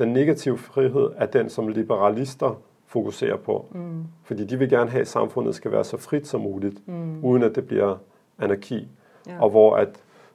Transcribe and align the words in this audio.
den 0.00 0.12
negative 0.12 0.58
frihed 0.58 1.10
er 1.16 1.26
den, 1.26 1.50
som 1.50 1.68
liberalister 1.68 2.62
fokuserer 2.86 3.36
på. 3.36 3.66
Mm. 3.70 4.04
Fordi 4.22 4.44
de 4.44 4.58
vil 4.58 4.68
gerne 4.70 4.90
have, 4.90 5.00
at 5.00 5.08
samfundet 5.08 5.54
skal 5.54 5.72
være 5.72 5.84
så 5.84 5.96
frit 5.96 6.26
som 6.26 6.40
muligt, 6.40 6.88
mm. 6.88 7.24
uden 7.24 7.42
at 7.42 7.54
det 7.54 7.66
bliver 7.66 7.96
anarki. 8.38 8.88
Ja. 9.26 9.42
Og 9.42 9.50
hvor 9.50 9.76
at 9.76 9.88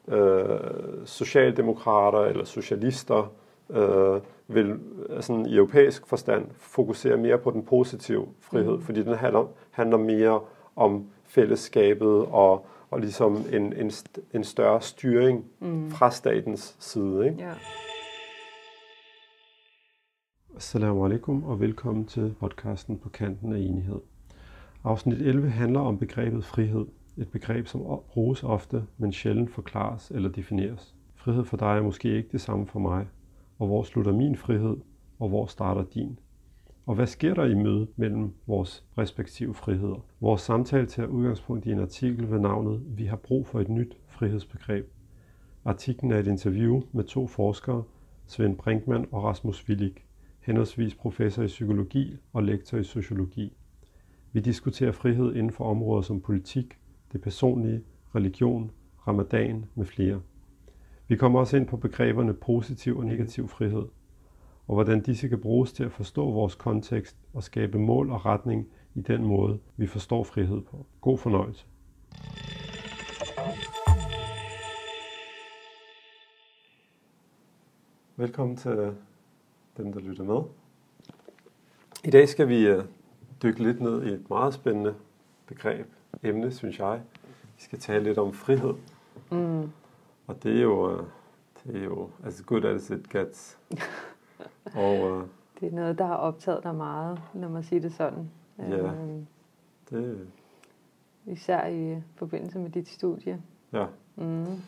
øh, 0.08 0.60
socialdemokrater 1.06 2.20
eller 2.20 2.46
socialister 2.46 3.32
øh, 3.70 4.22
vil 4.48 4.80
sådan, 5.20 5.46
i 5.46 5.56
europæisk 5.56 6.08
forstand 6.08 6.46
fokusere 6.58 7.18
mere 7.18 7.38
på 7.38 7.52
den 7.52 7.64
positive 7.64 8.26
frihed, 8.40 8.76
mm. 8.78 8.82
fordi 8.82 9.04
den 9.04 9.14
handler, 9.14 9.48
handler 9.72 9.98
mere 9.98 10.40
om 10.76 11.06
fællesskabet 11.24 12.26
og, 12.32 12.66
og 12.92 13.00
ligesom 13.00 13.46
en, 13.54 13.74
en, 13.74 13.92
en 14.34 14.44
større 14.44 14.82
styring 14.82 15.46
mm. 15.60 15.92
fra 15.92 16.12
statens 16.12 16.76
side. 16.80 17.26
Ikke? 17.26 17.38
Ja. 17.40 17.52
Assalamu 20.58 21.06
alaikum 21.06 21.44
og 21.44 21.60
velkommen 21.60 22.06
til 22.06 22.36
podcasten 22.40 22.98
på 22.98 23.10
kanten 23.10 23.54
af 23.54 23.60
enighed. 23.60 24.00
Afsnit 24.84 25.22
11 25.22 25.50
handler 25.50 25.80
om 25.80 25.98
begrebet 25.98 26.46
frihed. 26.46 26.86
Et 27.18 27.28
begreb, 27.28 27.68
som 27.68 27.82
bruges 28.08 28.44
ofte, 28.44 28.84
men 28.98 29.14
sjældent 29.14 29.52
forklares 29.52 30.12
eller 30.12 30.30
defineres. 30.30 30.96
Frihed 31.16 31.44
for 31.46 31.58
dig 31.58 31.78
er 31.78 31.82
måske 31.82 32.18
ikke 32.18 32.30
det 32.32 32.42
samme 32.42 32.68
for 32.68 32.80
mig. 32.80 33.08
Og 33.60 33.68
hvor 33.68 33.84
slutter 33.84 34.14
min 34.14 34.36
frihed, 34.36 34.78
og 35.20 35.30
hvor 35.30 35.46
starter 35.46 35.84
din? 35.84 36.20
Og 36.86 36.96
hvad 36.96 37.08
sker 37.08 37.34
der 37.34 37.46
i 37.46 37.56
mødet 37.56 37.88
mellem 37.96 38.34
vores 38.48 38.84
respektive 38.98 39.54
friheder? 39.54 40.06
Vores 40.22 40.42
samtale 40.42 40.86
tager 40.86 41.08
udgangspunkt 41.08 41.66
i 41.66 41.72
en 41.72 41.80
artikel 41.80 42.32
ved 42.32 42.40
navnet 42.40 42.82
Vi 42.88 43.06
har 43.06 43.18
brug 43.18 43.48
for 43.48 43.60
et 43.60 43.70
nyt 43.70 43.98
frihedsbegreb. 44.08 44.92
Artiklen 45.66 46.12
er 46.12 46.20
et 46.20 46.28
interview 46.28 46.82
med 46.92 47.04
to 47.04 47.28
forskere, 47.28 47.84
Svend 48.28 48.58
Brinkmann 48.58 49.08
og 49.12 49.24
Rasmus 49.24 49.70
Willig, 49.70 50.05
henholdsvis 50.46 50.96
professor 50.96 51.44
i 51.44 51.48
psykologi 51.48 52.18
og 52.34 52.44
lektor 52.44 52.78
i 52.78 52.84
sociologi. 52.84 53.58
Vi 54.32 54.40
diskuterer 54.40 54.92
frihed 54.92 55.36
inden 55.36 55.52
for 55.52 55.66
områder 55.66 56.02
som 56.02 56.22
politik, 56.22 56.78
det 57.12 57.22
personlige, 57.22 57.84
religion, 58.16 58.72
ramadan 59.08 59.66
med 59.76 59.86
flere. 59.86 60.22
Vi 61.08 61.16
kommer 61.16 61.40
også 61.40 61.58
ind 61.58 61.68
på 61.68 61.78
begreberne 61.78 62.34
positiv 62.34 62.98
og 62.98 63.06
negativ 63.06 63.48
frihed, 63.48 63.86
og 64.68 64.74
hvordan 64.74 65.02
disse 65.02 65.28
kan 65.28 65.42
bruges 65.42 65.74
til 65.74 65.84
at 65.84 65.92
forstå 65.92 66.32
vores 66.32 66.56
kontekst 66.56 67.18
og 67.34 67.44
skabe 67.44 67.80
mål 67.80 68.10
og 68.10 68.26
retning 68.26 68.68
i 68.96 69.02
den 69.02 69.26
måde, 69.26 69.60
vi 69.78 69.88
forstår 69.88 70.24
frihed 70.24 70.62
på. 70.62 70.86
God 71.02 71.18
fornøjelse. 71.18 71.66
Velkommen 78.18 78.58
til 78.58 78.96
dem, 79.78 79.94
der 79.94 80.00
lytter 80.00 80.24
med. 80.24 80.42
I 82.04 82.10
dag 82.10 82.30
skal 82.30 82.48
vi 82.48 82.68
øh, 82.68 82.84
dykke 83.44 83.64
lidt 83.64 83.82
ned 83.82 84.04
i 84.04 84.10
et 84.10 84.30
meget 84.30 84.54
spændende 84.54 84.96
begreb, 85.48 85.88
emne, 86.24 86.52
synes 86.52 86.80
jeg. 86.80 87.02
Vi 87.58 87.62
skal 87.62 87.80
tale 87.80 88.04
lidt 88.04 88.18
om 88.18 88.34
frihed. 88.34 88.74
Mm. 89.32 89.72
Og 90.28 90.44
det 90.44 90.58
er 90.58 90.62
jo, 90.62 90.92
øh, 90.92 91.04
det 91.64 91.76
er 91.76 91.84
jo 91.84 92.10
as 92.24 92.44
good 92.48 92.66
as 92.66 92.90
it 92.90 93.10
gets. 93.10 93.58
Og, 94.76 95.12
uh, 95.12 95.24
det 95.60 95.68
er 95.68 95.72
noget, 95.72 95.98
der 95.98 96.06
har 96.06 96.16
optaget 96.16 96.64
dig 96.64 96.76
meget, 96.76 97.22
lad 97.34 97.50
mig 97.50 97.66
sige 97.66 97.82
det 97.82 97.94
sådan. 97.94 98.32
Ja, 98.60 98.78
øhm, 98.78 99.28
det... 99.90 100.28
Især 101.26 101.68
i 101.68 102.02
forbindelse 102.16 102.60
med 102.60 102.70
dit 102.70 102.88
studie. 102.88 103.42
Ja, 103.74 103.86
mm. 104.16 104.62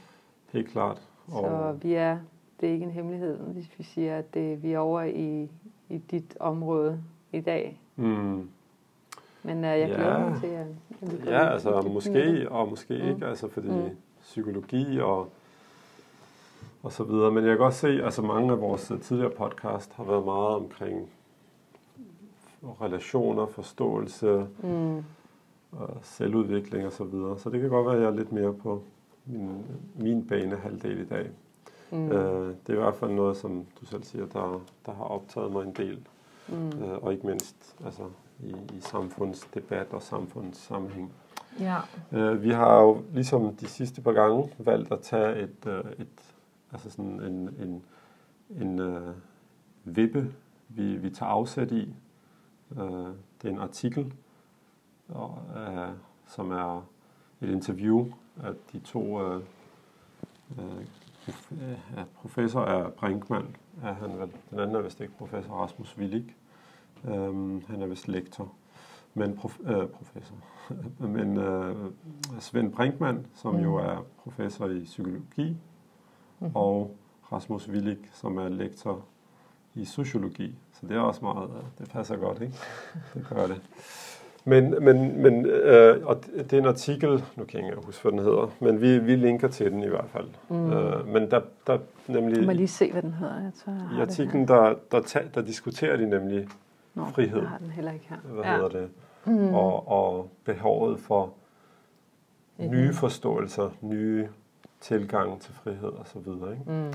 helt 0.51 0.69
klart. 0.69 1.01
Og... 1.27 1.41
Så 1.41 1.77
vi 1.81 1.93
er 1.93 2.19
det 2.61 2.69
er 2.69 2.73
ikke 2.73 2.85
en 2.85 2.91
hemmelighed, 2.91 3.37
hvis 3.37 3.69
vi 3.77 3.83
siger, 3.83 4.17
at 4.17 4.33
det, 4.33 4.63
vi 4.63 4.71
er 4.71 4.79
over 4.79 5.01
i, 5.01 5.49
i 5.89 5.97
dit 5.97 6.37
område 6.39 6.99
i 7.33 7.39
dag. 7.39 7.81
Mm. 7.95 8.49
Men 9.43 9.57
uh, 9.57 9.63
jeg 9.63 9.87
glæder 9.87 10.19
ja. 10.19 10.29
mig 10.29 10.39
til, 10.41 10.47
at, 10.47 10.67
at 11.01 11.25
vi 11.25 11.29
Ja, 11.29 11.53
altså 11.53 11.81
måske 11.93 12.51
og 12.51 12.69
måske 12.69 12.93
mm. 13.03 13.09
ikke, 13.09 13.25
altså 13.25 13.47
fordi 13.47 13.67
mm. 13.67 13.97
psykologi 14.21 14.99
og 14.99 15.29
og 16.83 16.93
så 16.93 17.03
videre. 17.03 17.31
Men 17.31 17.45
jeg 17.45 17.57
kan 17.57 17.65
også 17.65 17.79
se, 17.79 17.87
at 17.87 18.05
altså 18.05 18.21
mange 18.21 18.51
af 18.51 18.61
vores 18.61 18.91
tidligere 19.01 19.31
podcast 19.31 19.93
har 19.93 20.03
været 20.03 20.25
meget 20.25 20.55
omkring 20.55 21.09
relationer, 22.81 23.45
forståelse, 23.45 24.47
mm. 24.63 24.97
og 25.71 25.97
selvudvikling 26.01 26.85
og 26.85 26.91
så 26.91 27.03
videre. 27.03 27.39
Så 27.39 27.49
det 27.49 27.61
kan 27.61 27.69
godt 27.69 27.85
være, 27.85 27.95
at 27.95 28.01
jeg 28.01 28.07
er 28.07 28.15
lidt 28.15 28.31
mere 28.31 28.53
på 28.53 28.83
min, 29.25 29.65
min 29.95 30.27
banehalvdel 30.27 30.99
i 30.99 31.05
dag. 31.05 31.29
Mm. 31.91 32.11
Øh, 32.11 32.55
det 32.67 32.69
er 32.69 32.73
i 32.73 32.81
hvert 32.81 32.95
fald 32.95 33.11
noget, 33.11 33.37
som 33.37 33.65
du 33.81 33.85
selv 33.85 34.03
siger, 34.03 34.25
der, 34.25 34.61
der 34.85 34.93
har 34.93 35.03
optaget 35.03 35.51
mig 35.51 35.63
en 35.63 35.73
del. 35.73 36.07
Mm. 36.47 36.83
Øh, 36.83 36.97
og 37.03 37.13
ikke 37.13 37.27
mindst 37.27 37.75
altså, 37.85 38.03
i, 38.39 38.55
i 38.73 38.79
samfundsdebat 38.79 39.87
og 39.91 40.01
samfundssammenhæng. 40.01 41.11
Ja. 41.59 41.77
Øh, 42.11 42.43
vi 42.43 42.49
har 42.49 42.81
jo 42.81 43.01
ligesom 43.13 43.55
de 43.55 43.67
sidste 43.67 44.01
par 44.01 44.11
gange 44.11 44.49
valgt 44.57 44.91
at 44.91 44.99
tage 45.01 45.39
et, 45.39 45.65
øh, 45.67 45.91
et 45.99 46.33
altså 46.71 46.89
sådan 46.89 47.21
en, 47.21 47.49
en, 47.61 47.83
en 48.61 48.79
øh, 48.79 49.15
vippe, 49.83 50.33
vi, 50.69 50.95
vi 50.95 51.09
tager 51.09 51.29
afsæt 51.29 51.71
i. 51.71 51.95
Øh, 52.71 52.81
det 53.41 53.47
er 53.47 53.49
en 53.49 53.59
artikel, 53.59 54.13
og, 55.09 55.39
øh, 55.57 55.89
som 56.27 56.51
er 56.51 56.85
et 57.41 57.49
interview 57.49 58.07
af 58.43 58.51
de 58.73 58.79
to 58.79 59.21
øh, 59.21 59.41
øh, 60.59 60.85
ja, 61.97 62.03
professor 62.15 62.61
er 62.61 62.89
Brinkmann, 62.89 63.55
er 63.83 63.93
han 63.93 64.19
vel. 64.19 64.31
Den 64.49 64.59
anden 64.59 64.75
er 64.75 64.81
vist 64.81 65.01
ikke 65.01 65.13
professor 65.17 65.53
Rasmus 65.53 65.97
Willig. 65.97 66.35
Øhm, 67.05 67.63
han 67.67 67.81
er 67.81 67.87
vist 67.87 68.07
lektor, 68.07 68.53
men 69.13 69.37
prof, 69.37 69.59
øh, 69.63 69.87
professor. 69.87 70.35
men 71.15 71.37
øh, 71.37 71.91
Svend 72.39 72.73
Brinkmann, 72.73 73.27
som 73.33 73.55
mm. 73.55 73.61
jo 73.61 73.75
er 73.75 74.05
professor 74.23 74.67
i 74.67 74.83
psykologi, 74.83 75.57
mm. 76.39 76.51
og 76.55 76.95
Rasmus 77.31 77.69
Willig, 77.69 77.97
som 78.13 78.37
er 78.37 78.49
lektor 78.49 79.05
i 79.75 79.85
sociologi. 79.85 80.55
Så 80.73 80.87
det 80.87 80.97
er 80.97 80.99
også 80.99 81.25
meget, 81.25 81.49
øh, 81.49 81.63
det 81.77 81.89
passer 81.89 82.15
godt, 82.15 82.41
ikke? 82.41 82.55
Det 83.13 83.27
gør 83.29 83.47
det. 83.47 83.61
Men, 84.47 84.75
men, 84.83 85.21
men 85.21 85.45
øh, 85.45 86.05
og 86.05 86.23
det 86.25 86.53
er 86.53 86.57
en 86.57 86.65
artikel, 86.65 87.23
nu 87.35 87.43
kan 87.43 87.59
jeg 87.59 87.69
ikke 87.69 87.85
huske, 87.85 88.01
hvad 88.01 88.11
den 88.11 88.19
hedder, 88.19 88.51
men 88.59 88.81
vi, 88.81 88.99
vi 88.99 89.15
linker 89.15 89.47
til 89.47 89.71
den 89.71 89.83
i 89.83 89.87
hvert 89.87 90.09
fald. 90.09 90.27
Mm. 90.49 90.71
Øh, 90.71 91.07
men 91.07 91.31
der, 91.31 91.41
der 91.67 91.77
nemlig... 92.07 92.45
Må 92.45 92.51
lige 92.51 92.67
se, 92.67 92.91
hvad 92.91 93.01
den 93.01 93.13
hedder? 93.13 93.41
Jeg 93.43 93.51
tror, 93.63 93.73
jeg 93.73 93.99
I 93.99 94.01
artiklen, 94.01 94.47
der, 94.47 94.75
der, 94.91 94.99
der, 94.99 95.19
der 95.35 95.41
diskuterer 95.41 95.97
de 95.97 96.09
nemlig 96.09 96.47
Nå, 96.93 97.05
frihed. 97.05 97.39
Jeg 97.39 97.49
har 97.49 97.57
den 97.57 97.69
heller 97.69 97.91
ikke 97.91 98.05
her. 98.09 98.17
Hvad 98.17 98.43
ja. 98.43 98.55
hedder 98.55 98.69
det? 98.69 98.89
Mm. 99.25 99.53
Og, 99.53 99.87
og 99.87 100.29
behovet 100.45 100.99
for 100.99 101.33
mm. 102.57 102.69
nye 102.69 102.93
forståelser, 102.93 103.69
nye 103.81 104.27
tilgang 104.81 105.41
til 105.41 105.53
frihed 105.53 105.89
og 105.89 106.05
så 106.05 106.19
videre. 106.19 106.51
Ikke? 106.51 106.91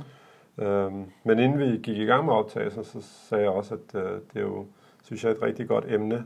Mm. 0.58 0.64
Øhm, 0.64 1.04
men 1.24 1.38
inden 1.38 1.58
vi 1.58 1.64
gik 1.64 1.98
i 1.98 2.04
gang 2.04 2.24
med 2.24 2.32
optagelsen, 2.32 2.84
så 2.84 2.98
sagde 3.28 3.44
jeg 3.44 3.52
også, 3.52 3.74
at 3.74 4.02
øh, 4.02 4.10
det 4.10 4.36
er 4.36 4.40
jo, 4.40 4.66
synes 5.04 5.24
jeg, 5.24 5.30
et 5.30 5.42
rigtig 5.42 5.68
godt 5.68 5.84
emne, 5.88 6.24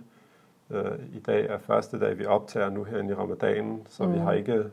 I 1.12 1.18
dag 1.26 1.46
er 1.46 1.58
første 1.58 2.00
dag, 2.00 2.18
vi 2.18 2.26
optager 2.26 2.70
nu 2.70 2.84
her 2.84 3.10
i 3.10 3.14
ramadanen, 3.14 3.86
så 3.88 4.04
mm. 4.04 4.14
vi 4.14 4.18
har 4.18 4.32
ikke 4.32 4.64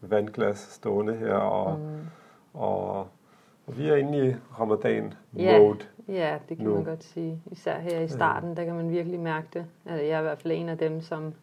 vandglas 0.00 0.58
stående 0.58 1.16
her, 1.16 1.34
og, 1.34 1.78
mm. 1.78 1.98
og, 2.54 2.98
og 3.66 3.78
vi 3.78 3.88
er 3.88 3.96
inde 3.96 4.28
i 4.28 4.34
ramadan-mode. 4.60 5.78
Ja, 6.08 6.12
ja, 6.12 6.38
det 6.48 6.56
kan 6.56 6.66
nu. 6.66 6.74
man 6.74 6.84
godt 6.84 7.04
sige. 7.04 7.42
Især 7.50 7.78
her 7.78 8.00
i 8.00 8.08
starten, 8.08 8.56
der 8.56 8.64
kan 8.64 8.74
man 8.74 8.90
virkelig 8.90 9.20
mærke 9.20 9.46
det. 9.52 9.66
Altså, 9.86 10.04
jeg 10.04 10.14
er 10.14 10.18
i 10.18 10.22
hvert 10.22 10.38
fald 10.38 10.52
en 10.52 10.68
af 10.68 10.78
dem, 10.78 11.00
som, 11.00 11.34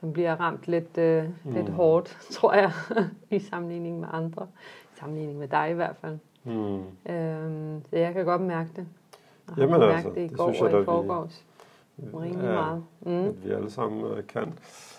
som 0.00 0.12
bliver 0.12 0.40
ramt 0.40 0.68
lidt, 0.68 0.98
øh, 0.98 1.24
mm. 1.24 1.52
lidt 1.52 1.68
hårdt, 1.68 2.18
tror 2.36 2.54
jeg, 2.54 2.72
i 3.30 3.38
sammenligning 3.38 4.00
med 4.00 4.08
andre. 4.12 4.46
I 4.94 4.98
sammenligning 4.98 5.38
med 5.38 5.48
dig 5.48 5.70
i 5.70 5.74
hvert 5.74 5.96
fald. 5.96 6.18
Mm. 6.44 6.82
Øhm, 7.12 7.84
så 7.90 7.96
jeg 7.96 8.12
kan 8.12 8.24
godt 8.24 8.40
mærke 8.40 8.70
det. 8.76 8.86
Jeg 9.48 9.58
Jamen 9.58 9.82
altså, 9.82 10.08
det, 10.08 10.16
i 10.16 10.22
det 10.22 10.36
går 10.36 10.52
synes 10.52 10.70
jeg, 10.70 10.74
og 10.74 10.82
i 10.82 10.84
forgårs. 10.84 11.44
Rimelig 12.14 12.44
ja, 12.44 12.52
meget. 12.52 12.84
Mm. 13.00 13.28
At 13.28 13.44
vi 13.44 13.50
alle 13.50 13.70
sammen 13.70 14.04
uh, 14.04 14.26
kan. 14.28 14.44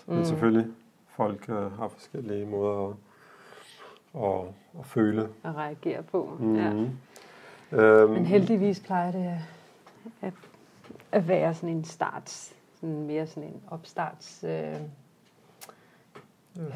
Mm. 0.06 0.14
Men 0.14 0.26
selvfølgelig, 0.26 0.66
folk 1.08 1.48
uh, 1.48 1.78
har 1.78 1.88
forskellige 1.88 2.46
måder 2.46 2.88
at, 2.88 4.24
at, 4.24 4.40
at 4.78 4.86
føle. 4.86 5.28
At 5.44 5.56
reagere 5.56 6.02
på, 6.02 6.36
mm. 6.40 6.56
ja. 6.56 6.70
Um, 8.04 8.10
Men 8.10 8.26
heldigvis 8.26 8.80
plejer 8.80 9.12
det 9.12 9.38
at, 10.22 10.32
at 11.12 11.28
være 11.28 11.54
sådan 11.54 11.68
en 11.68 11.84
start, 11.84 12.52
sådan 12.80 13.06
mere 13.06 13.26
sådan 13.26 13.48
en 13.48 13.60
opstarts... 13.68 14.44
Uh, 14.44 14.80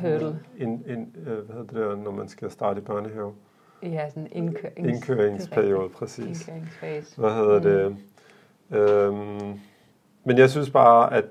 hurdle. 0.00 0.38
En, 0.58 0.84
en, 0.86 1.14
uh, 1.16 1.22
hvad 1.22 1.34
hedder 1.34 1.62
det 1.62 1.74
der, 1.74 1.96
når 1.96 2.10
man 2.10 2.28
skal 2.28 2.50
starte 2.50 2.80
i 2.80 2.84
børnehave? 2.84 3.34
Ja, 3.82 4.08
sådan 4.08 4.22
en 4.22 4.28
indkørings 4.32 4.78
indkøringsperiode, 4.78 5.88
præcis. 5.88 6.48
Indkøringsfase. 6.48 7.20
Hvad 7.20 7.34
hedder 7.34 7.88
mm. 7.88 7.96
det? 8.70 9.08
Um, 9.08 9.60
men 10.26 10.38
jeg 10.38 10.50
synes 10.50 10.70
bare, 10.70 11.12
at 11.14 11.24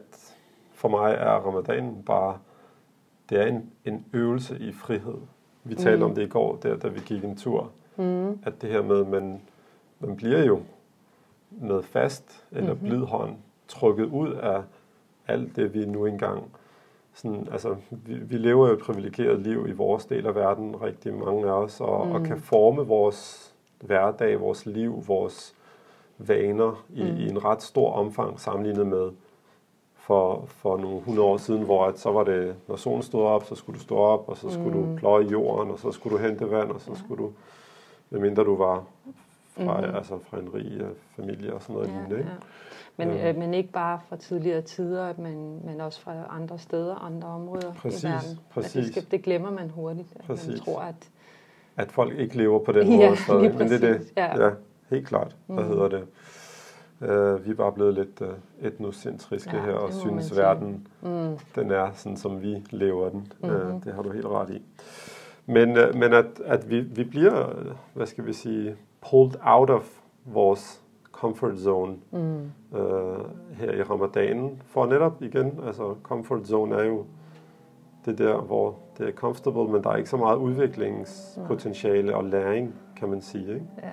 for 0.73 0.89
mig 0.89 1.13
er 1.13 1.31
ramadanen 1.31 2.03
bare, 2.03 2.37
det 3.29 3.41
er 3.41 3.45
en, 3.45 3.71
en 3.85 4.05
øvelse 4.13 4.57
i 4.59 4.71
frihed. 4.71 5.17
Vi 5.63 5.73
mm. 5.73 5.81
talte 5.81 6.03
om 6.03 6.15
det 6.15 6.21
i 6.21 6.27
går, 6.27 6.55
der, 6.55 6.77
da 6.77 6.87
vi 6.87 6.99
gik 6.99 7.23
en 7.23 7.37
tur. 7.37 7.71
Mm. 7.95 8.39
At 8.43 8.61
det 8.61 8.69
her 8.69 8.81
med, 8.81 9.05
man, 9.05 9.41
man 9.99 10.15
bliver 10.15 10.43
jo 10.43 10.61
med 11.51 11.83
fast 11.83 12.43
eller 12.51 12.73
mm-hmm. 12.73 12.89
blid 12.89 13.01
hånd 13.01 13.35
trukket 13.67 14.05
ud 14.05 14.33
af 14.33 14.61
alt 15.27 15.55
det, 15.55 15.73
vi 15.73 15.85
nu 15.85 16.05
engang 16.05 16.43
sådan, 17.13 17.47
altså, 17.51 17.75
vi, 17.91 18.13
vi 18.13 18.37
lever 18.37 18.67
jo 18.67 18.73
et 18.73 18.79
privilegeret 18.79 19.39
liv 19.39 19.65
i 19.67 19.71
vores 19.71 20.05
del 20.05 20.27
af 20.27 20.35
verden, 20.35 20.81
rigtig 20.81 21.13
mange 21.13 21.47
af 21.47 21.51
os, 21.51 21.81
og, 21.81 22.07
mm. 22.07 22.11
og 22.11 22.23
kan 22.23 22.39
forme 22.39 22.81
vores 22.81 23.53
hverdag, 23.81 24.39
vores 24.39 24.65
liv, 24.65 25.03
vores 25.07 25.55
vaner 26.17 26.85
i, 26.89 27.03
mm. 27.03 27.17
i 27.17 27.29
en 27.29 27.45
ret 27.45 27.61
stor 27.61 27.91
omfang 27.91 28.39
sammenlignet 28.39 28.87
med 28.87 29.11
for, 29.95 30.45
for 30.47 30.77
nogle 30.77 31.01
hundrede 31.01 31.27
år 31.27 31.37
siden, 31.37 31.63
hvor 31.63 31.85
at 31.85 31.99
så 31.99 32.11
var 32.11 32.23
det, 32.23 32.55
når 32.67 32.75
solen 32.75 33.03
stod 33.03 33.23
op, 33.23 33.45
så 33.45 33.55
skulle 33.55 33.79
du 33.79 33.83
stå 33.83 33.95
op, 33.95 34.29
og 34.29 34.37
så 34.37 34.49
skulle 34.49 34.77
mm. 34.77 34.93
du 34.93 34.97
pløje 34.97 35.25
jorden, 35.25 35.71
og 35.71 35.79
så 35.79 35.91
skulle 35.91 36.17
du 36.17 36.23
hente 36.23 36.51
vand, 36.51 36.71
og 36.71 36.81
så 36.81 36.91
ja. 36.91 36.97
skulle 36.97 37.23
du, 37.23 37.31
medmindre 38.09 38.43
du 38.43 38.55
var 38.55 38.83
fra, 39.57 39.81
mm. 39.81 39.95
altså 39.95 40.19
fra 40.29 40.39
en 40.39 40.53
rig 40.53 40.81
uh, 40.81 40.87
familie 41.15 41.53
og 41.53 41.61
sådan 41.61 41.73
noget 41.73 41.87
ja, 41.87 41.93
lignende. 41.93 42.17
Ikke? 42.17 42.29
Ja. 42.29 42.35
Men, 42.97 43.09
øhm. 43.09 43.19
øh, 43.19 43.37
men 43.37 43.53
ikke 43.53 43.71
bare 43.71 43.99
fra 44.09 44.15
tidligere 44.15 44.61
tider, 44.61 45.13
men, 45.17 45.65
men 45.65 45.81
også 45.81 46.01
fra 46.01 46.13
andre 46.29 46.59
steder, 46.59 46.95
andre 46.95 47.27
områder 47.27 47.73
præcis, 47.73 48.03
i 48.03 48.07
verden. 48.07 48.39
Præcis. 48.49 48.73
Det, 48.73 48.85
skal, 48.85 49.05
det 49.11 49.23
glemmer 49.23 49.51
man 49.51 49.69
hurtigt. 49.69 50.07
Præcis. 50.25 50.47
Man 50.47 50.59
tror, 50.59 50.79
at... 50.79 51.09
At 51.77 51.91
folk 51.91 52.19
ikke 52.19 52.37
lever 52.37 52.59
på 52.59 52.71
den 52.71 52.89
måde 52.97 53.17
stadig. 53.17 53.55
Men 53.57 53.69
det 53.69 53.83
er 53.83 53.93
det. 53.93 54.13
Ja. 54.17 54.45
ja, 54.45 54.51
helt 54.89 55.07
klart. 55.07 55.35
Hvad 55.47 55.63
mm. 55.63 55.69
hedder 55.69 55.87
det? 55.87 56.07
Uh, 57.01 57.45
vi 57.45 57.51
er 57.51 57.55
bare 57.55 57.71
blevet 57.71 57.93
lidt 57.93 58.21
uh, 58.21 58.27
etnocentriske 58.61 59.55
ja, 59.57 59.65
her, 59.65 59.73
og 59.73 59.93
synes 59.93 60.37
verden, 60.37 60.87
mm. 61.01 61.37
den 61.55 61.71
er 61.71 61.91
sådan, 61.93 62.17
som 62.17 62.41
vi 62.41 62.65
lever 62.69 63.09
den. 63.09 63.33
Mm-hmm. 63.43 63.75
Uh, 63.75 63.83
det 63.83 63.93
har 63.93 64.01
du 64.01 64.11
helt 64.11 64.25
ret 64.25 64.49
i. 64.49 64.61
Men, 65.45 65.69
uh, 65.69 65.95
men 65.95 66.13
at, 66.13 66.25
at 66.45 66.69
vi, 66.69 66.79
vi 66.79 67.03
bliver, 67.03 67.53
hvad 67.93 68.05
skal 68.05 68.25
vi 68.25 68.33
sige, 68.33 68.75
pulled 69.09 69.35
out 69.41 69.69
of 69.69 69.99
vores 70.25 70.81
comfort 71.11 71.57
zone 71.57 71.95
mm. 72.11 72.51
uh, 72.71 73.25
her 73.53 73.71
i 73.71 73.83
ramadanen. 73.83 74.61
For 74.65 74.85
netop 74.85 75.21
igen, 75.21 75.59
altså 75.65 75.95
comfort 76.03 76.47
zone 76.47 76.75
er 76.75 76.83
jo 76.83 77.05
det 78.05 78.17
der, 78.17 78.37
hvor 78.37 78.75
det 78.97 79.07
er 79.07 79.11
comfortable, 79.11 79.67
men 79.67 79.83
der 79.83 79.89
er 79.89 79.95
ikke 79.95 80.09
så 80.09 80.17
meget 80.17 80.37
udviklingspotentiale 80.37 82.15
og 82.15 82.23
læring, 82.23 82.75
kan 82.95 83.09
man 83.09 83.21
sige. 83.21 83.53
Ikke? 83.53 83.65
Ja. 83.83 83.89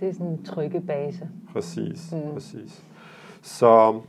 Det 0.00 0.08
er 0.08 0.12
sådan 0.12 0.26
en 0.26 0.44
trygge 0.44 0.80
base. 0.80 1.28
Præcis, 1.52 2.12
mm. 2.12 2.32
præcis. 2.32 2.82
Så, 3.42 4.00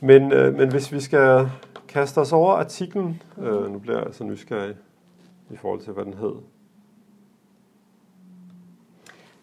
men, 0.00 0.32
øh, 0.32 0.54
men 0.54 0.70
hvis 0.70 0.92
vi 0.92 1.00
skal 1.00 1.50
kaste 1.88 2.18
os 2.18 2.32
over 2.32 2.52
artiklen, 2.52 3.22
øh, 3.38 3.72
nu 3.72 3.78
bliver 3.78 3.96
jeg 3.96 4.06
altså 4.06 4.24
nysgerrig 4.24 4.76
i 5.50 5.56
forhold 5.56 5.80
til, 5.80 5.92
hvad 5.92 6.04
den 6.04 6.14
hed. 6.14 6.34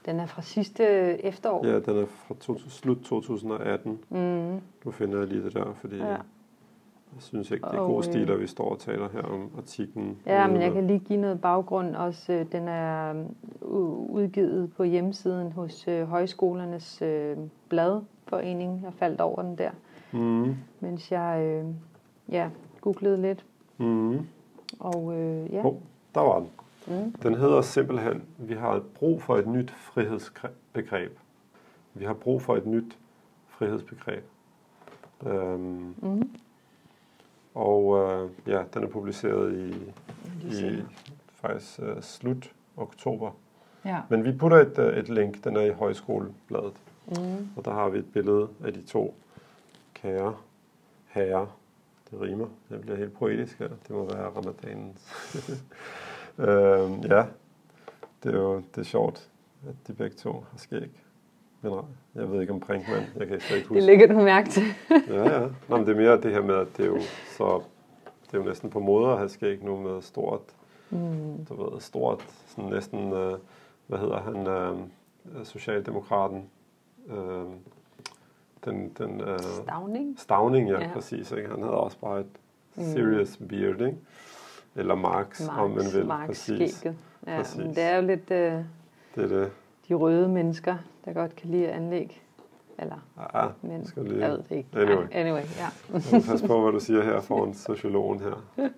Den 0.06 0.20
er 0.20 0.26
fra 0.26 0.42
sidste 0.42 0.84
efterår. 1.26 1.68
Ja, 1.68 1.80
den 1.80 1.98
er 1.98 2.06
fra 2.06 2.36
to, 2.40 2.60
slut 2.60 2.98
2018. 3.04 4.00
Mm. 4.10 4.62
Du 4.84 4.92
finder 4.92 5.20
jeg 5.20 5.28
lige 5.28 5.44
det 5.44 5.54
der, 5.54 5.74
fordi 5.74 5.98
ja. 5.98 6.18
Jeg 7.16 7.22
synes 7.22 7.52
ikke, 7.52 7.68
det 7.72 7.76
er 7.76 7.86
god 7.86 8.04
stil, 8.04 8.32
at 8.32 8.40
vi 8.40 8.48
står 8.48 8.70
og 8.70 8.80
taler 8.80 9.10
her 9.10 9.22
om 9.22 9.52
artiklen. 9.58 10.18
Ja, 10.26 10.48
men 10.48 10.62
jeg 10.62 10.74
kan 10.74 10.88
lige 10.88 11.00
give 11.00 11.20
noget 11.20 11.42
baggrund 11.42 11.96
også. 11.96 12.34
Øh, 12.34 12.46
den 12.52 12.68
er 12.68 13.10
øh, 13.10 13.70
udgivet 14.10 14.74
på 14.74 14.84
hjemmesiden 14.84 15.52
hos 15.52 15.88
øh, 15.88 16.08
Højskolernes 16.08 17.04
Bladforening. 17.70 18.82
Jeg 18.84 18.94
faldt 18.94 19.22
over 19.22 19.42
den 19.42 19.58
der, 19.58 19.72
mm. 20.12 20.56
mens 20.80 21.12
jeg 21.12 21.64
ja, 22.30 22.50
googlede 22.82 23.22
lidt. 23.22 23.46
Mm. 23.78 24.20
Og 24.80 25.14
ja. 25.52 25.66
Oh, 25.66 25.76
der 26.16 26.22
var 26.22 26.40
den. 26.40 26.50
Mm. 26.88 27.12
Den 27.12 27.36
hedder 27.36 27.62
simpelthen, 27.62 28.24
vi 28.38 28.54
har 28.54 28.82
brug 28.96 29.22
for 29.22 29.38
et 29.38 29.48
nyt 29.48 29.72
frihedsbegreb. 29.72 31.18
Vi 31.94 32.06
har 32.06 32.14
brug 32.14 32.42
for 32.42 32.56
et 32.56 32.66
nyt 32.66 32.98
frihedsbegreb. 33.48 34.24
Øhm, 35.28 35.96
mm. 36.02 36.30
Og 37.56 37.98
øh, 37.98 38.30
ja, 38.48 38.64
den 38.74 38.84
er 38.84 38.88
publiceret 38.88 39.54
i, 39.54 39.74
i 40.48 40.84
faktisk 41.34 41.80
øh, 41.80 42.02
slut 42.02 42.52
oktober. 42.78 43.32
Ja. 43.86 44.02
Men 44.10 44.24
vi 44.24 44.32
putter 44.32 44.58
et, 44.58 44.80
øh, 44.80 44.98
et 44.98 45.10
link, 45.10 45.44
den 45.44 45.56
er 45.56 45.62
i 45.62 45.72
højskolebladet. 45.72 46.74
Mm. 47.08 47.48
Og 47.56 47.66
der 47.66 47.72
har 47.72 47.90
vi 47.90 48.00
et 48.00 48.14
billede 48.14 48.50
af 48.64 48.74
de 48.74 48.82
to 48.82 49.16
kære 49.94 50.36
herrer. 51.08 51.58
Det 52.12 52.22
rimer. 52.22 52.48
Det 52.70 52.82
bliver 52.82 52.98
helt 52.98 53.14
poetisk 53.14 53.60
her. 53.60 53.68
Det 53.68 53.90
må 53.90 54.06
være 54.06 54.30
ramadanens. 54.30 55.34
øh, 56.48 57.12
ja, 57.12 57.26
det 58.24 58.36
er 58.36 58.40
jo 58.40 58.56
det 58.56 58.78
er 58.78 58.84
sjovt, 58.84 59.30
at 59.70 59.76
de 59.88 59.94
begge 59.94 60.16
to 60.16 60.32
har 60.32 60.58
skæg. 60.58 61.03
Men 61.64 61.74
jeg 62.16 62.32
ved 62.32 62.42
ikke 62.42 62.54
om 62.54 62.60
Brinkmann, 62.60 63.06
jeg 63.20 63.28
kan 63.28 63.36
ikke 63.36 63.68
huske. 63.68 63.76
Det 63.76 63.84
lægger 63.84 64.08
du 64.08 64.14
mærke 64.14 64.50
til. 64.50 64.64
ja, 65.10 65.42
ja. 65.42 65.48
Nå, 65.68 65.78
men 65.78 65.88
det 65.88 65.92
er 65.92 66.02
mere 66.02 66.22
det 66.22 66.32
her 66.32 66.42
med, 66.42 66.56
at 66.56 66.68
det 66.78 66.86
er 66.86 66.90
jo 66.90 67.00
så, 67.38 67.62
det 68.26 68.34
er 68.34 68.38
jo 68.38 68.44
næsten 68.44 68.70
på 68.70 68.80
måde 68.80 69.12
at 69.12 69.18
have 69.18 69.30
skæg 69.30 69.64
nu 69.64 69.78
med 69.78 70.02
stort, 70.02 70.42
mm. 70.90 71.46
du 71.50 71.64
ved, 71.64 71.82
stort, 71.82 72.24
sådan 72.48 72.70
næsten, 72.70 73.14
øh, 73.14 73.34
hvad 73.88 74.00
hedder 74.00 74.20
han, 74.22 74.48
øh, 74.48 75.46
Socialdemokraten, 75.46 76.50
øh, 77.10 77.44
den, 78.66 78.90
den, 78.98 79.22
øh, 79.22 79.40
Stavning? 79.40 80.20
Stavning, 80.20 80.70
ja, 80.70 80.82
ja, 80.82 80.90
præcis. 80.94 81.32
Ikke? 81.32 81.50
Han 81.50 81.62
havde 81.62 81.78
også 81.78 81.98
bare 81.98 82.20
et 82.20 82.26
mm. 82.76 82.84
serious 82.84 83.40
mm. 83.40 83.48
beard, 83.48 83.82
ikke? 83.82 83.98
Eller 84.76 84.96
Marx, 84.96 85.48
Marx 85.48 85.60
om 85.60 85.72
man 85.72 85.86
vil. 85.94 86.06
Marx 86.06 86.28
præcis. 86.28 86.86
Ja, 86.86 87.38
præcis. 87.38 87.58
Men 87.58 87.70
det 87.70 87.84
er 87.84 87.96
jo 87.96 88.02
lidt... 88.02 88.32
Øh, 88.32 88.54
det 89.16 89.24
er 89.24 89.28
det 89.28 89.52
de 89.90 89.94
røde 89.94 90.30
mennesker, 90.30 90.76
der 91.06 91.14
godt 91.14 91.36
kan 91.36 91.50
lide 91.50 91.72
anlæg. 91.72 92.24
Eller, 92.78 92.96
ja, 93.34 93.48
men 93.62 93.86
skal 93.86 94.04
lige... 94.04 94.20
jeg 94.20 94.32
ved 94.32 94.38
det 94.38 94.52
ikke. 94.52 94.70
Anyway, 94.76 95.08
anyway 95.12 95.42
ja. 95.42 96.00
Pas 96.32 96.42
på, 96.48 96.62
hvad 96.62 96.72
du 96.72 96.80
siger 96.80 97.04
her 97.04 97.22
foran 97.22 97.54
sociologen 97.54 98.20
her. 98.20 98.44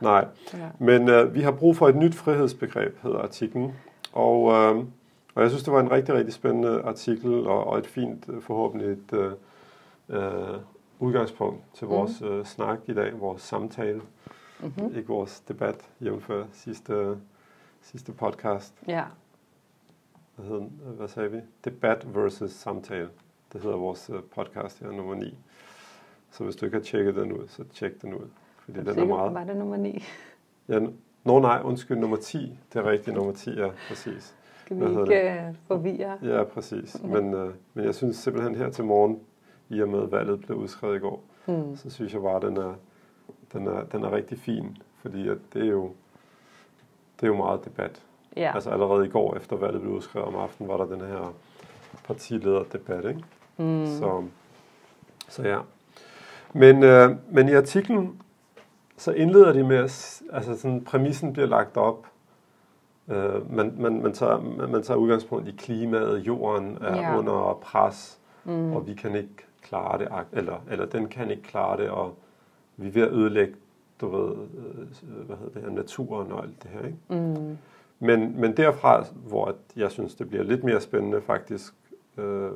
Nej, 0.00 0.28
ja. 0.54 0.68
men 0.78 1.08
uh, 1.08 1.34
vi 1.34 1.40
har 1.40 1.50
brug 1.50 1.76
for 1.76 1.88
et 1.88 1.96
nyt 1.96 2.14
frihedsbegreb, 2.14 2.98
hedder 3.02 3.18
artiklen. 3.18 3.74
Og, 4.12 4.42
uh, 4.42 4.84
og 5.34 5.42
jeg 5.42 5.50
synes, 5.50 5.62
det 5.62 5.72
var 5.72 5.80
en 5.80 5.90
rigtig, 5.90 6.14
rigtig 6.14 6.34
spændende 6.34 6.82
artikel, 6.82 7.46
og, 7.46 7.66
og 7.66 7.78
et 7.78 7.86
fint, 7.86 8.28
øh, 8.28 8.42
forhåbentlig 8.42 8.88
et 8.88 9.12
uh, 9.12 10.16
uh, 10.16 10.60
udgangspunkt 10.98 11.60
til 11.74 11.86
vores 11.86 12.20
mm. 12.20 12.28
uh, 12.28 12.44
snak 12.44 12.78
i 12.86 12.94
dag, 12.94 13.20
vores 13.20 13.42
samtale. 13.42 14.00
Mm-hmm. 14.60 14.96
Ikke 14.96 15.08
vores 15.08 15.40
debat, 15.40 15.90
jævnfør 16.00 16.44
sidste, 16.52 17.16
sidste 17.82 18.12
podcast. 18.12 18.74
Ja 18.88 19.04
hvad, 20.36 20.46
hedder, 20.46 20.66
hvad 20.96 21.08
sagde 21.08 21.30
vi? 21.30 21.40
Debat 21.64 22.14
versus 22.14 22.50
samtale. 22.50 23.08
Det 23.52 23.62
hedder 23.62 23.76
vores 23.76 24.10
øh, 24.10 24.22
podcast 24.34 24.80
her, 24.80 24.90
nummer 24.90 25.14
9. 25.14 25.38
Så 26.30 26.44
hvis 26.44 26.56
du 26.56 26.66
ikke 26.66 26.76
har 26.76 26.84
tjekket 26.84 27.14
den 27.14 27.32
ud, 27.32 27.48
så 27.48 27.64
tjek 27.64 28.02
den 28.02 28.14
ud. 28.14 28.28
Fordi 28.64 28.78
den 28.80 28.98
er 28.98 29.04
meget... 29.04 29.34
Var 29.34 29.44
det 29.44 29.56
nummer 29.56 29.76
9? 29.76 30.04
Ja, 30.68 30.80
Nå 31.24 31.40
nej, 31.40 31.60
undskyld, 31.64 31.98
nummer 31.98 32.16
10. 32.16 32.58
Det 32.72 32.78
er 32.78 32.90
rigtigt, 32.90 33.16
nummer 33.16 33.32
10, 33.32 33.50
ja, 33.50 33.70
præcis. 33.88 34.36
Skal 34.64 34.76
vi 34.76 34.84
Hvad 34.84 35.02
ikke 35.02 35.48
uh, 35.48 35.56
forvirre? 35.66 36.18
Ja, 36.22 36.44
præcis. 36.44 37.02
Men, 37.02 37.34
uh, 37.34 37.50
men 37.74 37.84
jeg 37.84 37.94
synes 37.94 38.16
simpelthen 38.16 38.54
her 38.54 38.70
til 38.70 38.84
morgen, 38.84 39.20
i 39.68 39.82
og 39.82 39.88
med 39.88 40.02
at 40.02 40.12
valget 40.12 40.40
blev 40.40 40.58
udskrevet 40.58 40.96
i 40.96 40.98
går, 40.98 41.24
mm. 41.46 41.76
så 41.76 41.90
synes 41.90 42.14
jeg 42.14 42.22
bare, 42.22 42.36
at 42.36 42.42
den 42.42 42.56
er, 42.56 42.74
den 43.52 43.66
er, 43.66 43.84
den 43.84 44.02
er 44.02 44.12
rigtig 44.12 44.38
fin. 44.38 44.76
Fordi 45.02 45.28
at 45.28 45.38
det 45.52 45.62
er 45.62 45.70
jo 45.70 45.92
det 47.20 47.22
er 47.22 47.26
jo 47.26 47.36
meget 47.36 47.64
debat. 47.64 48.02
Ja. 48.36 48.54
Altså 48.54 48.70
allerede 48.70 49.06
i 49.06 49.08
går 49.08 49.36
efter 49.36 49.56
valget 49.56 49.80
blev 49.80 49.92
udskrevet 49.92 50.28
om 50.28 50.34
aftenen, 50.34 50.68
var 50.68 50.76
der 50.76 50.84
den 50.84 51.00
her 51.00 51.34
partilederdebat, 52.04 53.04
ikke? 53.04 53.24
Mm. 53.56 53.86
Så, 53.86 54.24
så 55.28 55.42
ja. 55.42 55.58
Men, 56.52 56.82
øh, 56.82 57.10
men 57.30 57.48
i 57.48 57.52
artiklen, 57.52 58.22
så 58.96 59.12
indleder 59.12 59.52
de 59.52 59.64
med, 59.64 59.76
at 59.76 60.22
altså 60.32 60.56
sådan, 60.56 60.84
præmissen 60.84 61.32
bliver 61.32 61.48
lagt 61.48 61.76
op. 61.76 62.06
Øh, 63.08 63.52
man, 63.52 63.74
man, 63.78 64.02
man, 64.02 64.12
tager, 64.12 64.40
man, 64.40 64.70
man 64.70 64.82
tager 64.82 64.98
udgangspunkt 64.98 65.48
i 65.48 65.54
klimaet, 65.58 66.18
jorden 66.18 66.78
er 66.80 66.96
ja. 66.96 67.18
under 67.18 67.58
pres, 67.62 68.18
mm. 68.44 68.72
og 68.72 68.86
vi 68.86 68.94
kan 68.94 69.14
ikke 69.14 69.46
klare 69.62 69.98
det, 69.98 70.08
eller, 70.32 70.64
eller 70.70 70.86
den 70.86 71.08
kan 71.08 71.30
ikke 71.30 71.42
klare 71.42 71.76
det, 71.76 71.90
og 71.90 72.14
vi 72.76 72.88
er 72.88 72.92
ved 72.92 73.02
at 73.02 73.12
ødelægge, 73.12 73.54
du 74.00 74.08
ved, 74.08 74.30
øh, 74.32 75.26
hvad 75.26 75.36
hedder 75.36 75.52
det 75.52 75.62
her, 75.62 75.70
naturen 75.70 76.32
og 76.32 76.42
alt 76.44 76.62
det 76.62 76.70
her, 76.70 76.86
ikke? 76.86 76.98
Mm. 77.08 77.58
Men, 77.98 78.40
men 78.40 78.56
derfra, 78.56 79.04
hvor 79.14 79.54
jeg 79.76 79.90
synes, 79.90 80.14
det 80.14 80.28
bliver 80.28 80.44
lidt 80.44 80.64
mere 80.64 80.80
spændende 80.80 81.22
faktisk. 81.22 81.74
Øh, 82.18 82.50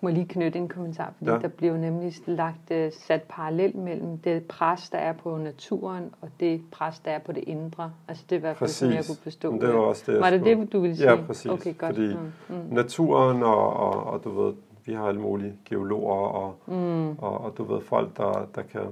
må 0.00 0.08
jeg 0.08 0.18
lige 0.18 0.28
knytte 0.28 0.58
en 0.58 0.68
kommentar, 0.68 1.12
fordi 1.18 1.30
ja. 1.30 1.38
der 1.38 1.48
bliver 1.48 1.76
nemlig 1.76 2.12
lagt 2.26 2.70
uh, 2.70 2.76
sat 2.92 3.22
parallel 3.22 3.76
mellem 3.76 4.18
det 4.18 4.44
pres, 4.44 4.90
der 4.90 4.98
er 4.98 5.12
på 5.12 5.36
naturen, 5.36 6.14
og 6.20 6.28
det 6.40 6.62
pres, 6.72 6.98
der 6.98 7.10
er 7.10 7.18
på 7.18 7.32
det 7.32 7.44
indre. 7.46 7.92
Altså 8.08 8.24
det 8.30 8.40
hvert 8.40 8.56
fald 8.56 8.70
sådan, 8.70 8.94
jeg 8.94 9.04
kunne 9.06 9.16
forstå. 9.16 9.50
Men 9.50 9.60
det 9.60 9.68
var 9.68 9.74
også 9.74 10.12
det, 10.12 10.20
Var 10.20 10.30
det 10.30 10.44
det, 10.44 10.72
du 10.72 10.80
ville 10.80 10.96
sige? 10.96 11.10
Ja, 11.10 11.16
præcis. 11.26 11.50
Okay, 11.50 11.78
godt. 11.78 11.94
Fordi 11.94 12.14
mm. 12.14 12.56
Mm. 12.56 12.74
naturen, 12.74 13.42
og, 13.42 13.72
og, 13.72 14.04
og 14.04 14.24
du 14.24 14.42
ved, 14.42 14.54
vi 14.84 14.92
har 14.92 15.06
alle 15.06 15.20
mulige 15.20 15.54
geologer, 15.64 16.14
og, 16.14 16.54
mm. 16.66 17.10
og, 17.10 17.40
og 17.40 17.54
du 17.58 17.64
ved, 17.64 17.80
folk, 17.80 18.16
der, 18.16 18.48
der 18.54 18.62
kan 18.62 18.86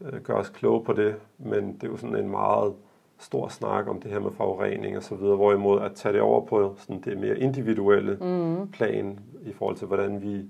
øh, 0.00 0.20
gøre 0.20 0.36
os 0.36 0.48
kloge 0.48 0.84
på 0.84 0.92
det, 0.92 1.14
men 1.38 1.74
det 1.74 1.84
er 1.84 1.88
jo 1.88 1.96
sådan 1.96 2.16
en 2.16 2.30
meget 2.30 2.74
stor 3.18 3.48
snak 3.48 3.88
om 3.88 4.00
det 4.00 4.10
her 4.10 4.20
med 4.20 4.30
forurening 4.30 4.96
og 4.96 5.02
så 5.02 5.14
videre, 5.14 5.36
hvorimod 5.36 5.80
at 5.80 5.92
tage 5.94 6.12
det 6.12 6.20
over 6.20 6.40
på 6.40 6.74
sådan 6.78 7.00
det 7.00 7.18
mere 7.18 7.38
individuelle 7.38 8.18
mm. 8.20 8.68
plan 8.68 9.18
i 9.42 9.52
forhold 9.52 9.76
til, 9.76 9.86
hvordan 9.86 10.22
vi 10.22 10.44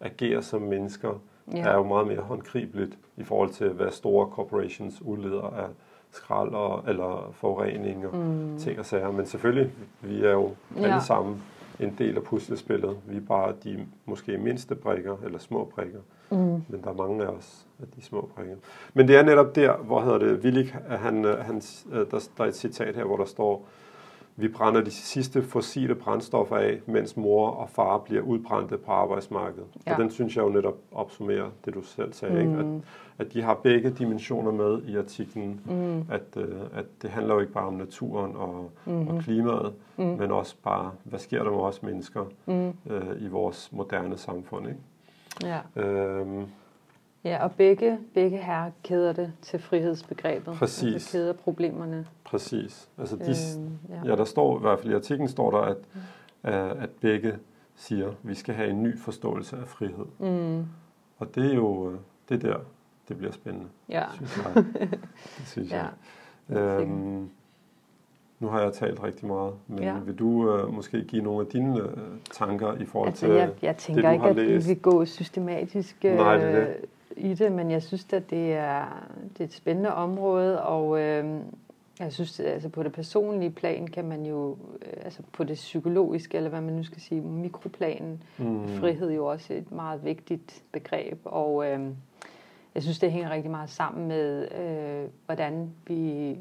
agerer 0.00 0.40
som 0.40 0.62
mennesker, 0.62 1.20
ja. 1.52 1.68
er 1.68 1.74
jo 1.74 1.82
meget 1.82 2.06
mere 2.06 2.20
håndgribeligt 2.20 2.98
i 3.16 3.24
forhold 3.24 3.50
til, 3.50 3.68
hvad 3.68 3.90
store 3.90 4.26
corporations 4.26 5.02
udleder 5.02 5.42
af 5.42 5.66
skrald 6.10 6.48
og, 6.48 6.84
eller 6.88 7.30
forurening 7.32 8.06
og 8.06 8.16
mm. 8.16 8.58
ting 8.58 8.78
og 8.78 8.86
sager. 8.86 9.10
Men 9.10 9.26
selvfølgelig, 9.26 9.70
vi 10.00 10.24
er 10.24 10.30
jo 10.30 10.50
ja. 10.76 10.82
alle 10.82 11.02
sammen 11.02 11.42
en 11.80 11.94
del 11.98 12.16
af 12.16 12.22
puslespillet. 12.22 12.96
Vi 13.06 13.16
er 13.16 13.20
bare 13.20 13.54
de 13.64 13.86
måske 14.04 14.38
mindste 14.38 14.74
brikker, 14.74 15.16
eller 15.24 15.38
små 15.38 15.64
brikker. 15.64 16.00
Mm. 16.30 16.62
Men 16.68 16.80
der 16.84 16.90
er 16.90 16.94
mange 16.94 17.24
af 17.24 17.28
os 17.28 17.66
af 17.80 17.86
de 17.96 18.02
små 18.02 18.28
brikker. 18.34 18.56
Men 18.94 19.08
det 19.08 19.16
er 19.16 19.22
netop 19.22 19.54
der, 19.54 19.76
hvor 19.76 20.00
hedder 20.00 20.18
det, 20.18 20.44
Willik, 20.44 20.76
han, 20.88 21.24
han, 21.24 21.60
der, 21.92 22.28
der 22.36 22.44
er 22.44 22.48
et 22.48 22.56
citat 22.56 22.96
her, 22.96 23.04
hvor 23.04 23.16
der 23.16 23.24
står, 23.24 23.66
vi 24.36 24.48
brænder 24.48 24.80
de 24.80 24.90
sidste 24.90 25.42
fossile 25.42 25.94
brændstoffer 25.94 26.56
af, 26.56 26.80
mens 26.86 27.16
mor 27.16 27.50
og 27.50 27.70
far 27.70 27.98
bliver 27.98 28.22
udbrændte 28.22 28.78
på 28.78 28.92
arbejdsmarkedet. 28.92 29.66
Ja. 29.86 29.92
Og 29.92 30.00
den 30.00 30.10
synes 30.10 30.36
jeg 30.36 30.42
jo 30.42 30.48
netop 30.48 30.76
opsummerer 30.92 31.50
det, 31.64 31.74
du 31.74 31.82
selv 31.82 32.12
sagde. 32.12 32.34
Mm. 32.34 32.40
Ikke? 32.40 32.60
At, 32.60 33.26
at 33.26 33.32
de 33.32 33.42
har 33.42 33.54
begge 33.54 33.90
dimensioner 33.90 34.52
med 34.52 34.82
i 34.82 34.96
artiklen. 34.96 35.60
Mm. 35.64 35.98
At, 36.10 36.36
øh, 36.36 36.60
at 36.74 36.84
det 37.02 37.10
handler 37.10 37.34
jo 37.34 37.40
ikke 37.40 37.52
bare 37.52 37.66
om 37.66 37.74
naturen 37.74 38.36
og, 38.36 38.70
mm. 38.86 39.08
og 39.08 39.22
klimaet, 39.22 39.72
mm. 39.96 40.04
men 40.04 40.30
også 40.30 40.56
bare, 40.62 40.90
hvad 41.04 41.18
sker 41.18 41.44
der 41.44 41.50
med 41.50 41.60
os 41.60 41.82
mennesker 41.82 42.24
mm. 42.46 42.92
øh, 42.92 43.22
i 43.22 43.28
vores 43.28 43.72
moderne 43.72 44.16
samfund. 44.16 44.68
Ikke? 44.68 44.80
Ja. 45.42 45.82
Øhm, 45.82 46.46
Ja, 47.24 47.44
og 47.44 47.52
begge, 47.52 47.98
begge 48.14 48.38
her 48.38 48.70
kæder 48.82 49.12
det 49.12 49.32
til 49.42 49.58
frihedsbegrebet. 49.58 50.54
Præcis. 50.54 50.94
Altså 50.94 51.12
kæder 51.12 51.32
problemerne. 51.32 52.06
Præcis. 52.24 52.88
Altså 52.98 53.16
de, 53.16 53.34
øhm, 53.58 53.78
ja. 53.88 54.10
ja, 54.10 54.16
der 54.16 54.24
står 54.24 54.58
i 54.58 54.60
hvert 54.60 54.78
fald 54.78 54.92
i 54.92 54.94
artiklen, 54.94 55.28
står 55.28 55.50
der, 55.50 55.58
at, 55.58 55.76
mm. 55.94 56.00
at 56.82 56.90
begge 56.90 57.38
siger, 57.74 58.08
at 58.08 58.14
vi 58.22 58.34
skal 58.34 58.54
have 58.54 58.70
en 58.70 58.82
ny 58.82 58.98
forståelse 58.98 59.56
af 59.56 59.68
frihed. 59.68 60.06
Mm. 60.18 60.66
Og 61.18 61.34
det 61.34 61.50
er 61.50 61.54
jo 61.54 61.96
det 62.28 62.42
der, 62.42 62.56
det 63.08 63.18
bliver 63.18 63.32
spændende. 63.32 63.68
Ja. 63.88 64.04
Synes 64.14 64.36
jeg. 64.44 64.64
Det 65.38 65.46
synes 65.46 65.70
ja. 65.70 65.86
jeg. 66.48 66.58
Øhm, 66.58 67.30
nu 68.40 68.48
har 68.48 68.60
jeg 68.60 68.72
talt 68.72 69.02
rigtig 69.02 69.26
meget, 69.26 69.52
men 69.66 69.82
ja. 69.82 69.94
vil 70.04 70.18
du 70.18 70.54
øh, 70.54 70.74
måske 70.74 71.04
give 71.04 71.22
nogle 71.22 71.40
af 71.40 71.46
dine 71.46 71.80
øh, 71.80 71.88
tanker 72.30 72.74
i 72.74 72.84
forhold 72.84 73.08
altså, 73.08 73.26
til 73.26 73.34
jeg, 73.34 73.50
jeg 73.62 73.76
tænker 73.76 74.10
det, 74.10 74.20
du 74.20 74.28
ikke, 74.28 74.40
at 74.40 74.48
vi 74.48 74.66
vil 74.66 74.80
gå 74.82 75.04
systematisk 75.04 75.96
øh, 76.04 76.16
Nej, 76.16 76.36
det 76.36 76.54
det. 76.54 76.76
i 77.16 77.34
det, 77.34 77.52
men 77.52 77.70
jeg 77.70 77.82
synes, 77.82 78.06
at 78.12 78.30
det 78.30 78.52
er, 78.52 79.06
det 79.32 79.40
er 79.40 79.44
et 79.44 79.52
spændende 79.52 79.94
område, 79.94 80.62
og 80.62 81.00
øh, 81.00 81.40
jeg 82.00 82.12
synes, 82.12 82.40
altså 82.40 82.68
på 82.68 82.82
det 82.82 82.92
personlige 82.92 83.50
plan 83.50 83.86
kan 83.86 84.04
man 84.04 84.26
jo, 84.26 84.56
øh, 84.82 85.04
altså 85.04 85.22
på 85.32 85.44
det 85.44 85.54
psykologiske, 85.54 86.36
eller 86.36 86.50
hvad 86.50 86.60
man 86.60 86.74
nu 86.74 86.82
skal 86.82 87.00
sige, 87.00 87.20
mikroplanen, 87.20 88.22
mm. 88.38 88.68
frihed 88.68 89.12
jo 89.12 89.26
også 89.26 89.54
et 89.54 89.72
meget 89.72 90.04
vigtigt 90.04 90.62
begreb, 90.72 91.18
og 91.24 91.66
øh, 91.66 91.80
jeg 92.74 92.82
synes, 92.82 92.98
det 92.98 93.12
hænger 93.12 93.30
rigtig 93.30 93.50
meget 93.50 93.70
sammen 93.70 94.08
med, 94.08 94.48
øh, 94.52 95.08
hvordan 95.26 95.70
vi 95.86 96.36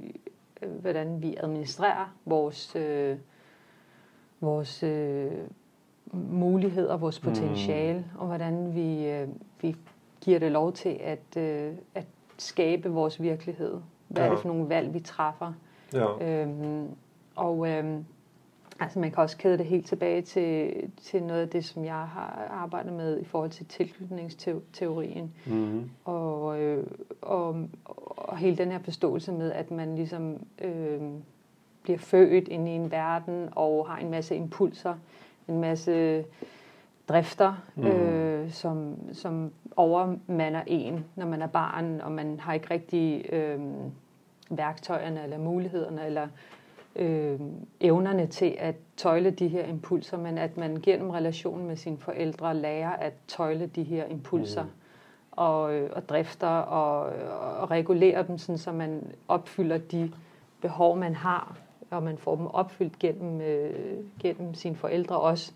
hvordan 0.67 1.21
vi 1.21 1.35
administrerer 1.39 2.15
vores 2.25 2.75
øh, 2.75 3.17
vores 4.41 4.83
øh, 4.83 5.31
muligheder, 6.13 6.97
vores 6.97 7.19
potentiale, 7.19 7.99
mm. 7.99 8.19
og 8.19 8.27
hvordan 8.27 8.75
vi, 8.75 9.07
øh, 9.07 9.27
vi 9.61 9.75
giver 10.21 10.39
det 10.39 10.51
lov 10.51 10.73
til 10.73 10.99
at, 11.01 11.37
øh, 11.37 11.73
at 11.95 12.05
skabe 12.37 12.89
vores 12.89 13.21
virkelighed. 13.21 13.77
Hvad 14.07 14.23
ja. 14.23 14.27
er 14.27 14.33
det 14.33 14.41
for 14.41 14.47
nogle 14.47 14.69
valg, 14.69 14.93
vi 14.93 14.99
træffer? 14.99 15.53
Ja. 15.93 16.41
Øhm, 16.41 16.87
og 17.35 17.67
øhm, 17.69 18.05
altså 18.79 18.99
man 18.99 19.11
kan 19.11 19.23
også 19.23 19.37
kæde 19.37 19.57
det 19.57 19.65
helt 19.65 19.85
tilbage 19.85 20.21
til, 20.21 20.73
til 21.01 21.23
noget 21.23 21.41
af 21.41 21.49
det, 21.49 21.65
som 21.65 21.85
jeg 21.85 21.93
har 21.93 22.47
arbejdet 22.49 22.93
med 22.93 23.19
i 23.19 23.23
forhold 23.23 23.49
til 23.49 23.65
tilknytningsteorien. 23.65 25.33
Mm. 25.45 25.89
Og, 26.05 26.59
øh, 26.61 26.87
og, 27.21 27.67
og 28.17 28.37
hele 28.37 28.57
den 28.57 28.71
her 28.71 28.79
forståelse 28.79 29.31
med, 29.31 29.51
at 29.51 29.71
man 29.71 29.95
ligesom 29.95 30.37
øh, 30.61 31.01
bliver 31.83 31.99
født 31.99 32.47
ind 32.47 32.67
i 32.67 32.71
en 32.71 32.91
verden 32.91 33.49
og 33.51 33.87
har 33.87 33.97
en 33.97 34.11
masse 34.11 34.35
impulser, 34.35 34.95
en 35.47 35.61
masse 35.61 36.25
drifter, 37.09 37.53
mm. 37.75 37.83
øh, 37.83 38.51
som, 38.51 38.95
som 39.13 39.51
overmander 39.75 40.61
en, 40.67 41.05
når 41.15 41.25
man 41.25 41.41
er 41.41 41.47
barn, 41.47 42.01
og 42.01 42.11
man 42.11 42.39
har 42.39 42.53
ikke 42.53 42.71
rigtig 42.71 43.33
øh, 43.33 43.59
værktøjerne 44.49 45.23
eller 45.23 45.37
mulighederne 45.37 46.05
eller 46.05 46.27
øh, 46.95 47.39
evnerne 47.79 48.27
til 48.27 48.55
at 48.59 48.75
tøjle 48.97 49.31
de 49.31 49.47
her 49.47 49.65
impulser, 49.65 50.17
men 50.17 50.37
at 50.37 50.57
man 50.57 50.81
gennem 50.83 51.09
relationen 51.09 51.67
med 51.67 51.75
sine 51.75 51.97
forældre 51.97 52.55
lærer 52.55 52.91
at 52.91 53.13
tøjle 53.27 53.67
de 53.67 53.83
her 53.83 54.05
impulser 54.05 54.63
mm. 54.63 54.69
og, 55.31 55.73
øh, 55.73 55.89
og 55.93 56.09
drifter 56.09 56.47
og, 56.47 57.13
og 57.61 57.71
regulere 57.71 58.27
dem, 58.27 58.37
sådan, 58.37 58.57
så 58.57 58.71
man 58.71 59.11
opfylder 59.27 59.77
de 59.77 60.11
behov, 60.61 60.97
man 60.97 61.15
har, 61.15 61.57
og 61.89 62.03
man 62.03 62.17
får 62.17 62.35
dem 62.35 62.45
opfyldt 62.47 62.99
gennem, 62.99 63.41
øh, 63.41 63.97
gennem 64.19 64.53
sine 64.53 64.75
forældre 64.75 65.19
også, 65.19 65.51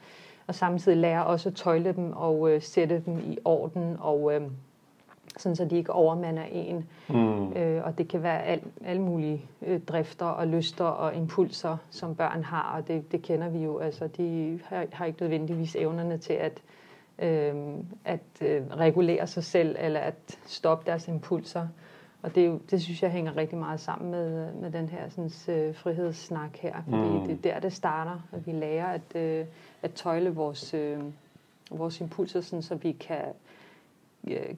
og 0.48 0.56
samtidig 0.56 0.98
lærer 0.98 1.22
også 1.22 1.50
at 1.50 1.56
tøjle 1.56 1.94
dem 1.94 2.12
og 2.12 2.52
øh, 2.52 2.62
sætte 2.62 3.04
dem 3.06 3.20
i 3.20 3.38
orden 3.46 3.98
og 4.00 4.36
øh, 4.36 4.42
sådan 5.38 5.56
så 5.56 5.66
de 5.66 5.78
ikke 5.78 5.92
overmander 5.92 6.44
en. 6.44 6.90
Mm. 7.10 7.54
Øh, 7.54 7.86
og 7.86 7.98
det 7.98 8.08
kan 8.08 8.24
være 8.24 8.44
al, 8.44 8.62
alle 8.86 9.02
mulige 9.02 9.46
øh, 9.62 9.80
drifter 9.80 10.25
og 10.25 10.48
lyster 10.48 10.86
og 10.86 11.16
impulser, 11.16 11.78
som 11.90 12.16
børn 12.16 12.44
har, 12.44 12.78
og 12.78 12.88
det, 12.88 13.12
det 13.12 13.22
kender 13.22 13.50
vi 13.50 13.60
jo. 13.60 13.78
Altså, 13.78 14.08
de 14.08 14.60
har, 14.66 14.86
har 14.92 15.06
ikke 15.06 15.22
nødvendigvis 15.22 15.75
evnerne 15.75 16.18
til 16.18 16.34
at, 16.34 16.62
øh, 17.20 17.56
at 18.06 18.20
øh, 18.42 18.62
regulere 18.68 19.28
sig 19.28 19.44
selv, 19.44 19.75
eller 19.80 20.00
at 20.00 20.40
stoppe 20.46 20.92
deres 20.92 21.08
impulser. 21.08 21.68
Og 22.22 22.36
det, 22.36 22.72
det 22.72 22.82
synes 22.82 23.04
jeg 23.04 23.12
hænger 23.12 23.38
rigtig 23.38 23.58
meget 23.58 23.80
sammen 23.80 24.12
med, 24.12 24.54
med 24.54 24.72
den 24.72 24.90
her 24.90 25.10
sådan, 25.10 25.56
øh, 25.56 25.75
frihedssnak 25.75 26.58
her, 26.58 26.75
fordi 26.84 27.20
mm. 27.20 27.25
det 27.25 27.32
er 27.32 27.54
der, 27.54 27.60
det 27.60 27.74
starter, 27.74 28.28
at 28.32 28.48
vi 28.48 28.52
lærer 28.52 28.86
at, 28.86 29.16
øh, 29.16 29.46
at 29.82 29.92
tøjle 29.92 30.36
vores, 30.36 30.74
øh, 30.74 31.00
vores 31.72 32.02
impulser, 32.02 32.42
sådan, 32.42 32.62
så 32.62 32.75
vi 32.75 32.92
kan 32.92 33.22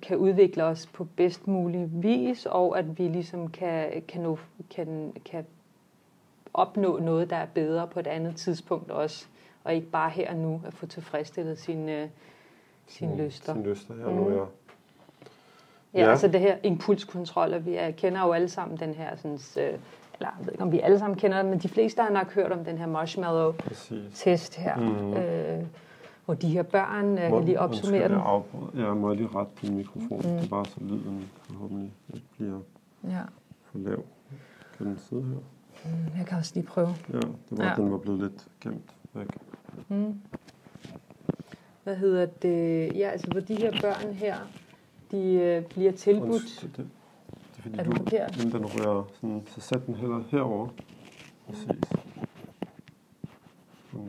kan 0.02 0.18
udvikle 0.18 0.64
os 0.64 0.88
på 0.88 1.04
bedst 1.04 1.48
mulig 1.48 1.90
vis, 1.92 2.46
og 2.46 2.80
at 2.80 3.00
vi 3.00 3.08
ligesom 3.08 3.48
kan, 3.48 4.04
kan, 4.08 4.22
nå, 4.22 4.38
kan, 4.70 5.14
kan 5.26 5.46
opnå 6.54 7.00
noget, 7.00 7.30
der 7.30 7.36
er 7.36 7.46
bedre 7.54 7.88
på 7.88 8.00
et 8.00 8.08
andet 8.08 8.36
tidspunkt 8.36 8.92
også, 8.92 9.26
og 9.64 9.74
ikke 9.74 9.88
bare 9.88 10.10
her 10.10 10.30
og 10.30 10.36
nu 10.36 10.62
at 10.68 10.74
få 10.74 10.86
tilfredsstillet 10.86 11.60
sine, 11.60 12.10
sine 12.88 13.12
mm, 13.12 13.20
lyster. 13.20 13.54
Sine 13.54 13.70
lyster, 13.70 13.96
ja, 13.96 14.12
nu 14.12 14.30
mm. 14.30 14.36
ja. 14.36 14.44
Ja, 15.94 16.02
ja, 16.02 16.10
altså 16.10 16.28
det 16.28 16.40
her 16.40 16.58
impulskontrol, 16.64 17.54
og 17.54 17.66
vi 17.66 17.76
er, 17.76 17.92
kender 17.92 18.26
jo 18.26 18.32
alle 18.32 18.50
sammen 18.50 18.80
den 18.80 18.94
her, 18.94 19.16
sådan, 19.16 19.40
øh, 19.58 19.80
eller 20.20 20.30
jeg 20.40 20.46
ved 20.46 20.52
ikke, 20.52 20.64
om 20.64 20.72
vi 20.72 20.80
alle 20.80 21.00
sammen 21.00 21.18
kender 21.18 21.42
den, 21.42 21.50
men 21.50 21.60
de 21.60 21.70
fleste 21.70 22.02
har 22.02 22.10
nok 22.10 22.34
hørt 22.34 22.52
om 22.52 22.66
den 22.66 22.78
her 22.78 22.88
marshmallow-test 22.88 24.56
her. 24.60 24.76
Mm. 24.76 25.14
Øh, 25.14 25.64
hvor 26.26 26.34
de 26.34 26.48
her 26.48 26.64
børn, 26.64 27.18
øh, 27.18 27.28
hvor, 27.28 27.38
kan 27.38 27.46
lige 27.46 27.60
opsummere 27.60 28.10
dem? 28.10 28.82
Ja, 28.82 28.94
må 28.94 29.14
lige 29.14 29.28
rette 29.28 29.52
din 29.62 29.76
mikrofon? 29.76 30.18
Mm. 30.18 30.24
Det 30.24 30.38
er 30.38 30.42
mm. 30.42 30.50
bare 30.50 30.66
så 30.66 30.78
lyden 30.82 31.30
forhåbentlig 31.40 31.94
ikke 32.14 32.28
bliver 32.38 32.60
ja. 33.04 33.22
for 33.64 33.78
lav. 33.78 34.04
Kan 34.78 34.86
den 34.86 34.98
sidde 34.98 35.24
her? 35.24 35.40
Mm, 35.86 36.18
jeg 36.18 36.26
kan 36.26 36.38
også 36.38 36.52
lige 36.56 36.66
prøve. 36.66 36.96
Ja, 37.14 37.18
det 37.18 37.34
var, 37.52 37.66
ja. 37.66 37.74
den 37.76 37.92
var 37.92 37.98
blevet 37.98 38.20
lidt 38.20 38.48
gemt 38.62 38.96
væk. 39.14 39.28
Mm. 39.88 40.22
Hvad 41.84 41.96
hedder 41.96 42.26
det? 42.26 42.92
Ja, 42.96 43.10
altså 43.10 43.28
hvor 43.32 43.40
de 43.40 43.56
her 43.56 43.72
børn 43.82 44.14
her, 44.14 44.36
de 45.12 45.34
øh, 45.34 45.64
bliver 45.64 45.92
tilbudt... 45.92 46.32
Undskyld, 46.32 46.70
det, 46.70 46.78
det 46.78 47.58
er 47.58 47.62
fordi, 47.62 47.78
er 47.80 47.84
du, 47.84 47.96
forkert? 47.96 48.44
Inden 48.44 48.52
den 48.52 48.66
rører 48.66 49.04
sådan, 49.14 49.44
så 49.48 49.62
sæt 49.62 49.86
den 49.86 49.96
heller 49.96 50.24
herover. 50.32 50.68
Præcis. 51.48 51.68
Mm. 53.94 54.00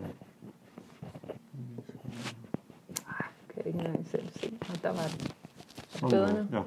1990, 3.76 4.42
ikke? 4.42 4.56
og 4.60 4.82
der 4.82 4.88
var 4.88 6.10
bøderne. 6.10 6.48
Ja. 6.52 6.62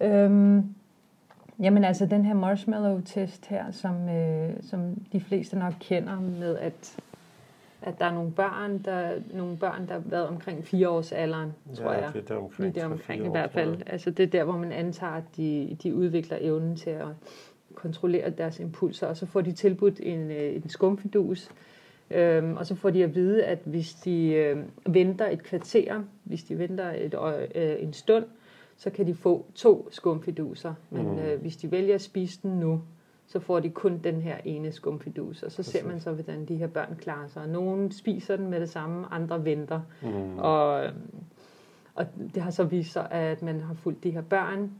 ja. 0.00 0.24
Øhm, 0.24 0.74
jamen 1.60 1.84
altså 1.84 2.06
den 2.06 2.24
her 2.24 2.34
marshmallow-test 2.34 3.46
her, 3.46 3.70
som, 3.70 4.08
øh, 4.08 4.50
som 4.62 4.94
de 5.12 5.20
fleste 5.20 5.58
nok 5.58 5.74
kender 5.80 6.20
med, 6.20 6.58
at 6.58 6.98
at 7.82 7.98
der 7.98 8.04
er 8.04 8.14
nogle 8.14 8.32
børn, 8.32 8.78
der, 8.78 9.10
nogle 9.34 9.56
børn, 9.56 9.88
der 9.88 9.92
har 9.92 10.02
været 10.04 10.28
omkring 10.28 10.64
fire 10.64 10.88
års 10.88 11.12
alderen, 11.12 11.52
ja, 11.68 11.74
tror 11.74 11.92
jeg. 11.92 12.10
det 12.12 12.22
er 12.22 12.34
der 12.34 12.36
omkring. 12.36 12.72
Lige 12.72 12.80
der 12.80 12.86
omkring 12.86 13.26
i 13.26 13.28
hvert 13.28 13.50
fald. 13.50 13.82
Altså 13.86 14.10
det 14.10 14.22
er 14.22 14.26
der, 14.26 14.44
hvor 14.44 14.56
man 14.56 14.72
antager, 14.72 15.12
at 15.12 15.24
de, 15.36 15.76
de 15.82 15.94
udvikler 15.94 16.38
evnen 16.40 16.76
til 16.76 16.90
at 16.90 17.06
kontrollere 17.74 18.30
deres 18.30 18.60
impulser, 18.60 19.06
og 19.06 19.16
så 19.16 19.26
får 19.26 19.40
de 19.40 19.52
tilbudt 19.52 20.00
en, 20.02 20.30
øh, 20.30 20.56
en 20.56 20.68
skumfidus, 20.68 21.50
Øhm, 22.10 22.56
og 22.56 22.66
så 22.66 22.74
får 22.74 22.90
de 22.90 23.04
at 23.04 23.14
vide, 23.14 23.44
at 23.44 23.58
hvis 23.64 23.94
de 23.94 24.32
øh, 24.32 24.56
venter 24.86 25.28
et 25.28 25.42
kvarter, 25.42 26.02
hvis 26.24 26.44
de 26.44 26.58
venter 26.58 26.90
et, 26.90 27.14
øh, 27.54 27.82
en 27.82 27.92
stund, 27.92 28.24
så 28.76 28.90
kan 28.90 29.06
de 29.06 29.14
få 29.14 29.46
to 29.54 29.88
skumfiduser. 29.90 30.74
Men 30.90 31.06
mm. 31.06 31.18
øh, 31.18 31.40
hvis 31.40 31.56
de 31.56 31.70
vælger 31.70 31.94
at 31.94 32.02
spise 32.02 32.38
den 32.42 32.50
nu, 32.50 32.82
så 33.26 33.40
får 33.40 33.60
de 33.60 33.70
kun 33.70 33.98
den 34.04 34.20
her 34.20 34.36
ene 34.44 34.72
skumfidus, 34.72 35.42
og 35.42 35.52
så 35.52 35.62
ser 35.62 35.86
man 35.86 36.00
så, 36.00 36.12
hvordan 36.12 36.44
de 36.44 36.56
her 36.56 36.66
børn 36.66 36.96
klarer 37.00 37.28
sig. 37.28 37.48
Nogle 37.48 37.92
spiser 37.92 38.36
den 38.36 38.50
med 38.50 38.60
det 38.60 38.68
samme, 38.68 39.06
andre 39.10 39.44
venter. 39.44 39.80
Mm. 40.02 40.38
Og, 40.38 40.84
og 41.94 42.06
det 42.34 42.42
har 42.42 42.50
så 42.50 42.64
vist 42.64 42.92
sig, 42.92 43.10
at 43.10 43.42
man 43.42 43.60
har 43.60 43.74
fulgt 43.74 44.04
de 44.04 44.10
her 44.10 44.22
børn 44.22 44.70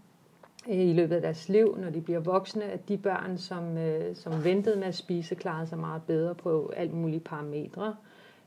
i 0.69 0.93
løbet 0.93 1.17
af 1.17 1.23
deres 1.23 1.49
liv, 1.49 1.79
når 1.79 1.91
de 1.91 2.01
bliver 2.01 2.21
voksne, 2.21 2.65
at 2.65 2.89
de 2.89 2.97
børn, 2.97 3.39
som, 3.39 3.79
øh, 3.79 4.17
som 4.17 4.45
ventede 4.45 4.77
med 4.77 4.87
at 4.87 4.95
spise, 4.95 5.35
klarede 5.35 5.67
sig 5.67 5.79
meget 5.79 6.03
bedre 6.07 6.35
på 6.35 6.73
alt 6.77 6.93
mulige 6.95 7.21
parametre 7.21 7.95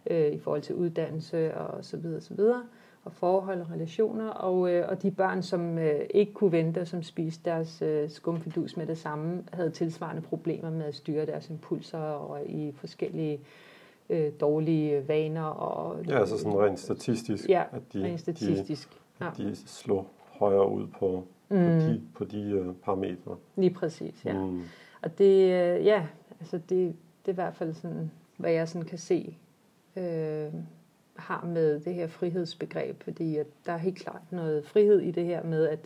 øh, 0.09 0.31
i 0.31 0.39
forhold 0.39 0.61
til 0.61 0.75
uddannelse 0.75 1.57
og 1.57 1.85
så 1.85 1.97
videre, 1.97 2.21
så 2.21 2.33
videre 2.33 2.63
og 3.03 3.13
forhold 3.13 3.61
og 3.61 3.71
relationer, 3.71 4.29
og, 4.29 4.71
øh, 4.71 4.89
og 4.89 5.01
de 5.01 5.11
børn, 5.11 5.43
som 5.43 5.77
øh, 5.77 6.01
ikke 6.13 6.33
kunne 6.33 6.51
vente, 6.51 6.85
som 6.85 7.03
spiste 7.03 7.49
deres 7.49 7.81
øh, 7.81 8.09
skumfidus 8.09 8.77
med 8.77 8.87
det 8.87 8.97
samme, 8.97 9.43
havde 9.53 9.69
tilsvarende 9.69 10.21
problemer 10.21 10.69
med 10.69 10.85
at 10.85 10.95
styre 10.95 11.25
deres 11.25 11.49
impulser 11.49 11.97
og 11.97 12.45
i 12.45 12.71
forskellige 12.71 13.39
øh, 14.09 14.31
dårlige 14.39 15.07
vaner. 15.07 15.43
Og, 15.43 16.05
ja, 16.07 16.19
altså 16.19 16.37
sådan 16.37 16.59
rent 16.59 16.79
statistisk, 16.79 17.49
ja, 17.49 17.63
at 17.71 17.81
de, 17.93 18.03
rent 18.03 18.19
statistisk. 18.19 18.89
De, 19.19 19.25
ja. 19.25 19.31
de 19.37 19.55
slår 19.55 20.11
højere 20.39 20.71
ud 20.71 20.87
på, 20.99 21.23
mm. 21.49 21.57
på 21.57 21.79
de, 21.79 22.01
på 22.13 22.25
de 22.25 22.61
uh, 22.61 22.75
parametre. 22.75 23.37
Lige 23.55 23.73
præcis, 23.73 24.25
ja. 24.25 24.33
Mm. 24.33 24.61
Og 25.01 25.17
det, 25.17 25.43
øh, 25.43 25.85
ja, 25.85 26.07
altså 26.39 26.57
det, 26.57 26.95
det 27.25 27.27
er 27.27 27.31
i 27.31 27.33
hvert 27.33 27.55
fald 27.55 27.73
sådan, 27.73 28.11
hvad 28.37 28.51
jeg 28.51 28.69
sådan 28.69 28.87
kan 28.87 28.97
se, 28.97 29.37
øh, 29.95 30.53
har 31.15 31.45
med 31.45 31.79
det 31.79 31.93
her 31.93 32.07
frihedsbegreb, 32.07 33.03
fordi 33.03 33.37
at 33.37 33.47
der 33.65 33.71
er 33.71 33.77
helt 33.77 33.97
klart 33.97 34.21
noget 34.31 34.65
frihed 34.65 34.99
i 34.99 35.11
det 35.11 35.25
her 35.25 35.43
med, 35.43 35.67
at 35.67 35.79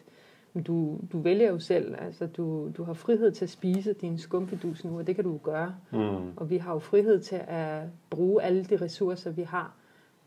du, 0.68 1.00
du 1.12 1.20
vælger 1.20 1.50
jo 1.50 1.60
selv, 1.60 1.96
altså 2.00 2.28
du, 2.28 2.72
du 2.78 2.84
har 2.84 2.94
frihed 2.94 3.32
til 3.32 3.46
at 3.46 3.50
spise 3.50 3.94
din 3.94 4.18
skumfidus 4.18 4.86
nu, 4.86 4.98
og 4.98 5.08
det 5.08 5.16
kan 5.16 5.24
du 5.24 5.38
gøre. 5.38 5.76
Mm. 5.92 6.38
Og 6.38 6.50
vi 6.50 6.58
har 6.58 6.74
jo 6.74 6.80
frihed 6.80 7.20
til 7.20 7.42
at 7.48 7.82
bruge 8.10 8.44
alle 8.44 8.64
de 8.64 8.76
ressourcer, 8.76 9.32
vi 9.32 9.42
har 9.42 9.76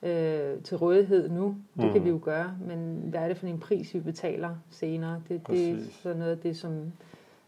øh, 0.03 0.62
til 0.62 0.76
rådighed 0.76 1.29
nu. 1.29 1.57
Det 1.76 1.85
mm. 1.85 1.93
kan 1.93 2.05
vi 2.05 2.09
jo 2.09 2.21
gøre, 2.23 2.59
men 2.67 3.03
hvad 3.05 3.21
er 3.21 3.29
det 3.29 3.37
for 3.37 3.47
en 3.47 3.61
pris, 3.61 3.95
vi 3.95 4.00
betaler 4.00 4.57
senere? 4.71 5.23
Det, 5.29 5.47
det 5.47 5.71
er 5.71 5.76
sådan 6.03 6.19
noget 6.19 6.33
af 6.33 6.38
det, 6.38 6.57
som, 6.57 6.93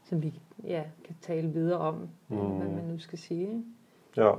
som 0.05 0.23
vi 0.23 0.40
ja, 0.64 0.83
kan 1.05 1.17
tale 1.21 1.49
videre 1.49 1.78
om, 1.78 2.09
mm. 2.28 2.37
hvad 2.37 2.69
man 2.69 2.85
nu 2.85 2.99
skal 2.99 3.19
sige. 3.19 3.64
Ja, 4.17 4.33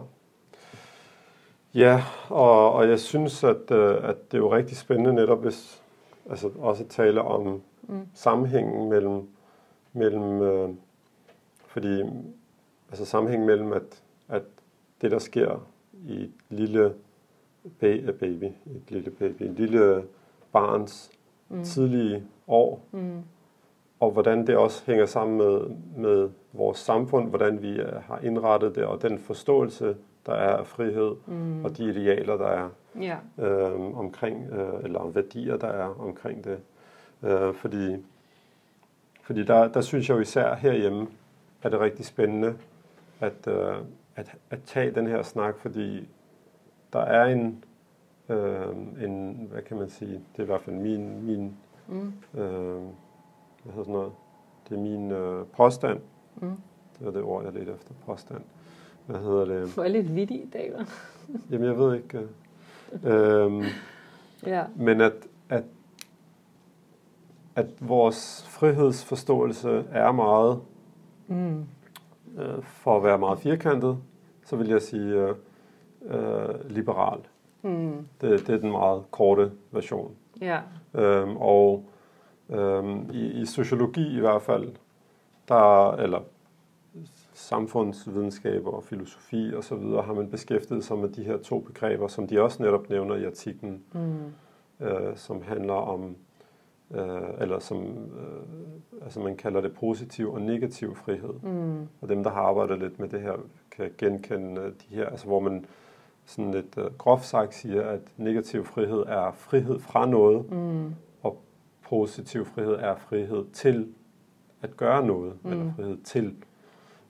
Ja, 1.75 2.03
og, 2.29 2.73
og 2.73 2.89
jeg 2.89 2.99
synes, 2.99 3.43
at, 3.43 3.71
øh, 3.71 4.09
at 4.09 4.31
det 4.31 4.37
er 4.37 4.41
jo 4.41 4.55
rigtig 4.55 4.77
spændende 4.77 5.13
netop 5.13 5.41
hvis, 5.41 5.83
altså 6.29 6.49
også 6.59 6.83
at 6.83 6.89
tale 6.89 7.21
om 7.21 7.61
mm. 7.81 8.07
sammenhængen 8.13 8.89
mellem, 8.89 9.27
mellem 9.93 10.41
øh, 10.41 10.69
fordi, 11.67 12.03
altså 12.89 13.05
sammenhængen 13.05 13.47
mellem, 13.47 13.73
at, 13.73 14.03
at 14.27 14.43
det, 15.01 15.11
der 15.11 15.19
sker 15.19 15.67
i 16.07 16.23
et 16.23 16.31
lille 16.49 16.93
baby, 17.79 18.43
et 18.43 18.83
lille 18.89 19.11
baby, 19.11 19.43
et 19.43 19.59
lille 19.59 20.03
barns 20.51 21.11
mm. 21.49 21.63
tidlige 21.63 22.23
år, 22.47 22.81
mm. 22.91 23.21
og 23.99 24.11
hvordan 24.11 24.47
det 24.47 24.57
også 24.57 24.83
hænger 24.85 25.05
sammen 25.05 25.37
med, 25.37 25.61
med 25.97 26.29
vores 26.53 26.77
samfund, 26.77 27.29
hvordan 27.29 27.61
vi 27.61 27.81
har 28.01 28.19
indrettet 28.23 28.75
det, 28.75 28.83
og 28.83 29.01
den 29.01 29.19
forståelse, 29.19 29.95
der 30.25 30.33
er 30.33 30.57
af 30.57 30.67
frihed, 30.67 31.15
mm. 31.27 31.65
og 31.65 31.77
de 31.77 31.83
idealer, 31.83 32.37
der 32.37 32.47
er 32.47 32.69
ja. 32.99 33.17
øh, 33.45 33.97
omkring, 33.97 34.49
øh, 34.51 34.83
eller 34.83 35.07
værdier, 35.07 35.57
der 35.57 35.67
er 35.67 36.01
omkring 36.01 36.43
det. 36.43 36.59
Øh, 37.23 37.53
fordi 37.53 37.97
fordi 39.29 39.43
der, 39.43 39.67
der 39.67 39.81
synes 39.81 40.09
jeg 40.09 40.15
jo 40.15 40.21
især 40.21 40.55
herhjemme, 40.55 41.07
er 41.63 41.69
det 41.69 41.79
rigtig 41.79 42.05
spændende 42.05 42.57
at, 43.19 43.47
øh, 43.47 43.75
at, 44.15 44.35
at 44.49 44.59
tage 44.65 44.91
den 44.91 45.07
her 45.07 45.21
snak, 45.21 45.57
fordi 45.57 46.07
der 46.93 46.99
er 46.99 47.25
en, 47.25 47.63
øh, 48.29 48.75
en, 49.03 49.47
hvad 49.51 49.61
kan 49.61 49.77
man 49.77 49.89
sige, 49.89 50.11
det 50.11 50.39
er 50.39 50.43
i 50.43 50.45
hvert 50.45 50.61
fald 50.61 50.75
min, 50.75 51.25
min 51.25 51.57
mm. 51.87 52.13
øh, 52.39 52.81
hvad 53.63 53.73
hedder 53.73 53.83
sådan 53.83 53.93
noget, 53.93 54.11
det 54.69 54.77
er 54.77 54.81
min 54.81 55.11
øh, 55.11 55.45
påstand, 55.45 55.99
mm. 56.41 56.55
det 56.99 57.07
er 57.07 57.11
det 57.11 57.21
ord, 57.21 57.43
jeg 57.43 57.53
lidt 57.53 57.69
efter, 57.69 57.93
påstand, 58.05 58.41
hvad 59.05 59.19
hedder 59.19 59.45
det? 59.45 59.75
Du 59.75 59.81
er 59.81 59.87
lidt 59.87 60.15
vittig 60.15 60.43
i 60.43 60.49
dag, 60.53 60.71
hva'? 60.75 60.91
Jamen, 61.51 61.67
jeg 61.67 61.77
ved 61.77 61.95
ikke. 61.95 62.27
Øh, 63.03 63.45
øhm, 63.45 63.63
ja. 64.45 64.63
Men 64.75 65.01
at, 65.01 65.13
at, 65.49 65.63
at 67.55 67.65
vores 67.79 68.45
frihedsforståelse 68.49 69.85
er 69.91 70.11
meget, 70.11 70.61
mm. 71.27 71.65
øh, 72.37 72.63
for 72.63 72.97
at 72.97 73.03
være 73.03 73.17
meget 73.17 73.39
firkantet, 73.39 73.97
så 74.45 74.55
vil 74.55 74.67
jeg 74.67 74.81
sige 74.81 75.13
øh, 75.13 75.35
øh, 76.05 76.69
liberal. 76.69 77.19
Mm. 77.61 78.07
Det, 78.21 78.47
det 78.47 78.49
er 78.49 78.59
den 78.59 78.71
meget 78.71 79.03
korte 79.11 79.51
version. 79.71 80.15
Ja. 80.41 80.59
Øhm, 80.93 81.37
og 81.37 81.85
øhm, 82.49 83.09
i, 83.13 83.41
i 83.41 83.45
sociologi 83.45 84.17
i 84.17 84.19
hvert 84.19 84.41
fald, 84.41 84.69
der, 85.47 85.91
eller 85.91 86.19
samfundsvidenskaber 87.33 88.71
og 88.71 88.83
filosofi 88.83 89.53
og 89.55 89.63
så 89.63 89.75
videre, 89.75 90.01
har 90.01 90.13
man 90.13 90.29
beskæftiget 90.29 90.83
sig 90.83 90.97
med 90.97 91.09
de 91.09 91.23
her 91.23 91.37
to 91.37 91.59
begreber, 91.59 92.07
som 92.07 92.27
de 92.27 92.41
også 92.41 92.63
netop 92.63 92.89
nævner 92.89 93.15
i 93.15 93.25
artiklen, 93.25 93.83
mm. 93.93 94.85
øh, 94.85 95.15
som 95.15 95.41
handler 95.41 95.73
om, 95.73 96.15
øh, 96.91 97.29
eller 97.39 97.59
som 97.59 97.83
øh, 97.83 99.01
altså 99.01 99.19
man 99.19 99.37
kalder 99.37 99.61
det 99.61 99.73
positiv 99.73 100.33
og 100.33 100.41
negativ 100.41 100.95
frihed. 100.95 101.33
Mm. 101.43 101.87
Og 102.01 102.09
dem, 102.09 102.23
der 102.23 102.31
har 102.31 102.41
arbejdet 102.41 102.79
lidt 102.79 102.99
med 102.99 103.09
det 103.09 103.21
her, 103.21 103.33
kan 103.71 103.91
genkende 103.97 104.61
de 104.61 104.95
her, 104.95 105.05
altså 105.05 105.25
hvor 105.25 105.39
man 105.39 105.65
sådan 106.29 106.51
lidt 106.51 106.77
øh, 106.77 106.85
groft 106.97 107.25
sagt 107.25 107.53
siger, 107.53 107.89
at 107.89 108.01
negativ 108.17 108.65
frihed 108.65 109.03
er 109.07 109.31
frihed 109.31 109.79
fra 109.79 110.05
noget, 110.05 110.51
mm. 110.51 110.95
og 111.21 111.41
positiv 111.89 112.45
frihed 112.45 112.73
er 112.73 112.95
frihed 112.95 113.45
til 113.53 113.87
at 114.61 114.77
gøre 114.77 115.05
noget, 115.05 115.33
mm. 115.43 115.51
eller 115.51 115.73
frihed 115.75 115.97
til 116.03 116.33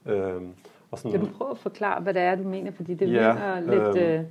Øhm, 0.06 0.54
og 0.90 0.98
sådan, 0.98 1.10
kan 1.10 1.20
du 1.20 1.32
prøve 1.36 1.50
at 1.50 1.58
forklare, 1.58 2.00
hvad 2.02 2.14
det 2.14 2.22
er, 2.22 2.34
du 2.34 2.42
mener? 2.42 2.70
Fordi 2.70 2.94
det 2.94 3.12
ja, 3.12 3.34
mener 3.34 3.60
lidt... 3.60 3.96
Øh, 3.96 4.20
øh, 4.20 4.24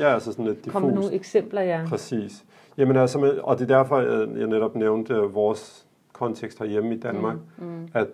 ja, 0.00 0.14
altså 0.14 0.32
sådan 0.32 0.44
lidt 0.44 0.64
diffust. 0.64 0.86
nogle 0.86 1.12
eksempler, 1.12 1.60
ja. 1.60 1.84
Præcis. 1.88 2.44
Jamen 2.76 2.96
altså, 2.96 3.40
og 3.42 3.58
det 3.58 3.70
er 3.70 3.76
derfor, 3.76 4.00
jeg 4.38 4.46
netop 4.46 4.74
nævnte 4.74 5.14
øh, 5.14 5.34
vores 5.34 5.86
kontekst 6.12 6.58
herhjemme 6.58 6.94
i 6.94 6.98
Danmark, 6.98 7.36
mm, 7.58 7.66
mm. 7.66 7.88
at 7.94 8.08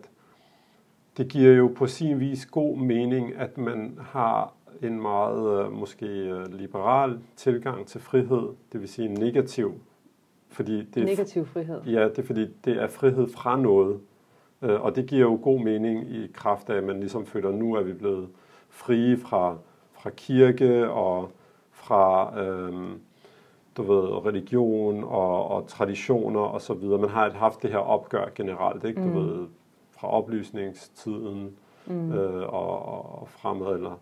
det 1.17 1.29
giver 1.29 1.53
jo 1.53 1.73
på 1.77 1.87
sin 1.87 2.21
vis 2.21 2.47
god 2.47 2.77
mening, 2.77 3.37
at 3.37 3.59
man 3.59 3.99
har 4.01 4.53
en 4.83 5.01
meget 5.01 5.65
øh, 5.65 5.73
måske 5.73 6.07
øh, 6.07 6.55
liberal 6.55 7.19
tilgang 7.37 7.87
til 7.87 8.01
frihed, 8.01 8.49
det 8.73 8.81
vil 8.81 8.89
sige 8.89 9.09
negativ. 9.09 9.75
Fordi 10.49 10.85
det 10.85 11.03
er, 11.03 11.07
negativ 11.07 11.47
frihed? 11.47 11.83
Ja, 11.83 12.09
det 12.09 12.19
er 12.19 12.23
fordi, 12.23 12.47
det 12.65 12.83
er 12.83 12.89
frihed 12.89 13.29
fra 13.29 13.57
noget. 13.57 14.01
Øh, 14.63 14.81
og 14.85 14.97
det 14.97 15.07
giver 15.07 15.23
jo 15.23 15.41
god 15.43 15.61
mening 15.61 16.11
i 16.11 16.31
kraft 16.35 16.71
af, 16.71 16.77
at 16.77 16.85
man 16.85 17.01
ligesom 17.01 17.27
føler, 17.27 17.49
at 17.49 17.55
nu 17.55 17.75
er 17.75 17.83
vi 17.83 17.93
blevet 17.93 18.29
frie 18.69 19.17
fra, 19.17 19.57
fra 19.93 20.11
kirke 20.11 20.91
og 20.91 21.31
fra 21.71 22.33
øhm, 22.41 23.01
du 23.77 23.83
ved, 23.83 24.27
religion 24.27 25.05
og, 25.05 25.49
og 25.49 25.67
traditioner 25.67 26.41
og 26.41 26.61
så 26.61 26.75
videre. 26.75 26.99
Man 26.99 27.11
har 27.11 27.31
haft 27.31 27.63
det 27.63 27.71
her 27.71 27.79
opgør 27.79 28.27
generelt, 28.35 28.85
ikke? 28.85 29.01
Du 29.01 29.07
mm. 29.07 29.15
ved, 29.15 29.47
fra 29.91 30.11
oplysningstiden 30.11 31.51
mm. 31.87 32.13
øh, 32.13 32.49
og, 32.49 33.19
og 33.21 33.29
fremad, 33.29 33.75
eller 33.75 33.99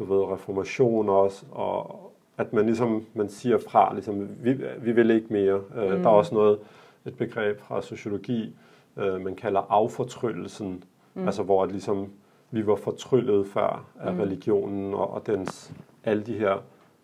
du 0.00 0.04
ved, 0.04 0.32
reformation 0.32 1.08
også, 1.08 1.46
og 1.50 2.12
at 2.38 2.52
man 2.52 2.66
ligesom, 2.66 3.04
man 3.14 3.28
siger 3.28 3.58
fra, 3.58 3.94
ligesom, 3.94 4.28
vi, 4.42 4.52
vi 4.80 4.92
vil 4.92 5.10
ikke 5.10 5.26
mere. 5.30 5.60
Øh, 5.76 5.96
mm. 5.96 6.02
Der 6.02 6.08
er 6.10 6.14
også 6.14 6.34
noget, 6.34 6.58
et 7.06 7.16
begreb 7.16 7.60
fra 7.60 7.82
sociologi, 7.82 8.56
øh, 8.96 9.20
man 9.20 9.34
kalder 9.34 9.60
affortryllelsen, 9.68 10.84
mm. 11.14 11.26
altså 11.26 11.42
hvor 11.42 11.62
at 11.62 11.70
ligesom 11.70 12.08
vi 12.50 12.66
var 12.66 12.76
fortryllet 12.76 13.46
før 13.46 13.84
af 14.00 14.12
mm. 14.14 14.20
religionen 14.20 14.94
og, 14.94 15.10
og 15.10 15.26
dens, 15.26 15.72
alle 16.04 16.22
de 16.22 16.34
her 16.34 16.58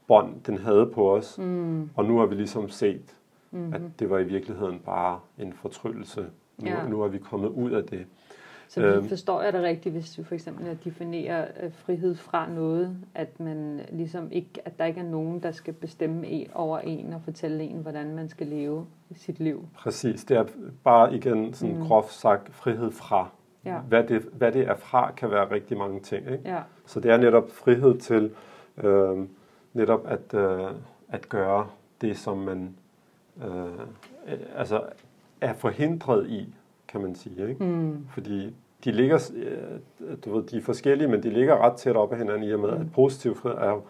bånd, 0.06 0.34
den 0.46 0.58
havde 0.58 0.86
på 0.86 1.14
os. 1.14 1.38
Mm. 1.38 1.90
Og 1.96 2.04
nu 2.04 2.18
har 2.18 2.26
vi 2.26 2.34
ligesom 2.34 2.68
set, 2.68 3.16
mm. 3.50 3.74
at 3.74 3.80
det 3.98 4.10
var 4.10 4.18
i 4.18 4.24
virkeligheden 4.24 4.78
bare 4.84 5.20
en 5.38 5.52
fortryllelse. 5.52 6.26
Nu, 6.58 6.70
ja. 6.70 6.88
nu 6.88 7.02
er 7.02 7.08
vi 7.08 7.18
kommet 7.18 7.48
ud 7.48 7.70
af 7.70 7.84
det. 7.84 8.06
Så 8.68 8.80
øhm, 8.80 9.08
forstår 9.08 9.42
jeg 9.42 9.52
det 9.52 9.62
rigtigt, 9.62 9.92
hvis 9.92 10.14
du 10.14 10.24
for 10.24 10.34
eksempel 10.34 10.78
definerer 10.84 11.46
øh, 11.62 11.72
frihed 11.72 12.14
fra 12.14 12.48
noget, 12.48 12.96
at 13.14 13.40
man 13.40 13.80
ligesom 13.92 14.32
ikke, 14.32 14.50
at 14.64 14.78
der 14.78 14.84
ikke 14.84 15.00
er 15.00 15.04
nogen, 15.04 15.42
der 15.42 15.50
skal 15.50 15.74
bestemme 15.74 16.46
over 16.54 16.78
en 16.78 17.12
og 17.12 17.20
fortælle 17.24 17.64
en, 17.64 17.76
hvordan 17.76 18.14
man 18.14 18.28
skal 18.28 18.46
leve 18.46 18.86
sit 19.14 19.40
liv. 19.40 19.68
Præcis, 19.74 20.24
det 20.24 20.36
er 20.36 20.44
bare 20.84 21.14
igen 21.14 21.54
sådan 21.54 21.76
mm. 21.76 21.82
groft 21.82 22.12
sagt 22.12 22.54
frihed 22.54 22.92
fra. 22.92 23.28
Ja. 23.64 23.78
Hvad, 23.78 24.04
det, 24.04 24.22
hvad 24.32 24.52
det 24.52 24.68
er 24.68 24.76
fra, 24.76 25.12
kan 25.12 25.30
være 25.30 25.50
rigtig 25.50 25.76
mange 25.76 26.00
ting. 26.00 26.30
Ikke? 26.30 26.50
Ja. 26.50 26.60
Så 26.86 27.00
det 27.00 27.10
er 27.10 27.16
netop 27.16 27.50
frihed 27.50 27.98
til 27.98 28.30
øh, 28.84 29.18
netop 29.72 30.06
at, 30.06 30.34
øh, 30.34 30.70
at 31.08 31.28
gøre 31.28 31.66
det, 32.00 32.18
som 32.18 32.38
man 32.38 32.76
øh, 33.44 33.86
altså 34.56 34.82
er 35.40 35.52
forhindret 35.52 36.30
i 36.30 36.54
kan 36.88 37.00
man 37.00 37.14
sige. 37.14 37.48
Ikke? 37.48 37.64
Mm. 37.64 38.06
Fordi 38.10 38.54
de 38.84 38.92
ligger, 38.92 39.30
øh, 39.36 40.16
du 40.24 40.36
ved, 40.36 40.44
de 40.44 40.56
er 40.56 40.62
forskellige, 40.62 41.08
men 41.08 41.22
de 41.22 41.30
ligger 41.30 41.56
ret 41.56 41.76
tæt 41.76 41.96
op 41.96 42.12
ad 42.12 42.18
hinanden 42.18 42.42
i 42.42 42.52
og 42.52 42.60
med, 42.60 42.70
mm. 42.70 42.80
at 42.80 42.92
positiv 42.92 43.36
frihed 43.36 43.58
er 43.58 43.80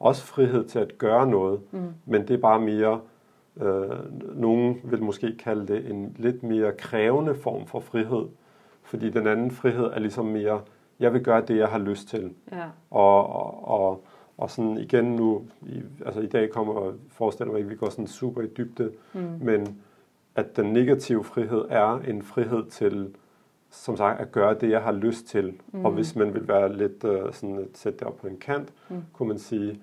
også 0.00 0.24
frihed 0.24 0.64
til 0.64 0.78
at 0.78 0.98
gøre 0.98 1.26
noget, 1.26 1.60
mm. 1.70 1.80
men 2.06 2.28
det 2.28 2.34
er 2.34 2.38
bare 2.38 2.60
mere, 2.60 3.00
øh, 3.60 4.40
nogen 4.40 4.80
vil 4.84 5.02
måske 5.02 5.36
kalde 5.36 5.66
det 5.66 5.90
en 5.90 6.16
lidt 6.18 6.42
mere 6.42 6.72
krævende 6.72 7.34
form 7.34 7.66
for 7.66 7.80
frihed, 7.80 8.26
fordi 8.82 9.10
den 9.10 9.26
anden 9.26 9.50
frihed 9.50 9.84
er 9.84 9.98
ligesom 9.98 10.26
mere, 10.26 10.60
jeg 11.00 11.12
vil 11.12 11.24
gøre 11.24 11.42
det, 11.48 11.56
jeg 11.56 11.68
har 11.68 11.78
lyst 11.78 12.08
til. 12.08 12.32
Ja. 12.52 12.64
Og, 12.90 13.26
og, 13.26 13.68
og, 13.68 14.04
og 14.38 14.50
sådan 14.50 14.78
igen 14.78 15.04
nu, 15.04 15.42
i, 15.62 15.82
altså 16.06 16.20
i 16.20 16.26
dag 16.26 16.50
kommer 16.50 16.74
og 16.74 16.94
forestiller 17.08 17.52
mig 17.52 17.58
ikke, 17.58 17.70
vi 17.70 17.76
går 17.76 17.90
sådan 17.90 18.06
super 18.06 18.42
i 18.42 18.46
dybde, 18.46 18.90
mm. 19.12 19.20
men 19.40 19.78
at 20.34 20.56
den 20.56 20.72
negative 20.72 21.24
frihed 21.24 21.64
er 21.68 22.00
en 22.08 22.22
frihed 22.22 22.66
til, 22.66 23.14
som 23.70 23.96
sagt, 23.96 24.20
at 24.20 24.32
gøre 24.32 24.54
det, 24.54 24.70
jeg 24.70 24.82
har 24.82 24.92
lyst 24.92 25.26
til. 25.26 25.54
Mm. 25.72 25.84
Og 25.84 25.92
hvis 25.92 26.16
man 26.16 26.34
vil 26.34 26.48
være 26.48 26.76
lidt 26.76 27.04
uh, 27.04 27.32
sådan 27.32 27.58
at 27.58 27.66
sætte 27.74 27.98
det 27.98 28.06
op 28.06 28.16
på 28.16 28.26
en 28.26 28.36
kant, 28.36 28.72
mm. 28.88 29.02
kunne 29.12 29.28
man 29.28 29.38
sige, 29.38 29.80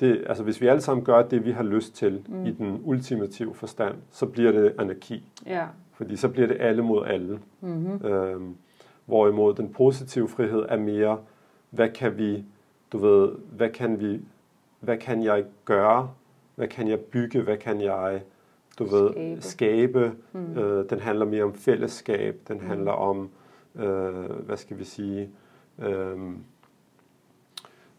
det, 0.00 0.24
altså 0.26 0.44
hvis 0.44 0.60
vi 0.60 0.66
alle 0.66 0.80
sammen 0.80 1.04
gør 1.04 1.22
det, 1.22 1.44
vi 1.44 1.50
har 1.50 1.62
lyst 1.62 1.94
til 1.94 2.22
mm. 2.28 2.46
i 2.46 2.50
den 2.50 2.80
ultimative 2.84 3.54
forstand, 3.54 3.94
så 4.10 4.26
bliver 4.26 4.52
det 4.52 4.74
anarki. 4.78 5.30
Ja. 5.46 5.66
Fordi 5.92 6.16
så 6.16 6.28
bliver 6.28 6.48
det 6.48 6.56
alle 6.60 6.82
mod 6.82 7.06
alle. 7.06 7.40
Mm-hmm. 7.60 8.06
Øhm, 8.06 8.56
hvorimod 9.06 9.54
den 9.54 9.68
positive 9.68 10.28
frihed 10.28 10.64
er 10.68 10.76
mere, 10.76 11.18
hvad 11.70 11.88
kan 11.88 12.18
vi, 12.18 12.44
du 12.92 12.98
ved, 12.98 13.32
hvad 13.50 13.70
kan 13.70 14.00
vi, 14.00 14.20
hvad 14.80 14.96
kan 14.96 15.22
jeg 15.22 15.44
gøre, 15.64 16.10
hvad 16.54 16.68
kan 16.68 16.88
jeg 16.88 17.00
bygge, 17.00 17.40
hvad 17.40 17.56
kan 17.56 17.80
jeg, 17.80 18.22
du 18.78 18.84
ved, 18.84 19.10
skabe. 19.10 19.42
skabe. 19.42 20.12
Mm. 20.32 20.58
Øh, 20.58 20.90
den 20.90 21.00
handler 21.00 21.24
mere 21.26 21.44
om 21.44 21.54
fællesskab, 21.54 22.40
den 22.48 22.58
mm. 22.58 22.66
handler 22.66 22.92
om, 22.92 23.30
øh, 23.74 24.30
hvad 24.46 24.56
skal 24.56 24.78
vi 24.78 24.84
sige, 24.84 25.30
øh, 25.78 26.18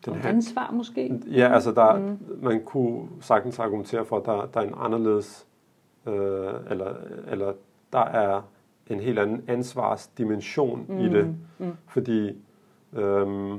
den 0.06 0.16
her, 0.16 0.30
ansvar 0.30 0.72
måske? 0.72 1.20
Ja, 1.28 1.54
altså 1.54 1.72
der, 1.72 1.98
mm. 1.98 2.20
man 2.42 2.64
kunne 2.64 3.08
sagtens 3.22 3.60
argumentere 3.60 4.06
for, 4.06 4.18
at 4.18 4.26
der, 4.26 4.46
der 4.46 4.60
er 4.60 4.68
en 4.68 4.76
anderledes, 4.78 5.48
øh, 6.08 6.54
eller, 6.70 6.94
eller 7.28 7.54
der 7.94 8.06
er 8.06 8.42
en 8.88 9.00
helt 9.00 9.20
anden 9.20 9.44
ansvarsdimension 9.48 10.86
mm. 10.90 11.00
i 11.00 11.10
det. 11.10 11.36
Mm. 11.58 11.72
Fordi 11.88 12.30
øh, 12.94 13.54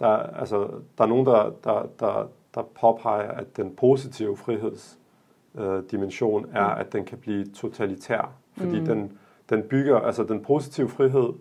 der, 0.00 0.08
altså, 0.16 0.68
der 0.98 1.04
er 1.04 1.08
nogen, 1.08 1.26
der, 1.26 1.52
der, 1.64 1.86
der, 2.00 2.28
der 2.54 2.62
påpeger, 2.62 3.30
at 3.30 3.56
den 3.56 3.76
positive 3.76 4.36
frihedsdimension 4.36 4.99
øh, 5.58 5.64
er, 5.64 6.74
mm. 6.74 6.80
at 6.80 6.92
den 6.92 7.04
kan 7.04 7.18
blive 7.18 7.44
totalitær. 7.44 8.32
Fordi 8.56 8.80
mm. 8.80 8.86
den, 8.86 9.18
den 9.50 9.62
bygger, 9.62 9.98
altså 9.98 10.24
den 10.24 10.42
positive 10.42 10.88
frihed 10.88 11.32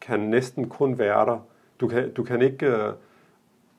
kan 0.00 0.20
næsten 0.20 0.68
kun 0.68 0.98
være 0.98 1.26
der. 1.26 1.38
Du 1.80 1.88
kan, 1.88 2.12
du 2.12 2.24
kan 2.24 2.42
ikke... 2.42 2.66
Øh, 2.66 2.92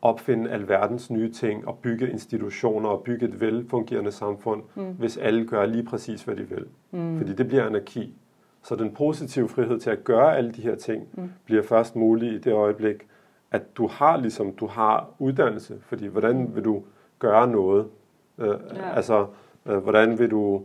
opfinde 0.02 0.50
alverdens 0.50 1.12
nye 1.12 1.32
ting 1.32 1.68
og 1.68 1.78
bygge 1.82 2.10
institutioner 2.12 2.90
og 2.90 3.04
bygge 3.04 3.26
et 3.26 3.42
velfungerende 3.42 4.12
samfund, 4.12 4.64
mm. 4.76 4.92
hvis 4.92 5.18
alle 5.18 5.46
gør 5.46 5.66
lige 5.66 5.84
præcis, 5.84 6.24
hvad 6.24 6.36
de 6.36 6.44
vil. 6.44 6.66
Mm. 6.92 7.18
Fordi 7.18 7.34
det 7.34 7.48
bliver 7.48 7.66
anarki. 7.66 8.14
Så 8.64 8.76
den 8.76 8.92
positive 8.92 9.50
frihed 9.50 9.80
til 9.80 9.90
at 9.90 10.04
gøre 10.04 10.38
alle 10.38 10.52
de 10.52 10.62
her 10.62 10.76
ting, 10.76 11.08
mm. 11.14 11.32
bliver 11.46 11.64
først 11.64 11.96
mulig 11.96 12.34
i 12.34 12.38
det 12.38 12.54
øjeblik, 12.54 13.08
at 13.52 13.78
du 13.78 13.88
har 13.88 14.18
ligesom 14.18 14.54
du 14.54 14.68
har 14.68 15.10
uddannelse. 15.20 15.78
Fordi 15.82 16.08
hvordan 16.08 16.56
vil 16.56 16.66
du 16.66 16.84
gøre 17.20 17.48
noget? 17.48 17.88
Øh, 18.38 18.48
ja. 18.48 18.90
Altså, 18.96 19.26
hvordan 19.76 20.20
vil 20.20 20.32
du, 20.32 20.62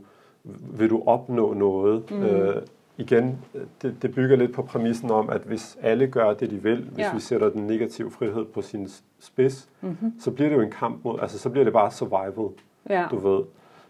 vil 0.78 0.90
du 0.90 1.02
opnå 1.06 1.54
noget? 1.54 2.10
Mm. 2.10 2.22
Øh, 2.22 2.62
igen, 2.96 3.38
det, 3.82 4.02
det 4.02 4.14
bygger 4.14 4.36
lidt 4.36 4.52
på 4.52 4.62
præmissen 4.62 5.10
om, 5.10 5.30
at 5.30 5.40
hvis 5.40 5.78
alle 5.82 6.06
gør 6.06 6.34
det, 6.34 6.50
de 6.50 6.62
vil, 6.62 6.88
hvis 6.92 7.04
ja. 7.04 7.14
vi 7.14 7.20
sætter 7.20 7.50
den 7.50 7.66
negative 7.66 8.10
frihed 8.10 8.44
på 8.44 8.62
sin 8.62 8.88
spids, 9.20 9.68
mm-hmm. 9.80 10.12
så 10.20 10.30
bliver 10.30 10.48
det 10.48 10.56
jo 10.56 10.60
en 10.60 10.70
kamp 10.70 11.04
mod, 11.04 11.18
altså 11.20 11.38
så 11.38 11.50
bliver 11.50 11.64
det 11.64 11.72
bare 11.72 11.90
survival, 11.90 12.48
ja. 12.90 13.06
du 13.10 13.18
ved. 13.18 13.44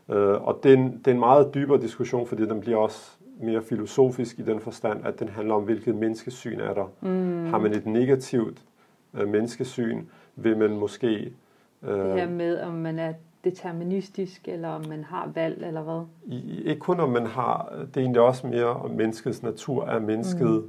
Uh, 0.08 0.46
og 0.48 0.60
det 0.62 0.72
er, 0.72 0.76
en, 0.76 0.98
det 0.98 1.06
er 1.06 1.12
en 1.12 1.18
meget 1.18 1.54
dybere 1.54 1.80
diskussion, 1.80 2.26
fordi 2.26 2.46
den 2.46 2.60
bliver 2.60 2.78
også 2.78 3.10
mere 3.40 3.62
filosofisk 3.62 4.38
i 4.38 4.42
den 4.42 4.60
forstand, 4.60 5.06
at 5.06 5.20
den 5.20 5.28
handler 5.28 5.54
om, 5.54 5.62
hvilket 5.62 5.94
menneskesyn 5.94 6.60
er 6.60 6.74
der. 6.74 6.90
Mm. 7.00 7.46
Har 7.46 7.58
man 7.58 7.72
et 7.72 7.86
negativt 7.86 8.62
uh, 9.12 9.28
menneskesyn, 9.28 10.02
vil 10.36 10.56
man 10.56 10.70
måske... 10.70 11.32
Uh, 11.82 11.88
det 11.88 12.20
her 12.20 12.28
med, 12.28 12.60
om 12.60 12.72
man 12.72 12.98
er 12.98 13.12
deterministisk, 13.44 14.48
eller 14.48 14.68
om 14.68 14.84
man 14.88 15.04
har 15.04 15.30
valg, 15.34 15.66
eller 15.66 15.82
hvad? 15.82 16.02
I, 16.24 16.62
ikke 16.62 16.80
kun 16.80 17.00
om 17.00 17.10
man 17.10 17.26
har, 17.26 17.72
det 17.86 17.96
er 17.96 18.00
egentlig 18.00 18.22
også 18.22 18.46
mere 18.46 18.66
om 18.66 18.90
menneskets 18.90 19.42
natur, 19.42 19.84
er 19.84 19.98
mennesket, 19.98 20.64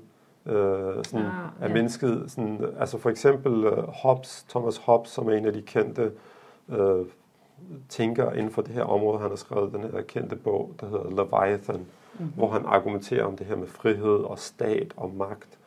mm. 0.46 0.52
øh, 0.52 1.04
sådan, 1.04 1.26
ah, 1.26 1.32
er 1.62 1.68
ja. 1.68 1.74
mennesket, 1.74 2.24
sådan, 2.28 2.66
altså 2.80 2.98
for 2.98 3.10
eksempel 3.10 3.68
uh, 3.68 3.84
Hobbes, 3.88 4.46
Thomas 4.50 4.78
Hobbes, 4.78 5.12
som 5.12 5.30
er 5.30 5.34
en 5.34 5.46
af 5.46 5.54
de 5.54 5.62
kendte 5.62 6.12
øh, 6.70 7.06
tænker 7.90 8.32
inden 8.32 8.52
for 8.52 8.62
det 8.62 8.74
her 8.74 8.84
område, 8.84 9.20
han 9.20 9.30
har 9.30 9.36
skrevet 9.36 9.74
den 9.74 9.82
her 9.82 10.02
kendte 10.02 10.36
bog, 10.36 10.74
der 10.82 10.86
hedder 10.90 11.10
Leviathan, 11.10 11.76
mm-hmm. 11.80 12.34
hvor 12.36 12.52
han 12.52 12.66
argumenterer 12.66 13.26
om 13.26 13.38
det 13.38 13.48
her 13.48 13.56
med 13.56 13.68
frihed 13.68 14.18
og 14.24 14.40
stat 14.40 14.94
og 14.98 15.16
magt, 15.16 15.60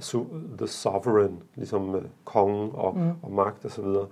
so, 0.00 0.26
the 0.58 0.66
sovereign, 0.66 1.42
ligesom 1.54 1.94
uh, 1.94 2.02
kongen 2.24 2.70
og, 2.74 2.96
mm. 2.96 3.10
og 3.22 3.32
magt 3.32 3.64
osv. 3.64 3.84
Og, 3.84 4.08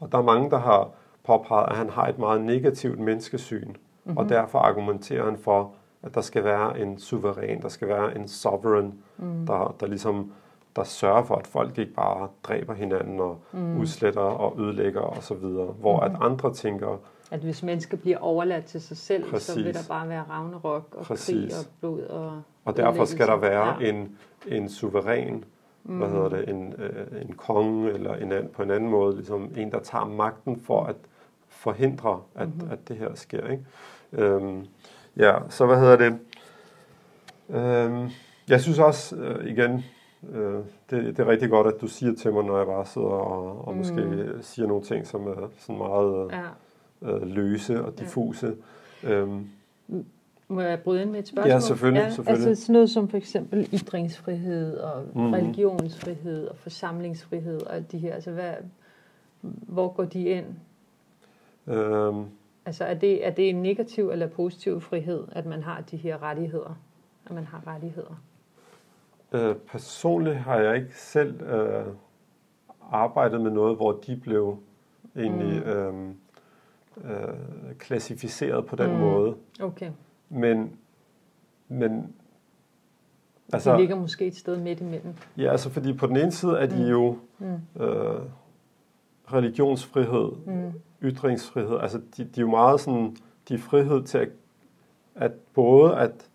og 0.00 0.12
der 0.12 0.18
er 0.18 0.22
mange, 0.22 0.50
der 0.50 0.58
har 0.58 0.90
påpeget, 1.28 1.66
at 1.70 1.76
han 1.76 1.90
har 1.90 2.08
et 2.08 2.18
meget 2.18 2.40
negativt 2.40 2.98
menneskesyn, 2.98 3.68
mm-hmm. 3.68 4.16
og 4.16 4.28
derfor 4.28 4.58
argumenterer 4.58 5.24
han 5.24 5.38
for, 5.38 5.72
at 6.02 6.14
der 6.14 6.20
skal 6.20 6.44
være 6.44 6.80
en 6.80 6.98
suveræn, 6.98 7.62
der 7.62 7.68
skal 7.68 7.88
være 7.88 8.16
en 8.16 8.28
sovereign, 8.28 8.94
mm. 9.18 9.46
der, 9.46 9.76
der 9.80 9.86
ligesom 9.86 10.32
der 10.76 10.84
sørger 10.84 11.22
for, 11.22 11.34
at 11.34 11.46
folk 11.46 11.78
ikke 11.78 11.92
bare 11.92 12.28
dræber 12.42 12.74
hinanden 12.74 13.20
og 13.20 13.38
mm. 13.52 13.80
udsletter 13.80 14.20
og 14.20 14.60
ødelægger 14.60 15.00
osv., 15.00 15.36
hvor 15.36 16.00
mm-hmm. 16.06 16.16
at 16.16 16.30
andre 16.30 16.54
tænker... 16.54 17.00
At 17.30 17.40
hvis 17.40 17.62
mennesker 17.62 17.96
bliver 17.96 18.18
overladt 18.18 18.64
til 18.64 18.80
sig 18.80 18.96
selv, 18.96 19.30
præcis, 19.30 19.46
så 19.46 19.62
vil 19.62 19.74
der 19.74 19.80
bare 19.88 20.08
være 20.08 20.24
ravnerok 20.30 20.94
og 20.94 21.04
præcis. 21.04 21.52
krig 21.52 21.58
og 21.58 21.64
blod 21.80 22.02
og 22.02 22.42
Og 22.64 22.76
derfor 22.76 23.04
skal 23.04 23.26
der 23.26 23.36
være 23.36 23.76
ja. 23.80 23.88
en, 23.88 24.16
en 24.46 24.68
suveræn, 24.68 25.44
mm. 25.84 25.98
hvad 25.98 26.08
hedder 26.08 26.28
det, 26.28 26.48
en, 26.48 26.74
øh, 26.78 27.22
en 27.22 27.32
konge 27.32 27.90
eller 27.90 28.14
en 28.14 28.32
anden, 28.32 28.52
på 28.52 28.62
en 28.62 28.70
anden 28.70 28.90
måde, 28.90 29.16
ligesom 29.16 29.52
en, 29.56 29.70
der 29.70 29.78
tager 29.80 30.04
magten 30.04 30.60
for 30.60 30.84
at 30.84 30.96
forhindre, 31.58 32.20
at, 32.34 32.48
mm-hmm. 32.48 32.70
at 32.70 32.88
det 32.88 32.96
her 32.96 33.14
sker. 33.14 33.48
Ikke? 33.48 33.64
Øhm, 34.12 34.66
ja, 35.16 35.34
så 35.48 35.66
hvad 35.66 35.80
hedder 35.80 35.96
det? 35.96 36.18
Øhm, 37.48 38.10
jeg 38.48 38.60
synes 38.60 38.78
også, 38.78 39.16
øh, 39.16 39.50
igen, 39.50 39.84
øh, 40.32 40.54
det, 40.90 41.16
det 41.16 41.18
er 41.18 41.28
rigtig 41.28 41.50
godt, 41.50 41.66
at 41.66 41.80
du 41.80 41.86
siger 41.86 42.14
til 42.14 42.32
mig, 42.32 42.44
når 42.44 42.56
jeg 42.56 42.66
bare 42.66 42.86
sidder 42.86 43.08
og, 43.08 43.68
og 43.68 43.72
mm. 43.72 43.78
måske 43.78 44.32
siger 44.40 44.68
nogle 44.68 44.84
ting, 44.84 45.06
som 45.06 45.26
er 45.26 45.48
sådan 45.58 45.78
meget 45.78 46.30
ja. 46.32 47.10
øh, 47.10 47.22
løse 47.22 47.84
og 47.84 47.98
diffuse. 47.98 48.54
Ja. 49.02 49.10
Øhm, 49.10 49.48
må 50.48 50.60
jeg 50.60 50.80
bryde 50.80 51.02
ind 51.02 51.10
med 51.10 51.18
et 51.18 51.28
spørgsmål? 51.28 51.52
Ja, 51.52 51.60
selvfølgelig. 51.60 52.00
Ja, 52.00 52.10
selvfølgelig. 52.10 52.48
Altså 52.48 52.64
sådan 52.64 52.72
noget 52.72 52.90
som 52.90 53.08
for 53.08 53.16
eksempel 53.16 53.68
ytringsfrihed 53.74 54.76
og 54.76 55.04
mm. 55.14 55.32
religionsfrihed 55.32 56.46
og 56.46 56.56
forsamlingsfrihed 56.56 57.60
og 57.66 57.76
alt 57.76 57.92
de 57.92 57.98
her. 57.98 58.14
Altså 58.14 58.30
hvad, 58.30 58.52
hvor 59.40 59.88
går 59.88 60.04
de 60.04 60.24
ind? 60.24 60.46
Øhm. 61.68 62.24
Altså 62.66 62.84
er 62.84 62.94
det, 62.94 63.26
er 63.26 63.30
det 63.30 63.48
en 63.48 63.62
negativ 63.62 64.10
eller 64.10 64.26
positiv 64.26 64.80
frihed, 64.80 65.24
at 65.32 65.46
man 65.46 65.62
har 65.62 65.80
de 65.80 65.96
her 65.96 66.22
rettigheder? 66.22 66.78
At 67.26 67.32
man 67.32 67.44
har 67.44 67.62
rettigheder? 67.66 68.22
Øh, 69.32 69.56
personligt 69.56 70.36
har 70.36 70.56
jeg 70.56 70.76
ikke 70.76 70.98
selv 70.98 71.42
øh, 71.42 71.86
arbejdet 72.90 73.40
med 73.40 73.50
noget, 73.50 73.76
hvor 73.76 73.92
de 73.92 74.16
blev 74.16 74.58
egentlig 75.16 75.62
mm. 75.64 75.70
øh, 75.70 76.14
øh, 77.04 77.74
klassificeret 77.78 78.66
på 78.66 78.76
den 78.76 78.92
mm. 78.92 78.98
måde. 78.98 79.34
Okay. 79.60 79.90
Men, 80.28 80.76
men 81.68 82.14
altså, 83.52 83.72
de 83.72 83.78
ligger 83.78 83.96
måske 83.96 84.26
et 84.26 84.36
sted 84.36 84.56
midt 84.56 84.80
imellem. 84.80 85.14
Ja, 85.36 85.50
altså 85.50 85.70
fordi 85.70 85.92
på 85.92 86.06
den 86.06 86.16
ene 86.16 86.32
side 86.32 86.58
er 86.58 86.66
de 86.66 86.82
mm. 86.82 86.88
jo 86.88 87.18
mm. 87.38 87.82
øh, 87.82 88.20
religionsfrihed, 89.32 90.32
mm. 90.46 90.72
ytringsfrihed. 91.02 91.78
Altså 91.80 91.98
de, 92.16 92.24
de 92.24 92.40
er 92.40 92.44
jo 92.44 92.50
meget 92.50 92.80
sådan, 92.80 93.16
de 93.48 93.54
er 93.54 93.58
frihed 93.58 94.02
til 94.02 94.18
at, 94.18 94.28
at 95.14 95.32
både 95.54 95.96
at, 95.96 96.28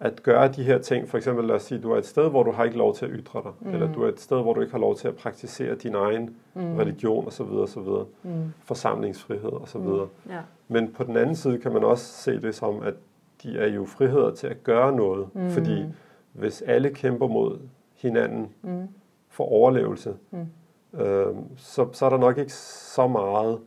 at 0.00 0.22
gøre 0.22 0.48
de 0.48 0.62
her 0.62 0.78
ting. 0.78 1.08
For 1.08 1.18
eksempel 1.18 1.44
lad 1.44 1.54
os 1.54 1.62
sige, 1.62 1.80
du 1.80 1.92
er 1.92 1.98
et 1.98 2.06
sted, 2.06 2.30
hvor 2.30 2.42
du 2.42 2.52
har 2.52 2.64
ikke 2.64 2.76
lov 2.76 2.94
til 2.94 3.06
at 3.06 3.10
ytre 3.14 3.42
dig. 3.44 3.52
Mm. 3.60 3.74
Eller 3.74 3.92
du 3.92 4.02
er 4.02 4.08
et 4.08 4.20
sted, 4.20 4.42
hvor 4.42 4.54
du 4.54 4.60
ikke 4.60 4.72
har 4.72 4.80
lov 4.80 4.96
til 4.96 5.08
at 5.08 5.16
praktisere 5.16 5.74
din 5.74 5.94
egen 5.94 6.36
mm. 6.54 6.76
religion 6.76 7.26
osv. 7.26 7.42
osv. 7.42 7.88
Mm. 8.22 8.30
Forsamlingsfrihed 8.64 9.52
osv. 9.52 9.80
Mm. 9.80 10.30
Ja. 10.30 10.40
Men 10.68 10.92
på 10.92 11.04
den 11.04 11.16
anden 11.16 11.36
side 11.36 11.58
kan 11.58 11.72
man 11.72 11.84
også 11.84 12.04
se 12.04 12.40
det 12.40 12.54
som, 12.54 12.82
at 12.82 12.94
de 13.42 13.58
er 13.58 13.66
jo 13.66 13.84
friheder 13.84 14.34
til 14.34 14.46
at 14.46 14.64
gøre 14.64 14.92
noget. 14.92 15.26
Mm. 15.34 15.50
Fordi 15.50 15.84
hvis 16.32 16.62
alle 16.62 16.90
kæmper 16.90 17.26
mod 17.26 17.58
hinanden 17.94 18.48
mm. 18.62 18.88
for 19.28 19.44
overlevelse, 19.44 20.14
mm. 20.30 20.46
Øh, 20.94 21.26
så, 21.56 21.88
så 21.92 22.06
er 22.06 22.10
der 22.10 22.18
nok 22.18 22.38
ikke 22.38 22.52
så 22.52 23.06
meget 23.06 23.60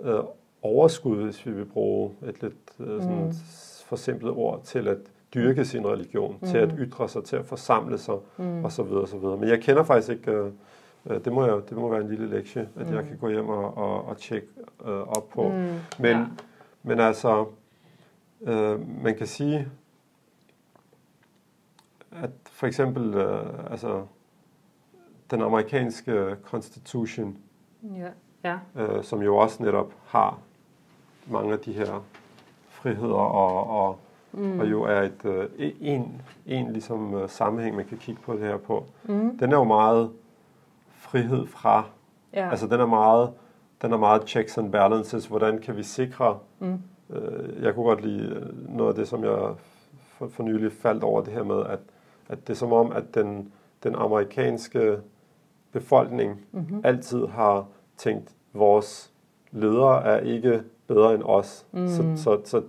øh, 0.00 0.20
overskud, 0.62 1.24
hvis 1.24 1.46
vi 1.46 1.52
vil 1.52 1.64
bruge 1.64 2.12
et 2.28 2.42
lidt 2.42 2.54
øh, 2.80 3.02
sådan 3.02 3.24
mm. 3.24 3.32
forsimplet 3.86 4.32
ord, 4.32 4.60
til 4.64 4.88
at 4.88 4.98
dyrke 5.34 5.64
sin 5.64 5.86
religion, 5.86 6.36
mm. 6.40 6.48
til 6.48 6.58
at 6.58 6.74
ytre 6.78 7.08
sig, 7.08 7.24
til 7.24 7.36
at 7.36 7.46
forsamle 7.46 7.98
sig, 7.98 8.14
mm. 8.36 8.64
og 8.64 8.72
så 8.72 8.82
videre, 8.82 9.02
og 9.02 9.08
så 9.08 9.18
videre. 9.18 9.36
Men 9.36 9.48
jeg 9.48 9.60
kender 9.60 9.82
faktisk 9.82 10.10
ikke, 10.10 10.30
øh, 10.30 10.52
øh 11.06 11.24
det, 11.24 11.32
må 11.32 11.46
jeg, 11.46 11.54
det 11.68 11.76
må 11.76 11.88
være 11.88 12.00
en 12.00 12.08
lille 12.08 12.30
lektie, 12.30 12.68
at 12.76 12.88
mm. 12.88 12.94
jeg 12.94 13.04
kan 13.04 13.16
gå 13.18 13.28
hjem 13.28 13.48
og, 13.48 13.76
og, 13.76 14.04
og 14.04 14.16
tjekke 14.16 14.48
øh, 14.86 15.00
op 15.00 15.28
på. 15.28 15.48
Mm. 15.48 15.68
Men, 15.98 16.16
ja. 16.16 16.26
men 16.82 17.00
altså, 17.00 17.46
øh, 18.42 19.02
man 19.02 19.16
kan 19.16 19.26
sige, 19.26 19.68
at 22.12 22.30
for 22.44 22.66
eksempel, 22.66 23.14
øh, 23.14 23.70
altså, 23.70 24.02
den 25.30 25.42
amerikanske 25.42 26.36
constitution, 26.42 27.38
ja. 27.82 28.08
Ja. 28.44 28.58
Øh, 28.76 29.04
som 29.04 29.22
jo 29.22 29.36
også 29.36 29.62
netop 29.62 29.92
har 30.06 30.38
mange 31.26 31.52
af 31.52 31.58
de 31.58 31.72
her 31.72 32.04
friheder 32.68 33.14
og, 33.14 33.86
og, 33.86 33.98
mm. 34.32 34.60
og 34.60 34.70
jo 34.70 34.82
er 34.82 35.02
et 35.02 35.24
øh, 35.24 35.72
en, 35.80 36.22
en 36.46 36.72
ligesom 36.72 37.14
øh, 37.14 37.28
sammenhæng, 37.28 37.76
man 37.76 37.84
kan 37.84 37.98
kigge 37.98 38.20
på 38.22 38.32
det 38.32 38.40
her 38.40 38.56
på. 38.56 38.84
Mm. 39.04 39.38
Den 39.38 39.52
er 39.52 39.56
jo 39.56 39.64
meget 39.64 40.10
frihed 40.90 41.46
fra, 41.46 41.84
ja. 42.32 42.50
altså 42.50 42.66
den 42.66 42.80
er 42.80 42.86
meget, 42.86 43.30
den 43.82 43.92
er 43.92 43.96
meget 43.96 44.28
checks 44.28 44.58
and 44.58 44.72
balances, 44.72 45.26
hvordan 45.26 45.58
kan 45.58 45.76
vi 45.76 45.82
sikre, 45.82 46.38
mm. 46.58 46.78
øh, 47.10 47.62
jeg 47.62 47.74
kunne 47.74 47.84
godt 47.84 48.04
lide 48.04 48.34
øh, 48.34 48.76
noget 48.76 48.88
af 48.88 48.94
det, 48.94 49.08
som 49.08 49.24
jeg 49.24 49.54
for, 49.98 50.28
for 50.28 50.42
nylig 50.42 50.72
faldt 50.72 51.04
over 51.04 51.22
det 51.22 51.32
her 51.32 51.42
med, 51.42 51.66
at, 51.66 51.78
at 52.28 52.46
det 52.46 52.50
er 52.50 52.56
som 52.56 52.72
om, 52.72 52.92
at 52.92 53.14
den, 53.14 53.52
den 53.82 53.94
amerikanske 53.94 54.98
befolkning 55.72 56.40
mm-hmm. 56.52 56.80
altid 56.84 57.26
har 57.26 57.66
tænkt, 57.96 58.34
vores 58.52 59.12
ledere 59.52 60.04
er 60.04 60.20
ikke 60.20 60.62
bedre 60.86 61.14
end 61.14 61.22
os. 61.22 61.66
Mm. 61.72 61.88
Så, 61.88 62.04
så, 62.16 62.40
så 62.44 62.62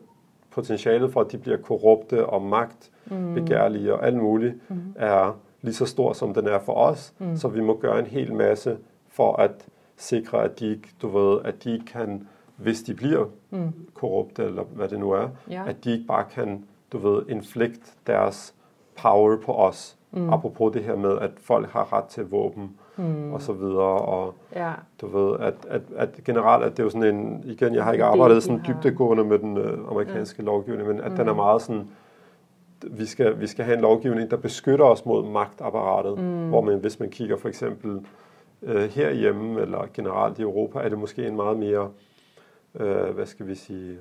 potentialet 0.52 1.14
for, 1.14 1.22
at 1.22 1.32
de 1.32 1.38
bliver 1.38 1.58
korrupte 1.58 2.26
og 2.26 2.42
magtbegærlige 2.42 3.88
mm. 3.88 3.94
og 3.94 4.08
alt 4.08 4.18
muligt, 4.18 4.70
mm. 4.70 4.94
er 4.96 5.40
lige 5.62 5.74
så 5.74 5.86
stor, 5.86 6.14
som 6.14 6.34
den 6.34 6.48
er 6.48 6.60
for 6.60 6.74
os. 6.74 7.14
Mm. 7.20 7.36
Så 7.36 7.48
vi 7.48 7.62
må 7.62 7.78
gøre 7.78 8.00
en 8.00 8.06
hel 8.06 8.36
masse 8.36 8.78
for 9.10 9.36
at 9.36 9.52
sikre, 9.98 10.44
at 10.44 10.60
de 10.60 10.72
ikke, 10.72 10.88
du 11.02 11.08
ved, 11.08 11.40
at 11.44 11.64
de 11.64 11.84
kan, 11.88 12.28
hvis 12.56 12.84
de 12.84 12.94
bliver 12.94 13.26
mm. 13.50 13.74
korrupte, 13.94 14.44
eller 14.44 14.64
hvad 14.64 14.88
det 14.88 15.00
nu 15.00 15.12
er, 15.12 15.30
ja. 15.50 15.64
at 15.68 15.84
de 15.84 15.92
ikke 15.92 16.06
bare 16.08 16.26
kan, 16.32 16.66
du 16.92 16.98
ved, 16.98 17.24
inflict 17.30 17.94
deres 18.08 18.56
power 19.02 19.38
på 19.38 19.54
os. 19.54 19.98
Mm. 20.12 20.34
Apropos 20.34 20.74
det 20.74 20.84
her 20.84 20.96
med, 20.96 21.18
at 21.20 21.32
folk 21.38 21.70
har 21.70 21.94
ret 21.94 22.06
til 22.06 22.26
våben 22.26 22.76
mm. 23.02 23.34
og 23.34 23.42
så 23.42 23.54
videre. 23.54 24.02
Og 24.02 24.36
ja. 24.56 24.72
du 25.02 25.08
ved, 25.08 25.40
at, 25.40 25.54
at, 25.70 25.82
at 25.96 26.10
generelt, 26.26 26.64
at 26.64 26.72
det 26.72 26.80
er 26.80 26.84
jo 26.84 26.90
sådan 26.90 27.16
en, 27.16 27.44
igen, 27.46 27.76
jeg 27.76 27.84
har 27.84 27.92
ikke 27.92 28.06
arbejdet 28.06 28.36
det, 28.36 28.44
sådan 28.44 28.62
dybdegående 28.68 29.24
med 29.24 29.40
den 29.40 29.58
øh, 29.58 29.78
amerikanske 29.90 30.42
ja. 30.42 30.46
lovgivning, 30.46 30.88
men 30.88 31.02
at 31.02 31.12
mm. 31.12 31.18
den 31.18 31.28
er 31.28 31.34
meget 31.34 31.62
sådan, 31.62 31.88
vi 32.84 33.06
skal, 33.06 33.40
vi 33.40 33.48
skal 33.48 33.66
have 33.66 33.76
en 33.76 33.82
lovgivning, 33.82 34.32
der 34.32 34.38
beskytter 34.38 34.86
os 34.86 35.06
mod 35.06 35.30
magtapparatet, 35.30 36.18
mm. 36.18 36.50
hvor 36.50 36.62
man, 36.62 36.80
hvis 36.80 37.00
man 37.00 37.10
kigger 37.10 37.38
for 37.38 37.48
eksempel 37.48 38.06
øh, 38.62 38.90
herhjemme, 38.90 39.62
eller 39.62 39.88
generelt 39.94 40.40
i 40.40 40.42
Europa, 40.42 40.80
er 40.80 40.90
det 40.90 41.00
måske 41.00 41.28
en 41.28 41.36
meget 41.36 41.58
mere, 41.58 41.90
øh, 42.80 43.16
hvad 43.16 43.26
skal 43.26 43.48
vi 43.48 43.56
sige, 43.56 43.98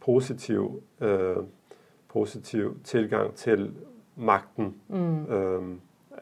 positiv, 0.00 0.82
øh, 1.00 1.36
positiv 2.08 2.76
tilgang 2.84 3.34
til 3.34 3.74
magten. 4.16 4.74
Mm. 4.88 5.24
Øh, 5.24 5.62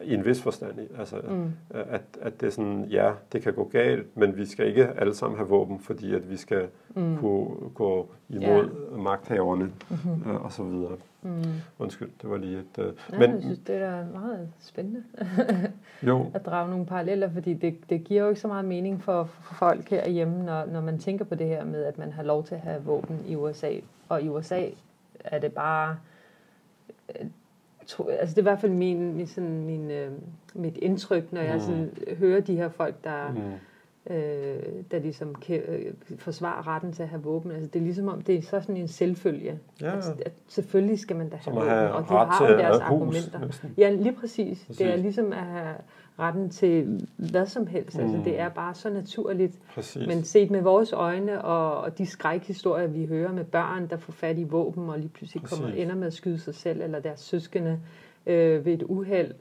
i 0.03 0.13
en 0.13 0.25
vis 0.25 0.41
forstand. 0.41 0.79
Altså, 0.99 1.15
mm. 1.29 1.51
at, 1.69 2.01
at 2.21 2.41
det 2.41 2.47
er 2.47 2.51
sådan, 2.51 2.85
ja, 2.89 3.11
det 3.31 3.41
kan 3.41 3.53
gå 3.53 3.63
galt, 3.63 4.17
men 4.17 4.37
vi 4.37 4.45
skal 4.45 4.67
ikke 4.67 4.87
alle 4.87 5.15
sammen 5.15 5.37
have 5.37 5.49
våben, 5.49 5.79
fordi 5.79 6.15
at 6.15 6.31
vi 6.31 6.37
skal 6.37 6.67
mm. 6.95 7.17
kunne 7.17 7.69
gå 7.73 8.09
imod 8.29 8.69
yeah. 8.91 9.03
magthaverne 9.03 9.71
mm-hmm. 9.89 10.31
øh, 10.31 10.43
og 10.43 10.51
så 10.51 10.63
videre. 10.63 10.97
Mm. 11.21 11.31
Undskyld, 11.79 12.09
det 12.21 12.29
var 12.29 12.37
lige 12.37 12.59
et... 12.59 12.79
Øh, 12.79 13.19
men, 13.19 13.31
jeg 13.31 13.41
synes, 13.41 13.59
det 13.59 13.75
er 13.75 14.05
meget 14.13 14.49
spændende 14.59 15.03
jo. 16.07 16.31
at 16.33 16.45
drage 16.45 16.69
nogle 16.69 16.85
paralleller, 16.85 17.29
fordi 17.33 17.53
det, 17.53 17.89
det 17.89 18.03
giver 18.03 18.21
jo 18.21 18.29
ikke 18.29 18.41
så 18.41 18.47
meget 18.47 18.65
mening 18.65 19.03
for, 19.03 19.23
for 19.23 19.53
folk 19.53 19.89
herhjemme, 19.89 20.43
når, 20.43 20.65
når 20.65 20.81
man 20.81 20.99
tænker 20.99 21.25
på 21.25 21.35
det 21.35 21.47
her 21.47 21.65
med, 21.65 21.83
at 21.83 21.97
man 21.97 22.11
har 22.11 22.23
lov 22.23 22.43
til 22.43 22.55
at 22.55 22.61
have 22.61 22.83
våben 22.83 23.19
i 23.27 23.35
USA. 23.35 23.71
Og 24.09 24.21
i 24.21 24.29
USA 24.29 24.65
er 25.19 25.39
det 25.39 25.53
bare 25.53 25.97
tro, 27.91 28.07
altså 28.07 28.35
det 28.35 28.37
er 28.37 28.41
i 28.41 28.49
hvert 28.51 28.59
fald 28.59 28.71
min, 28.71 29.13
min, 29.15 29.27
sådan, 29.27 29.65
min, 29.65 29.91
øh, 29.91 30.11
mit 30.53 30.77
indtryk, 30.77 31.33
når 31.33 31.41
jeg 31.41 31.53
mm. 31.53 31.59
sådan, 31.59 31.91
hører 32.17 32.41
de 32.41 32.55
her 32.55 32.69
folk, 32.69 33.03
der, 33.03 33.31
mm. 33.31 34.13
øh, 34.15 34.63
der 34.91 34.99
ligesom 34.99 35.35
kan, 35.35 35.61
øh, 35.67 35.93
forsvarer 36.17 36.67
retten 36.67 36.93
til 36.93 37.03
at 37.03 37.09
have 37.09 37.23
våben. 37.23 37.51
Altså 37.51 37.69
det 37.73 37.79
er 37.79 37.83
ligesom 37.83 38.07
om, 38.07 38.21
det 38.21 38.35
er 38.35 38.41
så 38.41 38.61
sådan 38.61 38.77
en 38.77 38.87
selvfølge. 38.87 39.59
Ja. 39.81 39.95
Altså, 39.95 40.13
at 40.25 40.33
selvfølgelig 40.47 40.99
skal 40.99 41.15
man 41.15 41.29
da 41.29 41.35
have 41.35 41.55
våben, 41.55 41.69
og 41.69 42.01
de 42.01 42.13
har 42.13 42.47
jo 42.49 42.57
deres 42.57 42.79
argumenter. 42.79 43.39
Hus, 43.39 43.65
ja, 43.77 43.89
lige 43.89 44.15
præcis. 44.15 44.65
præcis. 44.65 44.77
Det 44.77 44.87
er 44.87 44.95
ligesom 44.95 45.33
at 45.33 45.45
have 45.45 45.75
retten 46.19 46.49
til 46.49 47.07
hvad 47.17 47.45
som 47.45 47.67
helst. 47.67 47.97
Mm. 47.97 48.03
Altså, 48.03 48.17
det 48.25 48.39
er 48.39 48.49
bare 48.49 48.73
så 48.73 48.89
naturligt. 48.89 49.59
Præcis. 49.73 50.07
Men 50.07 50.23
set 50.23 50.51
med 50.51 50.61
vores 50.61 50.93
øjne 50.93 51.41
og, 51.41 51.81
og 51.81 51.97
de 51.97 52.05
skrækhistorier, 52.05 52.87
vi 52.87 53.05
hører 53.05 53.31
med 53.31 53.43
børn, 53.43 53.89
der 53.89 53.97
får 53.97 54.13
fat 54.13 54.37
i 54.37 54.43
våben 54.43 54.89
og 54.89 54.99
lige 54.99 55.09
pludselig 55.09 55.43
Præcis. 55.43 55.59
kommer 55.59 55.75
ender 55.75 55.95
med 55.95 56.07
at 56.07 56.13
skyde 56.13 56.39
sig 56.39 56.55
selv 56.55 56.81
eller 56.81 56.99
deres 56.99 57.19
søskende 57.19 57.79
øh, 58.25 58.65
ved 58.65 58.73
et 58.73 58.83
uheld, 58.83 59.33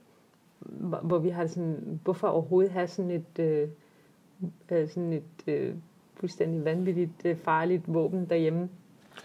hvor, 0.59 0.99
hvor 0.99 1.19
vi 1.19 1.29
har 1.29 1.47
sådan, 1.47 2.01
hvorfor 2.05 2.29
overhovedet 2.29 2.73
have 2.73 2.87
sådan 2.87 3.11
et, 3.11 3.39
øh, 3.39 3.69
øh, 4.71 4.89
sådan 4.89 5.13
et 5.13 5.23
øh, 5.47 5.75
fuldstændig 6.15 6.65
vanvittigt 6.65 7.25
øh, 7.25 7.37
farligt 7.37 7.83
våben 7.87 8.27
derhjemme. 8.27 8.69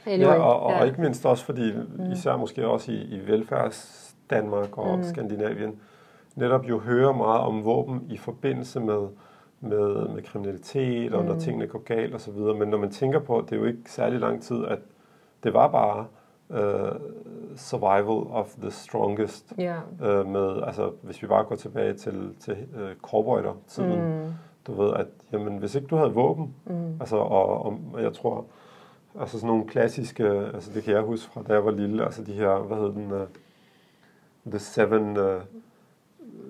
Anyway, 0.05 0.34
ja, 0.34 0.41
og, 0.41 0.60
og 0.60 0.71
ja. 0.71 0.84
ikke 0.84 1.01
mindst 1.01 1.25
også 1.25 1.45
fordi, 1.45 1.73
mm. 1.73 2.12
især 2.12 2.38
måske 2.38 2.67
også 2.67 2.91
i, 2.91 2.95
i 2.95 3.27
velfærds 3.27 4.15
Danmark 4.29 4.77
og 4.77 4.97
mm. 4.97 5.03
Skandinavien, 5.03 5.79
netop 6.35 6.65
jo 6.65 6.79
hører 6.79 7.13
meget 7.13 7.41
om 7.41 7.65
våben 7.65 8.07
i 8.09 8.17
forbindelse 8.17 8.79
med, 8.79 9.07
med, 9.59 10.07
med 10.13 10.23
kriminalitet, 10.23 11.13
og 11.13 11.21
mm. 11.21 11.27
når 11.27 11.39
tingene 11.39 11.67
går 11.67 11.79
galt 11.79 12.13
og 12.13 12.21
så 12.21 12.31
videre. 12.31 12.57
Men 12.57 12.67
når 12.67 12.77
man 12.77 12.91
tænker 12.91 13.19
på, 13.19 13.37
at 13.37 13.45
det 13.49 13.55
er 13.55 13.59
jo 13.59 13.65
ikke 13.65 13.91
særlig 13.91 14.19
lang 14.19 14.41
tid, 14.41 14.65
at 14.65 14.79
det 15.43 15.53
var 15.53 15.67
bare 15.67 16.05
uh, 16.49 17.01
survival 17.55 18.27
of 18.31 18.55
the 18.61 18.71
strongest. 18.71 19.53
Yeah. 19.59 19.81
Uh, 20.01 20.27
med, 20.27 20.63
altså, 20.63 20.91
hvis 21.01 21.21
vi 21.21 21.27
bare 21.27 21.43
går 21.43 21.55
tilbage 21.55 21.93
til, 21.93 22.35
til 22.39 22.57
uh, 22.73 23.01
cowboyder-tiden, 23.01 24.23
mm. 24.23 24.33
du 24.67 24.83
ved, 24.83 24.93
at 24.93 25.07
jamen, 25.33 25.57
hvis 25.57 25.75
ikke 25.75 25.87
du 25.87 25.95
havde 25.95 26.13
våben, 26.13 26.55
mm. 26.65 26.97
altså, 26.99 27.15
og, 27.15 27.65
og 27.65 28.01
jeg 28.01 28.13
tror, 28.13 28.45
altså 29.19 29.37
sådan 29.39 29.47
nogle 29.47 29.67
klassiske, 29.67 30.27
altså 30.27 30.71
det 30.73 30.83
kan 30.83 30.93
jeg 30.93 31.01
huske 31.01 31.31
fra 31.31 31.43
da 31.47 31.53
jeg 31.53 31.65
var 31.65 31.71
lille, 31.71 32.03
altså 32.03 32.23
de 32.23 32.33
her, 32.33 32.57
hvad 32.57 32.77
hed 32.77 32.93
den, 32.93 33.11
uh, 33.11 33.27
The 34.45 34.59
Seven... 34.59 35.17
Uh, 35.17 35.41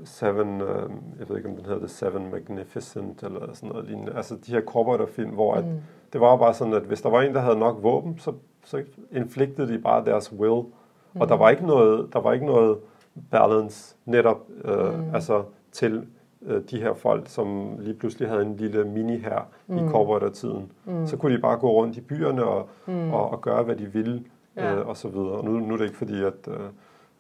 Seven, 0.06 0.62
uh, 0.62 0.92
jeg 1.20 1.30
ved 1.30 1.38
ikke 1.38 1.50
om 1.50 1.56
den 1.56 1.66
hedder 1.66 1.80
The 1.80 1.88
Seven 1.88 2.32
Magnificent, 2.32 3.24
eller 3.24 3.54
sådan 3.54 3.70
noget 3.70 3.86
lignende. 3.86 4.14
Altså 4.16 4.36
de 4.36 4.52
her 4.52 4.62
cowboy-film, 4.62 5.32
hvor 5.32 5.54
at, 5.54 5.66
mm. 5.66 5.72
det 6.14 6.22
var 6.22 6.38
bare 6.38 6.54
sådan, 6.54 6.74
at 6.74 6.82
hvis 6.82 7.02
der 7.02 7.10
var 7.10 7.22
en, 7.22 7.34
der 7.34 7.40
havde 7.40 7.60
nok 7.60 7.78
våben, 7.82 8.20
så, 8.20 8.34
så 8.64 8.84
inflictede 9.12 9.74
de 9.74 9.80
bare 9.80 10.06
deres 10.06 10.34
will. 10.34 10.64
Mm. 11.14 11.22
Og 11.22 11.30
der 11.30 11.36
var 11.36 11.50
ikke 11.50 11.66
noget, 11.66 12.14
der 12.14 12.20
var 12.20 12.34
ikke 12.34 12.46
noget 12.46 12.78
balance 13.32 13.96
netop 14.06 14.40
uh, 14.66 15.00
mm. 15.00 15.16
altså 15.16 15.44
til 15.72 16.08
uh, 16.42 16.58
de 16.72 16.82
her 16.82 16.94
folk, 16.94 17.28
som 17.28 17.78
lige 17.80 17.96
pludselig 17.96 18.30
havde 18.30 18.42
en 18.42 18.56
lille 18.56 18.84
mini 18.84 19.18
her 19.18 19.48
mm. 19.68 19.78
i 19.78 19.82
cowboy-tiden. 19.90 20.72
Mm. 20.86 21.08
Så 21.08 21.18
kunne 21.18 21.36
de 21.36 21.42
bare 21.42 21.58
gå 21.58 21.72
rundt 21.72 21.98
i 21.98 22.02
byerne 22.02 22.44
og, 22.44 22.70
mm. 22.86 23.14
og, 23.14 23.30
og 23.30 23.42
gøre, 23.42 23.64
hvad 23.64 23.76
de 23.76 23.86
ville, 23.86 24.24
ja. 24.56 24.82
uh, 24.82 24.88
og 24.88 24.98
så 24.98 25.08
videre. 25.08 25.32
Og 25.32 25.46
nu, 25.46 25.52
nu 25.52 25.74
er 25.74 25.78
det 25.78 25.86
ikke 25.86 25.98
fordi, 25.98 26.24
at... 26.24 26.48
Uh, 26.48 26.54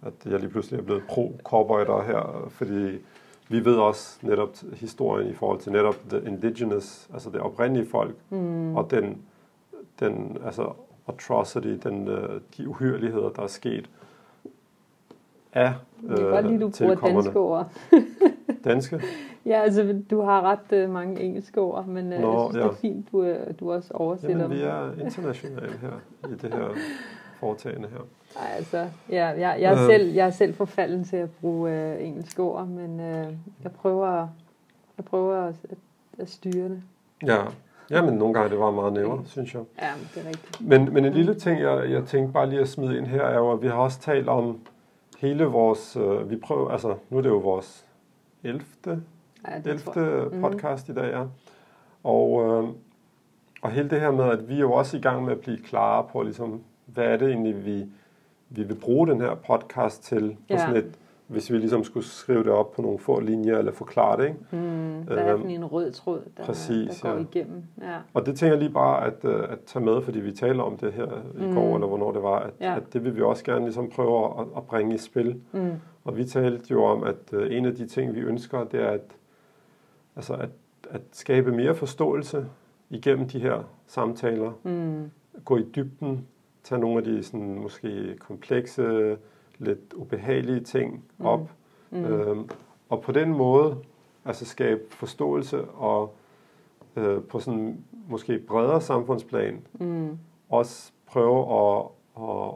at 0.05 0.31
jeg 0.31 0.39
lige 0.39 0.49
pludselig 0.49 0.79
er 0.79 0.83
blevet 0.83 1.03
pro-cowboyder 1.09 2.03
her, 2.03 2.47
fordi 2.49 2.97
vi 3.49 3.65
ved 3.65 3.75
også 3.75 4.19
netop 4.21 4.49
historien 4.73 5.29
i 5.29 5.33
forhold 5.33 5.59
til 5.59 5.71
netop 5.71 5.95
the 6.09 6.21
indigenous, 6.27 7.09
altså 7.13 7.29
det 7.29 7.39
oprindelige 7.39 7.89
folk, 7.89 8.15
mm. 8.29 8.75
og 8.75 8.91
den, 8.91 9.21
den 9.99 10.37
altså 10.45 10.73
atrocity, 11.07 11.67
den, 11.83 12.07
øh, 12.07 12.41
de 12.57 12.69
uhyreligheder, 12.69 13.29
der 13.29 13.41
er 13.41 13.47
sket 13.47 13.89
af 15.53 15.73
øh, 16.03 16.17
Det 16.17 16.25
er 16.25 16.29
godt 16.29 16.47
lige, 16.47 16.59
du 16.59 16.71
bruger 16.77 16.95
danske 16.95 17.39
ord. 17.39 17.71
danske? 18.65 19.01
Ja, 19.45 19.61
altså 19.61 20.01
du 20.09 20.21
har 20.21 20.41
ret 20.41 20.73
øh, 20.73 20.89
mange 20.89 21.21
engelske 21.21 21.61
ord, 21.61 21.85
men 21.87 22.13
øh, 22.13 22.19
Nå, 22.19 22.31
jeg 22.31 22.49
synes, 22.51 22.55
ja. 22.55 22.67
det 22.67 22.71
er 22.71 22.75
fint, 22.75 23.11
du, 23.11 23.23
øh, 23.23 23.53
du 23.59 23.71
også 23.71 23.93
oversætter 23.93 24.37
Jamen, 24.37 24.57
vi 24.57 24.63
er 24.63 24.91
internationale 25.05 25.77
her 25.81 25.91
i 26.29 26.35
det 26.35 26.53
her 26.53 26.67
foretagende 27.39 27.87
her. 27.87 27.99
Ej, 28.39 28.51
altså, 28.55 28.89
ja, 29.09 29.25
jeg, 29.27 29.57
jeg, 29.61 29.73
er 29.73 29.81
øh. 29.81 29.85
selv, 29.85 30.13
jeg 30.13 30.27
er 30.27 30.31
selv 30.31 30.53
forfalden 30.53 31.03
til 31.03 31.17
at 31.17 31.29
bruge 31.31 31.71
øh, 31.71 32.07
engelske 32.07 32.41
ord, 32.41 32.67
men 32.67 32.99
øh, 32.99 33.27
jeg 33.63 33.71
prøver, 33.71 34.27
jeg 34.97 35.05
prøver 35.05 35.37
at, 35.37 35.55
at 36.19 36.29
styre 36.29 36.69
det. 36.69 36.81
Ja. 37.27 37.37
ja, 37.89 38.01
men 38.01 38.13
nogle 38.13 38.33
gange 38.33 38.49
det 38.49 38.59
var 38.59 38.71
meget 38.71 38.93
nemmere, 38.93 39.17
okay. 39.19 39.27
synes 39.27 39.53
jeg. 39.53 39.61
Ja, 39.81 39.91
det 40.15 40.23
er 40.23 40.27
rigtigt. 40.27 40.61
Men, 40.61 40.93
men 40.93 41.05
en 41.05 41.13
lille 41.13 41.33
ting, 41.33 41.61
jeg, 41.61 41.91
jeg 41.91 42.05
tænkte 42.05 42.33
bare 42.33 42.49
lige 42.49 42.61
at 42.61 42.67
smide 42.67 42.97
ind 42.97 43.05
her, 43.05 43.21
er 43.21 43.37
jo, 43.37 43.51
at 43.51 43.61
vi 43.61 43.67
har 43.67 43.75
også 43.75 43.99
talt 43.99 44.27
om 44.27 44.59
hele 45.19 45.43
vores, 45.43 45.95
øh, 45.95 46.29
vi 46.29 46.35
prøver, 46.35 46.69
altså 46.69 46.95
nu 47.09 47.17
er 47.17 47.21
det 47.21 47.29
jo 47.29 47.37
vores 47.37 47.85
11. 48.43 48.63
Ja, 49.47 49.55
11. 49.65 50.29
Mhm. 50.31 50.41
podcast 50.41 50.89
mm-hmm. 50.89 51.03
i 51.03 51.07
dag, 51.07 51.13
ja. 51.13 51.23
Og, 52.03 52.43
øh, 52.43 52.69
og 53.61 53.71
hele 53.71 53.89
det 53.89 54.01
her 54.01 54.11
med, 54.11 54.25
at 54.25 54.49
vi 54.49 54.55
er 54.55 54.59
jo 54.59 54.73
også 54.73 54.97
i 54.97 55.01
gang 55.01 55.25
med 55.25 55.31
at 55.31 55.39
blive 55.39 55.57
klare 55.57 56.07
på, 56.11 56.23
ligesom, 56.23 56.61
hvad 56.85 57.05
er 57.05 57.17
det 57.17 57.29
egentlig, 57.29 57.65
vi 57.65 57.85
vi 58.49 58.63
vil 58.63 58.75
bruge 58.75 59.07
den 59.07 59.21
her 59.21 59.35
podcast 59.35 60.03
til. 60.03 60.37
Ja. 60.49 60.57
Sådan 60.57 60.75
et, 60.75 60.99
hvis 61.27 61.51
vi 61.51 61.57
ligesom 61.57 61.83
skulle 61.83 62.05
skrive 62.05 62.43
det 62.43 62.51
op 62.51 62.71
på 62.71 62.81
nogle 62.81 62.99
få 62.99 63.19
linjer, 63.19 63.57
eller 63.57 63.71
forklare 63.71 64.21
det. 64.21 64.27
Ikke? 64.27 64.39
Mm, 64.51 65.05
der 65.07 65.15
er 65.15 65.33
øhm, 65.35 65.49
en 65.49 65.65
rød 65.65 65.91
tråd, 65.91 66.21
der, 66.37 66.43
præcis, 66.43 66.99
der 66.99 67.09
går 67.09 67.17
ja. 67.17 67.25
igennem. 67.31 67.63
Ja. 67.81 67.97
Og 68.13 68.25
det 68.25 68.37
tænker 68.37 68.53
jeg 68.53 68.59
lige 68.59 68.73
bare 68.73 69.05
at, 69.05 69.25
øh, 69.25 69.43
at 69.49 69.59
tage 69.65 69.85
med, 69.85 70.01
fordi 70.01 70.19
vi 70.19 70.31
taler 70.31 70.63
om 70.63 70.77
det 70.77 70.93
her 70.93 71.07
i 71.39 71.45
mm. 71.45 71.53
går, 71.53 71.75
eller 71.75 71.87
hvornår 71.87 72.11
det 72.11 72.23
var, 72.23 72.39
at, 72.39 72.53
ja. 72.61 72.75
at 72.75 72.93
det 72.93 73.03
vil 73.03 73.15
vi 73.15 73.21
også 73.21 73.43
gerne 73.43 73.65
ligesom 73.65 73.89
prøve 73.89 74.39
at, 74.39 74.45
at 74.57 74.63
bringe 74.63 74.95
i 74.95 74.97
spil. 74.97 75.41
Mm. 75.51 75.71
Og 76.03 76.17
vi 76.17 76.25
talte 76.25 76.65
jo 76.71 76.83
om, 76.83 77.03
at 77.03 77.33
uh, 77.33 77.55
en 77.55 77.65
af 77.65 77.75
de 77.75 77.87
ting, 77.87 78.15
vi 78.15 78.19
ønsker, 78.19 78.63
det 78.63 78.81
er 78.81 78.89
at, 78.89 79.15
altså 80.15 80.33
at, 80.33 80.49
at 80.89 81.01
skabe 81.11 81.51
mere 81.51 81.75
forståelse 81.75 82.45
igennem 82.89 83.27
de 83.27 83.39
her 83.39 83.63
samtaler. 83.87 84.51
Mm. 84.63 85.11
Gå 85.45 85.57
i 85.57 85.65
dybden, 85.75 86.27
tage 86.65 86.81
nogle 86.81 86.97
af 86.97 87.03
de 87.03 87.23
sådan, 87.23 87.59
måske 87.59 88.15
komplekse, 88.19 89.17
lidt 89.57 89.93
ubehagelige 89.95 90.59
ting 90.59 91.03
mm. 91.17 91.25
op. 91.25 91.51
Mm. 91.91 92.05
Øhm, 92.05 92.49
og 92.89 93.01
på 93.01 93.11
den 93.11 93.29
måde 93.29 93.77
altså 94.25 94.45
skabe 94.45 94.81
forståelse 94.89 95.65
og 95.65 96.15
øh, 96.95 97.23
på 97.23 97.39
sådan 97.39 97.83
måske 98.07 98.39
bredere 98.39 98.81
samfundsplan 98.81 99.61
mm. 99.73 100.17
også 100.49 100.91
prøve 101.05 101.39
at, 101.39 101.85
at, 102.17 102.53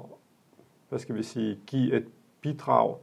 hvad 0.90 1.00
skal 1.00 1.16
vi 1.16 1.24
sige, 1.24 1.60
give 1.68 1.94
et 1.94 2.06
bidrag, 2.42 2.96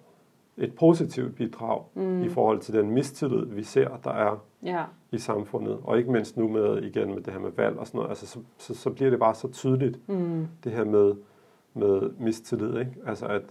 et 0.57 0.75
positivt 0.75 1.37
bidrag 1.37 1.83
mm. 1.95 2.23
i 2.23 2.29
forhold 2.29 2.61
til 2.61 2.75
den 2.75 2.91
mistillid, 2.91 3.47
vi 3.47 3.63
ser, 3.63 3.97
der 4.05 4.11
er 4.11 4.45
ja. 4.67 4.85
i 5.13 5.19
samfundet. 5.19 5.79
Og 5.85 5.99
ikke 5.99 6.13
mindst 6.13 6.37
nu 6.37 6.49
med 6.49 6.83
igen 6.83 7.15
med 7.15 7.23
det 7.23 7.33
her 7.33 7.41
med 7.41 7.51
valg 7.51 7.79
og 7.79 7.87
sådan 7.87 7.99
noget. 7.99 8.09
Altså, 8.09 8.27
så, 8.27 8.39
så, 8.59 8.75
så 8.75 8.91
bliver 8.91 9.11
det 9.11 9.19
bare 9.19 9.35
så 9.35 9.49
tydeligt, 9.53 10.09
mm. 10.09 10.49
det 10.65 10.73
her 10.73 10.85
med, 10.85 11.15
med 11.75 12.11
mistillid. 12.19 12.79
Ikke? 12.79 12.93
Altså 13.07 13.27
at, 13.27 13.43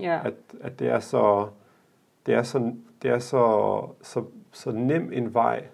ja. 0.00 0.20
at, 0.24 0.34
at 0.60 0.78
det 0.78 0.88
er 0.88 1.00
så 1.00 1.48
det 2.26 2.34
er 2.34 2.42
så, 2.42 2.72
det 3.02 3.10
er 3.10 3.18
så, 3.18 3.80
så, 4.02 4.24
så 4.52 4.72
nem 4.72 5.12
en 5.12 5.34
vej 5.34 5.64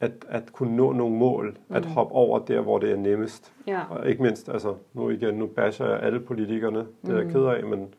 at, 0.00 0.12
at 0.28 0.52
kunne 0.52 0.76
nå 0.76 0.92
nogle 0.92 1.16
mål, 1.16 1.56
mm. 1.68 1.76
at 1.76 1.84
hoppe 1.84 2.14
over 2.14 2.38
der, 2.38 2.60
hvor 2.60 2.78
det 2.78 2.92
er 2.92 2.96
nemmest. 2.96 3.52
Ja. 3.66 3.80
Og 3.90 4.08
ikke 4.08 4.22
mindst, 4.22 4.48
altså 4.48 4.74
nu 4.92 5.10
igen, 5.10 5.34
nu 5.34 5.46
basher 5.46 5.86
jeg 5.86 6.00
alle 6.00 6.20
politikerne, 6.20 6.86
det 7.02 7.10
er 7.10 7.16
jeg 7.16 7.24
mm. 7.24 7.32
ked 7.32 7.44
af, 7.44 7.64
men 7.64 7.94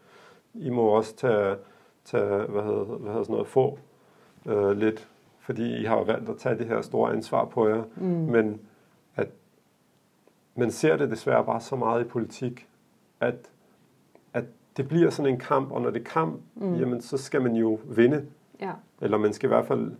I 0.54 0.70
må 0.70 0.82
også 0.82 1.16
tage, 1.16 1.56
tage 2.06 2.26
hvad 2.26 2.64
hedder, 2.64 2.84
hvad 2.84 3.12
hedder 3.12 3.24
sådan 3.24 3.34
noget, 3.34 3.48
få 3.48 3.80
øh, 4.46 4.78
lidt, 4.78 5.10
fordi 5.44 5.82
I 5.82 5.86
har 5.86 5.96
jo 5.96 6.04
valgt 6.04 6.30
at 6.30 6.38
tage 6.38 6.58
det 6.58 6.68
her 6.68 6.82
store 6.82 7.14
ansvar 7.14 7.46
på 7.46 7.68
jer, 7.68 7.84
mm. 7.96 8.04
men 8.06 8.60
at 9.16 9.28
man 10.56 10.72
ser 10.72 10.98
det 10.98 11.12
desværre 11.12 11.46
bare 11.46 11.62
så 11.62 11.76
meget 11.76 12.06
i 12.06 12.08
politik, 12.08 12.68
at 13.20 13.50
det 14.78 14.88
bliver 14.88 15.10
sådan 15.10 15.34
en 15.34 15.40
kamp, 15.40 15.72
og 15.72 15.82
når 15.82 15.90
det 15.90 16.00
er 16.00 16.04
kamp, 16.04 16.42
mm. 16.56 16.76
jamen 16.76 17.02
så 17.02 17.18
skal 17.18 17.42
man 17.42 17.56
jo 17.56 17.80
vinde. 17.86 18.26
Ja. 18.62 18.72
Eller 19.02 19.18
man 19.18 19.34
skal 19.34 19.48
i 19.48 19.54
hvert 19.54 19.66
fald 19.66 19.92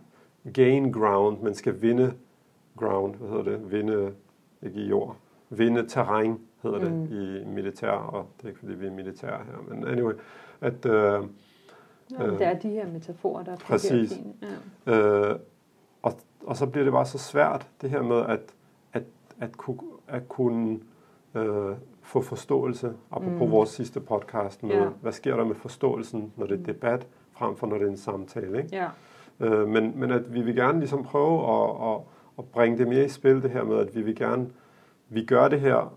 gain 0.52 0.92
ground, 0.92 1.42
man 1.42 1.54
skal 1.54 1.82
vinde 1.82 2.14
ground, 2.76 3.14
hvad 3.14 3.28
hedder 3.28 3.42
det, 3.42 3.72
vinde, 3.72 4.12
ikke 4.62 4.80
i 4.80 4.88
jord, 4.88 5.16
vinde 5.50 5.86
terræn, 5.88 6.38
hedder 6.62 6.78
det 6.78 6.92
mm. 6.92 7.04
i 7.04 7.44
militær, 7.44 7.90
og 7.90 8.26
det 8.36 8.44
er 8.44 8.48
ikke 8.48 8.60
fordi 8.60 8.74
vi 8.74 8.86
er 8.86 8.90
militær 8.90 9.28
her, 9.28 9.74
men 9.74 9.86
anyway, 9.86 10.14
at... 10.60 10.86
Øh, 10.86 11.20
ja, 12.10 12.26
øh, 12.26 12.38
det 12.38 12.46
er 12.46 12.54
de 12.54 12.68
her 12.68 12.86
metaforer, 12.86 13.44
der 13.44 13.52
er 13.52 13.56
Præcis. 13.56 14.12
Ja. 14.86 14.92
Øh, 14.92 15.38
og, 16.02 16.12
og 16.46 16.56
så 16.56 16.66
bliver 16.66 16.84
det 16.84 16.92
bare 16.92 17.06
så 17.06 17.18
svært, 17.18 17.68
det 17.80 17.90
her 17.90 18.02
med 18.02 18.16
at, 18.16 18.40
at, 18.92 19.02
at, 19.40 19.56
kunne, 19.56 19.78
at 20.08 20.28
kunne 20.28 20.80
øh, 21.34 21.76
få 22.02 22.22
forståelse, 22.22 22.92
apropos 23.10 23.46
mm. 23.46 23.50
vores 23.50 23.70
sidste 23.70 24.00
podcast 24.00 24.62
med, 24.62 24.74
ja. 24.74 24.88
hvad 24.88 25.12
sker 25.12 25.36
der 25.36 25.44
med 25.44 25.54
forståelsen, 25.54 26.32
når 26.36 26.46
det 26.46 26.60
er 26.60 26.64
debat, 26.64 27.06
frem 27.32 27.56
for 27.56 27.66
når 27.66 27.78
det 27.78 27.86
er 27.86 27.90
en 27.90 27.96
samtale. 27.96 28.58
Ikke? 28.58 28.76
Ja. 28.76 28.88
Øh, 29.40 29.68
men, 29.68 30.00
men 30.00 30.10
at 30.10 30.34
vi 30.34 30.42
vil 30.42 30.54
gerne 30.54 30.78
ligesom 30.78 31.04
prøve 31.04 31.38
at, 31.38 31.90
at, 31.90 32.00
at 32.38 32.44
bringe 32.44 32.78
det 32.78 32.88
mere 32.88 33.04
i 33.04 33.08
spil, 33.08 33.42
det 33.42 33.50
her 33.50 33.64
med, 33.64 33.78
at 33.78 33.96
vi 33.96 34.02
vil 34.02 34.16
gerne, 34.16 34.50
vi 35.08 35.24
gør 35.24 35.48
det 35.48 35.60
her, 35.60 35.94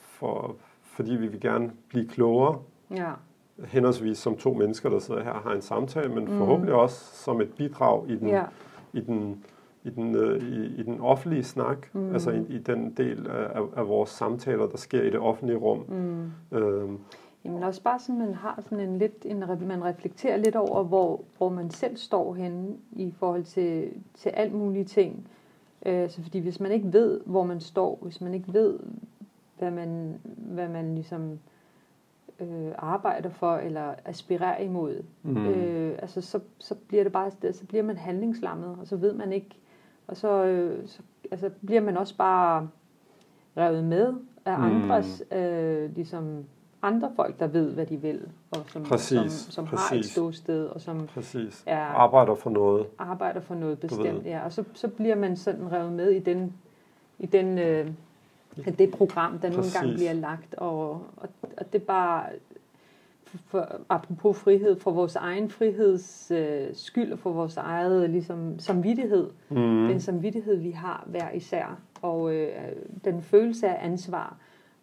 for, 0.00 0.56
fordi 0.82 1.10
vi 1.10 1.26
vil 1.26 1.40
gerne 1.40 1.72
blive 1.88 2.08
klogere, 2.08 2.58
ja. 2.90 3.12
Henholdsvis 3.64 4.18
som 4.18 4.36
to 4.36 4.54
mennesker, 4.54 4.90
der 4.90 4.98
sidder 4.98 5.22
her 5.22 5.30
og 5.30 5.40
har 5.40 5.52
en 5.52 5.62
samtale, 5.62 6.14
men 6.14 6.24
mm. 6.24 6.38
forhåbentlig 6.38 6.74
også 6.74 6.96
som 7.24 7.40
et 7.40 7.54
bidrag 7.54 8.10
i 8.10 8.16
den, 8.16 8.28
ja. 8.28 8.44
i 8.92 9.00
den 9.00 9.44
i 9.84 9.90
den, 9.90 10.16
øh, 10.16 10.42
i, 10.42 10.80
i 10.80 10.82
den 10.82 11.00
offentlige 11.00 11.44
snak, 11.44 11.94
mm. 11.94 12.12
altså 12.12 12.30
i, 12.30 12.44
i 12.48 12.58
den 12.58 12.90
del 12.96 13.26
af, 13.26 13.62
af 13.76 13.88
vores 13.88 14.10
samtaler, 14.10 14.66
der 14.66 14.76
sker 14.76 15.02
i 15.02 15.10
det 15.10 15.18
offentlige 15.18 15.58
rum. 15.58 15.84
Mm. 15.88 16.56
Øhm. 16.58 16.98
Jamen 17.44 17.62
også 17.62 17.82
bare 17.82 17.98
sådan, 17.98 18.18
man 18.18 18.34
har 18.34 18.60
sådan 18.62 18.80
en 18.80 18.98
lidt, 18.98 19.12
en, 19.24 19.38
man 19.66 19.84
reflekterer 19.84 20.36
lidt 20.36 20.56
over, 20.56 20.82
hvor, 20.82 21.20
hvor 21.38 21.48
man 21.48 21.70
selv 21.70 21.96
står 21.96 22.34
henne 22.34 22.76
i 22.92 23.14
forhold 23.18 23.44
til, 23.44 23.92
til 24.14 24.28
alt 24.28 24.54
mulige 24.54 24.84
ting. 24.84 25.28
Øh, 25.86 26.10
så 26.10 26.22
fordi 26.22 26.38
hvis 26.38 26.60
man 26.60 26.72
ikke 26.72 26.92
ved, 26.92 27.20
hvor 27.26 27.44
man 27.44 27.60
står, 27.60 27.98
hvis 28.02 28.20
man 28.20 28.34
ikke 28.34 28.52
ved, 28.52 28.78
hvad 29.58 29.70
man, 29.70 30.20
hvad 30.36 30.68
man 30.68 30.94
ligesom 30.94 31.38
øh, 32.42 32.72
arbejder 32.78 33.28
for 33.28 33.56
eller 33.56 33.94
aspirerer 34.04 34.58
imod, 34.58 35.02
mm. 35.22 35.46
øh, 35.46 35.98
altså 36.02 36.20
så, 36.20 36.40
så 36.58 36.74
bliver 36.88 37.02
det 37.02 37.12
bare, 37.12 37.30
så 37.52 37.66
bliver 37.68 37.82
man 37.82 37.96
handlingslammet, 37.96 38.76
og 38.80 38.86
så 38.86 38.96
ved 38.96 39.12
man 39.12 39.32
ikke, 39.32 39.56
og 40.06 40.16
så, 40.16 40.44
øh, 40.44 40.88
så 40.88 41.02
altså, 41.30 41.50
bliver 41.66 41.80
man 41.80 41.96
også 41.96 42.16
bare 42.16 42.68
revet 43.56 43.84
med 43.84 44.14
af 44.44 44.58
mm. 44.58 44.64
andres, 44.64 45.22
øh, 45.32 45.94
ligesom 45.94 46.44
andre 46.82 47.12
folk, 47.16 47.40
der 47.40 47.46
ved, 47.46 47.72
hvad 47.72 47.86
de 47.86 47.96
vil, 47.96 48.28
og 48.50 48.58
som, 48.66 48.82
præcis, 48.82 49.32
som, 49.32 49.52
som 49.52 49.66
præcis. 49.66 49.88
har 49.88 49.96
et 49.96 50.04
ståsted, 50.04 50.66
og 50.66 50.80
som 50.80 51.06
præcis. 51.06 51.62
Er, 51.66 51.84
arbejder 51.84 52.34
for 52.34 52.50
noget. 52.50 52.86
Arbejder 52.98 53.40
for 53.40 53.54
noget 53.54 53.78
bestemt, 53.78 54.26
ja. 54.26 54.44
Og 54.44 54.52
så, 54.52 54.64
så 54.74 54.88
bliver 54.88 55.14
man 55.14 55.36
sådan 55.36 55.72
revet 55.72 55.92
med 55.92 56.10
i 56.10 56.18
den, 56.18 56.54
i 57.18 57.26
den 57.26 57.58
øh, 57.58 57.90
det 58.78 58.90
program, 58.90 59.38
der 59.38 59.50
nogle 59.50 59.64
gange 59.74 59.94
bliver 59.94 60.12
lagt, 60.12 60.54
og, 60.54 60.90
og, 61.16 61.28
og 61.56 61.72
det 61.72 61.80
er 61.80 61.84
bare, 61.84 62.24
for, 63.46 63.80
apropos 63.88 64.38
frihed, 64.38 64.80
for 64.80 64.90
vores 64.90 65.16
egen 65.16 65.50
friheds 65.50 66.30
øh, 66.30 66.68
skyld 66.72 67.12
og 67.12 67.18
for 67.18 67.32
vores 67.32 67.56
eget 67.56 68.10
ligesom, 68.10 68.58
samvittighed. 68.58 69.30
Mm. 69.48 69.88
Den 69.88 70.00
samvittighed, 70.00 70.56
vi 70.56 70.70
har 70.70 71.04
hver 71.06 71.30
især. 71.30 71.78
Og 72.02 72.34
øh, 72.34 72.48
den 73.04 73.22
følelse 73.22 73.68
af 73.68 73.86
ansvar. 73.86 74.36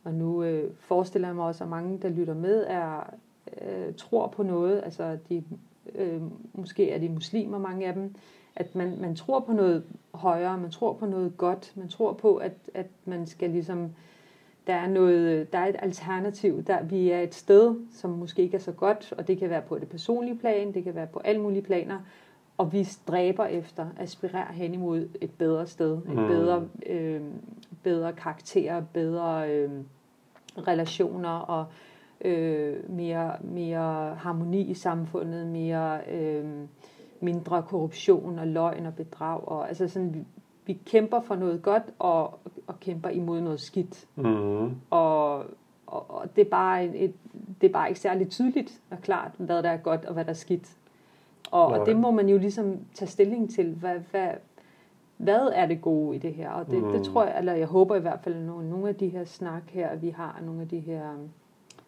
Og 0.04 0.14
nu 0.14 0.44
øh, 0.44 0.72
forestiller 0.80 1.28
jeg 1.28 1.36
mig 1.36 1.46
også, 1.46 1.64
at 1.64 1.70
mange, 1.70 2.00
der 2.02 2.10
lytter 2.10 2.34
med, 2.34 2.66
er 2.68 3.14
øh, 3.62 3.94
tror 3.98 4.28
på 4.28 4.44
noget. 4.44 4.82
Altså, 4.84 5.18
de, 5.30 5.44
øh, 5.96 6.22
måske 6.54 6.92
er 6.92 6.98
de 6.98 7.10
muslimer, 7.10 7.58
mange 7.58 7.88
af 7.88 7.94
dem. 7.94 8.16
At 8.60 8.76
man, 8.76 8.98
man 9.02 9.16
tror 9.16 9.40
på 9.40 9.54
noget 9.54 9.84
højere, 10.14 10.58
man 10.58 10.72
tror 10.72 10.94
på 10.94 11.06
noget 11.06 11.38
godt. 11.38 11.74
Man 11.76 11.90
tror 11.90 12.14
på, 12.14 12.36
at, 12.36 12.54
at 12.74 12.88
man 13.06 13.28
skal 13.28 13.50
ligesom... 13.50 13.90
Der 14.68 14.76
er, 14.76 14.88
noget, 14.88 15.54
der 15.54 15.60
er 15.60 15.68
et 15.68 15.76
alternativ. 15.80 16.64
Der, 16.64 16.84
vi 16.84 17.10
er 17.10 17.20
et 17.20 17.36
sted, 17.36 17.76
som 17.92 18.10
måske 18.10 18.42
ikke 18.42 18.58
er 18.58 18.62
så 18.62 18.72
godt, 18.72 19.14
og 19.18 19.28
det 19.28 19.38
kan 19.38 19.50
være 19.50 19.62
på 19.62 19.80
det 19.80 19.90
personlige 19.90 20.38
plan, 20.38 20.74
det 20.74 20.84
kan 20.84 20.96
være 20.96 21.08
på 21.08 21.20
alle 21.20 21.42
mulige 21.42 21.62
planer, 21.62 22.00
og 22.58 22.74
vi 22.74 22.84
stræber 22.84 23.46
efter, 23.46 23.88
aspirerer 23.98 24.52
hen 24.52 24.74
imod 24.74 25.08
et 25.22 25.32
bedre 25.32 25.68
sted, 25.68 25.98
et 25.98 26.08
mm. 26.08 26.28
bedre, 26.28 26.68
øh, 26.86 27.22
bedre 27.84 28.14
karakter, 28.14 28.84
bedre 28.94 29.52
øh, 29.52 29.72
relationer 30.58 31.30
og 31.30 31.66
øh, 32.22 32.90
mere, 32.90 33.32
mere 33.42 34.16
harmoni 34.16 34.62
i 34.62 34.74
samfundet, 34.74 35.48
mere 35.48 36.00
øh, 36.12 36.46
mindre 37.22 37.64
korruption 37.64 38.40
og 38.40 38.48
løgn 38.48 38.86
og 38.86 38.94
bedrag. 38.94 39.48
Og, 39.48 39.68
altså 39.68 39.88
sådan, 39.88 40.26
vi 40.66 40.80
kæmper 40.86 41.22
for 41.22 41.36
noget 41.36 41.62
godt 41.62 41.84
og, 42.00 42.40
og 42.68 42.80
kæmper 42.80 43.10
imod 43.10 43.42
noget 43.42 43.60
skidt. 43.60 44.06
Mm. 44.16 44.72
Og, 44.90 45.38
og, 45.88 46.12
og 46.12 46.36
det, 46.36 46.46
er 46.46 46.50
bare 46.50 46.86
et, 46.86 47.14
det 47.62 47.68
er 47.68 47.74
bare 47.74 47.90
ikke 47.90 48.00
særlig 48.00 48.30
tydeligt 48.30 48.82
og 48.90 48.98
klart, 49.02 49.32
hvad 49.38 49.64
der 49.64 49.70
er 49.70 49.78
godt 49.78 50.06
og 50.06 50.14
hvad 50.14 50.26
der 50.26 50.30
er 50.30 50.36
skidt. 50.36 50.78
Og, 51.52 51.66
og 51.68 51.86
det 51.86 51.98
må 51.98 52.12
man 52.12 52.30
jo 52.30 52.38
ligesom 52.38 52.78
tage 52.94 53.10
stilling 53.10 53.50
til, 53.54 53.74
hvad, 53.74 54.00
hvad, 54.12 54.30
hvad 55.18 55.50
er 55.54 55.66
det 55.66 55.82
gode 55.82 56.16
i 56.16 56.20
det 56.20 56.34
her? 56.34 56.50
Og 56.50 56.66
det, 56.66 56.84
mm. 56.84 56.92
det 56.92 57.04
tror 57.04 57.24
jeg, 57.24 57.38
eller 57.38 57.54
jeg 57.54 57.68
håber 57.68 57.96
i 57.96 58.00
hvert 58.00 58.20
fald, 58.24 58.36
at 58.36 58.42
nogle, 58.42 58.70
nogle 58.70 58.90
af 58.90 58.96
de 58.96 59.08
her 59.08 59.26
snak 59.26 59.64
her, 59.70 59.96
vi 59.96 60.10
har, 60.10 60.42
nogle 60.46 60.62
af 60.62 60.68
de 60.68 60.80
her 60.80 61.14
um, 61.14 61.30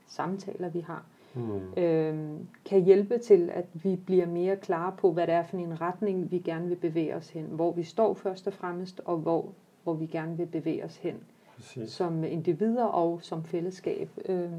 samtaler, 0.07 0.69
vi 0.69 0.79
har, 0.79 1.03
mm. 1.33 1.73
øh, 1.83 2.39
kan 2.65 2.83
hjælpe 2.83 3.17
til, 3.17 3.49
at 3.53 3.65
vi 3.73 3.95
bliver 3.95 4.25
mere 4.25 4.55
klare 4.55 4.93
på, 4.97 5.11
hvad 5.11 5.27
det 5.27 5.35
er 5.35 5.43
for 5.43 5.57
en 5.57 5.81
retning, 5.81 6.31
vi 6.31 6.39
gerne 6.39 6.67
vil 6.67 6.75
bevæge 6.75 7.15
os 7.15 7.29
hen. 7.29 7.45
Hvor 7.45 7.71
vi 7.71 7.83
står 7.83 8.13
først 8.13 8.47
og 8.47 8.53
fremmest, 8.53 9.01
og 9.05 9.17
hvor, 9.17 9.49
hvor 9.83 9.93
vi 9.93 10.05
gerne 10.05 10.37
vil 10.37 10.45
bevæge 10.45 10.85
os 10.85 10.97
hen. 10.97 11.15
Præcis. 11.55 11.89
Som 11.89 12.23
individer 12.23 12.85
og 12.85 13.19
som 13.21 13.43
fællesskab 13.43 14.09
øh, 14.25 14.49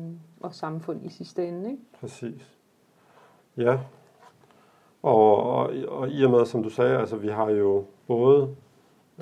og 0.40 0.54
samfund 0.54 1.06
i 1.06 1.08
sidste 1.08 1.48
ende. 1.48 1.70
Ikke? 1.70 1.82
Præcis. 2.00 2.58
Ja. 3.56 3.78
Og, 5.02 5.42
og, 5.42 5.72
og 5.88 6.10
i 6.10 6.24
og 6.24 6.30
med, 6.30 6.44
som 6.44 6.62
du 6.62 6.68
sagde, 6.68 6.98
altså 6.98 7.16
vi 7.16 7.28
har 7.28 7.50
jo 7.50 7.84
både, 8.06 8.54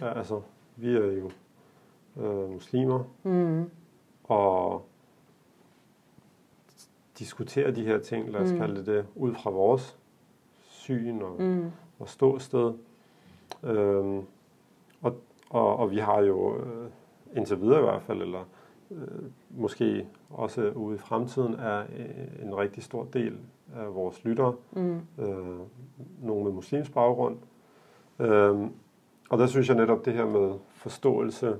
ja, 0.00 0.18
altså 0.18 0.40
vi 0.76 0.96
er 0.96 1.06
jo 1.06 1.30
øh, 2.16 2.50
muslimer, 2.50 3.04
mm. 3.22 3.70
og 4.24 4.82
diskutere 7.20 7.70
de 7.70 7.84
her 7.84 7.98
ting, 7.98 8.30
lad 8.30 8.40
os 8.40 8.52
mm. 8.52 8.58
kalde 8.58 8.76
det 8.76 8.86
det, 8.86 9.06
ud 9.16 9.34
fra 9.34 9.50
vores 9.50 9.98
syn 10.60 11.22
og, 11.22 11.42
Mm. 11.42 11.70
og 11.98 12.08
ståsted. 12.08 12.72
Øhm, 13.62 14.22
og, 15.02 15.16
og, 15.50 15.76
og 15.76 15.90
vi 15.90 15.98
har 15.98 16.20
jo 16.20 16.56
øh, 16.56 16.90
indtil 17.36 17.60
videre 17.60 17.78
i 17.78 17.82
hvert 17.82 18.02
fald, 18.02 18.22
eller 18.22 18.44
øh, 18.90 18.98
måske 19.50 20.06
også 20.30 20.70
ude 20.70 20.94
i 20.94 20.98
fremtiden, 20.98 21.54
er 21.54 21.80
øh, 21.80 22.46
en 22.46 22.56
rigtig 22.56 22.82
stor 22.82 23.04
del 23.12 23.36
af 23.76 23.94
vores 23.94 24.24
lyttere, 24.24 24.54
Mm. 24.72 25.00
øh, 25.18 25.58
nogle 26.22 26.44
med 26.44 26.52
muslimsk 26.52 26.92
baggrund. 26.94 27.36
Øhm, 28.18 28.72
og 29.30 29.38
der 29.38 29.46
synes 29.46 29.68
jeg 29.68 29.76
netop, 29.76 30.04
det 30.04 30.12
her 30.12 30.26
med 30.26 30.52
forståelse 30.70 31.56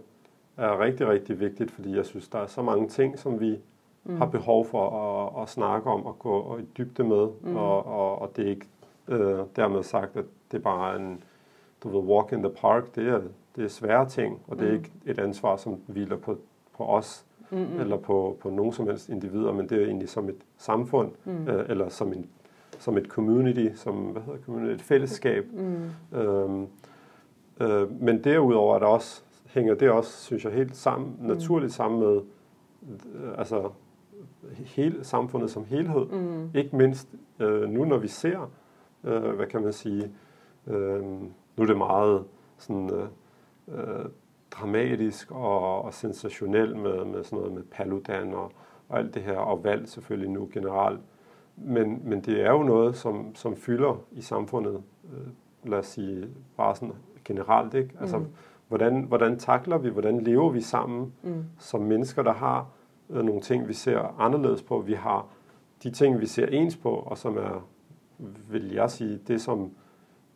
er 0.57 0.81
rigtig, 0.81 1.09
rigtig 1.09 1.41
vigtigt, 1.41 1.71
fordi 1.71 1.97
jeg 1.97 2.07
synes, 2.07 2.29
der 2.29 2.39
er 2.39 2.47
så 2.47 2.63
mange 2.63 2.89
ting, 2.89 3.19
som 3.19 3.41
vi 3.41 3.59
mm. 4.05 4.17
har 4.17 4.27
behov 4.27 4.65
for 4.67 4.91
at, 4.91 5.43
at 5.43 5.49
snakke 5.49 5.91
om 5.91 6.07
og 6.07 6.19
gå 6.19 6.59
i 6.59 6.63
dybde 6.79 7.05
med, 7.05 7.29
mm. 7.43 7.57
og, 7.57 7.87
og, 7.87 8.23
og 8.23 8.37
det 8.37 8.45
er 8.45 8.49
ikke 8.51 8.67
øh, 9.09 9.39
dermed 9.57 9.83
sagt, 9.83 10.17
at 10.17 10.25
det 10.53 10.63
bare 10.63 10.93
er 10.93 10.97
en, 10.99 11.23
du 11.83 11.89
ved, 11.89 12.09
walk 12.09 12.33
in 12.33 12.39
the 12.43 12.51
park, 12.61 12.95
det 12.95 13.09
er, 13.09 13.21
det 13.57 13.65
er 13.65 13.69
svære 13.69 14.09
ting, 14.09 14.41
og 14.49 14.59
det 14.59 14.67
er 14.67 14.71
Mm. 14.71 14.77
ikke 14.77 14.91
et 15.07 15.19
ansvar, 15.19 15.57
som 15.57 15.77
hviler 15.87 16.17
på, 16.17 16.37
på 16.77 16.85
os, 16.85 17.25
Mm. 17.53 17.81
eller 17.81 17.97
på, 17.97 18.37
på 18.41 18.51
nogen 18.51 18.73
som 18.73 18.87
helst 18.87 19.09
individer, 19.09 19.53
men 19.53 19.69
det 19.69 19.83
er 19.83 19.87
egentlig 19.87 20.09
som 20.09 20.29
et 20.29 20.37
samfund, 20.59 21.11
Mm. 21.25 21.49
øh, 21.49 21.65
eller 21.69 21.89
som, 21.89 22.13
en, 22.13 22.27
som 22.79 22.97
et 22.97 23.07
community, 23.07 23.67
som, 23.75 23.95
hvad 23.95 24.23
hedder 24.23 24.39
community, 24.45 24.75
et 24.75 24.83
fællesskab. 24.83 25.47
Mm. 25.53 26.19
Øhm, 26.19 26.67
øh, 27.61 28.03
men 28.03 28.25
derudover 28.25 28.75
er 28.75 28.79
der 28.79 28.87
også, 28.87 29.23
hænger 29.47 29.75
det 29.75 29.91
også, 29.91 30.25
synes 30.25 30.45
jeg, 30.45 30.53
helt 30.53 30.77
sammen, 30.77 31.17
naturligt 31.21 31.73
sammen 31.73 32.01
med 32.01 32.21
øh, 33.15 33.39
altså, 33.39 33.71
hele 34.55 35.05
samfundet 35.05 35.51
som 35.51 35.65
helhed. 35.65 36.07
Mm. 36.07 36.51
Ikke 36.55 36.77
mindst 36.77 37.09
øh, 37.41 37.69
nu, 37.69 37.85
når 37.85 37.99
vi 37.99 38.09
ser, 38.09 38.51
øh, 39.05 39.23
hvad 39.23 39.47
kan 39.47 39.63
man 39.63 39.73
sige, 39.73 40.11
øh, 40.67 41.03
nu 41.57 41.63
er 41.63 41.67
det 41.67 41.77
meget 41.77 42.25
sådan, 42.59 42.91
øh, 42.95 43.07
øh, 43.69 44.05
dramatisk 44.51 45.31
og, 45.31 45.83
og 45.83 45.95
sensationelt 45.95 46.77
med, 46.77 47.05
med 47.05 47.25
sådan 47.25 47.39
noget 47.39 47.53
med 47.53 47.63
Paludan 47.63 48.35
og, 48.35 48.53
og 48.89 48.99
alt 48.99 49.15
det 49.15 49.23
her, 49.23 49.37
og 49.39 49.65
valg 49.65 49.89
selvfølgelig 49.89 50.31
nu 50.31 50.49
generelt. 50.53 51.01
Men, 51.57 52.01
men 52.05 52.21
det 52.21 52.41
er 52.43 52.51
jo 52.53 52.63
noget, 52.63 52.97
som, 52.97 53.35
som 53.35 53.57
fylder 53.57 54.03
i 54.13 54.21
samfundet, 54.21 54.83
øh, 55.13 55.71
lad 55.71 55.79
os 55.79 55.87
sige, 55.87 56.29
bare 56.57 56.75
sådan 56.77 56.95
generelt, 57.25 57.75
ikke? 57.75 57.91
Altså, 58.01 58.19
Mm. 58.19 58.27
hvordan, 58.69 59.03
hvordan 59.03 59.39
takler 59.39 59.79
vi, 59.79 59.89
hvordan 59.89 60.21
lever 60.21 60.51
vi 60.51 60.61
sammen 60.61 61.13
Mm. 61.23 61.45
som 61.59 61.81
mennesker, 61.81 62.23
der 62.23 62.33
har 62.33 62.67
nogle 63.11 63.41
ting, 63.41 63.69
vi 63.69 63.73
ser 63.75 64.21
anderledes 64.21 64.63
på. 64.63 64.79
Vi 64.79 64.93
har 64.95 65.27
de 65.83 65.91
ting, 65.91 66.21
vi 66.21 66.27
ser 66.27 66.47
ens 66.47 66.77
på, 66.77 66.91
og 66.91 67.19
som 67.19 67.37
er, 67.37 67.67
vil 68.51 68.73
jeg 68.73 68.91
sige, 68.91 69.21
det 69.29 69.41
som 69.41 69.71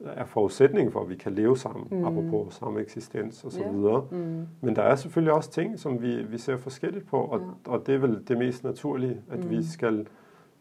er 0.05 0.25
forudsætningen 0.25 0.93
for, 0.93 1.01
at 1.01 1.09
vi 1.11 1.17
kan 1.17 1.33
leve 1.33 1.57
sammen, 1.57 1.87
Mm. 1.91 1.97
mm. 1.97 2.05
apropos 2.05 2.55
samme 2.55 2.81
eksistens 2.81 3.45
og 3.45 3.53
så 3.53 3.61
Ja. 3.61 3.71
videre. 3.71 4.07
Mm. 4.11 4.47
Men 4.61 4.77
der 4.77 4.83
er 4.83 4.95
selvfølgelig 4.97 5.33
også 5.35 5.51
ting, 5.51 5.79
som 5.79 6.03
vi, 6.03 6.23
vi 6.23 6.39
ser 6.39 6.57
forskelligt 6.57 7.07
på, 7.07 7.17
og, 7.21 7.41
Ja. 7.41 7.71
og 7.73 7.87
det 7.87 7.95
er 7.95 7.99
vel 7.99 8.29
det 8.29 8.39
mest 8.39 8.65
naturlige, 8.65 9.21
at 9.31 9.45
Mm. 9.45 9.51
vi 9.51 9.65
skal, 9.67 10.07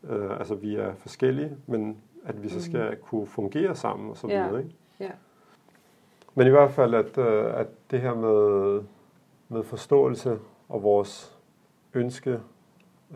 øh, 0.10 0.40
altså 0.40 0.56
vi 0.56 0.76
er 0.76 0.94
forskellige, 0.96 1.52
men 1.68 1.98
at 2.26 2.44
vi 2.44 2.50
så 2.50 2.62
skal 2.62 2.96
kunne 2.96 3.26
fungere 3.28 3.76
sammen 3.76 4.10
og 4.10 4.18
så 4.18 4.28
Ja. 4.28 4.44
videre. 4.48 4.64
Ikke? 4.64 4.76
Ja. 5.00 5.10
Men 6.36 6.48
i 6.48 6.50
hvert 6.50 6.72
fald, 6.72 6.94
at, 6.94 7.18
øh, 7.18 7.60
at 7.60 7.68
det 7.92 8.02
her 8.02 8.14
med, 8.16 8.82
med 9.50 9.64
forståelse 9.64 10.38
og 10.70 10.84
vores 10.84 11.33
ønske 11.94 12.40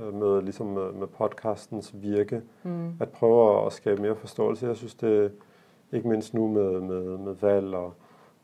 øh, 0.01 0.13
med, 0.13 0.41
ligesom 0.41 0.67
med, 0.67 0.91
med 0.91 1.07
podcastens 1.07 1.91
virke, 1.93 2.41
Mm. 2.63 2.93
at 2.99 3.09
prøve 3.09 3.65
at 3.65 3.73
skabe 3.73 4.01
mere 4.01 4.15
forståelse. 4.15 4.67
Jeg 4.67 4.75
synes, 4.75 4.95
det 4.95 5.31
ikke 5.91 6.07
mindst 6.07 6.33
nu 6.33 6.47
med, 6.47 6.79
med, 6.81 7.17
med 7.17 7.33
valg 7.33 7.75
og, 7.75 7.93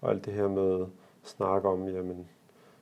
og 0.02 0.10
alt 0.10 0.26
det 0.26 0.34
her 0.34 0.48
med 0.48 0.82
at 0.82 0.88
snakke 1.24 1.70
om, 1.70 1.88
jamen, 1.88 2.28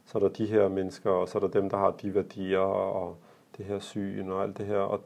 så 0.06 0.18
er 0.18 0.22
der 0.22 0.30
de 0.30 0.46
her 0.46 0.68
mennesker, 0.68 1.10
og 1.10 1.30
så 1.30 1.38
er 1.38 1.40
der 1.40 1.48
dem, 1.62 1.70
der 1.70 1.78
har 1.78 1.92
de 1.92 2.16
værdier, 2.16 2.60
og 2.60 3.16
det 3.58 3.66
her 3.66 3.80
syn 3.80 4.30
og 4.30 4.44
alt 4.44 4.58
det 4.58 4.66
her. 4.66 4.78
Og 4.80 5.00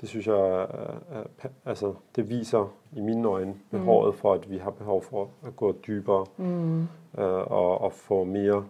det 0.00 0.08
synes 0.08 0.26
jeg, 0.26 0.34
er, 0.36 0.66
er, 1.10 1.24
er, 1.42 1.48
altså, 1.64 1.94
det 2.16 2.28
viser 2.28 2.72
i 2.92 3.00
mine 3.00 3.28
øjne 3.28 3.54
behovet 3.70 4.14
for, 4.14 4.34
at 4.34 4.50
vi 4.50 4.58
har 4.58 4.70
behov 4.70 5.02
for 5.02 5.28
at 5.46 5.56
gå 5.56 5.72
dybere 5.86 6.26
Mm. 6.36 6.80
øh, 6.82 6.86
og, 7.52 7.80
og 7.80 7.92
få 7.92 8.24
mere 8.24 8.64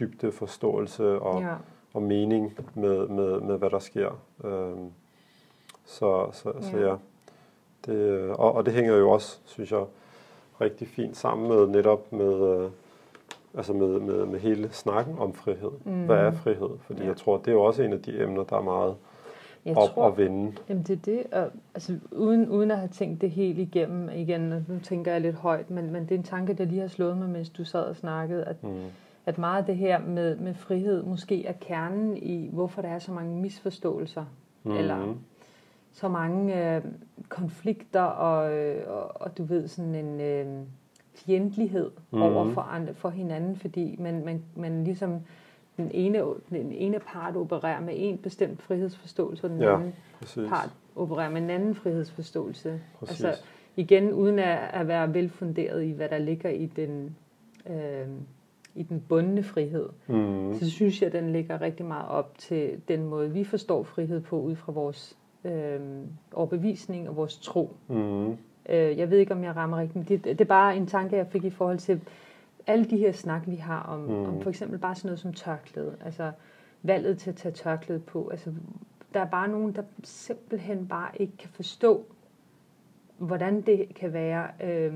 dybde 0.00 0.32
forståelse 0.32 1.20
og, 1.20 1.40
Ja. 1.42 1.54
Og 1.98 2.04
mening 2.04 2.56
med, 2.74 3.08
med, 3.08 3.40
med, 3.40 3.58
hvad 3.58 3.70
der 3.70 3.78
sker. 3.78 4.20
Øhm, 4.44 4.90
så, 5.84 6.28
så, 6.32 6.52
ja. 6.62 6.70
så 6.70 6.76
Ja. 6.78 6.94
det, 7.86 8.30
og, 8.30 8.54
og 8.54 8.66
det 8.66 8.74
hænger 8.74 8.94
jo 8.96 9.10
også, 9.10 9.38
synes 9.44 9.72
jeg, 9.72 9.84
rigtig 10.60 10.88
fint 10.88 11.16
sammen 11.16 11.48
med 11.48 11.66
netop 11.66 12.12
med, 12.12 12.34
øh, 12.64 12.70
altså 13.54 13.72
med, 13.72 14.00
med, 14.00 14.26
med 14.26 14.40
hele 14.40 14.68
snakken 14.72 15.18
om 15.18 15.32
frihed. 15.34 15.70
Mm. 15.84 16.04
Hvad 16.04 16.16
er 16.16 16.32
frihed? 16.32 16.70
Fordi 16.80 17.00
Ja. 17.02 17.06
jeg 17.06 17.16
tror, 17.16 17.36
det 17.38 17.48
er 17.48 17.52
jo 17.52 17.62
også 17.62 17.82
en 17.82 17.92
af 17.92 18.02
de 18.02 18.22
emner, 18.22 18.44
der 18.44 18.56
er 18.56 18.62
meget 18.62 18.94
Jeg 19.64 19.76
op 19.76 19.88
tror, 19.88 20.02
og 20.04 20.16
vende. 20.18 20.52
Jamen 20.68 20.82
det 20.82 20.90
er 20.98 21.02
det, 21.04 21.22
og, 21.32 21.50
altså 21.74 21.98
uden, 22.12 22.48
uden 22.48 22.70
at 22.70 22.78
have 22.78 22.88
tænkt 22.88 23.20
det 23.20 23.30
helt 23.30 23.58
igennem 23.58 24.08
igen, 24.14 24.40
nu 24.68 24.78
tænker 24.82 25.12
jeg 25.12 25.20
lidt 25.20 25.36
højt, 25.36 25.70
men, 25.70 25.90
men 25.90 26.02
det 26.02 26.10
er 26.10 26.18
en 26.18 26.22
tanke, 26.24 26.52
der 26.54 26.64
lige 26.64 26.80
har 26.80 26.88
slået 26.88 27.16
mig, 27.18 27.28
mens 27.28 27.48
du 27.50 27.64
sad 27.64 27.82
og 27.84 27.96
snakkede, 27.96 28.44
at, 28.44 28.64
Mm. 28.64 28.70
At 29.28 29.38
meget 29.38 29.58
af 29.60 29.66
det 29.66 29.76
her 29.76 29.98
med, 29.98 30.36
med 30.36 30.54
frihed 30.54 31.02
måske 31.02 31.46
er 31.46 31.52
kernen 31.52 32.16
i, 32.16 32.48
hvorfor 32.52 32.82
der 32.82 32.88
er 32.88 32.98
så 32.98 33.12
mange 33.12 33.40
misforståelser, 33.40 34.24
Mm. 34.62 34.76
eller 34.76 35.14
så 35.92 36.08
mange 36.08 36.74
øh, 36.76 36.82
konflikter 37.28 38.00
og, 38.02 38.56
øh, 38.56 38.82
og, 38.86 39.20
og 39.20 39.38
du 39.38 39.44
ved 39.44 39.68
sådan 39.68 39.94
en 39.94 40.20
øh, 40.20 40.46
fjendtlighed 41.14 41.90
mm. 42.10 42.22
Over 42.22 42.50
for, 42.52 42.60
andre, 42.60 42.94
for 42.94 43.08
hinanden, 43.08 43.56
fordi 43.56 43.96
man, 43.98 44.24
man, 44.24 44.42
man 44.56 44.84
ligesom 44.84 45.20
den 45.76 45.90
ene, 45.94 46.22
den 46.50 46.72
ene 46.72 46.98
part 46.98 47.36
opererer 47.36 47.80
med 47.80 47.94
en 47.96 48.18
bestemt 48.18 48.62
frihedsforståelse, 48.62 49.44
og 49.46 49.50
den 49.50 49.60
Ja, 49.60 49.74
anden 49.74 49.94
Præcis. 50.20 50.48
part 50.48 50.70
opererer 50.96 51.30
med 51.30 51.42
en 51.42 51.50
anden 51.50 51.74
frihedsforståelse. 51.74 52.80
Præcis. 52.98 53.24
Altså 53.24 53.42
igen, 53.76 54.12
uden 54.12 54.38
at, 54.38 54.58
at 54.72 54.88
være 54.88 55.14
velfunderet 55.14 55.84
i, 55.84 55.90
hvad 55.90 56.08
der 56.08 56.18
ligger 56.18 56.50
i 56.50 56.66
den, 56.66 57.16
øh, 57.70 58.06
i 58.78 58.82
den 58.82 59.00
bundne 59.08 59.42
frihed, 59.42 59.88
Mm. 60.06 60.54
så 60.54 60.70
synes 60.70 61.02
jeg, 61.02 61.06
at 61.06 61.12
den 61.12 61.32
ligger 61.32 61.60
rigtig 61.60 61.86
meget 61.86 62.08
op 62.08 62.38
til 62.38 62.80
den 62.88 63.04
måde, 63.04 63.30
vi 63.30 63.44
forstår 63.44 63.82
frihed 63.82 64.20
på, 64.20 64.40
ud 64.40 64.54
fra 64.56 64.72
vores 64.72 65.16
øh, 65.44 65.80
overbevisning 66.32 67.08
og 67.08 67.16
vores 67.16 67.38
tro. 67.38 67.76
Mm. 67.88 68.30
Øh, 68.30 68.36
jeg 68.68 69.10
ved 69.10 69.18
ikke, 69.18 69.34
om 69.34 69.44
jeg 69.44 69.56
rammer 69.56 69.78
rigtigt, 69.78 70.08
det, 70.08 70.24
det 70.24 70.40
er 70.40 70.44
bare 70.44 70.76
en 70.76 70.86
tanke, 70.86 71.16
jeg 71.16 71.26
fik 71.26 71.44
i 71.44 71.50
forhold 71.50 71.78
til 71.78 72.00
alle 72.66 72.84
de 72.84 72.96
her 72.96 73.12
snak, 73.12 73.46
vi 73.46 73.56
har 73.56 73.82
om, 73.82 74.00
mm. 74.00 74.24
om 74.24 74.40
for 74.40 74.50
eksempel 74.50 74.78
bare 74.78 74.94
sådan 74.94 75.08
noget 75.08 75.18
som 75.20 75.32
tørklæde. 75.32 75.96
Altså 76.04 76.32
valget 76.82 77.18
til 77.18 77.30
at 77.30 77.36
tage 77.36 77.52
tørklæde 77.52 78.00
på. 78.00 78.28
Altså, 78.28 78.52
der 79.14 79.20
er 79.20 79.26
bare 79.26 79.48
nogen, 79.48 79.72
der 79.72 79.82
simpelthen 80.04 80.86
bare 80.86 81.10
ikke 81.16 81.36
kan 81.36 81.48
forstå, 81.50 82.04
hvordan 83.18 83.60
det 83.60 83.94
kan 83.94 84.12
være, 84.12 84.48
øh, 84.64 84.92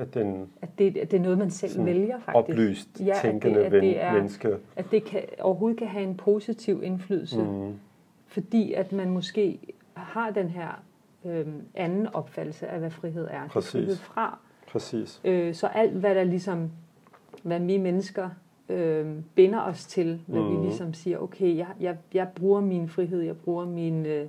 At 0.00 0.14
den 0.14 0.48
at, 0.62 0.68
det, 0.78 0.96
at 0.96 1.10
det 1.10 1.16
er 1.16 1.20
noget, 1.22 1.38
man 1.38 1.50
selv 1.50 1.84
vælger 1.84 2.18
faktisk. 2.20 2.36
oplyst, 2.36 2.88
Ja, 3.00 3.04
ja, 3.04 3.10
at 3.10 3.22
det- 3.22 3.30
tænkende 3.30 3.64
at 3.64 3.72
det 3.72 4.02
er- 4.02 4.12
menneske. 4.12 4.56
At 4.76 4.84
det 4.90 5.04
kan, 5.04 5.22
overhovedet 5.40 5.78
kan 5.78 5.88
have 5.88 6.04
en 6.04 6.14
positiv 6.16 6.80
indflydelse. 6.84 7.42
Mm. 7.42 7.72
fordi 8.26 8.72
at 8.72 8.92
man 8.92 9.10
måske 9.10 9.58
har 9.94 10.30
den 10.30 10.48
her 10.48 10.82
øh, 11.24 11.46
anden 11.74 12.06
opfattelse 12.06 12.66
af, 12.68 12.78
hvad 12.78 12.90
frihed 12.90 13.28
er. 13.30 13.48
Præcis. 13.48 14.00
fra. 14.00 14.38
Præcis. 14.68 15.20
Øh, 15.24 15.54
så 15.54 15.66
alt, 15.66 15.92
hvad 15.92 16.14
der 16.14 16.24
ligesom, 16.24 16.70
hvad 17.42 17.60
vi 17.60 17.76
mennesker 17.76 18.28
øh, 18.68 19.06
binder 19.34 19.60
os 19.60 19.86
til, 19.86 20.20
hvad 20.26 20.40
mm. 20.40 20.50
vi 20.60 20.66
ligesom 20.66 20.94
siger, 20.94 21.18
okay, 21.18 21.56
jeg, 21.56 21.66
jeg, 21.80 21.96
jeg 22.14 22.28
bruger 22.34 22.60
min 22.60 22.88
frihed, 22.88 23.20
jeg 23.20 23.36
bruger 23.36 23.66
min, 23.66 24.06
øh, 24.06 24.26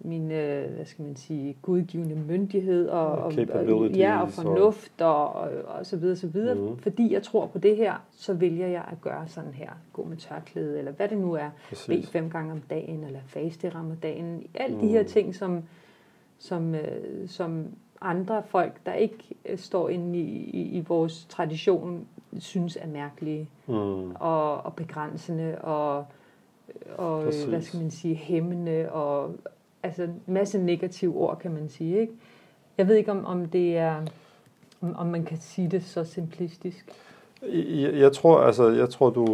min 0.00 0.30
øh, 0.32 0.70
hvad 0.74 0.84
skal 0.84 1.04
man 1.04 1.16
sige, 1.16 1.56
gudgivende 1.62 2.14
myndighed 2.14 2.88
og, 2.88 3.06
og, 3.06 3.32
og, 3.50 3.90
ja, 3.96 4.20
og 4.22 4.28
fornuft 4.30 5.00
og, 5.00 5.32
og, 5.32 5.50
og 5.66 5.86
så 5.86 5.96
videre, 5.96 6.16
så 6.16 6.26
videre. 6.26 6.54
Mhm. 6.54 6.78
Fordi 6.78 7.12
jeg 7.12 7.22
tror 7.22 7.46
på 7.46 7.58
det 7.58 7.76
her, 7.76 7.94
så 8.10 8.34
vælger 8.34 8.66
jeg 8.66 8.84
at 8.92 9.00
gøre 9.00 9.28
sådan 9.28 9.52
her. 9.52 9.70
Gå 9.92 10.04
med 10.04 10.16
tørklæde, 10.16 10.78
eller 10.78 10.92
hvad 10.92 11.08
det 11.08 11.18
nu 11.18 11.32
er. 11.32 11.48
Bed 11.48 11.68
Præcis. 11.68 12.10
fem 12.10 12.30
gange 12.30 12.52
om 12.52 12.60
dagen, 12.70 13.04
eller 13.04 13.20
faste 13.26 13.66
i 13.66 13.70
ramadanen. 13.70 14.42
Alle 14.54 14.80
de 14.80 14.88
her 14.88 15.02
ting, 15.02 15.34
som, 15.34 15.62
som, 16.38 16.74
øh, 16.74 17.28
som 17.28 17.64
andre 18.00 18.42
folk, 18.42 18.72
der 18.86 18.92
ikke 18.92 19.34
øh, 19.46 19.58
står 19.58 19.88
inde 19.88 20.18
i, 20.18 20.50
i, 20.50 20.62
i 20.62 20.80
vores 20.88 21.26
tradition, 21.28 22.06
synes 22.38 22.78
er 22.80 22.86
mærkelige 22.86 23.48
Mm. 23.66 24.10
og, 24.14 24.56
og 24.56 24.74
begrænsende 24.74 25.58
og, 25.58 26.04
og 26.96 27.20
øh, 27.20 27.26
Præcis. 27.26 27.44
hvad 27.44 27.60
skal 27.62 27.80
man 27.80 27.90
sige, 27.90 28.14
hæmmende 28.14 28.92
og 28.92 29.34
altså 29.82 30.02
en 30.02 30.22
masse 30.26 30.58
negative 30.58 31.16
ord, 31.16 31.38
kan 31.38 31.52
man 31.52 31.68
sige. 31.68 32.00
Ikke? 32.00 32.12
Jeg 32.78 32.88
ved 32.88 32.96
ikke, 32.96 33.10
om, 33.10 33.24
om 33.24 33.46
det 33.46 33.76
er, 33.76 34.02
om, 34.80 34.96
om 34.96 35.06
man 35.06 35.24
kan 35.24 35.38
sige 35.38 35.68
det 35.68 35.84
så 35.84 36.04
simplistisk. 36.04 36.86
Jeg, 37.52 37.94
jeg 37.94 38.12
tror, 38.12 38.40
altså, 38.40 38.68
jeg 38.68 38.90
tror, 38.90 39.10
du, 39.10 39.26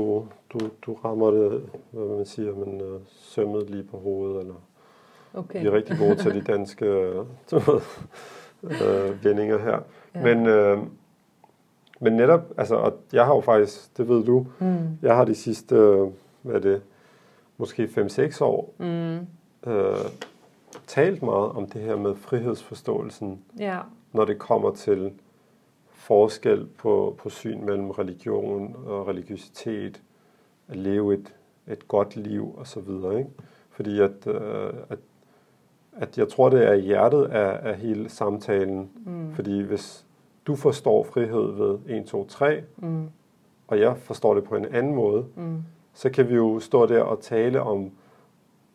du, 0.53 0.59
du 0.82 0.94
rammer 0.94 1.30
det, 1.30 1.62
hvad 1.90 2.16
man 2.16 2.26
siger, 2.26 2.55
men 2.55 2.80
uh, 2.80 3.01
sømmet 3.07 3.70
lige 3.70 3.82
på 3.82 3.99
hovedet, 3.99 4.40
eller 4.40 4.55
Okay. 5.36 5.62
Vi 5.62 5.66
er 5.66 5.72
rigtig 5.72 5.99
gode 5.99 6.14
til 6.16 6.34
de 6.34 6.40
danske 6.40 6.84
øh, 8.62 9.24
vendinger 9.24 9.59
her. 9.59 9.78
Ja. 10.14 10.22
Men, 10.22 10.47
øh, 10.47 10.78
men 12.01 12.12
netop, 12.12 12.40
altså, 12.57 12.74
og 12.74 12.94
jeg 13.12 13.24
har 13.24 13.34
jo 13.34 13.40
faktisk, 13.40 13.97
det 13.97 14.09
ved 14.09 14.24
du, 14.24 14.47
mm. 14.59 14.99
jeg 15.03 15.16
har 15.16 15.24
de 15.24 15.34
sidste, 15.34 15.74
øh, 15.74 16.09
hvad 16.42 16.55
er 16.55 16.61
det, 16.61 16.82
måske 17.59 17.84
5-6 17.84 18.44
år, 18.44 18.74
mm. 18.78 19.16
øh, 19.70 19.97
talt 20.87 21.23
meget 21.23 21.51
om 21.51 21.67
det 21.67 21.81
her 21.81 21.97
med 21.97 22.14
frihedsforståelsen, 22.14 23.45
ja. 23.59 23.81
når 24.12 24.25
det 24.25 24.39
kommer 24.39 24.71
til 24.71 25.12
forskel 25.93 26.67
på, 26.79 27.17
på 27.19 27.29
syn 27.29 27.64
mellem 27.64 27.91
religion 27.91 28.77
og 28.87 29.09
religiøsitet, 29.09 30.03
at 30.69 30.77
leve 30.77 31.14
et, 31.14 31.35
et 31.69 31.89
godt 31.89 32.17
liv 32.17 32.55
og 32.59 32.67
så 32.67 32.81
videre, 32.81 33.19
ikke? 33.19 33.31
Fordi 33.71 34.01
at, 34.01 34.27
øh, 34.27 34.73
at, 34.89 34.99
at 35.93 36.19
jeg 36.19 36.29
tror, 36.29 36.49
det 36.49 36.69
er 36.69 36.75
hjertet 36.75 37.25
af, 37.25 37.71
af 37.71 37.77
hele 37.77 38.09
samtalen. 38.09 38.91
Mm. 39.05 39.35
Fordi 39.35 39.62
hvis 39.62 40.07
du 40.47 40.57
forstår 40.57 41.05
frihed 41.05 41.53
ved 41.53 41.79
1, 41.99 42.07
2, 42.07 42.27
3, 42.27 42.62
mm. 42.77 43.09
og 43.67 43.81
jeg 43.81 43.97
forstår 43.97 44.35
det 44.35 44.45
på 44.45 44.57
en 44.57 44.64
anden 44.64 44.95
måde, 44.95 45.25
mm. 45.37 45.62
så 45.95 46.11
kan 46.11 46.29
vi 46.29 46.35
jo 46.35 46.61
stå 46.61 46.87
der 46.87 47.03
og 47.03 47.21
tale 47.21 47.62
om 47.62 47.91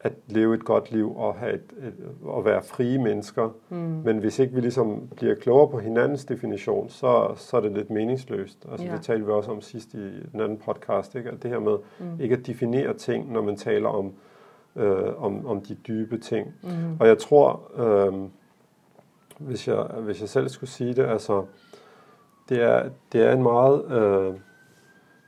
at 0.03 0.13
leve 0.27 0.55
et 0.55 0.65
godt 0.65 0.91
liv 0.91 1.17
og 1.17 1.35
have 1.35 1.53
et, 1.53 1.73
et, 1.83 1.93
at 2.37 2.45
være 2.45 2.63
frie 2.63 2.97
mennesker. 2.97 3.49
Mm. 3.69 3.77
Men 3.77 4.17
hvis 4.17 4.39
ikke 4.39 4.53
vi 4.53 4.61
ligesom 4.61 5.09
bliver 5.15 5.35
klogere 5.35 5.69
på 5.69 5.79
hinandens 5.79 6.25
definition, 6.25 6.89
så, 6.89 7.33
så 7.35 7.57
er 7.57 7.61
det 7.61 7.71
lidt 7.71 7.89
meningsløst. 7.89 8.65
Altså 8.71 8.87
ja. 8.87 8.93
det 8.93 9.01
talte 9.01 9.25
vi 9.25 9.31
også 9.31 9.51
om 9.51 9.61
sidst 9.61 9.93
i 9.93 9.97
den 10.31 10.39
anden 10.39 10.57
podcast, 10.57 11.15
ikke? 11.15 11.29
At 11.29 11.43
det 11.43 11.51
her 11.51 11.59
med 11.59 11.77
mm. 11.99 12.19
ikke 12.19 12.35
at 12.35 12.47
definere 12.47 12.93
ting, 12.93 13.31
når 13.31 13.41
man 13.41 13.57
taler 13.57 13.89
om, 13.89 14.13
øh, 14.75 15.23
om, 15.23 15.47
om 15.47 15.61
de 15.61 15.75
dybe 15.75 16.17
ting. 16.17 16.47
Mm. 16.63 16.69
Og 16.99 17.07
jeg 17.07 17.17
tror, 17.17 17.71
øh, 17.77 18.13
hvis, 19.39 19.67
jeg, 19.67 19.83
hvis 19.83 20.21
jeg 20.21 20.29
selv 20.29 20.49
skulle 20.49 20.69
sige 20.69 20.93
det, 20.93 21.03
altså 21.03 21.45
det 22.49 22.61
er, 22.61 22.89
det 23.11 23.21
er 23.21 23.33
en 23.33 23.43
meget, 23.43 23.91
øh, 23.91 24.33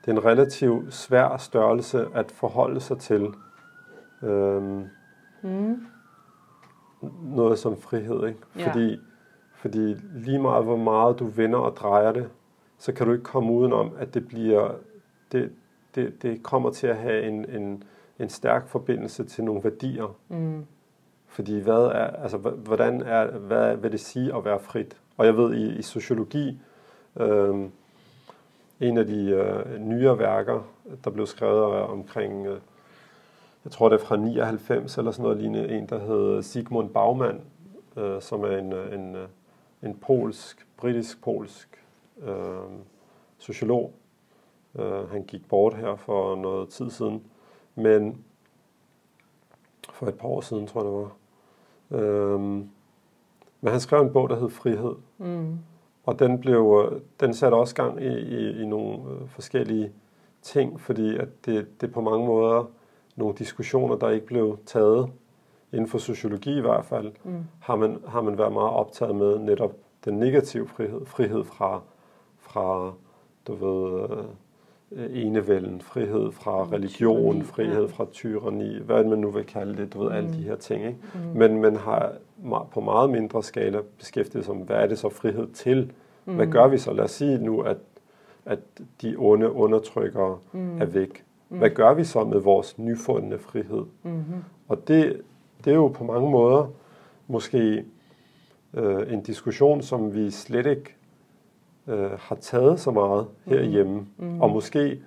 det 0.02 0.08
er 0.08 0.12
en 0.12 0.26
relativt 0.26 0.94
svær 0.94 1.38
størrelse 1.38 2.08
at 2.14 2.32
forholde 2.32 2.80
sig 2.80 3.00
til. 3.00 3.28
Øhm, 4.24 4.86
mm. 5.42 5.86
Noget 7.24 7.60
som 7.60 7.78
frihed, 7.78 8.28
ikke? 8.28 8.40
Ja. 8.58 8.68
Fordi, 8.68 9.00
fordi 9.54 9.96
lige 10.14 10.40
meget 10.40 10.64
hvor 10.64 10.78
meget 10.78 11.20
du 11.20 11.26
vender 11.26 11.60
og 11.60 11.76
drejer 11.76 12.12
det, 12.12 12.30
så 12.78 12.94
kan 12.94 13.06
du 13.08 13.12
ikke 13.12 13.24
komme 13.24 13.54
udenom, 13.54 13.92
at 13.98 14.14
det 14.14 14.28
bliver, 14.28 14.72
det, 15.32 15.52
det, 15.96 16.22
det 16.22 16.44
kommer 16.44 16.70
til 16.70 16.88
at 16.88 16.96
have 16.96 17.24
en, 17.24 17.50
en, 17.50 17.84
en 18.20 18.30
stærk 18.30 18.68
forbindelse 18.68 19.24
til 19.24 19.44
nogle 19.44 19.64
værdier. 19.64 20.16
Mm. 20.30 20.66
Fordi 21.28 21.60
hvad 21.60 21.84
er, 21.86 22.08
altså, 22.08 22.38
hvordan 22.38 23.02
er, 23.02 23.38
hvad 23.38 23.76
vil 23.76 23.92
det 23.92 24.00
sige 24.00 24.36
at 24.36 24.46
være 24.46 24.60
frit? 24.60 24.98
Og 25.18 25.26
jeg 25.26 25.38
ved, 25.38 25.54
i, 25.54 25.78
i 25.78 25.82
sociologi, 25.82 26.62
øh, 27.20 27.56
en 28.80 28.98
af 28.98 29.08
de 29.08 29.30
øh, 29.30 29.80
nyere 29.80 30.20
værker, 30.20 30.62
der 31.04 31.10
blev 31.10 31.26
skrevet 31.26 31.64
omkring 31.82 32.48
øh, 32.48 32.60
jeg 33.64 33.72
tror 33.72 33.90
det 33.90 34.02
er 34.02 34.06
fra 34.06 34.18
99 34.18 34.98
eller 34.98 35.12
sådan 35.12 35.24
noget 35.24 35.38
lignende, 35.38 35.78
en 35.78 35.86
der 35.86 36.00
hedder 36.00 36.42
Sigmund 36.42 36.90
Baumann, 36.90 37.42
øh, 37.98 38.22
som 38.22 38.44
er 38.44 38.58
en, 38.58 38.74
øh, 38.74 38.94
en, 38.94 39.16
øh, 39.16 39.28
en 39.84 39.98
polsk, 39.98 40.68
britisk-polsk 40.78 41.84
øh, 42.22 42.34
sociolog. 43.38 43.94
Øh, 44.80 45.10
han 45.10 45.24
gik 45.24 45.48
bort 45.50 45.74
her 45.74 45.96
for 45.96 46.36
noget 46.36 46.70
tid 46.70 46.90
siden, 46.90 47.24
men 47.76 48.24
for 49.94 50.08
et 50.08 50.16
par 50.16 50.28
år 50.28 50.42
siden, 50.42 50.68
tror 50.68 50.82
jeg 50.82 50.92
det 50.92 51.00
var. 51.00 51.14
Øh, 52.04 52.40
men 53.62 53.72
han 53.72 53.80
skrev 53.80 54.02
en 54.02 54.14
bog, 54.14 54.30
der 54.30 54.40
hed 54.40 54.50
Frihed. 54.50 54.96
Mm. 55.18 55.60
Og 56.06 56.20
den, 56.20 56.40
blev, 56.40 56.90
øh, 56.92 57.02
den 57.20 57.34
satte 57.34 57.56
også 57.56 57.76
gang 57.76 58.02
i, 58.02 58.20
i, 58.20 58.62
i 58.62 58.66
nogle 58.66 59.28
forskellige 59.28 59.92
ting, 60.42 60.82
fordi 60.82 61.18
at 61.18 61.46
det, 61.46 61.82
det 61.82 61.92
på 61.92 62.02
mange 62.02 62.26
måder 62.26 62.66
nogle 63.16 63.36
diskussioner, 63.38 63.96
der 63.96 64.10
ikke 64.10 64.26
blev 64.26 64.58
taget 64.66 65.10
inden 65.74 65.88
for 65.88 65.98
sociologi 65.98 66.58
i 66.58 66.62
hvert 66.62 66.86
fald, 66.86 67.12
mm. 67.24 67.44
har, 67.60 67.76
man, 67.76 67.98
har 68.08 68.22
man 68.22 68.38
været 68.38 68.54
meget 68.54 68.70
optaget 68.70 69.16
med 69.16 69.40
netop 69.40 69.76
den 70.06 70.20
negative 70.20 70.68
frihed, 70.68 71.06
frihed 71.06 71.44
fra, 71.44 71.82
fra 72.38 72.94
du 73.48 73.54
ved, 73.54 74.10
øh, 74.92 75.24
enevælden, 75.26 75.82
frihed 75.82 76.32
fra 76.32 76.64
religion, 76.64 77.24
tyranni, 77.24 77.44
frihed 77.44 77.82
ja. 77.82 77.94
fra 77.94 78.06
tyranni, 78.12 78.80
hvad 78.80 79.04
man 79.04 79.20
nu 79.20 79.30
vil 79.30 79.44
kalde 79.44 79.78
det, 79.78 79.94
du 79.94 80.00
ved, 80.00 80.10
mm. 80.10 80.16
alle 80.16 80.34
de 80.34 80.44
her 80.44 80.56
ting. 80.56 80.86
Ikke? 80.86 81.00
Mm. 81.14 81.40
Men 81.40 81.62
man 81.62 81.76
har 81.76 82.14
på 82.72 82.82
meget 82.82 83.10
mindre 83.10 83.44
skala 83.44 83.82
beskæftiget 83.98 84.46
sig 84.46 84.54
om, 84.54 84.58
hvad 84.58 84.76
er 84.76 84.88
det 84.88 85.00
så 85.00 85.10
frihed 85.10 85.48
til? 85.48 85.92
Mm. 86.26 86.36
Hvad 86.36 86.48
gør 86.48 86.68
vi 86.68 86.78
så? 86.78 86.94
Lad 86.94 87.04
os 87.04 87.12
sige 87.12 87.38
nu, 87.38 87.62
at, 87.62 87.78
at 88.46 88.60
de 89.02 89.16
onde 89.18 89.52
undertrykkere 89.52 90.38
mm. 90.52 90.82
er 90.82 90.86
væk. 90.86 91.24
Mm. 91.54 91.60
Hvad 91.60 91.70
gør 91.70 91.94
vi 91.94 92.04
så 92.04 92.24
med 92.24 92.40
vores 92.40 92.78
nyfundne 92.78 93.40
frihed? 93.40 93.86
Mm-hmm. 94.04 94.44
Og 94.68 94.88
det, 94.88 95.22
det 95.66 95.72
er 95.72 95.76
jo 95.76 95.88
på 95.88 96.04
mange 96.04 96.32
måder 96.32 96.68
måske 97.28 97.86
øh, 98.74 99.14
en 99.14 99.24
diskussion, 99.24 99.82
som 99.82 100.14
vi 100.14 100.32
slet 100.32 100.66
ikke 100.66 100.96
øh, 101.88 102.12
har 102.20 102.36
taget 102.36 102.80
så 102.80 102.92
meget 102.92 103.28
herhjemme. 103.46 103.96
Mm-hmm. 104.18 104.42
Og 104.42 104.50
måske 104.50 105.02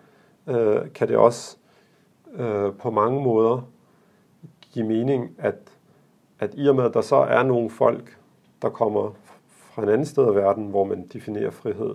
øh, 0.47 0.93
kan 0.95 1.09
det 1.09 1.17
også 1.17 1.57
øh, 2.35 2.73
på 2.73 2.91
mange 2.91 3.23
måder 3.23 3.69
give 4.73 4.87
mening, 4.87 5.31
at, 5.39 5.57
at 6.39 6.55
i 6.57 6.69
og 6.69 6.77
med, 6.77 6.85
at 6.85 6.95
der 6.95 7.01
så 7.01 7.17
er 7.17 7.43
nogle 7.43 7.71
folk, 7.71 8.19
der 8.63 8.69
kommer 8.69 9.11
fra 9.47 9.83
en 9.83 9.89
anden 9.89 10.07
sted 10.07 10.27
af 10.27 10.35
verden, 10.35 10.67
hvor 10.67 10.85
man 10.85 11.07
definerer 11.13 11.51
frihed 11.51 11.95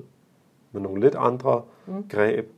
med 0.72 0.82
nogle 0.82 1.02
lidt 1.02 1.16
andre 1.16 1.62
mm. 1.86 2.08
greb, 2.10 2.52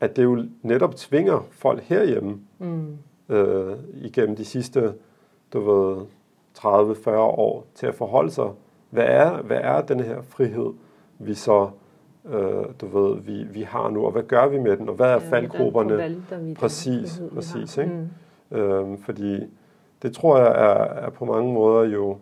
at 0.00 0.16
det 0.16 0.24
jo 0.24 0.44
netop 0.62 0.96
tvinger 0.96 1.46
folk 1.50 1.82
herhjemme 1.82 2.40
mm. 2.58 2.98
øh, 3.28 3.76
igennem 3.94 4.36
de 4.36 4.44
sidste, 4.44 4.94
du 5.52 5.60
ved, 5.60 6.06
30-40 6.58 7.10
år 7.16 7.66
til 7.74 7.86
at 7.86 7.94
forholde 7.94 8.30
sig. 8.30 8.50
Hvad 8.90 9.06
er, 9.06 9.42
hvad 9.42 9.58
er 9.60 9.80
den 9.80 10.00
her 10.00 10.22
frihed, 10.22 10.72
vi 11.18 11.34
så 11.34 11.70
øh, 12.28 12.64
du 12.80 12.86
ved, 12.86 13.20
vi, 13.20 13.44
vi 13.44 13.62
har 13.62 13.90
nu, 13.90 14.04
og 14.04 14.12
hvad 14.12 14.22
gør 14.22 14.48
vi 14.48 14.58
med 14.58 14.76
den, 14.76 14.88
og 14.88 14.94
hvad 14.94 15.06
er 15.06 15.12
ja, 15.12 15.30
faldgrupperne? 15.30 15.96
Præcis, 16.54 17.16
frihed, 17.16 17.30
præcis. 17.30 17.76
Ikke? 17.76 17.92
Mm. 18.50 18.56
Øhm, 18.56 18.98
fordi 18.98 19.46
det 20.02 20.12
tror 20.12 20.38
jeg 20.38 20.46
er, 20.46 20.84
er 21.06 21.10
på 21.10 21.24
mange 21.24 21.52
måder 21.52 21.84
jo, 21.84 22.18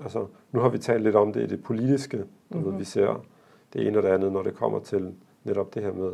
altså 0.00 0.26
nu 0.52 0.60
har 0.60 0.68
vi 0.68 0.78
talt 0.78 1.02
lidt 1.02 1.16
om 1.16 1.32
det 1.32 1.42
i 1.42 1.46
det 1.46 1.62
politiske, 1.62 2.16
du 2.18 2.24
mm-hmm. 2.50 2.72
ved, 2.72 2.78
vi 2.78 2.84
ser 2.84 3.24
det 3.72 3.86
ene 3.86 3.98
og 3.98 4.02
det 4.02 4.08
andet, 4.08 4.32
når 4.32 4.42
det 4.42 4.54
kommer 4.54 4.78
til 4.78 5.14
netop 5.44 5.74
det 5.74 5.82
her 5.82 5.92
med 5.92 6.10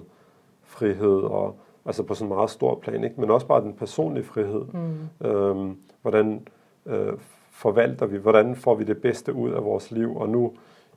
frihed, 0.67 1.19
og 1.19 1.59
altså 1.87 2.03
på 2.03 2.15
sådan 2.15 2.27
en 2.27 2.37
meget 2.37 2.51
stor 2.51 2.75
plan, 2.75 3.05
ikke? 3.05 3.21
men 3.21 3.31
også 3.31 3.47
bare 3.47 3.61
den 3.61 3.75
personlige 3.75 4.25
frihed. 4.25 4.65
Mm. 4.73 5.27
Øhm, 5.27 5.77
hvordan 6.03 6.47
øh, 6.87 7.13
forvalter 7.51 8.07
vi, 8.07 8.17
hvordan 8.17 8.57
får 8.57 8.75
vi 8.75 8.85
det 8.85 8.99
bedste 8.99 9.35
ud 9.35 9.51
af 9.51 9.65
vores 9.65 9.91
liv, 9.91 10.17
og 10.17 10.29
nu 10.29 10.53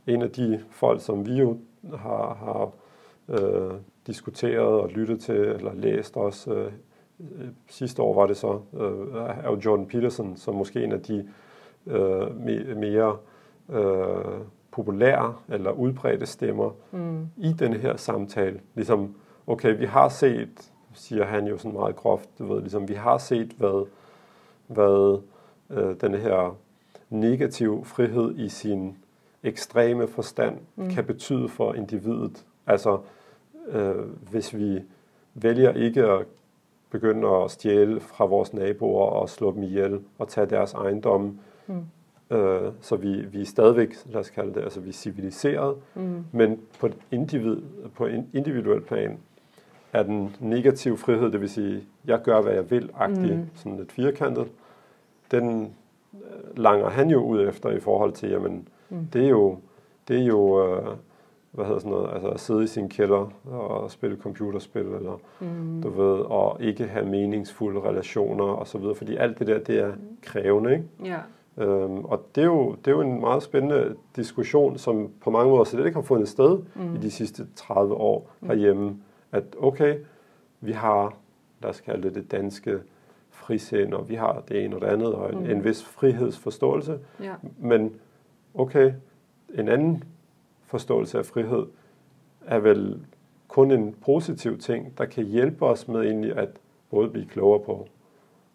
en 0.08 0.22
af 0.22 0.32
de 0.32 0.64
folk, 0.70 1.02
som 1.02 1.26
vi 1.26 1.34
jo 1.34 1.58
har, 1.98 2.34
har 2.34 2.72
øh, 3.30 3.74
diskuteret 4.08 4.82
og 4.82 4.90
lyttet 4.90 5.20
til, 5.20 5.36
eller 5.36 5.74
læst 5.74 6.18
også, 6.18 6.54
øh, 6.54 6.72
sidste 7.68 8.02
år 8.02 8.14
var 8.14 8.28
det 8.28 8.38
så, 8.38 8.60
øh, 8.74 9.16
er 9.44 9.50
jo 9.52 9.60
Jordan 9.66 9.86
Peterson, 9.86 10.38
som 10.38 10.56
måske 10.56 10.84
en 10.84 10.92
af 10.92 11.02
de 11.02 11.28
øh, 11.88 12.42
mere 12.78 13.18
øh, 13.70 14.40
populære 14.72 15.36
eller 15.50 15.72
udbredte 15.72 16.26
stemmer 16.26 16.72
mm. 16.92 17.28
i 17.38 17.54
denne 17.54 17.78
her 17.78 17.98
samtale. 17.98 18.60
Ligesom 18.76 19.16
okay, 19.50 19.78
vi 19.78 19.86
har 19.86 20.10
set, 20.10 20.72
siger 20.94 21.26
han 21.26 21.48
jo 21.48 21.58
sådan 21.58 21.74
meget 21.74 21.96
groft, 21.96 22.30
du 22.40 22.54
ved, 22.54 22.62
ligesom 22.62 22.90
vi 22.90 22.94
har 22.94 23.18
set, 23.18 23.52
hvad, 23.58 23.88
hvad 24.68 25.22
øh, 25.70 25.96
den 26.02 26.14
her 26.14 26.56
negativ 27.10 27.86
frihed 27.86 28.36
i 28.38 28.50
sin 28.50 28.98
ekstreme 29.44 30.08
forstand 30.08 30.58
mm. 30.76 30.90
kan 30.90 31.06
betyde 31.06 31.50
for 31.50 31.74
individet. 31.74 32.46
Altså, 32.68 33.00
øh, 33.70 33.96
hvis 34.32 34.56
vi 34.56 34.82
vælger 35.34 35.74
ikke 35.74 36.04
at 36.06 36.26
begynde 36.90 37.28
at 37.28 37.52
stjæle 37.52 38.00
fra 38.00 38.26
vores 38.26 38.54
naboer 38.54 39.06
og 39.06 39.30
slå 39.30 39.54
dem 39.54 39.64
ihjel 39.64 40.00
og 40.18 40.28
tage 40.28 40.48
deres 40.48 40.74
ejendomme, 40.74 41.40
mm. 41.68 42.38
øh, 42.38 42.72
så 42.82 42.96
vi, 42.96 43.22
vi 43.22 43.42
er 43.42 43.46
stadigvæk, 43.46 43.96
lad 44.06 44.20
os 44.20 44.30
kalde 44.30 44.54
det, 44.54 44.62
altså 44.62 44.80
vi 44.80 44.90
er 44.90 44.94
civiliseret, 44.94 45.76
mm. 45.96 46.26
men 46.32 46.60
på 46.80 46.90
individ, 47.12 47.62
på 47.96 48.06
en 48.06 48.30
individuel 48.34 48.82
plan, 48.82 49.20
er 49.94 50.04
den 50.04 50.36
negative 50.40 50.98
frihed, 50.98 51.32
det 51.32 51.42
vil 51.42 51.50
sige, 51.50 51.84
jeg 52.06 52.22
gør, 52.22 52.42
hvad 52.42 52.54
jeg 52.54 52.72
vil, 52.72 52.90
agtig, 52.98 53.36
mm. 53.36 53.50
sådan 53.56 53.78
lidt 53.78 53.92
firkantet, 53.92 54.48
den 55.32 55.74
øh, 56.14 56.58
langer 56.58 56.90
han 56.90 57.10
jo 57.10 57.24
ud 57.24 57.48
efter 57.48 57.70
i 57.70 57.80
forhold 57.80 58.14
til, 58.14 58.30
jamen, 58.30 58.68
mm. 58.90 59.08
det 59.14 59.26
er 59.26 59.30
jo, 59.30 59.58
det 60.08 60.20
er 60.20 60.26
jo, 60.26 60.68
øh, 60.68 60.88
hvad 61.52 61.66
hedder 61.66 61.80
sådan 61.80 61.92
noget, 61.92 62.14
altså 62.14 62.28
at 62.28 62.40
sidde 62.40 62.64
i 62.64 62.68
sin 62.68 62.90
kælder 62.90 63.32
og 63.52 63.92
spille 63.92 64.18
computerspil, 64.18 64.82
eller 64.82 65.20
mm. 65.40 65.82
du 65.82 65.90
ved, 65.90 66.20
og 66.20 66.58
ikke 66.60 66.88
have 66.88 67.06
meningsfulde 67.06 67.82
relationer 67.82 68.44
og 68.44 68.68
så 68.68 68.78
videre, 68.78 68.96
fordi 68.96 69.16
alt 69.16 69.40
det 69.40 69.48
der, 69.48 69.60
det 69.60 69.80
er 69.80 69.92
krævende, 70.22 70.72
ikke? 70.72 70.86
Ja. 71.04 71.20
Øhm, 71.58 72.06
og 72.06 72.26
det 72.36 72.42
er, 72.42 72.46
jo, 72.46 72.76
det 72.86 72.88
er 72.88 72.96
jo 72.96 73.02
en 73.02 73.20
meget 73.20 73.44
spændende 73.44 73.96
diskussion, 74.16 74.78
som 74.78 75.10
på 75.22 75.30
mange 75.30 75.50
måder 75.50 75.64
slet 75.64 75.86
ikke 75.86 75.96
har 75.96 76.02
fundet 76.02 76.30
sted 76.30 76.60
mm. 76.76 76.96
i 76.96 76.98
de 76.98 77.12
sidste 77.12 77.48
30 77.56 77.94
år 77.94 78.30
herhjemme, 78.42 78.98
at 79.32 79.44
okay, 79.60 79.98
vi 80.62 80.72
har, 80.72 81.18
lad 81.62 81.70
os 81.70 81.82
kalde 81.82 82.04
det 82.04 82.16
det 82.16 82.32
danske 82.32 82.80
frisind, 83.30 83.94
og 83.94 84.10
vi 84.10 84.16
har 84.16 84.44
det 84.48 84.66
ene 84.66 84.76
og 84.76 84.82
det 84.82 84.88
andet, 84.88 85.14
og 85.14 85.34
en, 85.34 85.40
mm. 85.40 85.50
en 85.50 85.64
vis 85.64 85.84
frihedsforståelse, 85.84 87.00
Ja. 87.24 87.34
men 87.58 87.96
okay, 88.54 88.94
en 89.54 89.68
anden 89.68 90.04
forståelse 90.66 91.18
af 91.18 91.26
frihed 91.26 91.66
er 92.46 92.60
vel 92.60 93.06
kun 93.48 93.72
en 93.72 93.96
positiv 94.06 94.58
ting, 94.58 94.98
der 94.98 95.06
kan 95.06 95.24
hjælpe 95.26 95.66
os 95.66 95.88
med 95.88 96.02
egentlig 96.02 96.38
at 96.38 96.50
både 96.90 97.10
blive 97.10 97.26
klogere 97.26 97.60
på, 97.60 97.88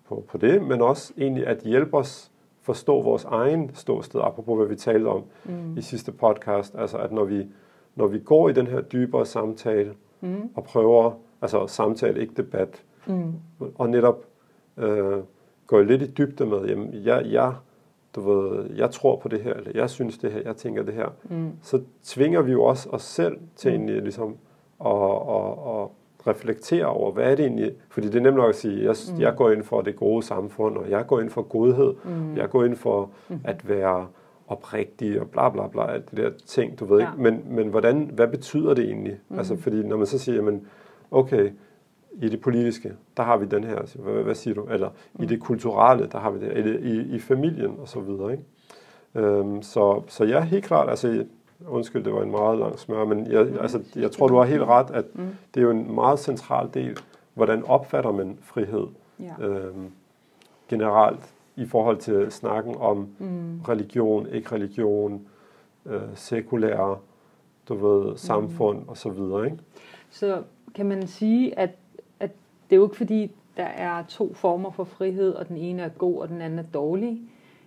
på, 0.08 0.24
på 0.28 0.38
det, 0.38 0.62
men 0.62 0.82
også 0.82 1.12
egentlig 1.18 1.46
at 1.46 1.58
hjælpe 1.58 1.96
os 1.96 2.30
forstå 2.62 3.02
vores 3.02 3.24
egen 3.24 3.70
ståsted, 3.74 4.20
apropos 4.24 4.56
hvad 4.58 4.66
vi 4.66 4.76
talte 4.76 5.06
om 5.06 5.24
mm. 5.44 5.76
i 5.78 5.82
sidste 5.82 6.12
podcast, 6.12 6.74
altså 6.78 6.98
at 6.98 7.12
når 7.12 7.24
vi, 7.24 7.46
når 7.94 8.06
vi 8.06 8.18
går 8.18 8.48
i 8.48 8.52
den 8.52 8.66
her 8.66 8.80
dybere 8.80 9.26
samtale 9.26 9.94
mm. 10.24 10.48
og 10.54 10.64
prøver, 10.64 11.12
altså 11.42 11.66
samtale, 11.66 12.20
ikke 12.20 12.34
debat, 12.36 12.82
Mm. 13.06 13.32
og 13.74 13.90
netop 13.90 14.24
øh, 14.76 15.18
går 15.66 15.82
lidt 15.82 16.02
i 16.02 16.06
dybde 16.06 16.46
med, 16.46 16.64
jamen, 16.66 16.90
jeg, 16.94 17.26
jeg, 17.30 17.52
du 18.14 18.20
ved, 18.20 18.70
jeg 18.76 18.90
tror 18.90 19.16
på 19.16 19.28
det 19.28 19.40
her, 19.40 19.54
eller 19.54 19.70
jeg 19.74 19.90
synes 19.90 20.18
det 20.18 20.32
her, 20.32 20.40
jeg 20.44 20.56
tænker 20.56 20.82
det 20.82 20.94
her, 20.94 21.08
Mm. 21.24 21.50
så 21.62 21.80
tvinger 22.02 22.42
vi 22.42 22.52
jo 22.52 22.62
også 22.64 22.88
os 22.90 23.02
selv 23.02 23.36
til 23.56 23.70
egentlig 23.70 24.02
ligesom 24.02 24.36
at, 24.84 24.92
at, 25.28 25.50
at 25.68 25.88
reflektere 26.26 26.86
over, 26.86 27.12
hvad 27.12 27.30
er 27.30 27.34
det 27.34 27.44
egentlig, 27.44 27.72
fordi 27.88 28.06
det 28.06 28.14
er 28.16 28.20
nemt 28.20 28.36
nok 28.36 28.48
at 28.48 28.54
sige, 28.56 28.84
jeg, 28.84 28.94
mm. 29.14 29.20
jeg 29.20 29.34
går 29.36 29.50
ind 29.50 29.62
for 29.62 29.80
det 29.80 29.96
gode 29.96 30.22
samfund, 30.22 30.76
og 30.76 30.90
jeg 30.90 31.06
går 31.06 31.20
ind 31.20 31.30
for 31.30 31.42
godhed, 31.42 31.94
mm. 32.04 32.36
jeg 32.36 32.50
går 32.50 32.64
ind 32.64 32.76
for 32.76 33.10
mm. 33.28 33.40
at 33.44 33.68
være 33.68 34.06
oprigtig, 34.48 35.20
og 35.20 35.30
bla 35.30 35.48
bla 35.48 35.66
bla, 35.66 35.92
alt 35.92 36.10
det 36.10 36.18
der 36.18 36.30
ting, 36.46 36.78
du 36.80 36.84
ved 36.84 36.98
Ja. 37.00 37.10
ikke, 37.12 37.22
men, 37.22 37.42
men 37.46 37.68
hvordan, 37.68 38.10
hvad 38.14 38.28
betyder 38.28 38.74
det 38.74 38.84
egentlig? 38.84 39.16
Mm. 39.28 39.38
Altså, 39.38 39.56
fordi 39.56 39.82
når 39.82 39.96
man 39.96 40.06
så 40.06 40.18
siger, 40.18 40.36
jamen, 40.36 40.66
okay, 41.10 41.50
i 42.12 42.28
det 42.28 42.40
politiske, 42.40 42.92
der 43.16 43.22
har 43.22 43.36
vi 43.36 43.46
den 43.46 43.64
her, 43.64 43.76
altså, 43.76 43.98
hvad, 43.98 44.22
hvad 44.22 44.34
siger 44.34 44.54
du? 44.54 44.64
Eller 44.70 44.90
i 45.20 45.26
det 45.26 45.40
kulturelle, 45.40 46.08
der 46.12 46.18
har 46.18 46.30
vi 46.30 46.40
det, 46.46 46.52
eller 46.56 46.78
i, 46.78 47.14
i 47.16 47.18
familien 47.18 47.74
og 47.78 47.88
så 47.88 48.00
videre, 48.00 48.32
ikke? 48.32 48.44
Øhm, 49.14 49.62
så, 49.62 50.02
så 50.08 50.24
ja, 50.24 50.40
helt 50.40 50.64
klart, 50.64 50.88
altså, 50.90 51.24
undskyld, 51.68 52.04
det 52.04 52.12
var 52.14 52.22
en 52.22 52.30
meget 52.30 52.58
lang 52.58 52.78
smør, 52.78 53.04
men 53.04 53.26
jeg, 53.32 53.46
altså, 53.60 53.80
jeg 53.96 54.10
tror, 54.12 54.26
du 54.28 54.36
har 54.36 54.44
helt 54.44 54.62
ret, 54.62 54.90
at 54.90 55.04
det 55.54 55.60
er 55.60 55.64
jo 55.64 55.70
en 55.70 55.94
meget 55.94 56.18
central 56.18 56.68
del, 56.74 56.96
hvordan 57.34 57.64
opfatter 57.64 58.12
man 58.12 58.38
frihed 58.42 58.86
Ja. 59.20 59.46
øhm, 59.46 59.90
generelt 60.68 61.33
i 61.56 61.66
forhold 61.66 61.98
til 61.98 62.30
snakken 62.32 62.74
om 62.78 63.08
Mm. 63.18 63.60
religion, 63.68 64.26
ikke 64.26 64.52
religion, 64.54 65.26
øh, 65.86 66.00
sekulære, 66.14 66.98
du 67.68 67.74
ved, 67.74 68.16
samfund 68.16 68.82
og 68.88 68.96
så 68.96 69.08
videre, 69.10 69.44
ikke? 69.44 69.58
Så 70.10 70.42
kan 70.74 70.86
man 70.86 71.06
sige, 71.06 71.58
at, 71.58 71.70
at 72.20 72.30
det 72.70 72.76
er 72.76 72.80
jo 72.80 72.84
ikke 72.84 72.96
fordi, 72.96 73.30
der 73.56 73.64
er 73.64 74.02
to 74.08 74.34
former 74.34 74.70
for 74.70 74.84
frihed, 74.84 75.32
og 75.34 75.48
den 75.48 75.56
ene 75.56 75.82
er 75.82 75.88
god, 75.88 76.18
og 76.20 76.28
den 76.28 76.40
anden 76.40 76.58
er 76.58 76.62
dårlig. 76.74 77.22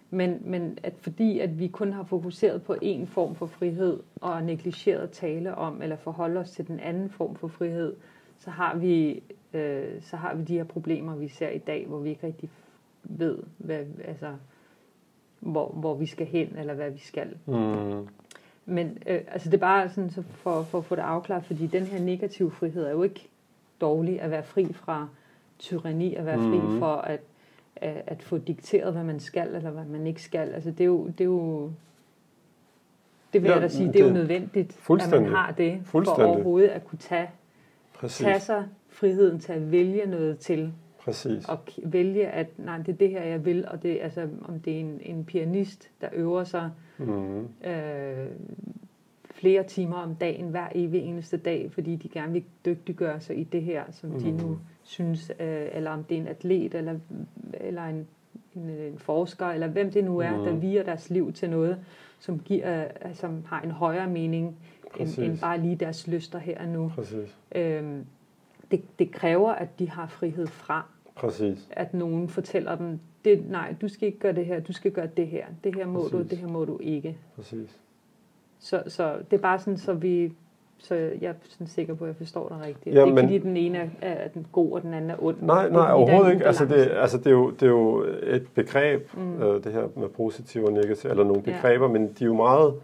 Men, 0.09 0.41
men 0.45 0.77
at 0.83 0.93
fordi 1.01 1.39
at 1.39 1.59
vi 1.59 1.67
kun 1.67 1.93
har 1.93 2.03
fokuseret 2.03 2.63
på 2.63 2.75
én 2.83 3.05
form 3.05 3.35
for 3.35 3.45
frihed, 3.45 3.99
og 4.21 4.43
negligeret 4.43 4.99
at 4.99 5.09
tale 5.11 5.55
om, 5.55 5.81
eller 5.81 5.95
forholde 5.95 6.39
os 6.39 6.51
til 6.51 6.67
den 6.67 6.79
anden 6.79 7.09
form 7.09 7.35
for 7.35 7.47
frihed, 7.47 7.95
så 8.39 8.49
har 8.49 8.75
vi, 8.75 9.23
øh, 9.53 9.83
så 10.01 10.15
har 10.17 10.35
vi 10.35 10.43
de 10.43 10.53
her 10.53 10.63
problemer, 10.63 11.15
vi 11.15 11.27
ser 11.27 11.49
i 11.49 11.57
dag, 11.57 11.85
hvor 11.87 11.99
vi 11.99 12.09
ikke 12.09 12.27
rigtig 12.27 12.49
ved, 13.09 13.37
hvad, 13.57 13.85
altså, 14.05 14.33
hvor, 15.39 15.67
hvor 15.67 15.93
vi 15.95 16.05
skal 16.05 16.25
hen, 16.27 16.55
eller 16.57 16.73
hvad 16.73 16.89
vi 16.91 16.99
skal. 16.99 17.37
Mm. 17.45 18.07
Men 18.65 18.97
øh, 19.07 19.21
altså 19.27 19.49
det 19.49 19.57
er 19.57 19.61
bare 19.61 19.89
sådan, 19.89 20.09
så 20.09 20.21
for, 20.21 20.63
for 20.63 20.77
at 20.77 20.85
få 20.85 20.95
det 20.95 21.01
afklaret, 21.01 21.45
fordi 21.45 21.67
den 21.67 21.83
her 21.83 21.99
negative 21.99 22.51
frihed 22.51 22.85
er 22.85 22.91
jo 22.91 23.03
ikke 23.03 23.27
dårlig 23.81 24.21
at 24.21 24.31
være 24.31 24.43
fri 24.43 24.73
fra 24.73 25.07
tyranni, 25.59 26.15
at 26.15 26.25
være 26.25 26.37
fri 26.37 26.57
Mhm. 26.67 26.79
for 26.79 26.95
at, 26.95 27.19
at, 27.75 28.03
at 28.07 28.23
få 28.23 28.37
dikteret, 28.37 28.93
hvad 28.93 29.03
man 29.03 29.19
skal, 29.19 29.55
eller 29.55 29.69
hvad 29.71 29.85
man 29.85 30.07
ikke 30.07 30.21
skal. 30.21 30.49
Altså 30.53 30.71
det 30.71 30.81
er 30.81 30.85
jo, 30.85 31.07
det 31.07 31.21
er 31.21 31.25
jo 31.25 31.71
det 33.33 33.41
vil 33.41 33.47
Ja, 33.49 33.53
jeg 33.53 33.61
da 33.61 33.67
sige, 33.67 33.87
det 33.87 33.95
er 33.95 33.99
jo 33.99 34.05
det- 34.05 34.13
nødvendigt, 34.13 34.79
at 34.89 35.11
man 35.11 35.25
har 35.25 35.51
det, 35.51 35.79
for 35.85 36.19
overhovedet 36.25 36.67
at 36.69 36.85
kunne 36.85 36.99
tage, 36.99 37.29
Præcis, 37.93 38.23
tage 38.25 38.39
sig 38.39 38.65
friheden 38.89 39.39
til 39.39 39.53
at 39.53 39.71
vælge 39.71 40.05
noget 40.05 40.39
til, 40.39 40.73
præcis. 41.07 41.49
og 41.49 41.57
vælge, 41.83 42.27
at 42.27 42.47
nej, 42.59 42.77
det 42.77 42.87
er 42.89 42.97
det 42.97 43.09
her, 43.09 43.23
jeg 43.23 43.45
vil, 43.45 43.67
og 43.67 43.83
det, 43.83 43.99
altså, 44.01 44.27
om 44.45 44.59
det 44.59 44.75
er 44.75 44.79
en, 44.79 44.99
en 45.01 45.25
pianist, 45.25 45.89
der 46.01 46.07
øver 46.13 46.43
sig 46.43 46.71
Mm. 46.99 47.39
øh, 47.67 48.27
flere 49.31 49.63
timer 49.63 49.95
om 49.97 50.15
dagen, 50.15 50.47
hver 50.49 50.67
evig 50.75 51.01
eneste 51.01 51.37
dag, 51.37 51.71
fordi 51.71 51.95
de 51.95 52.09
gerne 52.09 52.33
vil 52.33 52.43
dygtiggøre 52.65 53.19
sig 53.19 53.37
i 53.39 53.43
det 53.43 53.61
her, 53.61 53.83
som 53.91 54.09
mm. 54.09 54.19
de 54.19 54.31
nu 54.31 54.59
synes, 54.83 55.31
øh, 55.39 55.65
eller 55.71 55.91
om 55.91 56.03
det 56.03 56.17
er 56.17 56.21
en 56.21 56.27
atlet, 56.27 56.75
eller, 56.75 56.99
eller 57.53 57.83
en, 57.83 58.07
en, 58.55 58.69
en 58.69 58.99
forsker, 58.99 59.45
eller 59.45 59.67
hvem 59.67 59.91
det 59.91 60.03
nu 60.03 60.17
er, 60.19 60.37
mm. 60.37 60.43
der 60.43 60.51
Mhm. 60.51 60.61
viger 60.61 60.83
deres 60.83 61.09
liv 61.09 61.33
til 61.33 61.49
noget, 61.49 61.77
som, 62.19 62.39
giver, 62.39 62.83
øh, 63.05 63.15
som 63.15 63.43
har 63.45 63.61
en 63.61 63.71
højere 63.71 64.09
mening, 64.09 64.55
end, 64.99 65.17
end 65.19 65.39
bare 65.39 65.61
lige 65.61 65.75
deres 65.75 66.07
lyster 66.07 66.39
her 66.39 66.59
og 66.61 66.67
nu. 66.67 66.91
Præcis. 66.95 67.37
Øhm, 67.55 68.05
det, 68.71 68.99
det 68.99 69.11
kræver, 69.11 69.51
at 69.51 69.79
de 69.79 69.89
har 69.89 70.07
frihed 70.07 70.47
fra, 70.47 70.85
Præcis. 71.19 71.67
at 71.71 71.93
nogen 71.93 72.29
fortæller 72.29 72.75
dem, 72.75 72.99
det, 73.25 73.49
nej, 73.49 73.75
du 73.81 73.87
skal 73.87 74.07
ikke 74.07 74.19
gøre 74.19 74.33
det 74.33 74.45
her, 74.45 74.59
du 74.59 74.73
skal 74.73 74.91
gøre 74.91 75.07
det 75.17 75.27
her, 75.27 75.45
det 75.63 75.75
her 75.75 75.85
må 75.85 75.99
du, 75.99 76.09
Præcis. 76.17 76.29
det 76.29 76.37
her 76.37 76.47
må 76.47 76.65
du 76.65 76.79
ikke. 76.81 77.17
Præcis. 77.35 77.79
Så, 78.59 78.83
så 78.87 79.13
det 79.31 79.37
er 79.37 79.41
bare 79.41 79.59
sådan, 79.59 79.77
så 79.77 79.93
vi 79.93 80.33
så 80.79 80.95
jeg 80.95 81.29
er 81.29 81.33
sådan 81.43 81.67
sikker 81.67 81.93
på, 81.93 82.03
at 82.03 82.07
jeg 82.07 82.15
forstår 82.15 82.47
dig 82.49 82.57
rigtigt. 82.67 82.85
Ja, 82.85 82.91
det 82.91 82.97
er 83.01 83.05
ikke 83.05 83.15
men- 83.15 83.25
fordi, 83.25 83.37
den 83.37 83.57
ene 83.57 83.77
er, 83.77 83.87
er 84.01 84.27
den 84.27 84.47
god, 84.51 84.71
og 84.71 84.81
den 84.81 84.93
anden 84.93 85.09
er 85.11 85.15
ond. 85.23 85.37
Nej, 85.41 85.69
nej, 85.69 85.87
er 85.89 85.91
overhovedet 85.91 86.33
ikke. 86.33 86.45
Altså, 86.45 86.65
det, 86.65 86.73
altså 86.75 87.17
det, 87.17 87.27
er 87.27 87.31
jo, 87.31 87.49
det 87.51 87.63
er 87.63 87.67
jo 87.67 88.05
et 88.23 88.47
begreb, 88.55 89.13
Mm. 89.17 89.41
øh, 89.41 89.63
det 89.63 89.73
her 89.73 89.87
med 89.95 90.07
positiv 90.09 90.63
og 90.63 90.73
negativ, 90.73 91.09
eller 91.09 91.23
nogle 91.23 91.43
Ja. 91.47 91.51
begreber, 91.51 91.87
men 91.87 92.07
de 92.07 92.23
er 92.23 92.25
jo 92.25 92.33
meget, 92.35 92.67
øh, 92.73 92.81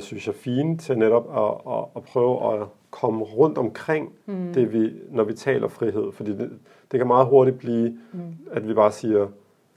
synes 0.00 0.26
jeg, 0.26 0.34
fine 0.34 0.78
til 0.78 0.98
netop 0.98 1.28
at, 1.36 1.72
at, 1.72 1.84
at 1.96 2.02
prøve 2.02 2.54
at 2.62 2.66
komme 2.90 3.24
rundt 3.24 3.58
omkring 3.58 4.12
Mm. 4.26 4.52
det, 4.54 4.72
vi, 4.72 4.92
når 5.10 5.24
vi 5.24 5.32
taler 5.34 5.68
frihed. 5.68 6.12
Fordi 6.12 6.30
det, 6.36 6.50
det 6.92 7.00
kan 7.00 7.06
meget 7.06 7.26
hurtigt 7.26 7.58
blive, 7.58 7.98
Mm. 8.12 8.20
at 8.52 8.68
vi 8.68 8.74
bare 8.74 8.92
siger, 8.92 9.28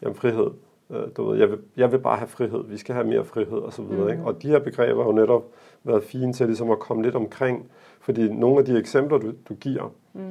jamen 0.01 0.15
frihed, 0.15 0.47
øh, 0.89 1.01
du 1.17 1.23
ved, 1.29 1.39
jeg 1.39 1.49
vil, 1.51 1.59
jeg 1.77 1.91
vil 1.91 1.97
bare 1.99 2.17
have 2.17 2.27
frihed, 2.27 2.63
vi 2.63 2.77
skal 2.77 2.95
have 2.95 3.07
mere 3.07 3.25
frihed 3.25 3.57
og 3.57 3.73
så 3.73 3.81
videre. 3.81 4.03
Mm. 4.05 4.09
Ikke? 4.11 4.23
Og 4.23 4.41
de 4.41 4.47
her 4.47 4.59
begreber 4.59 5.01
har 5.03 5.09
jo 5.09 5.15
netop 5.15 5.43
været 5.83 6.03
fine 6.03 6.33
til 6.33 6.45
ligesom 6.45 6.71
at 6.71 6.79
komme 6.79 7.03
lidt 7.03 7.15
omkring, 7.15 7.69
fordi 7.99 8.27
nogle 8.33 8.59
af 8.59 8.65
de 8.65 8.77
eksempler, 8.79 9.17
du, 9.17 9.31
du 9.49 9.53
giver, 9.53 9.91
Mm. 10.13 10.21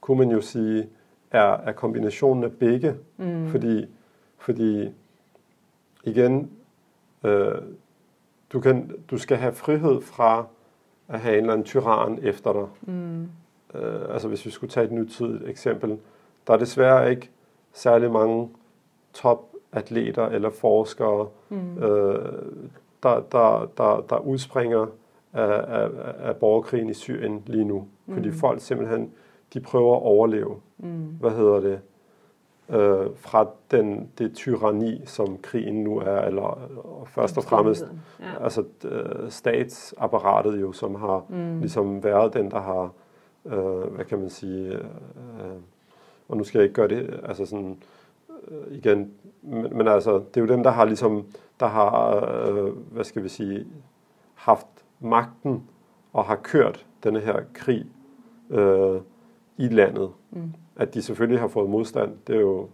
kunne 0.00 0.18
man 0.18 0.30
jo 0.30 0.40
sige, 0.40 0.86
er, 1.30 1.40
er 1.56 1.72
kombinationen 1.72 2.44
af 2.44 2.52
begge. 2.52 2.94
Mm. 3.16 3.46
Fordi, 3.48 3.86
fordi 4.38 4.88
igen, 6.04 6.50
øh, 7.24 7.52
du, 8.54 8.60
kan, 8.60 8.90
du 9.10 9.18
skal 9.18 9.36
have 9.36 9.52
frihed 9.52 10.00
fra 10.00 10.46
at 11.08 11.20
have 11.20 11.34
en 11.34 11.40
eller 11.40 11.52
anden 11.52 11.64
tyran 11.66 12.18
efter 12.22 12.52
dig. 12.52 12.66
Mm. 12.94 13.22
Øh, 13.74 14.02
altså 14.12 14.28
hvis 14.28 14.46
vi 14.46 14.50
skulle 14.50 14.70
tage 14.70 14.86
et 14.86 14.92
nytidigt 14.92 15.48
eksempel. 15.48 15.98
Der 16.46 16.54
er 16.54 16.58
desværre 16.58 17.10
ikke 17.10 17.30
særlig 17.72 18.10
mange 18.12 18.48
topatleter 19.12 20.26
eller 20.26 20.50
forskere, 20.50 21.28
Mm. 21.48 21.78
øh, 21.78 22.42
der, 23.02 23.20
der, 23.32 23.70
der, 23.76 24.04
der 24.08 24.18
udspringer 24.18 24.86
af, 25.32 25.64
af, 25.82 25.88
af 26.18 26.36
borgerkrigen 26.36 26.88
i 26.90 26.94
Syrien 26.94 27.42
lige 27.46 27.64
nu. 27.64 27.86
Fordi 28.12 28.28
Mm. 28.28 28.34
folk 28.34 28.60
simpelthen, 28.60 29.12
de 29.54 29.60
prøver 29.60 29.96
at 29.96 30.02
overleve 30.02 30.56
Mm. 30.78 31.16
hvad 31.20 31.30
hedder 31.30 31.60
det, 31.60 31.80
øh, 32.68 33.06
fra 33.16 33.46
den, 33.70 34.10
det 34.18 34.34
tyranni, 34.34 35.02
som 35.06 35.38
krigen 35.42 35.84
nu 35.84 35.98
er, 35.98 36.20
eller 36.20 36.42
og 36.42 37.08
først 37.08 37.36
og 37.36 37.44
fremmest 37.44 37.84
Ja. 38.20 38.44
altså 38.44 38.64
øh, 38.84 39.30
statsapparatet 39.30 40.60
jo, 40.60 40.72
som 40.72 40.94
har 40.94 41.24
Mm. 41.28 41.60
ligesom 41.60 42.04
været 42.04 42.34
den, 42.34 42.50
der 42.50 42.60
har, 42.60 42.90
øh, 43.46 43.92
hvad 43.94 44.04
kan 44.04 44.18
man 44.18 44.30
sige, 44.30 44.72
øh, 44.72 44.80
og 46.28 46.36
nu 46.36 46.44
skal 46.44 46.58
jeg 46.58 46.64
ikke 46.64 46.74
gøre 46.74 46.88
det, 46.88 47.20
altså 47.24 47.46
sådan, 47.46 47.78
øh, 48.48 48.76
igen, 48.76 49.10
men, 49.42 49.76
men 49.76 49.88
altså, 49.88 50.12
det 50.18 50.36
er 50.36 50.40
jo 50.40 50.46
dem, 50.46 50.62
der 50.62 50.70
har 50.70 50.84
ligesom, 50.84 51.26
der 51.60 51.66
har, 51.66 52.16
øh, 52.48 52.68
hvad 52.92 53.04
skal 53.04 53.22
vi 53.22 53.28
sige, 53.28 53.66
haft 54.34 54.66
magten 55.00 55.62
og 56.12 56.24
har 56.24 56.36
kørt 56.36 56.86
denne 57.04 57.20
her 57.20 57.40
krig 57.54 57.86
øh, 58.50 59.00
i 59.56 59.68
landet. 59.68 60.10
Mm. 60.30 60.52
At 60.76 60.94
de 60.94 61.02
selvfølgelig 61.02 61.40
har 61.40 61.48
fået 61.48 61.70
modstand, 61.70 62.10
det 62.26 62.36
er 62.36 62.40
jo, 62.40 62.68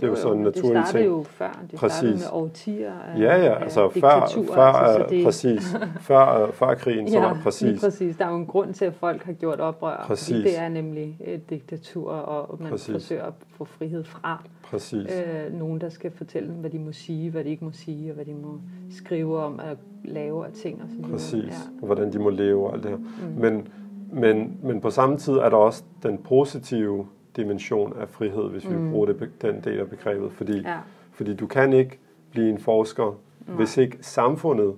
det 0.00 0.02
er 0.02 0.06
jo, 0.06 0.14
Jo, 0.14 0.20
sådan 0.20 0.38
en 0.38 0.44
naturlig 0.44 0.74
Det 0.76 0.86
startede 0.88 1.04
ting. 1.04 1.16
jo 1.18 1.22
før. 1.22 1.64
Det 1.70 1.78
Præcis. 1.78 1.96
startede 1.98 2.14
med 2.16 2.26
årtier 2.32 2.92
af, 2.92 3.18
Ja, 3.20 3.36
ja, 3.36 3.54
af 3.54 3.62
altså 3.62 3.88
før, 3.88 4.20
diktaturer, 4.20 4.54
før, 4.54 4.62
altså, 4.62 5.04
øh, 5.04 5.10
det- 5.10 5.24
præcis, 5.24 5.76
før, 6.00 6.42
øh, 6.46 6.52
før 6.52 6.74
krigen, 6.74 7.08
så 7.10 7.20
var 7.20 7.32
det 7.32 7.42
præcis, 7.42 7.80
præcis. 7.80 8.16
Der 8.16 8.24
er 8.26 8.30
jo 8.30 8.36
en 8.36 8.46
grund 8.46 8.74
til, 8.74 8.84
at 8.84 8.94
folk 8.94 9.22
har 9.22 9.32
gjort 9.32 9.60
oprør. 9.60 10.04
Præcis. 10.06 10.44
Det 10.44 10.58
er 10.58 10.68
nemlig 10.68 11.16
et 11.24 11.50
diktatur, 11.50 12.10
og 12.12 12.56
man 12.62 12.70
Præcis. 12.70 12.92
forsøger 12.92 13.24
at 13.24 13.32
få 13.56 13.64
frihed 13.64 14.04
fra 14.04 14.42
præcis, 14.64 15.06
øh, 15.26 15.58
nogen, 15.58 15.80
der 15.80 15.88
skal 15.88 16.10
fortælle 16.10 16.48
dem, 16.48 16.56
hvad 16.56 16.70
de 16.70 16.78
må 16.78 16.92
sige, 16.92 17.30
hvad 17.30 17.44
de 17.44 17.48
ikke 17.50 17.64
må 17.64 17.70
sige, 17.72 18.10
og 18.10 18.14
hvad 18.14 18.24
de 18.24 18.34
må 18.34 18.58
skrive 18.90 19.38
om 19.38 19.60
at 19.60 19.76
lave 20.04 20.46
af 20.46 20.52
ting 20.52 20.82
og 20.82 20.88
så 20.88 20.94
videre. 20.96 21.10
præcis, 21.10 21.44
Ja. 21.44 21.50
og 21.80 21.86
hvordan 21.86 22.12
de 22.12 22.18
må 22.18 22.30
leve 22.30 22.66
og 22.66 22.74
alt 22.74 22.82
det 22.82 22.90
her. 22.90 22.98
Mm. 22.98 23.40
Men, 23.40 23.68
men, 24.12 24.56
men 24.62 24.80
på 24.80 24.90
samme 24.90 25.16
tid 25.16 25.32
er 25.32 25.48
der 25.48 25.56
også 25.56 25.82
den 26.02 26.18
positive 26.18 27.06
dimension 27.36 27.92
af 28.00 28.08
frihed, 28.08 28.48
hvis 28.50 28.70
vi 28.70 28.74
Mm. 28.76 28.90
bruger 28.90 29.06
det, 29.06 29.30
den 29.42 29.60
del 29.64 29.78
af 29.80 29.88
begrebet, 29.90 30.32
fordi, 30.32 30.60
Ja. 30.60 30.78
fordi 31.12 31.34
du 31.34 31.46
kan 31.46 31.72
ikke 31.72 31.98
blive 32.30 32.50
en 32.50 32.58
forsker, 32.58 33.18
Nej. 33.46 33.56
hvis 33.56 33.76
ikke 33.76 33.98
samfundet, 34.00 34.74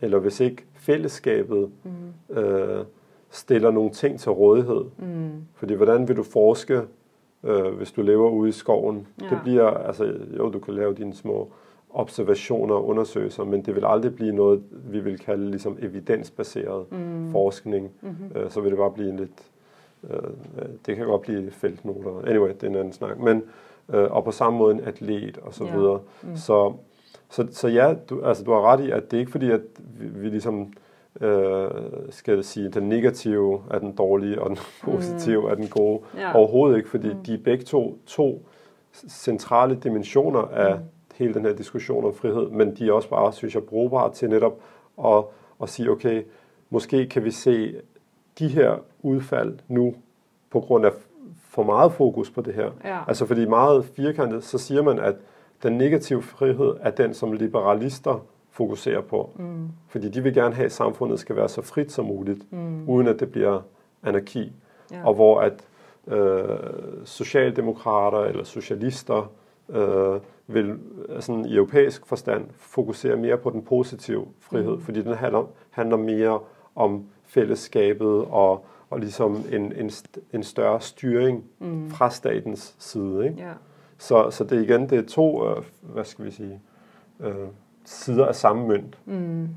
eller 0.00 0.18
hvis 0.18 0.40
ikke 0.40 0.64
fællesskabet 0.74 1.70
Mm. 1.84 2.36
øh, 2.36 2.84
stiller 3.30 3.70
nogle 3.70 3.90
ting 3.90 4.20
til 4.20 4.32
rådighed. 4.32 4.84
Mm. 4.98 5.30
Fordi 5.54 5.74
hvordan 5.74 6.08
vil 6.08 6.16
du 6.16 6.22
forske, 6.22 6.80
øh, 7.44 7.66
hvis 7.74 7.92
du 7.92 8.02
lever 8.02 8.30
ude 8.30 8.48
i 8.48 8.52
skoven? 8.52 9.06
Ja. 9.22 9.26
Det 9.30 9.38
bliver, 9.42 9.66
altså 9.66 10.12
jo, 10.38 10.50
du 10.50 10.58
kan 10.58 10.74
lave 10.74 10.94
dine 10.94 11.14
små 11.14 11.50
observationer 11.90 12.74
og 12.74 12.86
undersøgelser, 12.86 13.44
men 13.44 13.62
det 13.62 13.74
vil 13.74 13.84
aldrig 13.86 14.14
blive 14.16 14.32
noget, 14.32 14.62
vi 14.70 15.00
vil 15.00 15.18
kalde 15.18 15.50
ligesom 15.50 15.78
evidensbaseret 15.82 16.84
Mm. 16.92 17.30
forskning. 17.32 17.90
Mm-hmm. 18.02 18.30
Øh, 18.40 18.50
så 18.50 18.60
vil 18.60 18.70
det 18.70 18.78
bare 18.78 18.90
blive 18.90 19.08
en 19.10 19.16
lidt, 19.16 19.42
øh, 20.10 20.66
det 20.86 20.96
kan 20.96 21.06
godt 21.06 21.22
blive 21.22 21.50
feltnoter. 21.50 22.28
Anyway, 22.30 22.48
det 22.48 22.62
er 22.62 22.66
en 22.66 22.76
anden 22.76 22.92
snak. 22.92 23.18
Men, 23.18 23.42
øh, 23.94 24.10
og 24.12 24.24
på 24.24 24.30
samme 24.30 24.58
måde 24.58 24.74
en 24.74 24.80
atlet 24.84 25.38
og 25.38 25.54
så 25.54 25.64
Ja. 25.64 25.76
videre. 25.76 26.00
Mm. 26.22 26.36
Så, 26.36 26.72
så, 27.30 27.46
så 27.50 27.68
ja, 27.68 27.94
du, 28.10 28.22
altså, 28.24 28.44
du 28.44 28.52
har 28.52 28.60
ret 28.60 28.80
i, 28.80 28.90
at 28.90 29.10
det 29.10 29.16
er 29.16 29.20
ikke 29.20 29.32
fordi, 29.32 29.50
at 29.50 29.60
vi, 29.78 30.06
vi 30.20 30.28
ligesom 30.28 30.72
øh, 31.20 31.70
skal 32.10 32.44
sige, 32.44 32.66
at 32.66 32.74
den 32.74 32.88
negative 32.88 33.62
er 33.70 33.78
den 33.78 33.92
dårlige, 33.92 34.42
og 34.42 34.50
den 34.50 34.58
positive 34.84 35.50
er 35.50 35.54
den 35.54 35.68
gode. 35.68 36.00
Mm. 36.12 36.18
Ja. 36.18 36.34
Overhovedet 36.36 36.76
ikke, 36.76 36.88
fordi 36.88 37.08
Mm. 37.08 37.24
de 37.24 37.34
er 37.34 37.38
begge 37.44 37.64
to, 37.64 37.98
to 38.06 38.42
centrale 39.08 39.74
dimensioner 39.84 40.40
af 40.40 40.74
Mm. 40.76 40.82
hele 41.14 41.34
den 41.34 41.44
her 41.44 41.52
diskussion 41.52 42.04
om 42.04 42.14
frihed, 42.14 42.48
men 42.50 42.74
de 42.76 42.88
er 42.88 42.92
også 42.92 43.08
bare, 43.08 43.32
synes 43.32 43.54
jeg, 43.54 43.62
brugbare 43.62 44.12
til 44.12 44.30
netop 44.30 44.60
at, 45.04 45.24
at 45.62 45.68
sige, 45.68 45.90
okay, 45.90 46.22
måske 46.70 47.06
kan 47.08 47.24
vi 47.24 47.30
se 47.30 47.74
de 48.38 48.48
her 48.48 48.74
udfald 49.02 49.58
nu 49.68 49.94
på 50.50 50.60
grund 50.60 50.86
af 50.86 50.90
for 51.50 51.62
meget 51.62 51.92
fokus 51.92 52.30
på 52.30 52.40
det 52.40 52.54
her. 52.54 52.70
Ja. 52.84 52.98
Altså 53.08 53.26
fordi 53.26 53.44
meget 53.48 53.84
firkantet, 53.84 54.44
så 54.44 54.58
siger 54.58 54.82
man, 54.82 54.98
at 54.98 55.14
den 55.62 55.72
negative 55.78 56.22
frihed 56.22 56.74
er 56.80 56.90
den, 56.90 57.14
som 57.14 57.32
liberalister 57.32 58.24
fokuserer 58.50 59.00
på. 59.00 59.30
Mm. 59.36 59.68
Fordi 59.88 60.08
de 60.08 60.22
vil 60.22 60.34
gerne 60.34 60.54
have, 60.54 60.64
at 60.66 60.72
samfundet 60.72 61.20
skal 61.20 61.36
være 61.36 61.48
så 61.48 61.62
frit 61.62 61.92
som 61.92 62.04
muligt, 62.04 62.52
Mm. 62.52 62.88
uden 62.88 63.06
at 63.08 63.20
det 63.20 63.32
bliver 63.32 63.60
anarki. 64.02 64.52
Ja. 64.92 65.06
Og 65.06 65.14
hvor 65.14 65.40
at 65.40 65.64
øh, 66.06 66.58
socialdemokrater 67.04 68.18
eller 68.18 68.44
socialister 68.44 69.30
øh, 69.68 70.20
vil 70.46 70.78
sådan 71.20 71.44
i 71.46 71.54
europæisk 71.56 72.06
forstand 72.06 72.44
fokusere 72.56 73.16
mere 73.16 73.36
på 73.36 73.50
den 73.50 73.62
positive 73.62 74.26
frihed, 74.40 74.72
Mm. 74.76 74.80
fordi 74.80 75.02
den 75.02 75.14
handler, 75.14 75.44
handler 75.70 75.96
mere 75.96 76.38
om 76.74 77.04
fællesskabet 77.26 78.24
og, 78.24 78.66
og 78.90 79.00
ligesom 79.00 79.44
en, 79.52 79.72
en, 79.72 79.90
en 80.32 80.42
større 80.42 80.80
styring 80.80 81.44
Mm. 81.58 81.90
fra 81.90 82.10
statens 82.10 82.76
side. 82.78 83.24
Ikke? 83.26 83.42
Ja. 83.42 83.52
Så, 83.98 84.30
så 84.30 84.44
det 84.44 84.58
er 84.58 84.62
igen 84.62 84.90
det 84.90 84.98
er 84.98 85.06
to, 85.06 85.48
øh, 85.48 85.62
hvad 85.82 86.04
skal 86.04 86.24
vi 86.24 86.30
sige, 86.30 86.60
øh, 87.20 87.34
sider 87.84 88.26
af 88.26 88.34
samme 88.34 88.68
mønt. 88.68 88.98
Mm. 89.04 89.48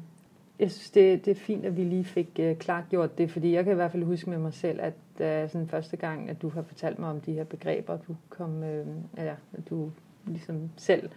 Jeg 0.59 0.71
synes, 0.71 0.89
det, 0.91 1.25
det 1.25 1.31
er 1.31 1.35
fint, 1.35 1.65
at 1.65 1.77
vi 1.77 1.83
lige 1.83 2.03
fik 2.03 2.39
uh, 2.39 2.53
klargjort 2.57 3.17
det, 3.17 3.31
fordi 3.31 3.53
jeg 3.53 3.63
kan 3.63 3.73
i 3.73 3.75
hvert 3.75 3.91
fald 3.91 4.03
huske 4.03 4.29
med 4.29 4.37
mig 4.37 4.53
selv, 4.53 4.79
at 4.81 4.93
uh, 5.19 5.51
sådan 5.51 5.67
første 5.67 5.97
gang, 5.97 6.29
at 6.29 6.41
du 6.41 6.49
har 6.49 6.61
fortalt 6.61 6.99
mig 6.99 7.09
om 7.09 7.21
de 7.21 7.33
her 7.33 7.43
begreber, 7.43 7.97
du 8.07 8.15
kom, 8.29 8.63
øh, 8.63 8.87
ja, 9.17 9.33
du 9.69 9.91
ligesom 10.25 10.69
selv 10.77 11.09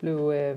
blev 0.00 0.32
øh, 0.34 0.56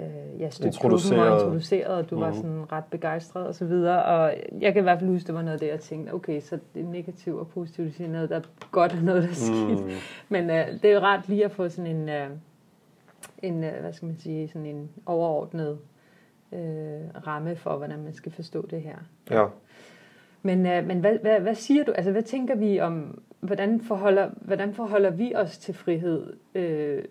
øh, 0.00 0.40
ja, 0.40 0.50
Introduceret. 0.64 1.30
og 1.30 1.38
introduceret, 1.38 1.86
og 1.86 2.10
du 2.10 2.14
mm. 2.14 2.20
var 2.20 2.28
Mhm. 2.30 2.36
sådan 2.36 2.72
ret 2.72 2.84
begejstret 2.90 3.46
og 3.46 3.54
så 3.54 3.64
videre, 3.64 4.04
og 4.04 4.34
jeg 4.60 4.72
kan 4.72 4.82
i 4.82 4.82
hvert 4.82 4.98
fald 4.98 5.10
huske, 5.10 5.26
det 5.26 5.34
var 5.34 5.42
noget 5.42 5.60
det, 5.60 5.66
jeg 5.68 5.80
tænkte, 5.80 6.14
okay, 6.14 6.40
så 6.40 6.58
det 6.74 6.82
er 6.82 6.86
negativt 6.88 7.38
og 7.40 7.48
positivt, 7.48 7.86
det 7.86 7.94
siger 7.94 8.10
noget, 8.10 8.30
der 8.30 8.36
er 8.36 8.40
godt 8.70 8.92
og 8.92 8.98
noget, 9.02 9.22
der 9.22 9.28
er 9.28 9.32
skidt. 9.34 9.84
Mm. 9.86 9.90
Men 10.28 10.50
øh, 10.50 10.66
det 10.82 10.84
er 10.84 10.92
jo 10.94 11.00
rart 11.00 11.28
lige 11.28 11.44
at 11.44 11.50
få 11.52 11.68
sådan 11.68 11.96
en, 11.96 12.08
øh, 12.08 12.26
en 13.42 13.64
øh, 13.64 13.80
hvad 13.80 13.92
skal 13.92 14.06
man 14.06 14.16
sige, 14.18 14.48
sådan 14.48 14.66
en 14.66 14.90
overordnet 15.06 15.78
øh, 16.52 16.58
ramme 17.26 17.56
for, 17.56 17.76
hvordan 17.76 18.02
man 18.02 18.12
skal 18.14 18.32
forstå 18.32 18.66
det 18.70 18.82
her. 18.82 18.96
Ja. 19.30 19.46
Men, 20.42 20.66
øh, 20.66 20.86
men 20.86 21.00
hvad, 21.00 21.18
hvad, 21.22 21.40
hvad 21.40 21.54
siger 21.54 21.84
du, 21.84 21.92
altså 21.92 22.12
hvad 22.12 22.22
tænker 22.22 22.54
vi 22.56 22.80
om, 22.80 23.22
hvordan 23.40 23.80
forholder, 23.80 24.30
hvordan 24.40 24.74
forholder 24.74 25.10
vi 25.10 25.32
os 25.36 25.58
til 25.58 25.74
frihed 25.74 26.32
øh, 26.54 27.04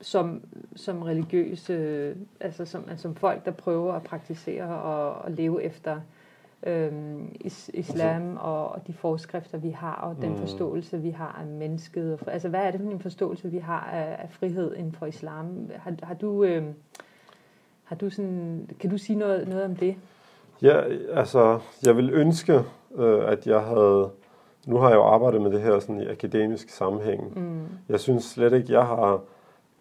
som, 0.00 0.42
som 0.76 1.02
religiøse, 1.02 2.14
altså 2.40 2.64
som, 2.64 2.84
altså 2.88 3.02
som 3.02 3.14
folk, 3.14 3.44
der 3.44 3.50
prøver 3.50 3.92
at 3.94 4.02
praktisere 4.02 4.80
og, 4.82 5.14
og 5.14 5.30
leve 5.30 5.62
efter 5.62 6.00
øh, 6.66 6.92
is, 7.40 7.70
islam 7.74 8.36
og, 8.40 8.68
og 8.68 8.86
de 8.86 8.92
forskrifter, 8.92 9.58
vi 9.58 9.70
har, 9.70 9.94
og 9.94 10.16
den 10.22 10.30
Mm. 10.32 10.38
forståelse, 10.38 10.98
vi 11.00 11.10
har 11.10 11.38
af 11.40 11.46
mennesket. 11.46 12.12
Og, 12.12 12.32
altså 12.32 12.48
hvad 12.48 12.60
er 12.60 12.70
det 12.70 12.80
for 12.80 12.90
en 12.90 13.00
forståelse, 13.00 13.50
vi 13.50 13.58
har 13.58 13.90
af, 13.92 14.16
af 14.22 14.28
frihed 14.30 14.74
inden 14.76 14.92
for 14.92 15.06
islam? 15.06 15.70
Har, 15.76 15.94
har 16.02 16.14
du... 16.14 16.44
Øh, 16.44 16.64
har 17.84 17.96
du 17.96 18.10
sådan, 18.10 18.68
kan 18.80 18.90
du 18.90 18.98
sige 18.98 19.18
noget, 19.18 19.48
noget 19.48 19.64
om 19.64 19.76
det? 19.76 19.96
Ja, 20.62 20.80
altså, 21.12 21.58
jeg 21.86 21.96
vil 21.96 22.10
ønske, 22.12 22.60
øh, 22.96 23.32
at 23.32 23.46
jeg 23.46 23.60
havde... 23.60 24.10
Nu 24.66 24.76
har 24.76 24.88
jeg 24.88 24.96
jo 24.96 25.02
arbejdet 25.02 25.42
med 25.42 25.50
det 25.50 25.60
her 25.62 25.78
sådan 25.78 26.00
i 26.00 26.06
akademisk 26.06 26.68
sammenhæng. 26.68 27.38
Mm. 27.38 27.62
Jeg 27.88 28.00
synes 28.00 28.24
slet 28.24 28.52
ikke, 28.52 28.72
jeg 28.72 28.86
har 28.86 29.20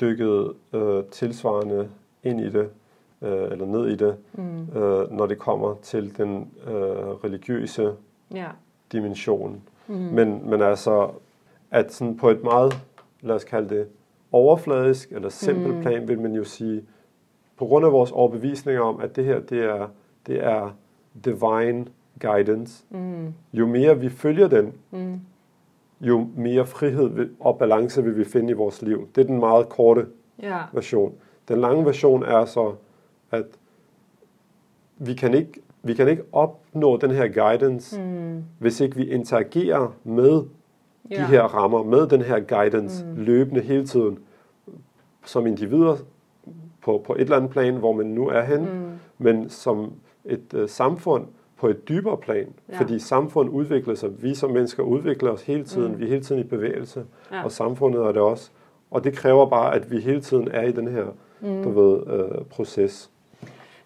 dykket 0.01 0.53
øh, 0.73 1.03
tilsvarende 1.11 1.89
ind 2.23 2.41
i 2.41 2.49
det, 2.49 2.69
øh, 3.21 3.51
eller 3.51 3.65
ned 3.65 3.87
i 3.87 3.95
det, 3.95 4.15
Mm. 4.33 4.77
øh, 4.79 5.11
når 5.11 5.25
det 5.25 5.37
kommer 5.37 5.75
til 5.81 6.17
den 6.17 6.51
øh, 6.67 6.73
religiøse 7.23 7.93
Ja. 8.33 8.47
dimension. 8.91 9.61
Mm. 9.87 9.95
Men, 9.95 10.49
men 10.49 10.61
altså, 10.61 11.09
at 11.71 11.93
sådan 11.93 12.17
på 12.17 12.29
et 12.29 12.43
meget, 12.43 12.73
lad 13.21 13.35
os 13.35 13.43
kalde 13.43 13.69
det, 13.75 13.87
overfladisk 14.31 15.11
eller 15.11 15.29
simpelt 15.29 15.75
Mm. 15.75 15.81
plan, 15.81 16.07
vil 16.07 16.19
man 16.19 16.33
jo 16.33 16.43
sige, 16.43 16.83
på 17.57 17.65
grund 17.65 17.85
af 17.85 17.91
vores 17.91 18.11
overbevisninger 18.11 18.81
om, 18.81 18.99
at 18.99 19.15
det 19.15 19.25
her, 19.25 19.39
det 19.39 19.63
er, 19.63 19.87
det 20.27 20.43
er 20.45 20.75
divine 21.25 21.85
guidance, 22.21 22.83
Mm. 22.89 23.33
jo 23.53 23.67
mere 23.67 23.99
vi 23.99 24.09
følger 24.09 24.47
den, 24.47 24.73
Mm. 24.91 25.19
Jo 26.01 26.27
mere 26.37 26.65
frihed 26.65 27.29
og 27.39 27.57
balance 27.57 28.03
vil 28.03 28.17
vi 28.17 28.23
finde 28.25 28.49
i 28.49 28.53
vores 28.53 28.81
liv. 28.81 29.07
Det 29.15 29.21
er 29.21 29.25
den 29.25 29.39
meget 29.39 29.69
korte 29.69 30.05
Ja. 30.41 30.57
version. 30.73 31.13
Den 31.47 31.59
lange 31.61 31.85
version 31.85 32.23
er 32.23 32.45
så, 32.45 32.73
at 33.31 33.45
vi 34.97 35.13
kan 35.13 35.33
ikke, 35.33 35.61
vi 35.83 35.93
kan 35.93 36.07
ikke 36.07 36.23
opnå 36.31 36.97
den 36.97 37.11
her 37.11 37.27
guidance, 37.27 38.01
Mm. 38.01 38.43
hvis 38.59 38.79
ikke 38.81 38.95
vi 38.95 39.05
interagerer 39.09 39.93
med 40.03 40.31
de 40.31 40.45
Ja. 41.11 41.25
her 41.27 41.43
rammer, 41.43 41.83
med 41.83 42.07
den 42.07 42.21
her 42.21 42.39
guidance 42.39 43.05
Mm. 43.05 43.15
løbende 43.15 43.61
hele 43.61 43.87
tiden, 43.87 44.19
som 45.25 45.47
individer 45.47 45.95
på, 46.83 47.01
på 47.05 47.13
et 47.13 47.21
eller 47.21 47.35
andet 47.37 47.51
plan, 47.51 47.75
hvor 47.75 47.93
man 47.93 48.05
nu 48.05 48.27
er 48.27 48.41
hen. 48.41 48.59
Mm. 48.61 48.89
men 49.17 49.49
som 49.49 49.93
et 50.25 50.53
øh, 50.53 50.69
samfund 50.69 51.25
på 51.59 51.67
et 51.67 51.89
dybere 51.89 52.17
plan. 52.17 52.47
Ja. 52.69 52.79
Fordi 52.79 52.99
samfund 52.99 53.49
udvikler 53.49 53.95
sig. 53.95 54.23
Vi 54.23 54.35
som 54.35 54.51
mennesker 54.51 54.83
udvikler 54.83 55.31
os 55.31 55.41
hele 55.43 55.63
tiden. 55.63 55.91
Mm. 55.91 55.99
Vi 55.99 56.03
er 56.03 56.07
hele 56.09 56.21
tiden 56.21 56.41
i 56.41 56.43
bevægelse. 56.43 57.03
Ja. 57.31 57.43
Og 57.43 57.51
samfundet 57.51 58.01
er 58.01 58.11
det 58.11 58.21
også. 58.21 58.49
Og 58.91 59.03
det 59.03 59.13
kræver 59.13 59.49
bare, 59.49 59.75
at 59.75 59.91
vi 59.91 59.99
hele 59.99 60.21
tiden 60.21 60.47
er 60.51 60.61
i 60.63 60.71
den 60.71 60.87
her 60.87 61.05
Mm. 61.41 61.63
du 61.63 61.69
ved, 61.69 61.99
øh, 62.13 62.45
proces. 62.49 63.09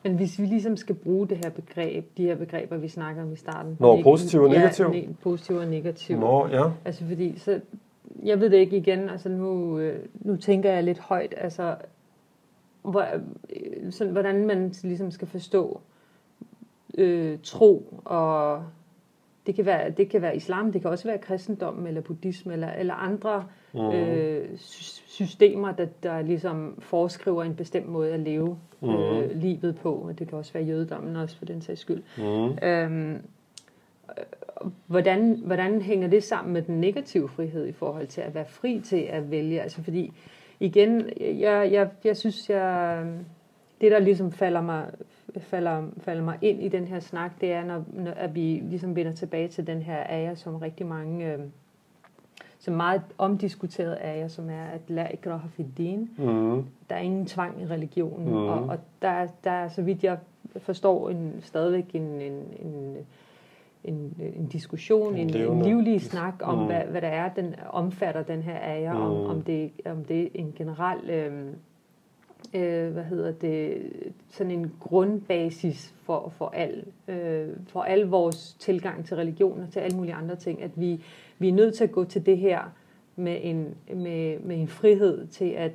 Men 0.03 0.15
hvis 0.15 0.39
vi 0.39 0.45
ligesom 0.45 0.78
skal 0.78 0.95
bruge 0.95 1.28
det 1.28 1.38
her 1.38 1.49
begreb, 1.49 2.17
de 2.17 2.24
her 2.24 2.36
begreber, 2.36 2.78
vi 2.78 2.88
snakker 2.88 3.24
om 3.24 3.34
i 3.34 3.36
starten. 3.36 3.78
Nå, 3.80 3.95
neg- 3.97 4.03
positiv 4.03 4.41
og 4.41 4.49
negativ? 4.49 4.86
Ja, 4.93 4.99
ne- 5.01 5.13
positiv 5.24 5.55
og 5.55 5.67
negativ. 5.67 6.19
Nå, 6.19 6.47
ja. 6.47 6.63
Altså 6.86 7.03
fordi, 7.09 7.39
så, 7.39 7.59
jeg 8.24 8.39
ved 8.39 8.49
det 8.49 8.57
ikke 8.57 8.78
igen, 8.78 9.09
altså 9.09 9.30
nu, 9.30 9.80
øh, 9.80 9.99
nu 10.21 10.36
tænker 10.36 10.71
jeg 10.71 10.84
lidt 10.84 10.99
højt, 10.99 11.34
altså 11.38 11.76
hvor, 12.84 13.05
øh, 13.55 13.91
sådan, 13.91 14.13
hvordan 14.13 14.47
man 14.47 14.74
ligesom 14.84 15.11
skal 15.11 15.28
forstå 15.28 15.80
øh, 16.98 17.38
tro, 17.44 17.94
og 18.06 18.64
det 19.48 19.56
kan, 19.56 19.66
være, 19.66 19.89
det 19.89 20.10
kan 20.10 20.22
være 20.22 20.36
islam, 20.36 20.72
det 20.72 20.82
kan 20.82 20.91
også 20.91 21.08
være 21.08 21.18
kristendom, 21.18 21.88
eller 21.88 22.02
buddhisme, 22.02 22.54
eller, 22.54 22.72
eller 22.72 22.94
andre 22.94 23.46
Mm. 23.76 23.91
øh, 23.91 24.58
sy- 24.58 25.02
systemer, 25.08 25.72
der, 25.72 25.86
der 26.04 26.22
ligesom 26.22 26.76
foreskriver 26.80 27.44
en 27.44 27.56
bestemt 27.56 27.88
måde 27.89 28.14
at 28.14 28.20
leve 28.20 28.58
øh, 28.84 29.32
livet 29.36 29.76
på. 29.76 29.94
Og 29.94 30.20
det 30.20 30.28
kan 30.28 30.38
også 30.38 30.54
være 30.54 30.64
jødedommen 30.64 31.16
også 31.16 31.38
for 31.38 31.46
den 31.46 31.62
sags 31.62 31.80
skyld. 31.80 32.04
Mm. 32.18 32.68
Øhm, 32.68 33.22
hvordan, 34.88 35.41
hvordan 35.46 35.82
hænger 35.82 36.08
det 36.08 36.24
sammen 36.24 36.54
med 36.54 36.62
den 36.62 36.82
negative 36.82 37.30
frihed 37.30 37.68
i 37.68 37.72
forhold 37.72 38.08
til 38.08 38.22
at 38.22 38.36
være 38.36 38.46
fri 38.46 38.82
til 38.84 39.02
at 39.10 39.32
vælge? 39.32 39.62
Altså 39.62 39.84
fordi, 39.84 40.14
igen, 40.60 41.10
jeg, 41.39 41.70
jeg, 41.72 41.89
jeg 42.04 42.18
synes, 42.18 42.50
jeg, 42.50 43.04
det 43.82 43.91
der 43.91 44.00
ligesom 44.00 44.32
falder 44.32 44.62
mig, 44.62 44.86
falder, 45.40 45.84
falder 45.98 46.24
mig 46.24 46.38
ind 46.42 46.64
i 46.64 46.68
den 46.68 46.86
her 46.86 47.00
snak, 47.00 47.32
det 47.42 47.52
er, 47.52 47.66
når, 47.66 47.84
når 47.94 48.12
at 48.12 48.36
vi 48.36 48.62
ligesom 48.64 48.96
vender 48.96 49.12
tilbage 49.12 49.48
til 49.48 49.68
den 49.68 49.82
her 49.82 50.04
ære, 50.10 50.36
som 50.36 50.56
rigtig 50.56 50.86
mange... 50.86 51.34
Øh, 51.34 51.40
som 52.60 52.74
meget 52.74 53.02
omdiskuteret 53.18 53.98
er 54.02 54.12
jeg, 54.12 54.32
som 54.32 54.50
er, 54.50 54.64
at 54.64 54.82
la 54.88 55.08
ikraha 55.14 55.48
fi 55.48 55.64
din. 55.78 56.10
Mm. 56.18 56.66
Der 56.90 56.96
er 56.96 57.00
ingen 57.00 57.26
tvang 57.26 57.62
i 57.62 57.66
religionen, 57.66 58.28
mm. 58.28 58.36
og, 58.36 58.64
og 58.64 58.78
der, 59.02 59.28
der 59.44 59.52
er, 59.52 59.68
så 59.68 59.82
vidt 59.82 60.04
jeg 60.04 60.18
forstår, 60.58 61.10
en, 61.10 61.36
stadigvæk 61.42 61.96
en, 61.96 62.22
en, 62.22 62.34
en, 62.60 62.98
en, 63.84 64.14
en 64.20 64.48
diskussion, 64.48 65.16
en, 65.16 65.36
en 65.36 65.62
livlig 65.62 66.02
snak 66.02 66.34
om, 66.42 66.58
mm. 66.58 66.66
hvad, 66.66 66.82
hvad 66.82 67.02
der 67.02 67.08
er, 67.08 67.34
den 67.34 67.56
omfatter 67.70 68.24
den 68.24 68.42
her 68.42 68.60
ære, 68.62 68.94
mm. 68.94 69.02
om, 69.02 69.26
om, 69.26 69.42
det, 69.42 69.72
om 69.86 70.06
det 70.06 70.24
er 70.24 70.30
en 70.34 70.54
generel... 70.56 71.10
Øh, 71.10 71.54
øh, 72.54 72.91
hvad 72.91 73.04
hedder 73.04 73.32
det, 73.32 73.82
sådan 74.30 74.51
en 74.51 74.72
grundbasis 74.80 75.93
for, 76.04 76.34
for, 76.38 76.47
al, 76.47 76.84
øh, 77.08 77.49
for 77.68 77.82
al 77.82 78.01
vores 78.01 78.56
tilgang 78.60 79.06
til 79.06 79.18
religion 79.18 79.62
og 79.62 79.70
til 79.70 79.80
alle 79.80 79.97
mulige 79.97 80.14
andre 80.14 80.36
ting, 80.36 80.62
at 80.62 80.72
vi, 80.76 81.04
vi 81.39 81.49
er 81.49 81.54
nødt 81.54 81.76
til 81.76 81.84
at 81.84 81.91
gå 81.91 82.04
til 82.04 82.26
det 82.26 82.38
her 82.38 82.74
med 83.16 83.39
en, 83.41 83.76
med, 83.95 84.39
med 84.39 84.60
en 84.60 84.68
frihed 84.68 85.28
til 85.28 85.49
at 85.49 85.72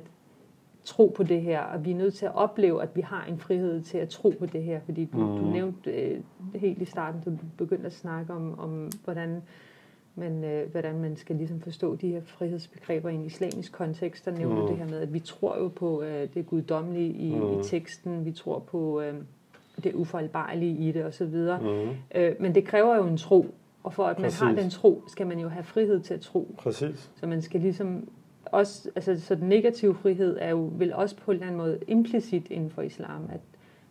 tro 0.83 1.13
på 1.15 1.23
det 1.23 1.41
her, 1.41 1.61
og 1.61 1.85
vi 1.85 1.91
er 1.91 1.95
nødt 1.95 2.13
til 2.13 2.25
at 2.25 2.35
opleve, 2.35 2.83
at 2.83 2.95
vi 2.95 3.01
har 3.01 3.25
en 3.25 3.39
frihed 3.39 3.81
til 3.81 3.97
at 3.97 4.09
tro 4.09 4.33
på 4.39 4.45
det 4.45 4.63
her, 4.63 4.79
fordi 4.85 5.05
du, 5.05 5.17
mm. 5.17 5.37
du 5.37 5.51
nævnte 5.51 5.91
øh, 5.91 6.19
helt 6.55 6.81
i 6.81 6.85
starten, 6.85 7.21
du 7.25 7.37
begyndte 7.57 7.85
at 7.85 7.93
snakke 7.93 8.33
om, 8.33 8.59
om 8.59 8.89
hvordan 9.03 9.41
men 10.19 10.43
øh, 10.43 10.71
hvordan 10.71 10.99
man 10.99 11.15
skal 11.15 11.35
ligesom 11.35 11.61
forstå 11.61 11.95
de 11.95 12.07
her 12.07 12.21
frihedsbegreber 12.21 13.09
i 13.09 13.15
en 13.15 13.25
islamisk 13.25 13.71
kontekst, 13.71 14.25
der 14.25 14.31
nævner 14.31 14.61
mm. 14.61 14.67
det 14.67 14.77
her 14.77 14.87
med, 14.87 14.99
at 14.99 15.13
vi 15.13 15.19
tror 15.19 15.57
jo 15.57 15.67
på 15.67 16.01
øh, 16.01 16.27
det 16.33 16.47
guddommelige 16.47 17.13
i, 17.13 17.35
mm. 17.35 17.59
i 17.59 17.63
teksten, 17.63 18.25
vi 18.25 18.31
tror 18.31 18.59
på 18.59 19.01
øh, 19.01 19.13
det 19.83 19.93
ufejlbarlige 19.93 20.89
i 20.89 20.91
det 20.91 21.05
osv., 21.05 21.25
mm. 21.25 21.89
øh, 22.15 22.35
men 22.39 22.55
det 22.55 22.65
kræver 22.65 22.95
jo 22.95 23.07
en 23.07 23.17
tro, 23.17 23.55
og 23.83 23.93
for 23.93 24.05
at 24.05 24.17
Præcis. 24.17 24.41
man 24.41 24.55
har 24.55 24.61
den 24.61 24.69
tro, 24.69 25.03
skal 25.07 25.27
man 25.27 25.39
jo 25.39 25.47
have 25.47 25.63
frihed 25.63 25.99
til 25.99 26.13
at 26.13 26.21
tro. 26.21 26.55
Præcis. 26.57 27.11
Så 27.15 27.27
man 27.27 27.41
skal 27.41 27.61
ligesom 27.61 28.09
også, 28.45 28.89
altså 28.95 29.19
så 29.19 29.35
den 29.35 29.49
negative 29.49 29.95
frihed 29.95 30.37
er 30.41 30.49
jo 30.49 30.71
vel 30.73 30.93
også 30.93 31.15
på 31.15 31.31
en 31.31 31.35
eller 31.35 31.47
anden 31.47 31.57
måde 31.57 31.79
implicit 31.87 32.47
inden 32.49 32.69
for 32.69 32.81
islam, 32.81 33.29
at, 33.33 33.39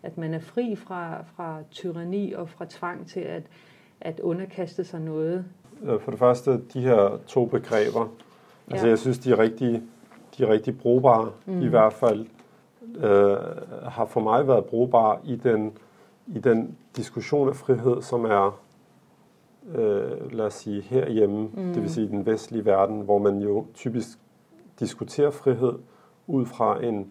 at 0.02 0.18
man 0.18 0.34
er 0.34 0.38
fri 0.38 0.76
fra, 0.76 1.22
fra 1.22 1.62
tyranni 1.70 2.32
og 2.32 2.48
fra 2.48 2.66
tvang 2.68 3.06
til 3.06 3.20
at, 3.20 3.42
at 4.00 4.20
underkaste 4.20 4.84
sig 4.84 5.00
noget, 5.00 5.44
for 6.00 6.10
det 6.10 6.18
første, 6.18 6.60
de 6.72 6.80
her 6.80 7.18
to 7.26 7.46
begreber, 7.46 8.00
altså, 8.00 8.10
ja. 8.68 8.72
altså 8.72 8.88
jeg 8.88 8.98
synes, 8.98 9.18
de 9.18 9.30
er 9.30 9.38
rigtig, 9.38 9.82
de 10.38 10.44
er 10.44 10.48
rigtig 10.48 10.78
brugbare, 10.78 11.30
mm. 11.46 11.62
i 11.62 11.66
hvert 11.66 11.92
fald 11.92 12.26
øh, 12.96 13.36
har 13.88 14.04
for 14.04 14.20
mig 14.20 14.48
været 14.48 14.64
brugbare 14.64 15.18
i 15.24 15.36
den, 15.36 15.72
i 16.26 16.38
den 16.38 16.76
diskussion 16.96 17.48
af 17.48 17.56
frihed, 17.56 18.02
som 18.02 18.24
er, 18.24 18.60
øh, 19.74 20.32
lad 20.32 20.46
os 20.46 20.54
sige, 20.54 20.80
herhjemme, 20.80 21.40
mm. 21.42 21.72
det 21.74 21.82
vil 21.82 21.90
sige 21.90 22.06
i 22.06 22.10
den 22.10 22.26
vestlige 22.26 22.64
verden, 22.64 23.00
hvor 23.00 23.18
man 23.18 23.38
jo 23.38 23.66
typisk 23.74 24.18
diskuterer 24.80 25.30
frihed 25.30 25.72
ud 26.26 26.46
fra 26.46 26.84
en 26.84 27.10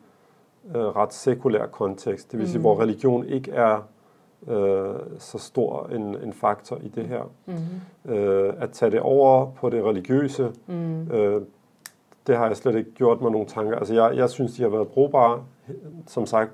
øh, 0.75 0.81
ret 0.81 1.13
sekulær 1.13 1.65
kontekst, 1.65 2.31
det 2.31 2.39
vil 2.39 2.45
mm. 2.45 2.51
sige, 2.51 2.61
hvor 2.61 2.81
religion 2.81 3.25
ikke 3.25 3.51
er 3.51 3.81
øh, 4.47 4.95
så 5.19 5.37
stor 5.37 5.87
en, 5.87 6.17
en 6.23 6.33
faktor 6.33 6.77
i 6.83 6.87
det 6.87 7.05
her. 7.05 7.31
Mm-hmm. 7.45 8.13
Øh, 8.13 8.53
at 8.57 8.71
tage 8.71 8.91
det 8.91 8.99
over 8.99 9.51
på 9.51 9.69
det 9.69 9.83
religiøse, 9.83 10.51
mm. 10.67 11.11
øh, 11.11 11.41
det 12.27 12.37
har 12.37 12.47
jeg 12.47 12.57
slet 12.57 12.75
ikke 12.75 12.91
gjort 12.91 13.21
mig 13.21 13.31
nogle 13.31 13.47
tanker. 13.47 13.75
Altså 13.75 13.93
jeg, 13.93 14.17
jeg 14.17 14.29
synes, 14.29 14.53
de 14.53 14.61
har 14.61 14.69
været 14.69 14.87
brugbare, 14.87 15.43
som 16.07 16.25
sagt, 16.25 16.51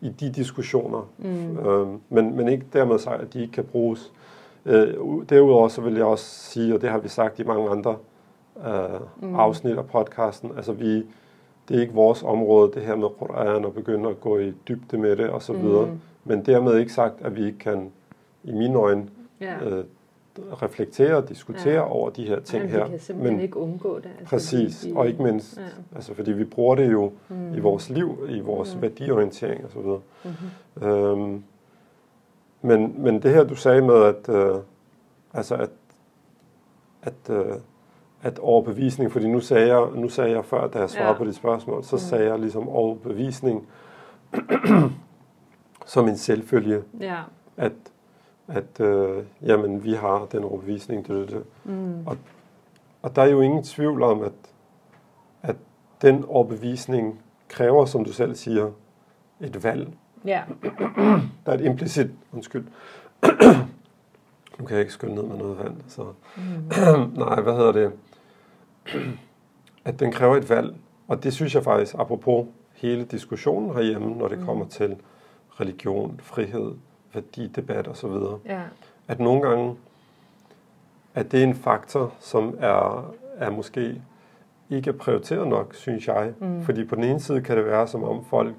i 0.00 0.08
de 0.08 0.30
diskussioner. 0.30 1.08
Mm. 1.18 1.58
Øh, 1.58 1.88
men, 2.08 2.36
men 2.36 2.48
ikke 2.48 2.66
dermed 2.72 2.98
sagt, 2.98 3.22
at 3.22 3.32
de 3.32 3.40
ikke 3.40 3.52
kan 3.52 3.64
bruges. 3.64 4.12
Øh, 4.66 4.94
derudover 5.28 5.68
så 5.68 5.80
vil 5.80 5.94
jeg 5.94 6.04
også 6.04 6.24
sige, 6.24 6.74
og 6.74 6.80
det 6.80 6.90
har 6.90 6.98
vi 6.98 7.08
sagt 7.08 7.38
i 7.38 7.44
mange 7.44 7.70
andre 7.70 7.96
øh, 8.66 9.00
mm. 9.20 9.34
afsnit 9.34 9.78
af 9.78 9.86
podcasten, 9.86 10.52
altså 10.56 10.72
vi, 10.72 10.96
det 11.68 11.76
er 11.76 11.80
ikke 11.80 11.94
vores 11.94 12.22
område, 12.22 12.72
det 12.74 12.82
her 12.82 12.96
med 12.96 13.08
Quran, 13.18 13.64
og 13.64 13.74
begynde 13.74 14.08
at 14.08 14.20
gå 14.20 14.38
i 14.38 14.52
dybde 14.68 14.98
med 14.98 15.16
det 15.16 15.30
osv., 15.30 15.54
mm. 15.54 16.00
Men 16.24 16.46
dermed 16.46 16.78
ikke 16.78 16.92
sagt, 16.92 17.14
at 17.20 17.36
vi 17.36 17.46
ikke 17.46 17.58
kan, 17.58 17.92
i 18.44 18.52
mine 18.52 18.78
øjne, 18.78 19.08
ja. 19.40 19.64
øh, 19.64 19.84
reflektere 20.38 21.16
og 21.16 21.28
diskutere 21.28 21.74
ja. 21.74 21.92
over 21.92 22.10
de 22.10 22.26
her 22.26 22.40
ting 22.40 22.70
her. 22.70 22.78
Men 22.78 22.86
vi 22.86 22.90
kan 22.90 23.00
simpelthen 23.00 23.36
Men, 23.36 23.42
ikke 23.42 23.56
undgå 23.56 23.96
det. 23.96 24.10
Altså, 24.18 24.30
præcis, 24.30 24.86
vi, 24.86 24.92
og 24.96 25.08
ikke 25.08 25.22
mindst, 25.22 25.56
ja. 25.56 25.62
altså, 25.94 26.14
fordi 26.14 26.32
vi 26.32 26.44
bruger 26.44 26.74
det 26.74 26.92
jo 26.92 27.12
mm. 27.28 27.54
i 27.54 27.60
vores 27.60 27.90
liv, 27.90 28.26
i 28.28 28.40
vores 28.40 28.74
mm. 28.74 28.82
værdiorientering 28.82 29.64
osv. 29.64 29.80
Mm-hmm. 29.80 30.88
Øhm, 30.88 31.44
men, 32.62 32.94
men 32.98 33.22
det 33.22 33.30
her, 33.30 33.44
du 33.44 33.54
sagde 33.54 33.82
med, 33.82 34.02
at, 34.02 34.28
øh, 34.28 34.56
altså 35.34 35.54
at, 35.54 35.70
at, 37.02 37.30
øh, 37.30 37.56
at 38.22 38.38
overbevisning, 38.38 39.12
fordi 39.12 39.28
nu 39.28 39.40
sagde 39.40 39.76
jeg, 39.76 39.88
nu 39.94 40.08
sagde 40.08 40.30
jeg 40.30 40.44
før, 40.44 40.68
da 40.68 40.78
jeg 40.78 40.90
svarede 40.90 41.12
ja. 41.12 41.18
på 41.18 41.24
de 41.24 41.32
spørgsmål, 41.32 41.84
så 41.84 41.96
mm. 41.96 42.00
sagde 42.00 42.24
jeg 42.24 42.38
ligesom 42.38 42.68
overbevisning, 42.68 43.68
som 45.92 46.08
en 46.08 46.16
selvfølge, 46.16 46.82
ja. 47.00 47.22
at, 47.56 47.72
at 48.48 48.80
øh, 48.80 49.24
jamen, 49.42 49.84
vi 49.84 49.92
har 49.92 50.26
den 50.32 50.44
overbevisning. 50.44 51.08
Det, 51.08 51.30
det. 51.30 51.44
Mm. 51.64 52.06
Og, 52.06 52.16
og 53.02 53.16
der 53.16 53.22
er 53.22 53.26
jo 53.26 53.40
ingen 53.40 53.62
tvivl 53.62 54.02
om, 54.02 54.22
at, 54.22 54.32
at 55.42 55.56
den 56.02 56.24
overbevisning 56.24 57.20
kræver, 57.48 57.84
som 57.84 58.04
du 58.04 58.12
selv 58.12 58.34
siger, 58.34 58.70
et 59.40 59.64
valg. 59.64 59.88
Ja. 60.24 60.42
Der 61.46 61.52
er 61.52 61.54
et 61.54 61.64
implicit, 61.64 62.10
undskyld, 62.32 62.64
nu 64.58 64.66
kan 64.66 64.70
jeg 64.70 64.80
ikke 64.80 64.92
skylle 64.92 65.14
ned 65.14 65.22
med 65.22 65.36
noget 65.36 65.58
vand, 65.58 65.76
så 65.88 66.02
mm. 66.36 67.12
nej, 67.24 67.40
hvad 67.40 67.52
hedder 67.52 67.72
det? 67.72 67.92
At 69.84 70.00
den 70.00 70.12
kræver 70.12 70.36
et 70.36 70.50
valg, 70.50 70.74
og 71.08 71.24
det 71.24 71.32
synes 71.32 71.54
jeg 71.54 71.64
faktisk, 71.64 71.94
apropos 71.98 72.46
hele 72.74 73.04
diskussionen 73.04 73.74
herhjemme, 73.74 74.14
når 74.14 74.28
det 74.28 74.38
mm. 74.38 74.44
kommer 74.44 74.66
til 74.66 74.96
religion, 75.60 76.20
frihed, 76.22 76.74
værdidebat 77.14 77.88
osv. 77.88 78.10
Ja. 78.46 78.62
At 79.08 79.20
nogle 79.20 79.48
gange 79.48 79.76
at 81.14 81.32
det 81.32 81.40
er 81.40 81.44
en 81.44 81.54
faktor, 81.54 82.14
som 82.20 82.56
er, 82.60 83.14
er 83.36 83.50
måske 83.50 84.02
ikke 84.70 84.92
prioriteret 84.92 85.48
nok, 85.48 85.74
synes 85.74 86.08
jeg. 86.08 86.34
Mm. 86.40 86.62
Fordi 86.62 86.84
på 86.84 86.94
den 86.94 87.04
ene 87.04 87.20
side 87.20 87.40
kan 87.40 87.56
det 87.56 87.66
være, 87.66 87.88
som 87.88 88.04
om 88.04 88.24
folk 88.24 88.54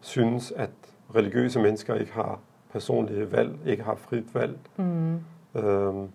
synes, 0.00 0.52
at 0.56 0.70
religiøse 1.14 1.60
mennesker 1.60 1.94
ikke 1.94 2.12
har 2.12 2.38
personlige 2.72 3.32
valg, 3.32 3.58
ikke 3.66 3.82
har 3.82 3.94
frit 3.94 4.34
valg. 4.34 4.58
Mm. 4.76 5.20
Øhm, 5.54 6.08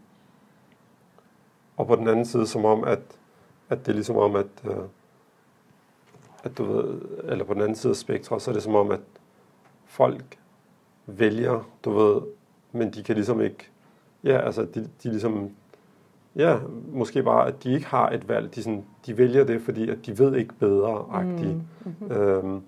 og 1.78 1.88
på 1.88 1.96
den 1.96 2.08
anden 2.08 2.26
side, 2.26 2.48
som 2.48 2.66
om, 2.66 2.84
at, 2.84 3.00
at 3.70 3.80
det 3.80 3.88
er 3.88 3.94
ligesom 3.94 4.18
om, 4.18 4.36
at, 4.36 4.48
øh, 4.66 4.78
at 6.44 6.58
du 6.58 6.64
ved, 6.64 7.02
eller 7.24 7.46
på 7.46 7.54
den 7.54 7.62
anden 7.62 7.76
side 7.76 7.92
af 7.92 7.98
spektret, 7.98 8.42
så 8.42 8.52
er 8.52 8.54
det 8.54 8.64
som 8.64 8.76
om, 8.76 8.92
at 8.92 9.00
folk 9.88 10.38
vælger, 11.06 11.70
du 11.86 11.92
ved, 11.92 12.22
men 12.72 12.92
de 12.92 13.04
kan 13.04 13.16
ligesom 13.16 13.42
ikke, 13.42 13.70
ja, 14.24 14.38
altså 14.38 14.62
de, 14.62 14.90
de 15.04 15.10
ligesom, 15.10 15.50
ja, 16.36 16.58
måske 16.94 17.24
bare, 17.24 17.48
at 17.48 17.64
de 17.64 17.74
ikke 17.74 17.88
har 17.88 18.10
et 18.10 18.30
valg, 18.30 18.56
de, 18.56 18.64
sådan, 18.64 18.86
de 19.06 19.18
vælger 19.18 19.44
det, 19.44 19.62
fordi 19.62 19.90
at 19.90 20.06
de 20.06 20.20
ved 20.20 20.36
ikke 20.36 20.54
bedre, 20.54 21.06
agtigt. 21.12 21.56
Mm. 21.56 21.62
Mm-hmm. 21.86 22.12
Øhm, 22.12 22.62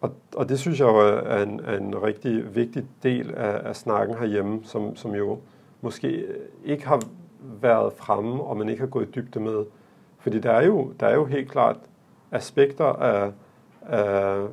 og, 0.00 0.12
og 0.36 0.48
det 0.48 0.58
synes 0.58 0.80
jeg 0.80 0.86
jo 0.88 0.98
er 0.98 1.42
en, 1.42 1.60
er 1.60 1.76
en 1.76 2.02
rigtig 2.02 2.54
vigtig 2.54 2.86
del 3.02 3.34
af, 3.34 3.68
af 3.68 3.76
snakken 3.76 4.16
herhjemme, 4.16 4.60
som, 4.64 4.96
som 4.96 5.14
jo 5.14 5.38
måske 5.80 6.26
ikke 6.64 6.86
har 6.86 7.02
været 7.60 7.92
fremme, 7.92 8.42
og 8.42 8.56
man 8.56 8.68
ikke 8.68 8.80
har 8.80 8.88
gået 8.88 9.08
i 9.08 9.10
dybde 9.10 9.40
med. 9.40 9.64
Fordi 10.18 10.38
der 10.38 10.50
er 10.50 10.66
jo, 10.66 10.92
der 11.00 11.06
er 11.06 11.14
jo 11.14 11.24
helt 11.24 11.50
klart 11.50 11.76
aspekter 12.30 12.84
af, 12.84 13.32
af, 13.82 14.46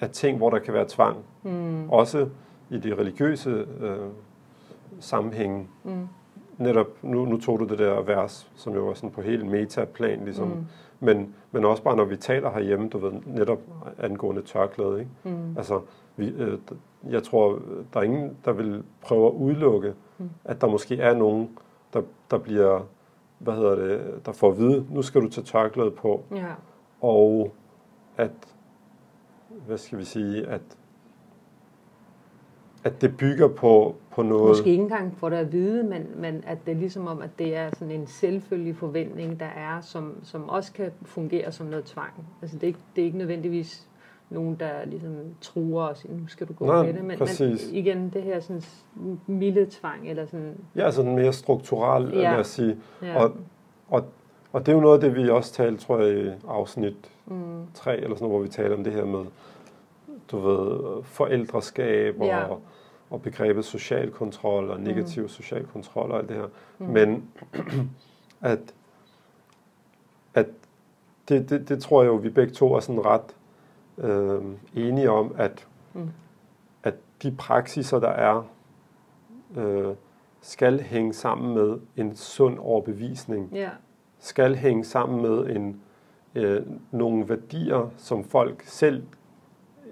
af 0.00 0.10
ting, 0.10 0.36
hvor 0.36 0.50
der 0.50 0.58
kan 0.58 0.74
være 0.74 0.84
tvang. 0.88 1.16
Mm. 1.42 1.90
Også 1.90 2.28
i 2.70 2.78
de 2.78 2.94
religiøse 2.94 3.66
øh, 3.80 3.96
sammenhænge. 5.00 5.68
Mm. 5.84 6.08
Netop, 6.58 6.86
nu, 7.02 7.24
nu 7.24 7.40
tog 7.40 7.58
du 7.58 7.64
det 7.64 7.78
der 7.78 8.02
vers, 8.02 8.50
som 8.54 8.74
jo 8.74 8.84
var 8.84 8.94
sådan 8.94 9.10
på 9.10 9.22
helt 9.22 9.46
metaplan, 9.46 10.24
ligesom. 10.24 10.48
Mm. 10.48 10.66
Men, 11.00 11.34
men 11.52 11.64
også 11.64 11.82
bare, 11.82 11.96
når 11.96 12.04
vi 12.04 12.16
taler 12.16 12.50
herhjemme, 12.50 12.88
du 12.88 12.98
ved, 12.98 13.12
netop 13.26 13.58
angående 13.98 14.42
tørklæde, 14.42 14.98
ikke? 14.98 15.10
Mm. 15.24 15.56
Altså, 15.56 15.80
vi, 16.16 16.28
øh, 16.28 16.58
jeg 17.10 17.22
tror, 17.22 17.58
der 17.94 18.00
er 18.00 18.04
ingen, 18.04 18.36
der 18.44 18.52
vil 18.52 18.82
prøve 19.02 19.26
at 19.26 19.32
udelukke, 19.32 19.94
mm. 20.18 20.30
at 20.44 20.60
der 20.60 20.66
måske 20.66 20.96
er 20.96 21.14
nogen, 21.14 21.50
der, 21.92 22.02
der 22.30 22.38
bliver, 22.38 22.80
hvad 23.38 23.54
hedder 23.54 23.74
det, 23.74 24.26
der 24.26 24.32
får 24.32 24.50
at 24.50 24.58
vide, 24.58 24.86
nu 24.90 25.02
skal 25.02 25.20
du 25.20 25.28
tage 25.28 25.44
tørklæde 25.44 25.90
på. 25.90 26.24
Ja. 26.34 26.52
Og 27.00 27.52
at 28.16 28.30
hvad 29.66 29.78
skal 29.78 29.98
vi 29.98 30.04
sige, 30.04 30.46
at, 30.46 30.60
at 32.84 33.00
det 33.00 33.16
bygger 33.16 33.48
på, 33.48 33.94
på 34.10 34.22
noget... 34.22 34.48
Måske 34.48 34.70
ikke 34.70 34.82
engang 34.82 35.16
for 35.16 35.28
det 35.28 35.36
at 35.36 35.52
vide, 35.52 35.82
men, 35.84 36.06
men 36.16 36.44
at 36.46 36.58
det 36.66 36.72
er 36.72 36.76
ligesom 36.78 37.06
om, 37.06 37.22
at 37.22 37.30
det 37.38 37.56
er 37.56 37.70
sådan 37.78 37.90
en 37.94 38.06
selvfølgelig 38.06 38.76
forventning, 38.76 39.40
der 39.40 39.46
er, 39.46 39.80
som, 39.80 40.14
som 40.22 40.48
også 40.48 40.72
kan 40.72 40.90
fungere 41.02 41.52
som 41.52 41.66
noget 41.66 41.84
tvang. 41.84 42.12
Altså 42.42 42.56
det 42.56 42.62
er, 42.62 42.66
ikke, 42.66 42.78
det 42.96 43.02
er 43.02 43.06
ikke 43.06 43.18
nødvendigvis 43.18 43.86
nogen, 44.30 44.56
der 44.60 44.84
ligesom 44.86 45.16
truer 45.40 45.84
os, 45.84 46.06
nu 46.08 46.28
skal 46.28 46.48
du 46.48 46.52
gå 46.52 46.66
Nej, 46.66 46.86
med 46.86 46.94
det. 46.94 47.04
Men, 47.04 47.18
præcis. 47.18 47.66
men 47.66 47.76
igen, 47.76 48.10
det 48.10 48.22
her 48.22 48.40
sådan 48.40 48.62
milde 49.26 49.66
tvang, 49.70 50.08
eller 50.10 50.26
sådan... 50.26 50.54
Ja, 50.76 50.90
sådan 50.90 51.14
mere 51.14 51.32
strukturel, 51.32 52.12
Ja. 52.12 52.30
lad 52.30 52.38
os 52.38 52.46
sige. 52.46 52.76
Ja. 53.02 53.22
Og, 53.24 53.32
og, 53.88 54.04
og 54.52 54.60
det 54.66 54.72
er 54.72 54.76
jo 54.76 54.80
noget 54.80 54.94
af 54.94 55.00
det, 55.00 55.22
vi 55.24 55.30
også 55.30 55.52
talte, 55.52 55.84
tror 55.84 55.98
jeg, 55.98 56.26
i 56.26 56.30
afsnit 56.48 57.10
Mm, 57.30 57.66
3, 57.74 57.96
eller 57.96 58.16
sådan 58.16 58.28
noget, 58.28 58.38
hvor 58.38 58.42
vi 58.42 58.48
taler 58.48 58.76
om 58.76 58.84
det 58.84 58.92
her 58.92 59.04
med, 59.04 59.24
du 60.30 60.38
ved, 60.38 61.02
forældreskab 61.02 62.20
og, 62.20 62.26
Ja. 62.26 62.46
og 63.10 63.22
begrebet 63.22 63.64
social 63.64 64.10
kontrol 64.10 64.70
og 64.70 64.80
negativ 64.80 65.22
mm. 65.22 65.28
social 65.28 65.66
kontrol 65.66 66.10
og 66.10 66.18
alt 66.18 66.28
det 66.28 66.36
her. 66.36 66.46
mm, 66.78 66.86
Men 66.86 67.30
at, 68.40 68.74
at 70.34 70.46
det, 71.28 71.50
det, 71.50 71.68
det 71.68 71.82
tror 71.82 72.02
jeg 72.02 72.08
jo, 72.08 72.14
vi 72.14 72.28
begge 72.30 72.52
to 72.52 72.74
er 72.74 72.80
sådan 72.80 73.04
ret 73.06 73.36
øh, 73.98 74.42
enige 74.74 75.10
om, 75.10 75.34
at, 75.38 75.66
Mm. 75.94 76.08
at 76.82 76.94
de 77.22 77.30
praksiser, 77.38 77.98
der 78.00 78.08
er, 78.08 78.42
øh, 79.56 79.94
skal 80.40 80.80
hænge 80.80 81.12
sammen 81.12 81.54
med 81.54 81.78
en 81.96 82.16
sund 82.16 82.58
overbevisning, 82.58 83.50
Ja, 83.52 83.68
skal 84.18 84.56
hænge 84.56 84.84
sammen 84.84 85.22
med 85.22 85.56
en, 85.56 85.80
øh, 86.34 86.62
nogle 86.90 87.28
værdier, 87.28 87.90
som 87.96 88.24
folk 88.24 88.62
selv 88.64 89.02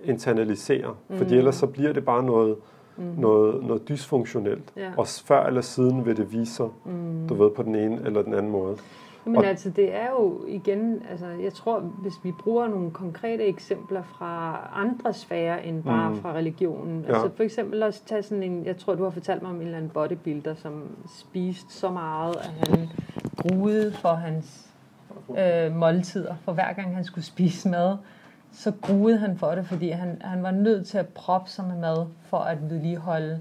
internaliserer. 0.04 0.96
Mm. 1.08 1.16
Fordi 1.16 1.36
ellers 1.36 1.54
så 1.54 1.66
bliver 1.66 1.92
det 1.92 2.04
bare 2.04 2.22
noget, 2.22 2.56
mm, 2.96 3.04
noget, 3.18 3.64
noget 3.64 3.88
dysfunktionelt. 3.88 4.72
ja. 4.76 4.90
Og 4.96 5.06
før 5.06 5.46
eller 5.46 5.60
siden 5.60 6.06
vil 6.06 6.16
det 6.16 6.32
vise 6.32 6.52
sig, 6.52 6.68
Mm. 6.84 7.28
du 7.28 7.34
ved, 7.34 7.50
på 7.50 7.62
den 7.62 7.74
ene 7.74 8.00
eller 8.06 8.22
den 8.22 8.34
anden 8.34 8.52
måde. 8.52 8.76
Men 9.24 9.36
Og- 9.36 9.46
altså, 9.46 9.70
det 9.70 9.94
er 9.94 10.06
jo 10.20 10.40
igen, 10.46 11.02
altså, 11.10 11.26
jeg 11.26 11.52
tror, 11.52 11.78
hvis 11.80 12.12
vi 12.22 12.32
bruger 12.40 12.68
nogle 12.68 12.90
konkrete 12.90 13.44
eksempler 13.44 14.02
fra 14.02 14.60
andre 14.74 15.12
sfærer 15.12 15.58
end 15.58 15.82
bare 15.82 16.10
Mm. 16.10 16.20
fra 16.20 16.32
religionen. 16.34 17.04
Ja. 17.08 17.14
Altså 17.14 17.30
for 17.36 17.42
eksempel 17.42 17.82
også 17.82 18.04
tage 18.06 18.22
sådan 18.22 18.42
en, 18.42 18.64
jeg 18.66 18.76
tror, 18.76 18.94
du 18.94 19.02
har 19.04 19.10
fortalt 19.10 19.42
mig 19.42 19.50
om 19.50 19.56
en 19.56 19.62
eller 19.62 19.76
anden 19.76 19.90
bodybuilder, 19.90 20.54
som 20.54 20.82
spiste 21.18 21.72
så 21.74 21.90
meget, 21.90 22.36
at 22.36 22.68
han 22.68 22.88
gruede 23.36 23.92
for 23.92 24.08
hans 24.08 24.64
øh, 25.38 25.76
måltider. 25.76 26.34
For 26.44 26.52
hver 26.52 26.72
gang 26.72 26.94
han 26.94 27.04
skulle 27.04 27.24
spise 27.24 27.68
mad, 27.68 27.96
så 28.52 28.72
gruede 28.82 29.18
han 29.18 29.38
for 29.38 29.50
det, 29.50 29.66
fordi 29.66 29.88
han, 29.88 30.16
han 30.24 30.42
var 30.42 30.50
nødt 30.50 30.86
til 30.86 30.98
at 30.98 31.08
proppe 31.08 31.50
sig 31.50 31.64
med 31.64 31.76
mad, 31.76 32.06
for 32.22 32.36
at 32.38 32.70
vedligeholde 32.70 33.38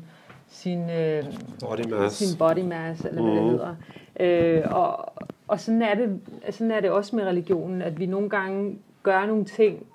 sin, 0.47 0.89
øh, 0.89 1.23
Body 1.59 1.89
mass. 1.89 2.15
sin 2.15 2.37
body 2.37 2.59
mass, 2.59 3.05
eller 3.05 3.21
hvad 3.21 3.31
Mhm. 3.33 3.41
det 3.43 3.51
hedder. 3.51 3.75
Øh, 4.19 4.63
og, 4.75 5.13
og 5.47 5.59
sådan 5.59 5.81
er, 5.81 5.95
det, 5.95 6.19
sådan 6.49 6.71
er 6.71 6.79
det 6.79 6.89
også 6.89 7.15
med 7.15 7.25
religionen, 7.25 7.81
at 7.81 7.99
vi 7.99 8.05
nogle 8.05 8.29
gange 8.29 8.77
gør 9.03 9.25
nogle 9.25 9.45
ting, 9.45 9.85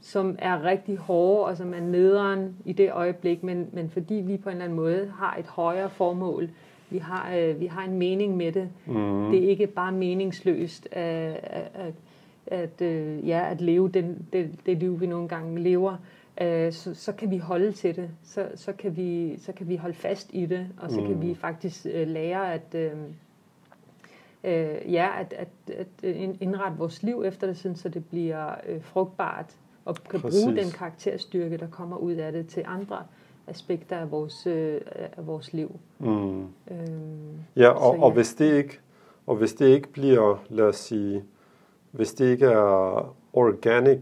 som 0.00 0.36
er 0.38 0.64
rigtig 0.64 0.96
hårde, 0.96 1.44
og 1.44 1.56
som 1.56 1.74
er 1.74 1.80
nederen 1.80 2.56
i 2.64 2.72
det 2.72 2.92
øjeblik, 2.92 3.42
men, 3.42 3.68
men 3.72 3.90
fordi 3.90 4.14
vi 4.14 4.36
på 4.36 4.48
en 4.48 4.52
eller 4.54 4.64
anden 4.64 4.76
måde 4.76 5.12
har 5.18 5.36
et 5.38 5.46
højere 5.46 5.90
formål, 5.90 6.48
vi 6.90 6.98
har, 6.98 7.30
øh, 7.38 7.60
vi 7.60 7.66
har 7.66 7.82
en 7.84 7.98
mening 7.98 8.36
med 8.36 8.52
det. 8.52 8.68
Mm. 8.86 9.30
Det 9.30 9.44
er 9.44 9.48
ikke 9.48 9.66
bare 9.66 9.92
meningsløst 9.92 10.88
at, 10.92 11.40
at, 11.42 11.70
at, 11.74 11.94
at, 12.50 12.82
øh, 12.82 13.28
ja, 13.28 13.50
at 13.50 13.60
leve 13.60 13.88
den, 13.88 14.26
det, 14.32 14.50
det 14.66 14.78
liv, 14.78 15.00
vi 15.00 15.06
nogle 15.06 15.28
gange 15.28 15.60
lever. 15.60 15.96
Øh, 16.40 16.72
så, 16.72 16.94
så 16.94 17.12
kan 17.12 17.30
vi 17.30 17.38
holde 17.38 17.72
til 17.72 17.96
det. 17.96 18.10
Så, 18.24 18.48
så, 18.54 18.72
kan 18.72 18.96
vi, 18.96 19.38
så 19.38 19.52
kan 19.52 19.68
vi 19.68 19.76
holde 19.76 19.94
fast 19.94 20.30
i 20.32 20.46
det, 20.46 20.66
og 20.80 20.90
så 20.90 21.00
mm. 21.00 21.06
kan 21.06 21.14
Mm. 21.14 21.22
vi 21.22 21.34
faktisk 21.34 21.86
øh, 21.92 22.08
lære 22.08 22.54
at, 22.54 22.74
øh, 22.74 22.90
øh, 24.44 24.92
ja, 24.92 25.08
at, 25.20 25.32
at, 25.32 25.48
at 25.78 25.86
øh, 26.02 26.28
indrette 26.40 26.78
vores 26.78 27.02
liv 27.02 27.22
efter 27.26 27.46
det, 27.46 27.56
sådan, 27.56 27.76
så 27.76 27.88
det 27.88 28.04
bliver 28.06 28.54
øh, 28.68 28.82
frugtbart 28.82 29.54
og 29.84 29.96
kan 30.10 30.20
Præcis. 30.20 30.44
bruge 30.44 30.56
den 30.56 30.70
karakterstyrke, 30.70 31.56
der 31.56 31.68
kommer 31.70 31.96
ud 31.96 32.12
af 32.12 32.32
det 32.32 32.46
til 32.46 32.62
andre 32.66 33.02
aspekter 33.46 33.96
af 33.96 34.10
vores, 34.10 34.46
øh, 34.46 34.80
af 35.16 35.26
vores 35.26 35.52
liv. 35.52 35.80
Mm. 35.98 36.40
Øhm, 36.40 36.48
Ja, 37.56 37.68
og, 37.68 37.94
Så 37.94 38.00
og 38.02 38.08
ja. 38.10 38.14
hvis 38.14 38.34
det 38.34 38.52
ikke 38.56 38.78
og 39.26 39.36
hvis 39.36 39.52
det 39.52 39.66
ikke 39.66 39.88
bliver, 39.88 40.44
lad 40.48 40.64
os 40.64 40.76
sige, 40.76 41.24
hvis 41.90 42.14
det 42.14 42.24
ikke 42.30 42.46
er 42.46 43.14
organic, 43.32 44.00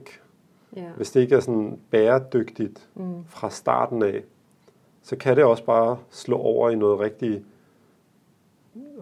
ja. 0.76 0.90
hvis 0.96 1.10
det 1.10 1.20
ikke 1.20 1.34
er 1.34 1.40
sådan 1.40 1.78
bæredygtigt 1.90 2.88
Mm. 2.94 3.24
fra 3.28 3.50
starten 3.50 4.02
af, 4.02 4.22
så 5.02 5.16
kan 5.16 5.36
det 5.36 5.44
også 5.44 5.64
bare 5.64 5.98
slå 6.10 6.36
over 6.36 6.70
i 6.70 6.74
noget 6.74 7.00
rigtig, 7.00 7.44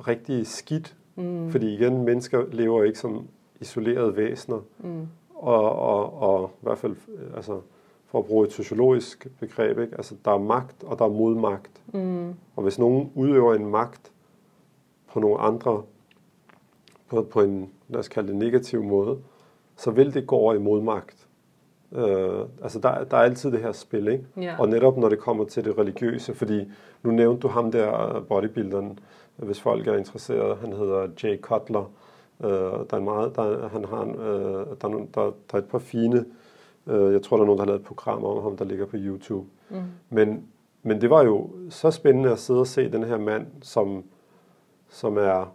rigtig 0.07 0.47
skidt. 0.47 0.97
Mm. 1.17 1.51
Fordi 1.51 1.75
igen, 1.75 2.03
mennesker 2.05 2.45
lever 2.53 2.85
ikke 2.85 2.99
som 2.99 3.29
isolerede 3.61 4.17
væsener. 4.17 4.61
Mm. 4.79 5.07
Og, 5.35 5.73
og, 5.73 6.23
og 6.23 6.51
i 6.63 6.65
hvert 6.65 6.79
fald, 6.79 6.97
øh, 7.09 7.37
altså, 7.37 7.61
for 8.07 8.19
at 8.19 8.25
bruge 8.25 8.47
et 8.47 8.53
sociologisk 8.53 9.27
begreb, 9.41 9.79
ikke? 9.79 9.97
Altså, 9.97 10.15
der 10.25 10.31
er 10.31 10.39
magt, 10.39 10.85
og 10.85 10.99
der 10.99 11.05
er 11.05 11.09
modmagt. 11.09 11.83
Mm. 11.93 12.29
Og 12.57 12.63
hvis 12.63 12.79
nogen 12.79 13.11
udøver 13.15 13.55
en 13.55 13.67
magt 13.67 14.13
på 15.13 15.21
nogle 15.21 15.39
andre, 15.39 15.83
på, 17.15 17.23
på 17.23 17.41
en, 17.41 17.71
lad 17.89 18.01
os 18.01 18.09
kalde 18.09 18.29
det 18.29 18.37
negativ 18.37 18.83
måde, 18.83 19.19
så 19.77 19.91
vil 19.91 20.15
det 20.15 20.27
gå 20.27 20.37
over 20.37 20.55
i 20.55 20.59
modmagt. 20.59 21.27
Øh, 21.93 22.41
altså 22.63 22.79
der, 22.79 23.05
der 23.05 23.17
er 23.17 23.23
altid 23.23 23.53
det 23.53 23.61
her 23.61 23.73
spil, 23.73 24.09
ikke? 24.09 24.25
Ja. 24.37 24.57
Og 24.59 24.69
netop 24.69 24.97
når 24.97 25.09
det 25.09 25.19
kommer 25.19 25.45
til 25.45 25.65
det 25.65 25.79
religiøse, 25.79 26.35
fordi 26.35 26.71
nu 27.03 27.11
nævnte 27.11 27.41
du 27.41 27.49
ham 27.49 27.73
der 27.73 28.21
bodybuilderen, 28.29 28.99
hvis 29.37 29.61
folk 29.61 29.87
er 29.87 29.97
interesseret, 29.97 30.57
han 30.57 30.73
hedder 30.73 31.09
Jay 31.23 31.41
Cutler. 31.41 31.93
Øh, 32.45 32.51
der 32.51 32.87
er 32.91 32.97
en 32.97 33.05
meget, 33.05 33.37
der, 33.37 33.69
han 33.69 33.85
har 33.85 34.03
en, 34.03 34.15
øh, 34.15 34.67
der, 34.81 34.89
er 34.89 35.07
der, 35.15 35.33
der 35.51 35.55
er 35.55 35.59
et 35.59 35.69
par 35.69 35.79
fine, 35.79 36.25
øh, 36.87 37.13
jeg 37.13 37.23
tror 37.23 37.37
der 37.37 37.43
er 37.43 37.47
nogen, 37.47 37.59
der 37.59 37.65
har 37.65 37.67
lavet 37.67 37.81
et 37.81 37.87
program 37.87 38.25
om 38.25 38.43
ham, 38.43 38.57
der 38.57 38.65
ligger 38.65 38.87
på 38.87 38.97
YouTube. 38.97 39.47
Mm. 39.71 39.77
Men, 40.11 40.47
men 40.83 41.01
det 41.01 41.11
var 41.11 41.23
jo 41.23 41.51
så 41.71 41.91
spændende 41.91 42.31
at 42.31 42.39
sidde 42.39 42.61
og 42.61 42.67
se 42.67 42.93
den 42.93 43.05
her 43.05 43.19
mand, 43.19 43.47
som, 43.63 44.05
som 44.89 45.17
er 45.17 45.55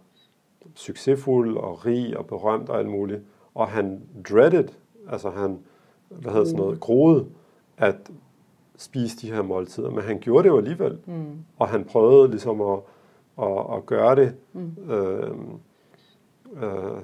succesfuld 0.74 1.56
og 1.56 1.86
rig 1.86 2.16
og 2.18 2.26
berømt 2.26 2.68
og 2.68 2.78
alt 2.78 2.88
muligt. 2.88 3.22
Og 3.54 3.68
han 3.68 4.02
dreaded, 4.30 4.68
altså 5.10 5.30
han, 5.30 5.58
hvad 6.08 6.32
hedder 6.32 6.46
sådan 6.46 6.60
noget, 6.60 6.80
groede 6.80 7.26
at 7.76 7.96
spise 8.76 9.16
de 9.16 9.32
her 9.32 9.42
måltider. 9.42 9.90
Men 9.90 10.00
han 10.04 10.18
gjorde 10.18 10.42
det 10.42 10.48
jo 10.48 10.58
alligevel. 10.58 10.98
Mm. 11.06 11.24
Og 11.58 11.68
han 11.68 11.84
prøvede 11.84 12.30
ligesom 12.30 12.60
at, 12.60 12.78
at, 13.42 13.66
at 13.74 13.86
gøre 13.86 14.16
det 14.16 14.34
Mm. 14.52 14.92
øh, 14.92 15.30
øh, 16.62 17.00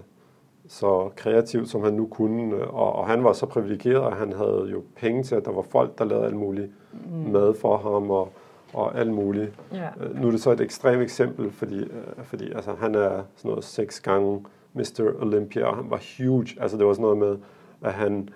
så 0.68 1.10
kreativt, 1.16 1.68
som 1.68 1.82
han 1.82 1.92
nu 1.94 2.06
kunne. 2.06 2.64
Og, 2.64 2.92
og 2.92 3.06
han 3.06 3.24
var 3.24 3.32
så 3.32 3.46
privilegeret, 3.46 4.06
at 4.06 4.16
han 4.16 4.32
havde 4.32 4.68
jo 4.72 4.82
penge 4.96 5.22
til, 5.22 5.34
at 5.34 5.44
der 5.44 5.52
var 5.52 5.62
folk, 5.62 5.98
der 5.98 6.04
lavede 6.04 6.26
alt 6.26 6.36
muligt 6.36 6.70
Mm. 6.92 7.30
mad 7.32 7.54
for 7.54 7.76
ham 7.76 8.10
og, 8.10 8.28
og 8.76 8.98
alt 8.98 9.12
muligt. 9.12 9.52
Ja. 9.72 9.88
Øh, 10.00 10.20
Nu 10.20 10.26
er 10.26 10.30
det 10.30 10.40
så 10.40 10.50
et 10.50 10.60
ekstremt 10.60 11.02
eksempel, 11.02 11.50
fordi, 11.52 11.78
øh, 11.78 12.24
fordi 12.24 12.52
altså, 12.52 12.74
han 12.80 12.94
er 12.94 13.22
sådan 13.36 13.48
noget 13.48 13.64
seks 13.64 14.00
gange 14.00 14.44
Mr. 14.74 15.12
Olympia, 15.22 15.64
og 15.66 15.76
han 15.76 15.90
var 15.90 16.02
huge. 16.18 16.46
Altså 16.60 16.76
det 16.78 16.86
var 16.86 16.92
sådan 16.92 17.02
noget 17.02 17.18
med, 17.18 17.36
at 17.82 17.92
han, 17.92 18.28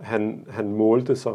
han, 0.00 0.46
han 0.48 0.72
målte 0.72 1.16
sig. 1.16 1.32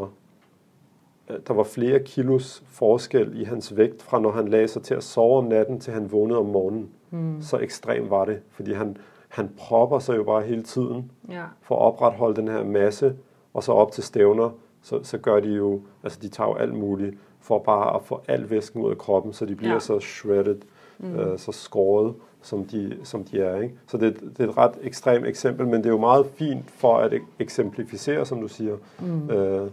øh, 1.30 1.38
Der 1.48 1.54
var 1.54 1.64
flere 1.64 2.00
kilos 2.00 2.64
forskel 2.68 3.42
i 3.42 3.44
hans 3.44 3.78
vægt, 3.78 4.02
fra 4.02 4.20
når 4.20 4.32
han 4.32 4.48
lagde 4.48 4.68
sig 4.68 4.82
til 4.84 4.94
at 4.94 5.04
sove 5.04 5.38
om 5.38 5.44
natten, 5.46 5.80
til 5.80 5.94
han 5.94 6.12
vågnede 6.12 6.40
om 6.40 6.46
morgenen. 6.46 6.90
Mm. 7.12 7.42
Så 7.42 7.58
ekstrem 7.58 8.10
var 8.10 8.26
det, 8.26 8.40
fordi 8.52 8.74
han, 8.74 8.98
han 9.28 9.50
propper 9.58 10.00
sig 10.00 10.18
jo 10.18 10.24
bare 10.24 10.42
hele 10.42 10.64
tiden 10.64 11.12
Ja. 11.30 11.44
for 11.62 11.76
at 11.76 11.82
opretholde 11.82 12.36
den 12.36 12.48
her 12.48 12.64
masse, 12.64 13.16
og 13.54 13.64
så 13.64 13.72
op 13.72 13.92
til 13.92 14.04
stævner, 14.04 14.50
så, 14.82 15.04
så 15.04 15.18
gør 15.18 15.40
de 15.40 15.50
jo, 15.50 15.82
altså 16.04 16.20
de 16.22 16.28
tager 16.28 16.48
jo 16.50 16.56
alt 16.56 16.74
muligt, 16.76 17.16
for 17.42 17.60
bare 17.60 17.96
at 17.96 18.02
få 18.04 18.22
al 18.28 18.50
væsken 18.50 18.82
ud 18.82 18.92
af 18.92 18.98
kroppen, 18.98 19.34
så 19.34 19.46
de 19.46 19.56
bliver 19.56 19.74
Ja. 19.74 19.80
så 19.80 20.00
shredded, 20.00 20.58
Mm. 21.00 21.16
øh, 21.16 21.40
så 21.40 21.52
skåret, 21.52 22.14
som 22.42 22.64
de, 22.66 22.98
som 23.04 23.24
de 23.24 23.42
er. 23.42 23.62
Ikke? 23.62 23.76
Så 23.88 23.98
det, 23.98 24.20
det 24.38 24.46
er 24.46 24.50
et 24.50 24.58
ret 24.58 24.72
ekstremt 24.82 25.26
eksempel, 25.28 25.68
men 25.68 25.76
det 25.76 25.86
er 25.86 25.90
jo 25.90 25.98
meget 26.00 26.26
fint 26.36 26.72
for 26.72 26.98
at 26.98 27.14
ek- 27.14 27.26
eksemplificere, 27.40 28.26
som 28.26 28.42
du 28.42 28.48
siger, 28.48 28.76
Mm. 29.00 29.30
øh, 29.30 29.68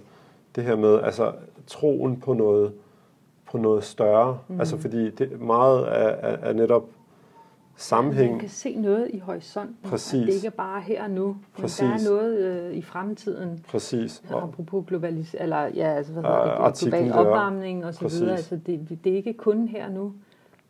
det 0.56 0.64
her 0.64 0.76
med 0.76 1.00
altså 1.02 1.32
troen 1.66 2.20
på 2.20 2.32
noget, 2.32 2.72
på 3.50 3.58
noget 3.58 3.84
større. 3.84 4.38
Mm. 4.48 4.60
Altså 4.60 4.76
fordi 4.76 5.10
det 5.10 5.40
meget 5.40 5.80
er, 5.88 6.08
er, 6.08 6.36
er 6.48 6.52
netop 6.52 6.84
sammenhæng. 7.76 8.30
Man 8.30 8.40
kan 8.40 8.48
se 8.48 8.74
noget 8.74 9.10
i 9.12 9.18
horisonten. 9.18 9.76
Præcis. 9.90 10.26
Det 10.26 10.34
ikke 10.34 10.46
er 10.46 10.50
bare 10.50 10.80
her 10.80 11.02
og 11.04 11.10
nu, 11.10 11.26
men 11.26 11.36
Præcis. 11.58 11.78
der 11.78 11.86
er 12.10 12.10
noget 12.10 12.38
øh, 12.38 12.74
i 12.74 12.82
fremtiden. 12.82 13.64
Præcis. 13.68 14.22
Og, 14.30 14.42
apropos 14.42 14.84
globalis 14.86 15.36
eller 15.40 15.58
ja, 15.58 15.88
altså, 15.94 16.12
hvad 16.12 16.22
hedder 16.22 16.42
det, 16.44 16.50
artiklen 16.50 17.04
global 17.04 17.26
opvarmning 17.26 17.84
og 17.84 17.94
så 17.94 18.00
Præcis. 18.00 18.20
videre. 18.20 18.36
Altså, 18.36 18.56
det, 18.66 18.98
det 19.04 19.12
er 19.12 19.16
ikke 19.16 19.32
kun 19.34 19.68
her 19.68 19.86
og 19.86 19.92
nu. 19.92 20.12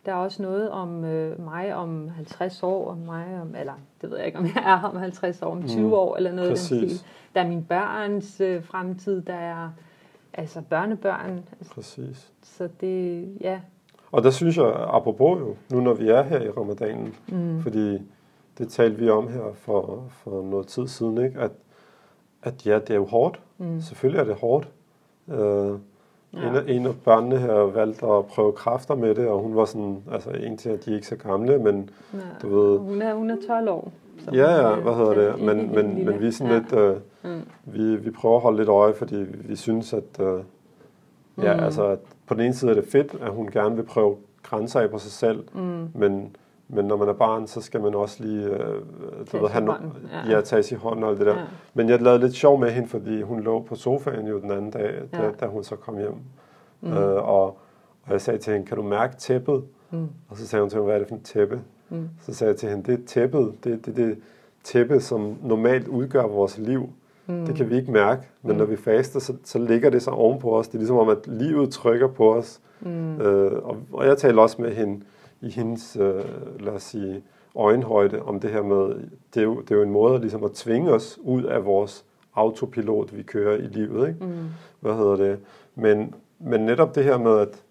Der 0.06 0.12
er 0.12 0.16
også 0.16 0.42
noget 0.42 0.70
om 0.70 1.04
øh, 1.04 1.44
mig 1.44 1.74
om 1.74 2.08
50 2.08 2.62
år, 2.62 2.90
om 2.90 2.98
mig 2.98 3.24
om, 3.42 3.54
eller 3.58 3.72
det 4.02 4.10
ved 4.10 4.16
jeg 4.16 4.26
ikke, 4.26 4.38
om 4.38 4.44
jeg 4.44 4.62
er 4.66 4.82
om 4.88 4.96
50 4.96 5.42
år, 5.42 5.50
om 5.50 5.68
20 5.68 5.86
Mm. 5.86 5.92
år, 5.92 6.16
eller 6.16 6.32
noget 6.32 6.48
den 6.48 6.54
Præcis. 6.56 6.90
stil. 6.92 7.06
Der 7.34 7.40
er 7.42 7.48
min 7.48 7.64
børns 7.64 8.40
øh, 8.40 8.64
fremtid, 8.64 9.22
der 9.22 9.34
er 9.34 9.68
altså 10.32 10.60
børnebørn. 10.60 11.30
Altså, 11.58 11.74
Præcis. 11.74 12.32
Så 12.42 12.68
det, 12.80 13.28
ja. 13.40 13.60
Og 14.12 14.22
der 14.22 14.30
synes 14.30 14.56
jeg, 14.56 14.74
apropos 14.88 15.40
jo, 15.40 15.56
nu 15.70 15.80
når 15.80 15.94
vi 15.94 16.08
er 16.08 16.22
her 16.22 16.40
i 16.40 16.50
ramadanen, 16.50 17.14
mm. 17.28 17.60
fordi 17.62 18.02
det 18.58 18.68
talte 18.68 18.98
vi 18.98 19.10
om 19.10 19.28
her 19.28 19.52
for, 19.54 20.04
for 20.10 20.42
noget 20.42 20.66
tid 20.66 20.86
siden, 20.88 21.24
ikke? 21.24 21.40
At, 21.40 21.50
at 22.42 22.66
ja, 22.66 22.74
det 22.78 22.90
er 22.90 22.94
jo 22.94 23.04
hårdt. 23.04 23.40
Mm. 23.58 23.80
Selvfølgelig 23.80 24.20
er 24.20 24.24
det 24.24 24.34
hårdt. 24.34 24.68
Øh, 25.28 25.78
Ja. 26.36 26.48
En, 26.48 26.56
af, 26.56 26.62
en 26.66 26.86
af 26.86 26.94
børnene 27.04 27.38
her 27.38 27.52
valgte 27.52 28.06
at 28.06 28.26
prøve 28.26 28.52
kræfter 28.52 28.94
med 28.94 29.14
det, 29.14 29.28
og 29.28 29.40
hun 29.40 29.56
var 29.56 29.64
sådan, 29.64 30.02
altså 30.12 30.30
en 30.30 30.56
til, 30.56 30.68
at 30.68 30.84
de 30.84 30.90
er 30.90 30.94
ikke 30.94 31.06
så 31.06 31.16
gamle, 31.16 31.58
men 31.58 31.90
ja. 32.14 32.18
du 32.42 32.60
ved... 32.60 32.78
Hun 32.78 33.02
er, 33.02 33.14
hun 33.14 33.30
er 33.30 33.36
12 33.46 33.68
år. 33.68 33.92
Ja, 34.32 34.68
ja, 34.68 34.74
hvad 34.74 34.94
hedder 34.94 35.14
det? 35.14 35.42
Men, 35.42 35.74
men, 35.74 36.04
men 36.04 36.20
vi 36.20 36.26
er 36.26 36.30
sådan 36.30 36.52
ja. 36.52 36.58
lidt, 36.58 36.72
øh, 36.72 36.96
mm. 37.24 37.40
vi, 37.64 37.96
vi 37.96 38.10
prøver 38.10 38.36
at 38.36 38.42
holde 38.42 38.58
lidt 38.58 38.68
øje, 38.68 38.94
fordi 38.94 39.16
vi, 39.16 39.56
synes, 39.56 39.92
at, 39.92 40.20
øh, 40.20 40.26
ja, 40.26 40.40
mm. 41.36 41.64
altså, 41.64 41.86
at 41.86 41.98
på 42.26 42.34
den 42.34 42.42
ene 42.42 42.54
side 42.54 42.70
er 42.70 42.74
det 42.74 42.84
fedt, 42.92 43.16
at 43.20 43.30
hun 43.30 43.48
gerne 43.48 43.76
vil 43.76 43.82
prøve 43.84 44.16
grænser 44.42 44.80
af 44.80 44.90
på 44.90 44.98
sig 44.98 45.12
selv, 45.12 45.44
mm. 45.54 45.88
men 45.94 46.36
men 46.68 46.84
når 46.84 46.96
man 46.96 47.08
er 47.08 47.12
barn, 47.12 47.46
så 47.46 47.60
skal 47.60 47.80
man 47.80 47.94
også 47.94 48.24
lige 48.24 48.44
øh, 48.44 48.82
du 49.32 49.38
ved, 49.38 49.48
have 49.48 49.68
no- 49.70 49.82
ja. 50.28 50.36
ja, 50.36 50.40
tage 50.40 50.74
i 50.74 50.78
hånden 50.78 51.04
og 51.04 51.10
alt 51.10 51.18
det 51.18 51.26
der. 51.26 51.38
Ja. 51.38 51.44
Men 51.74 51.88
jeg 51.88 52.02
lavede 52.02 52.20
lidt 52.20 52.34
sjov 52.34 52.60
med 52.60 52.70
hende, 52.70 52.88
fordi 52.88 53.22
hun 53.22 53.40
lå 53.40 53.62
på 53.62 53.74
sofaen 53.74 54.26
jo 54.26 54.40
den 54.40 54.50
anden 54.50 54.70
dag, 54.70 55.02
ja. 55.12 55.18
da, 55.18 55.30
da 55.40 55.46
hun 55.46 55.64
så 55.64 55.76
kom 55.76 55.98
hjem. 55.98 56.14
Mm. 56.80 56.92
Øh, 56.92 57.28
og, 57.28 57.44
og 58.02 58.12
jeg 58.12 58.20
sagde 58.20 58.38
til 58.38 58.52
hende, 58.52 58.66
kan 58.66 58.76
du 58.76 58.82
mærke 58.82 59.16
tæppet? 59.16 59.64
Mm. 59.90 60.08
Og 60.28 60.36
så 60.36 60.46
sagde 60.46 60.62
hun 60.62 60.70
til 60.70 60.78
mig, 60.78 60.84
hvad 60.84 60.94
er 60.94 60.98
det 60.98 61.08
for 61.08 61.14
et 61.16 61.22
tæppe? 61.22 61.60
Mm. 61.88 62.08
Så 62.22 62.34
sagde 62.34 62.50
jeg 62.50 62.58
til 62.58 62.68
hende, 62.68 62.92
det 62.92 63.00
er 63.00 63.06
tæppet. 63.06 63.54
Det 63.64 63.72
er 63.72 63.76
det, 63.76 63.96
det 63.96 64.18
tæppe, 64.64 65.00
som 65.00 65.36
normalt 65.42 65.88
udgør 65.88 66.26
vores 66.26 66.58
liv. 66.58 66.90
Mm. 67.26 67.46
Det 67.46 67.54
kan 67.54 67.70
vi 67.70 67.76
ikke 67.76 67.92
mærke, 67.92 68.22
men 68.42 68.52
mm. 68.52 68.58
når 68.58 68.64
vi 68.64 68.76
faster, 68.76 69.20
så, 69.20 69.34
så 69.44 69.58
ligger 69.58 69.90
det 69.90 70.02
sig 70.02 70.12
ovenpå 70.12 70.58
os. 70.58 70.68
Det 70.68 70.74
er 70.74 70.78
ligesom 70.78 70.96
om, 70.96 71.08
at 71.08 71.26
livet 71.26 71.70
trykker 71.70 72.08
på 72.08 72.34
os. 72.34 72.60
Mm. 72.80 73.20
Øh, 73.20 73.52
og, 73.64 73.76
og 73.92 74.06
jeg 74.06 74.18
talte 74.18 74.40
også 74.40 74.62
med 74.62 74.74
hende, 74.74 75.04
i 75.40 75.50
hendes, 75.50 75.96
øh, 76.00 76.24
lad 76.60 76.72
os 76.72 76.82
sige, 76.82 77.22
øjenhøjde 77.54 78.22
om 78.22 78.40
det 78.40 78.50
her 78.50 78.62
med, 78.62 78.94
det 79.34 79.40
er 79.40 79.42
jo, 79.42 79.60
det 79.60 79.70
er 79.70 79.76
jo 79.76 79.82
en 79.82 79.90
måde 79.90 80.20
ligesom 80.20 80.44
at 80.44 80.52
tvinge 80.52 80.92
os 80.92 81.18
ud 81.22 81.42
af 81.42 81.64
vores 81.64 82.04
autopilot, 82.34 83.16
vi 83.16 83.22
kører 83.22 83.56
i 83.56 83.66
livet. 83.66 84.08
Ikke? 84.08 84.24
Mm. 84.24 84.46
Hvad 84.80 84.94
hedder 84.94 85.16
det? 85.16 85.38
Men, 85.74 86.14
men 86.38 86.60
netop 86.60 86.94
det 86.94 87.04
her 87.04 87.18
med, 87.18 87.38
at, 87.38 87.62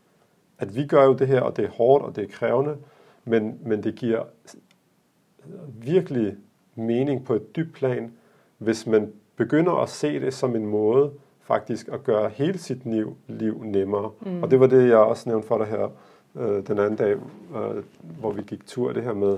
at 0.60 0.76
vi 0.76 0.86
gør 0.88 1.06
jo 1.06 1.14
det 1.14 1.28
her, 1.28 1.42
og 1.42 1.58
det 1.58 1.66
er 1.66 1.70
hårdt, 1.70 2.06
og 2.06 2.16
det 2.16 2.24
er 2.24 2.28
krævende, 2.28 2.76
men, 3.26 3.60
men 3.66 3.84
det 3.84 3.96
giver 3.96 4.24
virkelig 5.68 6.36
mening 6.76 7.26
på 7.26 7.34
et 7.34 7.56
dybt 7.56 7.74
plan, 7.74 8.12
hvis 8.58 8.88
man 8.88 9.12
begynder 9.36 9.74
at 9.74 9.90
se 9.90 10.20
det 10.20 10.34
som 10.34 10.56
en 10.56 10.66
måde 10.66 11.12
faktisk 11.42 11.88
at 11.88 12.04
gøre 12.04 12.30
hele 12.30 12.58
sit 12.58 12.86
liv, 12.86 13.16
liv 13.28 13.64
nemmere. 13.64 14.12
Mm. 14.22 14.44
Og 14.44 14.52
det 14.52 14.60
var 14.60 14.68
det, 14.68 14.90
jeg 14.90 14.98
også 14.98 15.30
nævnte 15.30 15.48
for 15.48 15.58
dig 15.58 15.68
her 15.68 15.90
øh, 16.36 16.68
den 16.68 16.80
anden 16.80 16.96
dag, 16.96 17.12
øh, 17.56 17.84
hvor 18.20 18.32
vi 18.32 18.42
gik 18.42 18.68
tur, 18.68 18.94
det 18.94 19.04
her 19.04 19.14
med, 19.14 19.38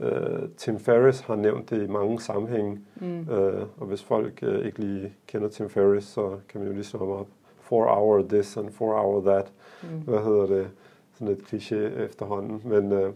øh, 0.00 0.48
Tim 0.56 0.78
Ferriss 0.78 1.20
har 1.20 1.36
nævnt 1.36 1.70
det 1.70 1.82
i 1.82 1.86
mange 1.86 2.20
sammenhænge, 2.20 2.80
mm. 2.96 3.30
øh, 3.30 3.66
og 3.78 3.86
hvis 3.86 4.02
folk 4.02 4.38
øh, 4.42 4.66
ikke 4.66 4.78
lige 4.78 5.12
kender 5.26 5.48
Tim 5.48 5.70
Ferriss, 5.70 6.06
så 6.06 6.36
kan 6.48 6.60
man 6.60 6.68
jo 6.68 6.74
lige 6.74 6.84
slå 6.84 6.98
ham 6.98 7.08
op. 7.08 7.26
Four 7.60 7.86
hour 7.86 8.22
this 8.28 8.56
and 8.56 8.70
four 8.72 8.94
hour 8.94 9.20
that. 9.20 9.52
Mm. 9.82 9.88
Hvad 9.88 10.18
hedder 10.18 10.46
det? 10.46 10.68
Sådan 11.14 11.28
et 11.28 11.38
kliché 11.38 12.02
efterhånden. 12.04 12.62
Men, 12.64 12.92
øh, 12.92 13.12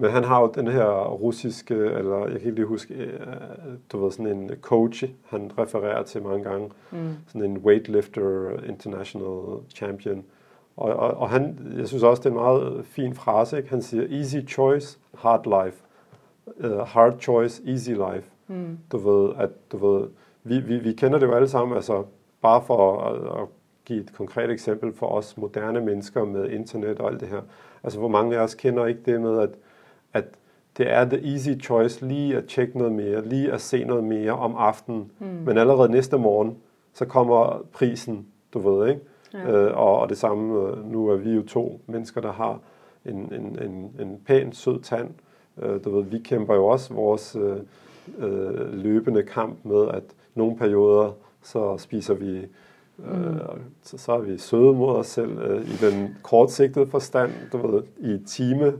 men 0.00 0.10
han 0.10 0.24
har 0.24 0.40
jo 0.40 0.52
den 0.54 0.66
her 0.66 1.08
russiske, 1.08 1.74
eller 1.74 2.18
jeg 2.18 2.30
kan 2.30 2.40
ikke 2.40 2.50
lige 2.50 2.66
huske, 2.66 2.94
øh, 2.94 3.26
du 3.92 4.04
ved, 4.04 4.12
sådan 4.12 4.26
en 4.26 4.50
coach, 4.60 5.04
han 5.26 5.50
refererer 5.58 6.02
til 6.02 6.22
mange 6.22 6.44
gange. 6.44 6.70
Mm. 6.90 7.14
Sådan 7.26 7.50
en 7.50 7.58
weightlifter 7.58 8.50
international 8.68 9.58
champion. 9.74 10.24
Og, 10.76 10.92
og, 10.92 11.10
og 11.10 11.30
han, 11.30 11.58
jeg 11.78 11.88
synes 11.88 12.02
også, 12.02 12.20
det 12.20 12.26
er 12.26 12.30
en 12.30 12.36
meget 12.36 12.84
fin 12.86 13.14
frase. 13.14 13.56
Ikke? 13.56 13.70
Han 13.70 13.82
siger, 13.82 14.06
easy 14.10 14.36
choice, 14.48 14.98
hard 15.18 15.64
life. 15.64 15.82
Uh, 16.46 16.78
hard 16.78 17.18
choice, 17.20 17.62
easy 17.66 17.90
life. 17.90 18.30
Mm. 18.48 18.78
Du 18.92 18.98
ved, 18.98 19.32
at 19.38 19.50
du 19.72 19.76
ved, 19.76 20.08
vi, 20.44 20.60
vi, 20.60 20.78
vi 20.78 20.92
kender 20.92 21.18
det 21.18 21.26
jo 21.26 21.32
alle 21.32 21.48
sammen, 21.48 21.76
altså 21.76 22.04
bare 22.42 22.62
for 22.62 23.00
at, 23.00 23.42
at 23.42 23.48
give 23.84 24.00
et 24.00 24.12
konkret 24.12 24.50
eksempel 24.50 24.92
for 24.92 25.06
os 25.06 25.36
moderne 25.36 25.80
mennesker 25.80 26.24
med 26.24 26.50
internet 26.50 26.98
og 26.98 27.10
alt 27.10 27.20
det 27.20 27.28
her. 27.28 27.40
Altså 27.84 27.98
hvor 27.98 28.08
mange 28.08 28.36
af 28.36 28.40
os 28.40 28.54
kender 28.54 28.86
ikke 28.86 29.00
det 29.06 29.20
med, 29.20 29.38
at, 29.38 29.50
at 30.12 30.24
det 30.76 30.90
er 30.92 31.04
the 31.04 31.32
easy 31.32 31.50
choice 31.62 32.06
lige 32.06 32.36
at 32.36 32.44
tjekke 32.44 32.78
noget 32.78 32.92
mere, 32.92 33.28
lige 33.28 33.52
at 33.52 33.60
se 33.60 33.84
noget 33.84 34.04
mere 34.04 34.32
om 34.32 34.56
aftenen. 34.56 35.10
Mm. 35.18 35.26
Men 35.26 35.58
allerede 35.58 35.92
næste 35.92 36.18
morgen, 36.18 36.56
så 36.92 37.04
kommer 37.04 37.64
prisen, 37.72 38.26
du 38.54 38.58
ved, 38.58 38.88
ikke? 38.88 39.00
Ja. 39.34 39.50
Øh, 39.50 39.76
og, 39.76 39.98
og 39.98 40.08
det 40.08 40.18
samme, 40.18 40.70
øh, 40.70 40.92
nu 40.92 41.08
er 41.08 41.16
vi 41.16 41.30
jo 41.30 41.42
to 41.42 41.80
mennesker, 41.86 42.20
der 42.20 42.32
har 42.32 42.60
en, 43.04 43.32
en, 43.34 43.58
en, 43.62 43.90
en 44.00 44.20
pæn, 44.26 44.52
sød 44.52 44.80
tand. 44.80 45.10
Øh, 45.62 45.84
du 45.84 45.96
ved, 45.96 46.04
vi 46.04 46.18
kæmper 46.18 46.54
jo 46.54 46.66
også 46.66 46.94
vores 46.94 47.36
øh, 47.36 47.56
øh, 48.18 48.72
løbende 48.72 49.22
kamp 49.22 49.58
med, 49.64 49.88
at 49.88 50.04
nogle 50.34 50.56
perioder, 50.56 51.12
så 51.42 51.78
spiser 51.78 52.14
vi 52.14 52.46
Øh, 53.04 53.30
mm. 53.30 53.38
så, 53.82 53.98
så 53.98 54.12
er 54.12 54.18
vi 54.18 54.38
søde 54.38 54.72
mod 54.72 54.96
os 54.96 55.06
selv 55.06 55.38
øh, 55.38 55.62
i 55.62 55.76
den 55.80 56.16
kortsigtede 56.22 56.86
forstand, 56.86 57.32
du 57.52 57.66
ved, 57.66 57.82
i 57.98 58.24
time 58.26 58.72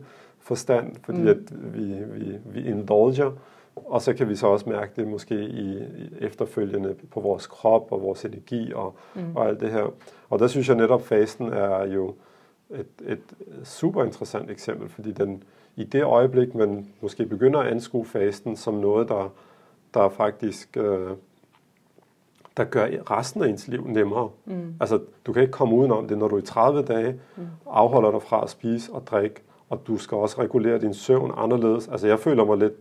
forstand, 0.48 0.96
fordi 1.04 1.20
mm. 1.20 1.28
at 1.28 1.74
vi, 1.74 1.84
vi, 1.84 2.38
vi 2.44 2.68
indulger. 2.68 3.32
Og 3.76 4.02
så 4.02 4.14
kan 4.14 4.28
vi 4.28 4.36
så 4.36 4.46
også 4.46 4.68
mærke 4.68 4.92
det 4.96 5.08
måske 5.08 5.34
i, 5.34 5.78
i 5.78 6.10
efterfølgende 6.20 6.94
på 7.10 7.20
vores 7.20 7.46
krop 7.46 7.92
og 7.92 8.02
vores 8.02 8.24
energi 8.24 8.72
og, 8.72 8.94
mm. 9.14 9.36
og 9.36 9.48
alt 9.48 9.60
det 9.60 9.70
her. 9.70 9.92
Og 10.30 10.38
der 10.38 10.46
synes 10.46 10.68
jeg 10.68 10.76
netop, 10.76 11.02
fasten 11.02 11.46
er 11.46 11.86
jo 11.86 12.14
et, 12.70 12.86
et 13.06 13.20
super 13.64 14.04
interessant 14.04 14.50
eksempel, 14.50 14.88
fordi 14.88 15.12
den, 15.12 15.42
i 15.76 15.84
det 15.84 16.02
øjeblik, 16.02 16.54
man 16.54 16.86
måske 17.00 17.26
begynder 17.26 17.60
at 17.60 17.66
anskue 17.66 18.04
fasten 18.04 18.56
som 18.56 18.74
noget, 18.74 19.08
der, 19.08 19.32
der 19.94 20.08
faktisk 20.08 20.76
øh, 20.76 21.10
der 22.58 22.64
gør 22.64 22.86
resten 23.10 23.42
af 23.42 23.48
ens 23.48 23.68
liv 23.68 23.86
nemmere. 23.88 24.30
Mm. 24.44 24.74
Altså, 24.80 25.00
du 25.26 25.32
kan 25.32 25.42
ikke 25.42 25.52
komme 25.52 25.74
udenom 25.74 26.08
det, 26.08 26.18
når 26.18 26.28
du 26.28 26.38
i 26.38 26.42
30 26.42 26.82
dage 26.82 27.20
mm. 27.36 27.46
afholder 27.66 28.10
dig 28.10 28.22
fra 28.22 28.42
at 28.42 28.50
spise 28.50 28.92
og 28.92 29.06
drikke, 29.06 29.40
og 29.68 29.80
du 29.86 29.98
skal 29.98 30.16
også 30.16 30.40
regulere 30.42 30.80
din 30.80 30.94
søvn 30.94 31.32
anderledes. 31.36 31.88
Altså, 31.88 32.06
jeg 32.06 32.18
føler 32.18 32.44
mig 32.44 32.58
lidt 32.58 32.74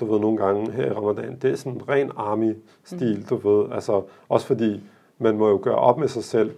du 0.00 0.12
ved, 0.12 0.20
nogle 0.20 0.36
gange 0.36 0.72
her 0.72 0.86
i 0.86 0.92
ramadan. 0.92 1.38
Det 1.42 1.50
er 1.50 1.56
sådan 1.56 1.72
en 1.72 1.88
ren 1.88 2.10
army-stil, 2.16 3.18
mm. 3.18 3.24
du 3.24 3.36
ved. 3.36 3.72
Altså, 3.72 4.02
også 4.28 4.46
fordi 4.46 4.80
man 5.18 5.36
må 5.36 5.48
jo 5.48 5.60
gøre 5.62 5.74
op 5.74 5.98
med 5.98 6.08
sig 6.08 6.24
selv, 6.24 6.50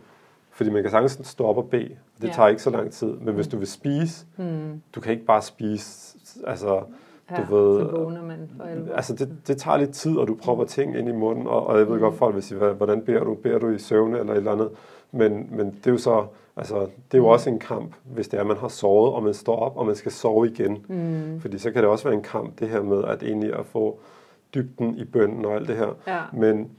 fordi 0.51 0.71
man 0.71 0.83
kan 0.83 0.91
sagtens 0.91 1.29
stå 1.29 1.47
op 1.47 1.57
og 1.57 1.71
bede. 1.71 1.97
Det 2.21 2.29
ja. 2.29 2.33
tager 2.33 2.49
ikke 2.49 2.63
så 2.63 2.71
lang 2.71 2.93
tid. 2.93 3.13
Men 3.13 3.29
mm. 3.29 3.35
hvis 3.35 3.49
du 3.49 3.57
vil 3.57 3.67
spise, 3.67 4.27
mm. 4.37 4.83
du 4.95 5.01
kan 5.01 5.13
ikke 5.13 5.25
bare 5.25 5.43
spise, 5.43 6.19
altså, 6.47 6.83
ja, 7.31 7.37
du 7.37 7.57
ved, 7.57 7.81
så 7.81 7.97
vågner 7.97 8.23
man 8.23 8.51
for 8.57 8.95
Altså, 8.95 9.15
det, 9.15 9.37
det 9.47 9.57
tager 9.57 9.77
lidt 9.77 9.91
tid, 9.91 10.17
og 10.17 10.29
du 10.29 10.35
propper 10.35 10.65
ting 10.65 10.99
ind 10.99 11.09
i 11.09 11.13
munden, 11.13 11.47
og, 11.47 11.67
og 11.67 11.79
jeg 11.79 11.89
ved 11.89 11.95
mm. 11.95 12.01
godt, 12.01 12.15
folk 12.15 12.35
vil 12.35 12.43
sige, 12.43 12.73
hvordan 12.73 13.03
beder 13.03 13.25
du? 13.25 13.35
Beder 13.35 13.59
du 13.59 13.69
i 13.69 13.79
søvne 13.79 14.19
eller 14.19 14.33
et 14.33 14.37
eller 14.37 14.53
andet? 14.53 14.71
Men, 15.13 15.49
men 15.51 15.67
det 15.67 15.87
er 15.87 15.91
jo 15.91 15.99
så, 15.99 16.27
altså, 16.57 16.81
det 16.81 17.15
er 17.15 17.19
jo 17.19 17.25
mm. 17.25 17.29
også 17.29 17.51
en 17.51 17.59
kamp, 17.59 17.95
hvis 18.05 18.29
det 18.29 18.37
er, 18.37 18.41
at 18.41 18.47
man 18.47 18.57
har 18.57 18.69
sovet, 18.69 19.13
og 19.13 19.23
man 19.23 19.35
står 19.35 19.57
op, 19.57 19.77
og 19.77 19.87
man 19.87 19.95
skal 19.95 20.13
sove 20.13 20.47
igen. 20.49 20.85
Mm. 20.89 21.41
Fordi 21.41 21.59
så 21.59 21.71
kan 21.71 21.83
det 21.83 21.91
også 21.91 22.05
være 22.05 22.15
en 22.15 22.23
kamp, 22.23 22.61
det 22.61 22.69
her 22.69 22.83
med 22.83 23.05
at 23.05 23.23
egentlig 23.23 23.55
at 23.55 23.67
få 23.67 23.99
dybden 24.55 24.99
i 24.99 25.05
bønden 25.05 25.45
og 25.45 25.55
alt 25.55 25.69
det 25.69 25.77
her. 25.77 25.97
Ja. 26.07 26.21
Men, 26.33 26.71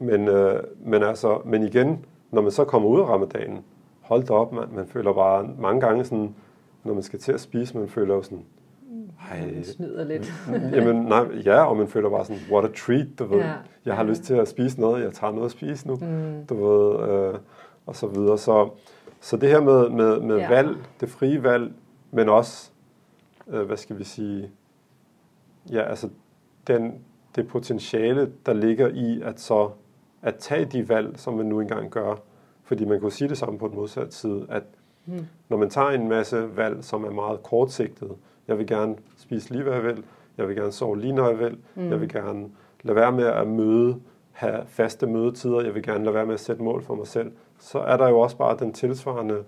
men, 0.00 0.28
øh, 0.28 0.62
men, 0.84 1.02
altså, 1.02 1.38
men 1.44 1.62
igen, 1.62 2.04
når 2.30 2.42
man 2.42 2.50
så 2.50 2.64
kommer 2.64 2.88
ud 2.88 3.00
af 3.00 3.04
ramadanen, 3.04 3.64
hold 4.00 4.24
da 4.24 4.32
op, 4.32 4.52
man, 4.52 4.64
man 4.74 4.86
føler 4.86 5.12
bare 5.12 5.48
mange 5.58 5.80
gange 5.80 6.04
sådan, 6.04 6.34
når 6.84 6.94
man 6.94 7.02
skal 7.02 7.18
til 7.18 7.32
at 7.32 7.40
spise, 7.40 7.78
man 7.78 7.88
føler 7.88 8.14
jo 8.14 8.22
sådan, 8.22 8.44
ej, 9.30 9.52
man 9.54 9.64
snyder 9.64 10.04
lidt. 10.04 10.32
jamen, 10.76 10.96
nej, 10.96 11.24
ja, 11.44 11.64
og 11.64 11.76
man 11.76 11.88
føler 11.88 12.10
bare 12.10 12.24
sådan, 12.24 12.42
what 12.50 12.64
a 12.64 12.68
treat, 12.76 13.06
du 13.18 13.24
ved. 13.24 13.38
Ja. 13.38 13.52
Jeg 13.84 13.96
har 13.96 14.04
lyst 14.04 14.22
til 14.22 14.34
at 14.34 14.48
spise 14.48 14.80
noget, 14.80 15.04
jeg 15.04 15.12
tager 15.12 15.32
noget 15.32 15.44
at 15.44 15.50
spise 15.50 15.88
nu, 15.88 15.94
mm. 15.96 16.46
du 16.46 16.66
ved, 16.66 17.08
øh, 17.08 17.38
og 17.86 17.96
så 17.96 18.06
videre. 18.06 18.38
Så, 18.38 18.68
så 19.20 19.36
det 19.36 19.48
her 19.48 19.60
med, 19.60 19.88
med, 19.88 20.20
med 20.20 20.36
ja. 20.36 20.48
valg, 20.48 20.76
det 21.00 21.08
frie 21.08 21.42
valg, 21.42 21.72
men 22.10 22.28
også, 22.28 22.70
øh, 23.48 23.62
hvad 23.62 23.76
skal 23.76 23.98
vi 23.98 24.04
sige, 24.04 24.50
ja, 25.70 25.82
altså 25.82 26.08
den, 26.66 26.94
det 27.36 27.48
potentiale, 27.48 28.32
der 28.46 28.52
ligger 28.52 28.88
i 28.88 29.22
at 29.24 29.40
så 29.40 29.70
at 30.22 30.34
tage 30.34 30.64
de 30.64 30.88
valg, 30.88 31.18
som 31.18 31.34
man 31.34 31.46
nu 31.46 31.60
engang 31.60 31.90
gør. 31.90 32.14
Fordi 32.64 32.84
man 32.84 33.00
kunne 33.00 33.12
sige 33.12 33.28
det 33.28 33.38
samme 33.38 33.58
på 33.58 33.68
den 33.68 33.76
modsatte 33.76 34.12
side, 34.12 34.46
at 34.48 34.62
mm. 35.06 35.26
når 35.48 35.56
man 35.56 35.70
tager 35.70 35.88
en 35.88 36.08
masse 36.08 36.56
valg, 36.56 36.84
som 36.84 37.04
er 37.04 37.10
meget 37.10 37.42
kortsigtede, 37.42 38.14
jeg 38.48 38.58
vil 38.58 38.66
gerne 38.66 38.96
spise 39.16 39.52
lige, 39.52 39.62
hvad 39.62 39.72
jeg 39.72 39.84
vil, 39.84 40.04
jeg 40.38 40.48
vil 40.48 40.56
gerne 40.56 40.72
sove 40.72 41.00
lige, 41.00 41.12
når 41.12 41.28
jeg 41.28 41.38
vil, 41.38 41.58
mm. 41.74 41.90
jeg 41.90 42.00
vil 42.00 42.08
gerne 42.08 42.48
lade 42.82 42.96
være 42.96 43.12
med 43.12 43.24
at 43.24 43.46
møde, 43.46 44.00
have 44.32 44.66
faste 44.66 45.06
mødetider, 45.06 45.60
jeg 45.60 45.74
vil 45.74 45.82
gerne 45.82 46.04
lade 46.04 46.14
være 46.14 46.26
med 46.26 46.34
at 46.34 46.40
sætte 46.40 46.62
mål 46.62 46.82
for 46.82 46.94
mig 46.94 47.06
selv, 47.06 47.32
så 47.58 47.78
er 47.78 47.96
der 47.96 48.08
jo 48.08 48.20
også 48.20 48.36
bare 48.36 48.56
den 48.58 48.72
tilsvarende, 48.72 49.44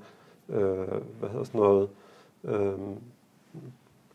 øh, 0.48 0.76
hvad 1.18 1.28
hedder 1.28 1.44
sådan 1.44 1.60
noget, 1.60 1.88
øh, 2.44 2.72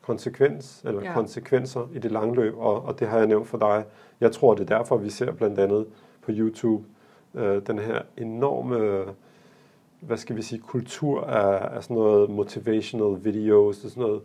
konsekvens, 0.01 0.83
eller 0.85 1.01
ja. 1.01 1.13
konsekvenser 1.13 1.89
i 1.93 1.99
det 1.99 2.11
lange 2.11 2.35
løb, 2.35 2.57
og, 2.57 2.85
og 2.85 2.99
det 2.99 3.07
har 3.07 3.17
jeg 3.17 3.27
nævnt 3.27 3.47
for 3.47 3.57
dig. 3.57 3.85
Jeg 4.21 4.31
tror, 4.31 4.53
det 4.55 4.71
er 4.71 4.77
derfor, 4.77 4.97
vi 4.97 5.09
ser 5.09 5.31
blandt 5.31 5.59
andet 5.59 5.85
på 6.21 6.31
YouTube 6.31 6.83
øh, 7.35 7.61
den 7.67 7.79
her 7.79 8.01
enorme, 8.17 9.03
hvad 9.99 10.17
skal 10.17 10.35
vi 10.35 10.41
sige, 10.41 10.61
kultur 10.67 11.21
af, 11.21 11.75
af 11.75 11.83
sådan 11.83 11.97
noget 11.97 12.29
motivational 12.29 13.23
videos, 13.23 13.85
er 13.85 13.89
sådan 13.89 14.03
noget, 14.03 14.21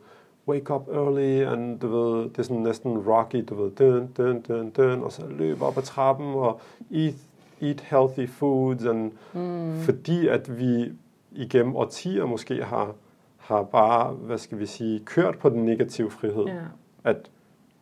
wake 0.48 0.74
up 0.74 0.88
early, 0.88 1.42
and 1.52 1.80
du 1.80 1.88
ved, 1.88 2.24
det 2.24 2.38
er 2.38 2.42
sådan 2.42 2.62
næsten 2.62 2.98
rocky, 2.98 3.44
du 3.48 3.54
ved, 3.54 3.70
døn, 3.70 4.06
døn, 4.06 4.40
døn, 4.40 4.70
døn, 4.70 5.02
og 5.02 5.12
så 5.12 5.22
løb 5.28 5.62
op 5.62 5.78
ad 5.78 5.82
trappen, 5.82 6.34
og 6.34 6.60
eat, 6.90 7.14
eat 7.60 7.80
healthy 7.80 8.28
foods, 8.28 8.84
and, 8.84 9.12
mm. 9.32 9.80
fordi 9.80 10.28
at 10.28 10.58
vi 10.58 10.92
igennem 11.32 11.76
årtier 11.76 12.26
måske 12.26 12.64
har, 12.64 12.94
har 13.36 13.62
bare, 13.62 14.12
hvad 14.12 14.38
skal 14.38 14.58
vi 14.58 14.66
sige, 14.66 15.00
kørt 15.00 15.38
på 15.38 15.48
den 15.48 15.64
negative 15.64 16.10
frihed. 16.10 16.44
Ja. 16.44 16.60
At 17.04 17.30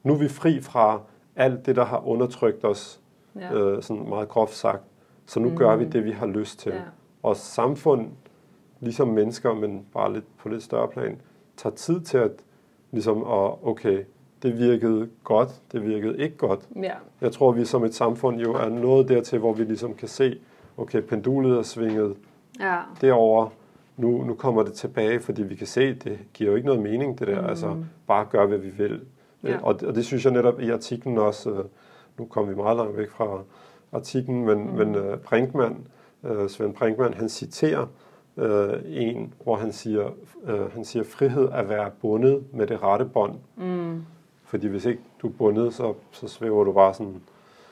nu 0.02 0.12
er 0.12 0.18
vi 0.18 0.28
fri 0.28 0.60
fra 0.60 1.00
alt 1.36 1.66
det, 1.66 1.76
der 1.76 1.84
har 1.84 2.08
undertrykt 2.08 2.64
os, 2.64 2.98
Ja. 3.36 3.54
øh, 3.54 3.82
sådan 3.82 4.08
meget 4.08 4.28
groft 4.28 4.54
sagt. 4.54 4.82
Så 5.26 5.40
nu 5.40 5.48
mm. 5.48 5.56
gør 5.56 5.76
vi 5.76 5.84
det, 5.84 6.04
vi 6.04 6.10
har 6.10 6.26
lyst 6.26 6.58
til. 6.58 6.72
Ja. 6.72 6.80
Og 7.22 7.36
samfund, 7.36 8.08
ligesom 8.80 9.08
mennesker, 9.08 9.54
men 9.54 9.86
bare 9.92 10.12
lidt 10.12 10.36
på 10.38 10.48
lidt 10.48 10.62
større 10.62 10.88
plan, 10.88 11.20
tager 11.56 11.74
tid 11.74 12.00
til 12.00 12.18
at, 12.18 12.30
ligesom, 12.92 13.18
at, 13.18 13.54
okay, 13.62 14.04
det 14.42 14.58
virkede 14.58 15.08
godt, 15.24 15.48
det 15.72 15.82
virkede 15.86 16.18
ikke 16.18 16.36
godt. 16.36 16.60
ja. 16.82 16.92
Jeg 17.20 17.32
tror, 17.32 17.52
vi 17.52 17.64
som 17.64 17.84
et 17.84 17.94
samfund 17.94 18.40
jo 18.40 18.52
er 18.54 18.68
nået 18.68 19.08
dertil, 19.08 19.38
hvor 19.38 19.52
vi 19.52 19.64
ligesom 19.64 19.94
kan 19.94 20.08
se, 20.08 20.38
okay, 20.76 21.00
pendulet 21.00 21.58
er 21.58 21.62
svinget 21.62 22.16
Ja. 22.60 22.78
derover. 23.00 23.48
Nu, 23.96 24.24
nu 24.24 24.34
kommer 24.34 24.62
det 24.62 24.72
tilbage, 24.72 25.20
fordi 25.20 25.42
vi 25.42 25.54
kan 25.54 25.66
se, 25.66 25.94
det 25.94 26.18
giver 26.34 26.50
jo 26.50 26.56
ikke 26.56 26.66
noget 26.66 26.82
mening, 26.82 27.18
det 27.18 27.28
der. 27.28 27.40
Mm. 27.40 27.46
Altså, 27.46 27.76
bare 28.06 28.26
gør, 28.30 28.46
hvad 28.46 28.58
vi 28.58 28.68
vil. 28.70 29.00
Ja. 29.44 29.58
Og, 29.62 29.80
det, 29.80 29.88
og 29.88 29.94
det 29.94 30.04
synes 30.04 30.24
jeg 30.24 30.32
netop 30.32 30.60
i 30.60 30.70
artiklen 30.70 31.18
også, 31.18 31.50
øh, 31.50 31.64
nu 32.18 32.24
kom 32.24 32.48
vi 32.48 32.54
meget 32.54 32.76
langt 32.76 32.96
væk 32.96 33.10
fra 33.10 33.38
artiklen, 33.92 34.44
men, 34.46 34.58
mm. 34.58 34.74
men 34.76 34.94
uh, 34.96 35.18
Brinkmann, 35.28 35.86
uh, 36.22 36.48
Svend 36.48 36.74
Brinkmann, 36.74 37.14
han 37.14 37.28
citerer 37.28 37.86
uh, 38.36 38.44
en, 38.86 39.34
hvor 39.44 39.56
han 39.56 39.72
siger, 39.72 40.10
uh, 40.42 40.72
han 40.72 40.84
siger, 40.84 41.02
frihed 41.04 41.44
er 41.44 41.52
at 41.56 41.68
være 41.68 41.90
bundet 42.00 42.42
med 42.52 42.66
det 42.66 42.82
rette 42.82 43.04
bånd. 43.04 43.34
Mm. 43.56 44.02
Fordi 44.44 44.66
hvis 44.66 44.84
ikke 44.84 45.02
du 45.22 45.28
er 45.28 45.32
bundet, 45.32 45.74
så, 45.74 45.94
så 46.12 46.28
svæver 46.28 46.64
du 46.64 46.72
bare 46.72 46.94
sådan 46.94 47.22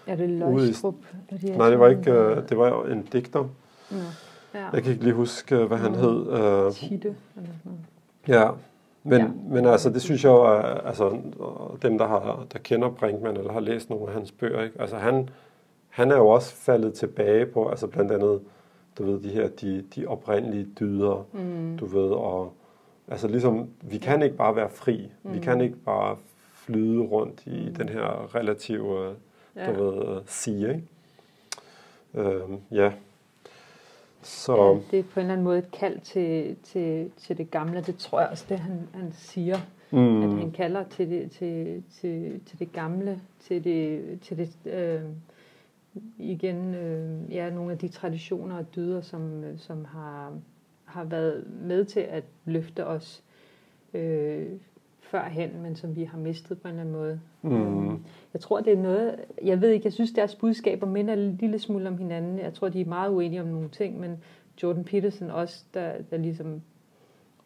Er 0.07 0.17
det 0.17 0.25
i- 0.25 0.33
Løgstrup? 0.33 0.95
de 1.31 1.57
Nej, 1.59 1.71
det 1.71 1.79
var 1.81 1.89
ikke, 1.89 2.11
øh, 2.13 2.49
det 2.49 2.59
var 2.59 2.69
jo 2.69 2.83
en 2.83 3.03
digter. 3.03 3.45
Nå, 3.91 3.97
Ja. 4.55 4.65
Jeg 4.73 4.83
kan 4.83 4.93
ikke 4.93 5.05
lige 5.05 5.15
huske, 5.15 5.57
øh, 5.57 5.67
hvad 5.67 5.79
han 5.79 5.91
Mm. 5.93 5.97
hed. 5.99 6.27
Øh, 6.67 6.73
Titte. 6.73 7.15
Eller 7.37 7.51
sådan 7.63 7.79
ja, 8.29 8.51
men, 9.05 9.13
Ja. 9.13 9.19
ja. 9.25 9.31
men 9.49 9.67
altså, 9.67 9.91
det 9.91 10.03
synes 10.03 10.25
jeg 10.25 10.31
jo, 10.31 10.43
er, 10.43 10.61
altså, 10.61 11.19
dem, 11.83 11.99
der, 11.99 12.07
har, 12.07 12.47
der 12.53 12.59
kender 12.59 12.89
Brinkmann, 12.91 13.37
eller 13.37 13.53
har 13.53 13.61
læst 13.61 13.91
nogle 13.91 14.07
af 14.07 14.13
hans 14.13 14.33
bøger, 14.33 14.63
ikke? 14.63 14.81
Altså, 14.81 14.97
han, 14.97 15.29
han 15.89 16.11
er 16.11 16.17
jo 16.17 16.29
også 16.29 16.55
faldet 16.55 16.95
tilbage 16.95 17.47
på, 17.47 17.69
altså 17.69 17.87
blandt 17.87 18.13
andet, 18.13 18.41
du 19.01 19.05
ved, 19.13 19.21
de 19.21 19.29
her, 19.29 19.49
de, 19.49 19.85
de 19.95 20.07
oprindelige 20.07 20.67
dyder, 20.81 21.27
Mm. 21.33 21.77
du 21.79 21.87
ved, 21.87 22.11
og 22.11 22.53
altså 23.09 23.29
ligesom, 23.29 23.69
vi 23.83 23.99
kan 23.99 24.23
ikke 24.23 24.37
bare 24.37 24.57
være 24.57 24.71
fri. 24.71 24.97
Vi 25.23 25.37
Mm. 25.37 25.41
kan 25.41 25.61
ikke 25.61 25.77
bare 25.77 26.17
flyde 26.55 27.01
rundt 27.01 27.43
i 27.47 27.73
den 27.79 27.89
her 27.89 28.35
relative, 28.35 29.15
Ja. 29.57 29.73
du 29.73 29.85
ved, 29.85 30.17
øh, 30.17 30.23
sige, 30.27 30.69
ikke? 30.69 30.83
Øhm, 32.15 32.59
ja. 32.71 32.93
Så, 34.23 34.57
Ja, 34.57 34.79
det 34.91 34.99
er 34.99 35.03
på 35.03 35.21
en 35.21 35.25
eller 35.27 35.33
anden 35.33 35.45
måde 35.45 35.59
et 35.59 35.71
kald 35.71 36.01
til, 36.01 36.57
til, 36.63 37.11
til 37.17 37.39
det 37.39 37.51
gamle. 37.51 37.81
Det 37.81 37.97
tror 37.97 38.21
jeg 38.21 38.29
også, 38.31 38.45
det 38.49 38.59
han, 38.59 38.89
han 38.95 39.13
siger. 39.13 39.59
Mm. 39.91 40.23
At 40.23 40.29
mm, 40.31 40.39
han 40.39 40.51
kalder 40.51 40.85
til 40.85 41.11
det, 41.11 41.31
til, 41.31 41.83
til, 42.01 42.41
til 42.47 42.59
det 42.59 42.73
gamle, 42.73 43.21
til 43.41 43.65
det, 43.65 44.03
til 44.21 44.37
det 44.37 44.73
øh, 44.73 45.01
igen, 46.19 46.75
øh, 46.75 47.35
ja, 47.35 47.51
nogle 47.51 47.73
af 47.73 47.79
de 47.79 47.89
traditioner 47.89 48.59
og 48.59 48.75
dyder, 48.77 49.01
som, 49.01 49.45
øh, 49.45 49.59
som 49.59 49.85
har, 49.85 50.33
har 50.85 51.05
været 51.05 51.45
med 51.63 51.85
til 51.85 52.01
at 52.01 52.25
løfte 52.45 52.87
os 52.87 53.23
øh, 53.95 54.47
førhen, 55.01 55.63
men 55.63 55.77
som 55.77 55.97
vi 55.97 56.05
har 56.05 56.19
mistet 56.19 56.61
på 56.61 56.69
en 56.69 56.75
eller 56.75 56.81
anden 56.81 56.95
måde. 56.95 57.21
mm, 57.43 58.05
Jeg 58.33 58.41
tror, 58.41 58.61
det 58.61 58.73
er 58.73 58.83
noget, 58.83 59.17
jeg 59.45 59.61
ved 59.61 59.69
ikke, 59.71 59.87
jeg 59.87 59.93
synes, 59.93 60.13
deres 60.13 60.35
budskaber 60.35 60.87
minder 60.87 61.15
en 61.15 61.37
lille 61.41 61.59
smule 61.59 61.89
om 61.89 61.99
hinanden. 61.99 62.39
Jeg 62.39 62.55
tror, 62.55 62.69
de 62.69 62.81
er 62.81 62.85
meget 62.85 63.11
uenige 63.11 63.41
om 63.41 63.47
nogle 63.49 63.69
ting, 63.69 64.01
men 64.01 64.23
Jordan 64.63 64.85
Peterson 64.85 65.31
også, 65.31 65.65
der, 65.75 65.93
der 66.11 66.17
ligesom 66.17 66.63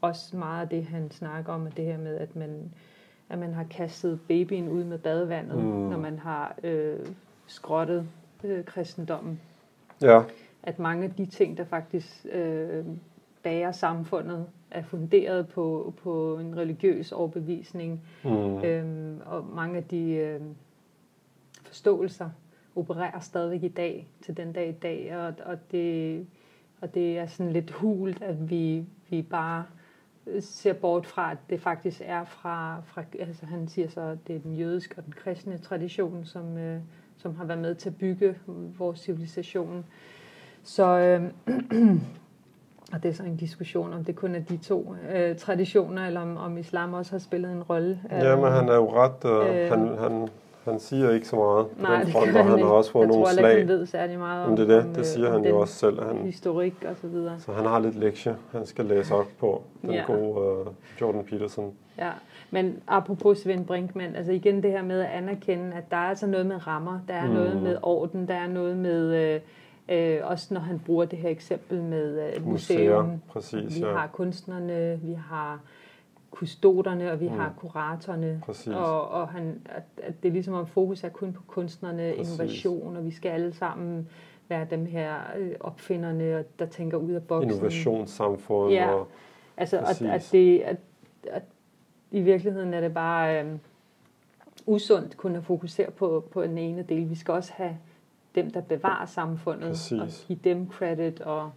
også 0.01 0.37
meget 0.37 0.63
af 0.63 0.69
det, 0.69 0.85
han 0.85 1.11
snakker 1.11 1.53
om, 1.53 1.67
er 1.67 1.71
det 1.71 1.85
her 1.85 1.99
med, 1.99 2.17
at 2.17 2.37
man, 2.37 2.73
at 3.29 3.39
man 3.39 3.55
har 3.55 3.65
kastet 3.65 4.21
babyen 4.29 4.69
ud 4.69 4.85
med 4.85 4.99
badevandet, 4.99 5.57
mm. 5.59 5.71
når 5.71 5.99
man 5.99 6.19
har 6.19 6.57
øh, 6.65 6.99
skrottet 7.47 8.07
øh, 8.45 8.65
kristendommen. 8.65 9.41
ja, 10.03 10.23
At 10.63 10.79
mange 10.79 11.05
af 11.05 11.11
de 11.11 11.27
ting, 11.27 11.57
der 11.57 11.65
faktisk 11.65 12.27
øh, 12.33 12.85
bærer 13.43 13.73
samfundet, 13.73 14.47
er 14.71 14.83
funderet 14.83 15.49
på, 15.49 15.95
på 16.03 16.39
en 16.39 16.57
religiøs 16.57 17.13
overbevisning, 17.13 18.01
mm, 18.25 18.65
Øhm, 18.65 19.21
og 19.27 19.45
mange 19.55 19.77
af 19.77 19.85
de 19.85 20.11
øhm, 20.11 20.55
forståelser 21.63 22.31
opererer 22.77 23.21
stadigvæk 23.21 23.63
i 23.63 23.69
dag, 23.69 24.09
til 24.23 24.37
den 24.37 24.53
dag 24.53 24.69
i 24.69 24.73
dag, 24.73 25.17
og, 25.17 25.35
og, 25.45 25.59
det, 25.73 26.27
og 26.81 26.95
det 26.95 27.19
er 27.19 27.27
sådan 27.27 27.53
lidt 27.53 27.71
hult, 27.71 28.23
at 28.23 28.51
vi, 28.51 28.85
vi 29.11 29.23
bare 29.23 29.65
øh, 30.27 30.43
ser 30.43 30.73
bort 30.73 31.07
fra, 31.07 31.33
at 31.33 31.39
det 31.51 31.61
faktisk 31.61 32.03
er 32.05 32.25
fra, 32.25 32.81
fra 32.87 33.03
altså 33.19 33.47
han 33.47 33.69
siger 33.69 33.89
så, 33.89 34.01
at 34.01 34.19
det 34.27 34.37
er 34.37 34.41
den 34.41 34.57
jødiske 34.57 34.95
og 34.99 35.05
den 35.05 35.13
kristne 35.13 35.59
tradition, 35.59 36.25
som, 36.25 36.59
øh, 36.59 36.81
som 37.25 37.37
har 37.37 37.45
været 37.45 37.61
med 37.61 37.75
til 37.75 37.89
at 37.89 37.97
bygge 37.97 38.35
vores 38.79 39.01
civilisation. 39.01 39.85
Så, 40.63 40.99
øh, 40.99 41.23
og 42.93 43.03
det 43.03 43.09
er 43.09 43.13
så 43.13 43.23
en 43.23 43.37
diskussion, 43.37 43.93
om 43.93 44.05
det 44.05 44.17
kun 44.17 44.35
er 44.35 44.41
de 44.41 44.57
to 44.57 44.95
øh, 45.15 45.37
traditioner, 45.37 46.07
eller 46.07 46.21
om, 46.21 46.37
om 46.37 46.59
islam 46.59 46.95
også 46.95 47.13
har 47.13 47.19
spillet 47.19 47.53
en 47.53 47.63
rolle. 47.63 48.01
ja, 48.11 48.37
men 48.37 48.53
han 48.53 48.69
er 48.69 48.75
jo 48.75 48.91
ret, 48.93 49.25
øh, 49.25 49.63
øh, 49.63 49.71
han, 49.71 49.99
han, 49.99 50.29
han 50.65 50.79
siger 50.81 51.11
ikke 51.11 51.29
så 51.29 51.37
meget 51.37 51.67
på 51.67 51.83
Nej, 51.83 52.03
den 52.03 52.13
front, 52.13 52.37
og 52.37 52.43
han 52.45 52.51
han 52.51 52.59
har 52.59 52.67
også 52.69 52.91
fået 52.91 53.03
jeg 53.03 53.09
nogle 53.09 53.25
tror 53.25 53.33
slag. 53.33 53.59
han 53.59 53.69
ved 53.69 53.87
særlig 53.87 54.19
meget 54.19 54.45
om, 54.45 54.51
Om 54.51 54.57
det 54.57 54.71
er 54.71 54.75
det, 54.75 54.85
om, 54.85 54.89
det 54.91 54.99
øh, 54.99 55.05
siger 55.05 55.27
om 55.29 55.33
han 55.33 55.45
jo 55.45 55.61
også 55.61 55.75
selv. 55.75 56.03
Han, 56.05 56.17
historik 56.17 56.75
og 56.89 56.97
så 57.01 57.07
videre. 57.07 57.41
så 57.41 57.53
han 57.53 57.65
har 57.67 57.79
lidt 57.79 57.95
lektie, 57.99 58.37
han 58.53 58.67
skal 58.67 58.85
læse 58.85 59.15
op 59.15 59.27
på, 59.41 59.63
den 59.83 59.91
Ja. 59.91 60.05
gode 60.07 60.61
øh, 60.61 60.67
Jordan 61.01 61.25
Peterson. 61.25 61.73
Ja, 61.99 62.11
men 62.51 62.77
apropos 62.89 63.39
Svend 63.39 63.67
Brinkmann, 63.67 64.17
altså 64.17 64.33
igen 64.33 64.63
det 64.63 64.71
her 64.71 64.83
med 64.83 65.01
at 65.01 65.11
anerkende, 65.11 65.73
at 65.77 65.91
der 65.91 65.97
er 65.97 66.09
altså 66.09 66.27
noget 66.27 66.47
med 66.47 66.67
rammer, 66.67 67.01
der 67.09 67.15
er 67.15 67.27
mm. 67.27 67.33
noget 67.33 67.63
med 67.63 67.77
orden, 67.83 68.29
der 68.29 68.35
er 68.35 68.49
noget 68.49 68.77
med, 68.77 69.15
øh, 69.15 69.41
øh, 69.89 70.19
også 70.23 70.55
når 70.55 70.61
han 70.61 70.79
bruger 70.87 71.05
det 71.05 71.19
her 71.19 71.31
eksempel 71.31 71.83
med 71.83 72.21
øh, 72.37 72.47
museum. 72.47 73.05
Museer, 73.05 73.19
præcis, 73.29 73.77
Vi 73.77 73.81
ja. 73.87 73.93
har 73.93 74.07
kunstnerne, 74.13 75.01
vi 75.03 75.13
har 75.29 75.61
kustoderne, 76.35 77.13
og 77.13 77.21
vi 77.21 77.29
Mm. 77.29 77.35
har 77.39 77.53
kuratorerne. 77.57 78.41
Præcis. 78.45 78.67
Og, 78.73 79.09
og 79.09 79.29
han, 79.29 79.61
at, 79.65 79.83
at 80.03 80.23
det 80.23 80.29
er 80.29 80.33
ligesom 80.33 80.55
om 80.55 80.67
fokus 80.67 81.05
er 81.05 81.09
kun 81.09 81.33
på 81.33 81.43
kunstnerne, 81.47 82.15
Præcis. 82.17 82.33
innovation, 82.35 82.97
og 82.97 83.05
vi 83.05 83.11
skal 83.11 83.29
alle 83.29 83.53
sammen 83.53 84.09
være 84.49 84.67
dem 84.71 84.87
her 84.87 85.15
øh, 85.39 85.55
opfinderne, 85.61 86.37
og 86.39 86.45
der 86.59 86.67
tænker 86.67 86.97
ud 86.99 87.13
af 87.13 87.23
boksen. 87.23 87.51
Innovationssamfund 87.51 88.73
Ja. 88.73 88.93
og 88.93 89.09
Altså, 89.57 89.79
at, 89.79 89.85
Præcis. 89.85 90.07
at, 90.09 90.29
det, 90.33 90.61
at, 90.61 90.77
at 91.31 91.43
i 92.11 92.21
virkeligheden 92.21 92.75
er 92.75 92.81
det 92.81 92.95
bare 92.95 93.45
øh, 93.45 93.59
usundt 94.67 95.17
kun 95.17 95.37
at 95.37 95.45
fokusere 95.45 95.91
på, 95.91 96.25
på 96.31 96.43
den 96.43 96.59
ene 96.59 96.83
del. 96.83 97.11
Vi 97.11 97.15
skal 97.15 97.35
også 97.35 97.53
have 97.55 97.77
dem, 98.35 98.51
der 98.51 98.61
bevarer 98.61 99.07
samfundet, 99.07 99.69
Præcis. 99.69 100.01
og 100.01 100.09
give 100.27 100.39
dem 100.45 100.71
credit, 100.71 101.21
og, 101.21 101.51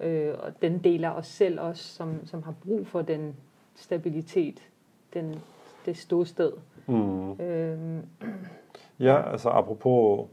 øh, 0.00 0.34
og 0.38 0.62
den 0.62 0.78
del 0.78 1.04
af 1.04 1.10
os 1.10 1.26
selv 1.26 1.60
også, 1.60 1.82
som, 1.94 2.26
som 2.26 2.42
har 2.42 2.54
brug 2.64 2.86
for 2.86 3.02
den 3.02 3.36
stabilitet, 3.76 4.62
den, 5.14 5.34
det 5.86 5.96
ståsted. 5.96 6.52
mm, 6.86 7.32
Øhm, 7.40 8.02
Ja, 9.00 9.30
altså 9.32 9.48
apropos 9.48 10.28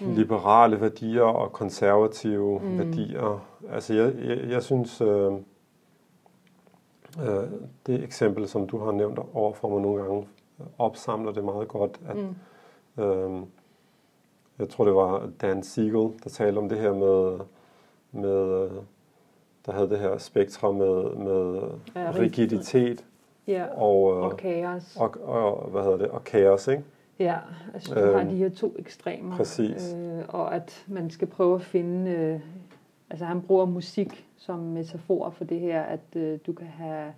Mm. 0.00 0.12
liberale 0.14 0.80
værdier 0.80 1.22
og 1.22 1.52
konservative 1.52 2.60
Mm. 2.62 2.78
værdier. 2.78 3.46
Altså 3.70 3.94
jeg, 3.94 4.14
jeg, 4.24 4.50
jeg 4.50 4.62
synes, 4.62 5.00
øh, 5.00 5.32
øh, 7.22 7.50
det 7.86 8.04
eksempel, 8.04 8.48
som 8.48 8.66
du 8.66 8.78
har 8.78 8.92
nævnt 8.92 9.18
over 9.34 9.52
for 9.52 9.68
mig 9.68 9.80
nogle 9.82 10.02
gange, 10.02 10.28
opsamler 10.78 11.32
det 11.32 11.44
meget 11.44 11.68
godt. 11.68 12.00
At, 12.08 12.16
mm, 12.16 13.02
øh, 13.04 13.42
jeg 14.58 14.68
tror, 14.68 14.84
det 14.84 14.94
var 14.94 15.30
Dan 15.40 15.62
Siegel, 15.62 16.12
der 16.24 16.30
talte 16.30 16.58
om 16.58 16.68
det 16.68 16.78
her 16.78 16.92
med, 16.94 17.38
med 18.12 18.64
øh, 18.64 18.70
der 19.66 19.72
havde 19.72 19.88
det 19.90 19.98
her 19.98 20.18
spektrum 20.18 20.74
med, 20.74 21.14
med 21.16 21.62
Ja, 21.96 22.10
rigiditet 22.10 23.04
ja, 23.46 23.64
og, 23.66 24.16
øh, 24.16 24.22
og 24.24 24.36
kaos. 24.36 24.96
og, 24.96 25.14
og, 25.24 25.70
hvad 25.70 25.82
hedder 25.82 25.96
det, 25.98 26.08
og 26.08 26.24
kaos, 26.24 26.68
ikke? 26.68 26.84
Ja, 27.18 27.36
altså 27.74 27.94
du 27.94 28.00
har 28.12 28.20
Øhm, 28.20 28.28
de 28.28 28.36
her 28.36 28.48
to 28.48 28.74
ekstremer. 28.78 29.36
præcis. 29.36 29.94
Øh, 29.98 30.22
og 30.28 30.54
at 30.54 30.84
man 30.88 31.10
skal 31.10 31.28
prøve 31.28 31.54
at 31.54 31.62
finde... 31.62 32.10
Øh, 32.10 32.40
altså 33.10 33.24
han 33.24 33.42
bruger 33.42 33.64
musik 33.66 34.26
som 34.36 34.58
metafor 34.58 35.30
for 35.30 35.44
det 35.44 35.60
her, 35.60 35.82
at 35.82 36.00
øh, 36.16 36.38
du 36.46 36.52
kan 36.52 36.66
have 36.66 37.12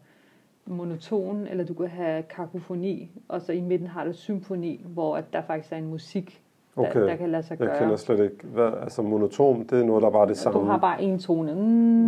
monoton, 0.67 1.47
eller 1.47 1.65
du 1.65 1.75
kan 1.75 1.89
have 1.89 2.23
kakofoni, 2.23 3.11
og 3.29 3.43
så 3.43 3.53
i 3.53 3.61
midten 3.61 3.87
har 3.89 4.05
du 4.05 4.13
symfoni, 4.13 4.85
hvor 4.89 5.17
at 5.17 5.25
der 5.33 5.43
faktisk 5.43 5.73
er 5.73 5.77
en 5.77 5.87
musik 5.87 6.42
Okay. 6.77 7.01
der, 7.01 7.07
der 7.07 7.17
kan 7.17 7.31
lade 7.31 7.43
sig 7.43 7.59
gøre. 7.59 7.71
Jeg 7.71 7.79
kender 7.79 7.97
slet 7.97 8.21
ikke, 8.21 8.37
hvad, 8.47 8.71
altså 8.83 9.03
monotom, 9.03 9.65
det 9.65 9.81
er 9.81 9.85
noget, 9.85 10.03
der 10.03 10.11
bare 10.11 10.23
er 10.23 10.27
det 10.27 10.37
samme. 10.37 10.61
Du 10.61 10.65
har 10.65 10.79
bare 10.79 11.03
en 11.03 11.19
tone. 11.19 11.53
Mm, 11.55 11.59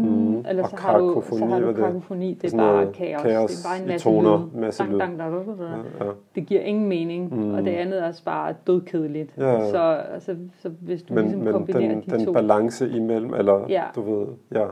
Mm. 0.04 0.44
Eller 0.48 0.68
så 0.68 0.76
har, 0.76 0.98
du, 0.98 1.22
så 1.32 1.44
har 1.46 1.60
du 1.60 1.68
det? 1.68 1.76
kakofoni. 1.76 2.34
Det 2.42 2.52
er 2.54 2.56
bare 2.58 2.92
kaos. 2.92 3.22
kaos 3.22 3.50
Det 3.50 3.64
er 3.64 3.68
bare 3.68 3.80
en 3.82 3.88
masse 3.88 4.04
toner, 4.08 4.48
lyd. 4.54 4.60
masse 4.60 4.84
lyd. 4.84 4.98
dang, 4.98 5.18
dang, 5.18 5.32
dang, 5.32 5.46
dang. 5.58 5.84
Ja, 6.00 6.04
ja. 6.04 6.10
Det 6.34 6.46
giver 6.46 6.60
ingen 6.60 6.88
mening. 6.88 7.34
Mm. 7.36 7.54
Og 7.54 7.64
det 7.64 7.70
andet 7.70 8.02
er 8.02 8.06
også 8.08 8.24
bare 8.24 8.54
dødkedeligt. 8.66 9.30
Ja, 9.38 9.52
ja. 9.52 9.70
Så, 9.70 9.78
altså, 10.14 10.36
så 10.58 10.68
hvis 10.68 11.02
du 11.02 11.14
Men, 11.14 11.24
ligesom 11.24 11.40
men 11.42 11.52
kombinerer 11.52 11.88
den, 11.88 12.00
de 12.06 12.10
den 12.10 12.24
to, 12.26 12.32
balance 12.32 12.88
imellem, 12.90 13.34
eller 13.34 13.66
Ja. 13.68 13.82
du 13.94 14.02
ved, 14.18 14.26
ja, 14.52 14.66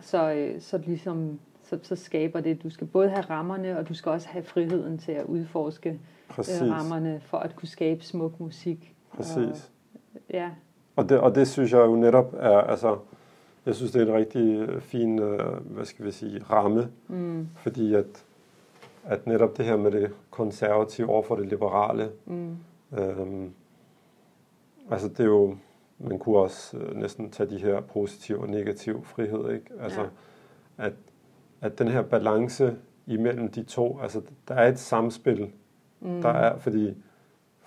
så, 0.00 0.32
øh, 0.32 0.60
så, 0.60 0.78
ligesom, 0.86 1.38
så, 1.62 1.78
så 1.82 1.96
skaber 1.96 2.40
det. 2.40 2.62
Du 2.62 2.70
skal 2.70 2.86
både 2.86 3.08
have 3.08 3.24
rammerne, 3.30 3.78
og 3.78 3.88
du 3.88 3.94
skal 3.94 4.12
også 4.12 4.28
have 4.28 4.42
friheden 4.44 4.98
til 4.98 5.12
at 5.12 5.24
udforske 5.24 5.98
præcis, 6.28 6.62
øh, 6.62 6.70
rammerne 6.70 7.20
for 7.20 7.36
at 7.38 7.56
kunne 7.56 7.68
skabe 7.68 8.04
smuk 8.04 8.40
musik. 8.40 8.94
Præcis. 9.18 9.70
Og, 10.14 10.20
ja, 10.30 10.50
Og 10.96 11.08
det, 11.08 11.20
og 11.20 11.34
det 11.34 11.48
synes 11.48 11.72
jeg 11.72 11.78
jo 11.78 11.96
netop 11.96 12.34
er, 12.38 12.58
altså, 12.58 12.98
jeg 13.66 13.74
synes, 13.74 13.92
det 13.92 14.02
er 14.02 14.06
en 14.06 14.14
rigtig 14.14 14.58
øh, 14.58 14.80
fin, 14.80 15.18
øh, 15.18 15.52
hvad 15.66 15.84
skal 15.84 16.04
vi 16.04 16.10
sige, 16.10 16.42
ramme, 16.50 16.88
mm, 17.08 17.48
fordi 17.56 17.94
at, 17.94 18.24
at 19.04 19.26
netop 19.26 19.56
det 19.56 19.64
her 19.64 19.76
med 19.76 19.90
det 19.90 20.10
konservative 20.30 21.08
over 21.08 21.22
for 21.22 21.36
det 21.36 21.46
liberale, 21.48 22.10
mm, 22.26 22.56
øhm, 22.98 23.52
altså 24.90 25.08
det 25.08 25.20
er 25.20 25.24
jo, 25.24 25.56
man 25.98 26.18
kunne 26.18 26.38
også 26.38 26.76
øh, 26.76 26.96
næsten 26.96 27.30
tage 27.30 27.50
de 27.50 27.58
her 27.58 27.80
positive 27.80 28.38
og 28.40 28.48
negative 28.48 29.02
frihed, 29.04 29.50
ikke? 29.52 29.66
Altså, 29.80 30.00
Ja. 30.00 30.84
at, 30.86 30.92
at 31.60 31.78
den 31.78 31.88
her 31.88 32.02
balance 32.02 32.76
imellem 33.06 33.48
de 33.50 33.62
to, 33.62 33.98
altså 34.02 34.20
der 34.48 34.54
er 34.54 34.68
et 34.68 34.78
samspil, 34.78 35.50
mm, 36.00 36.22
der 36.22 36.28
er, 36.28 36.58
fordi, 36.58 36.94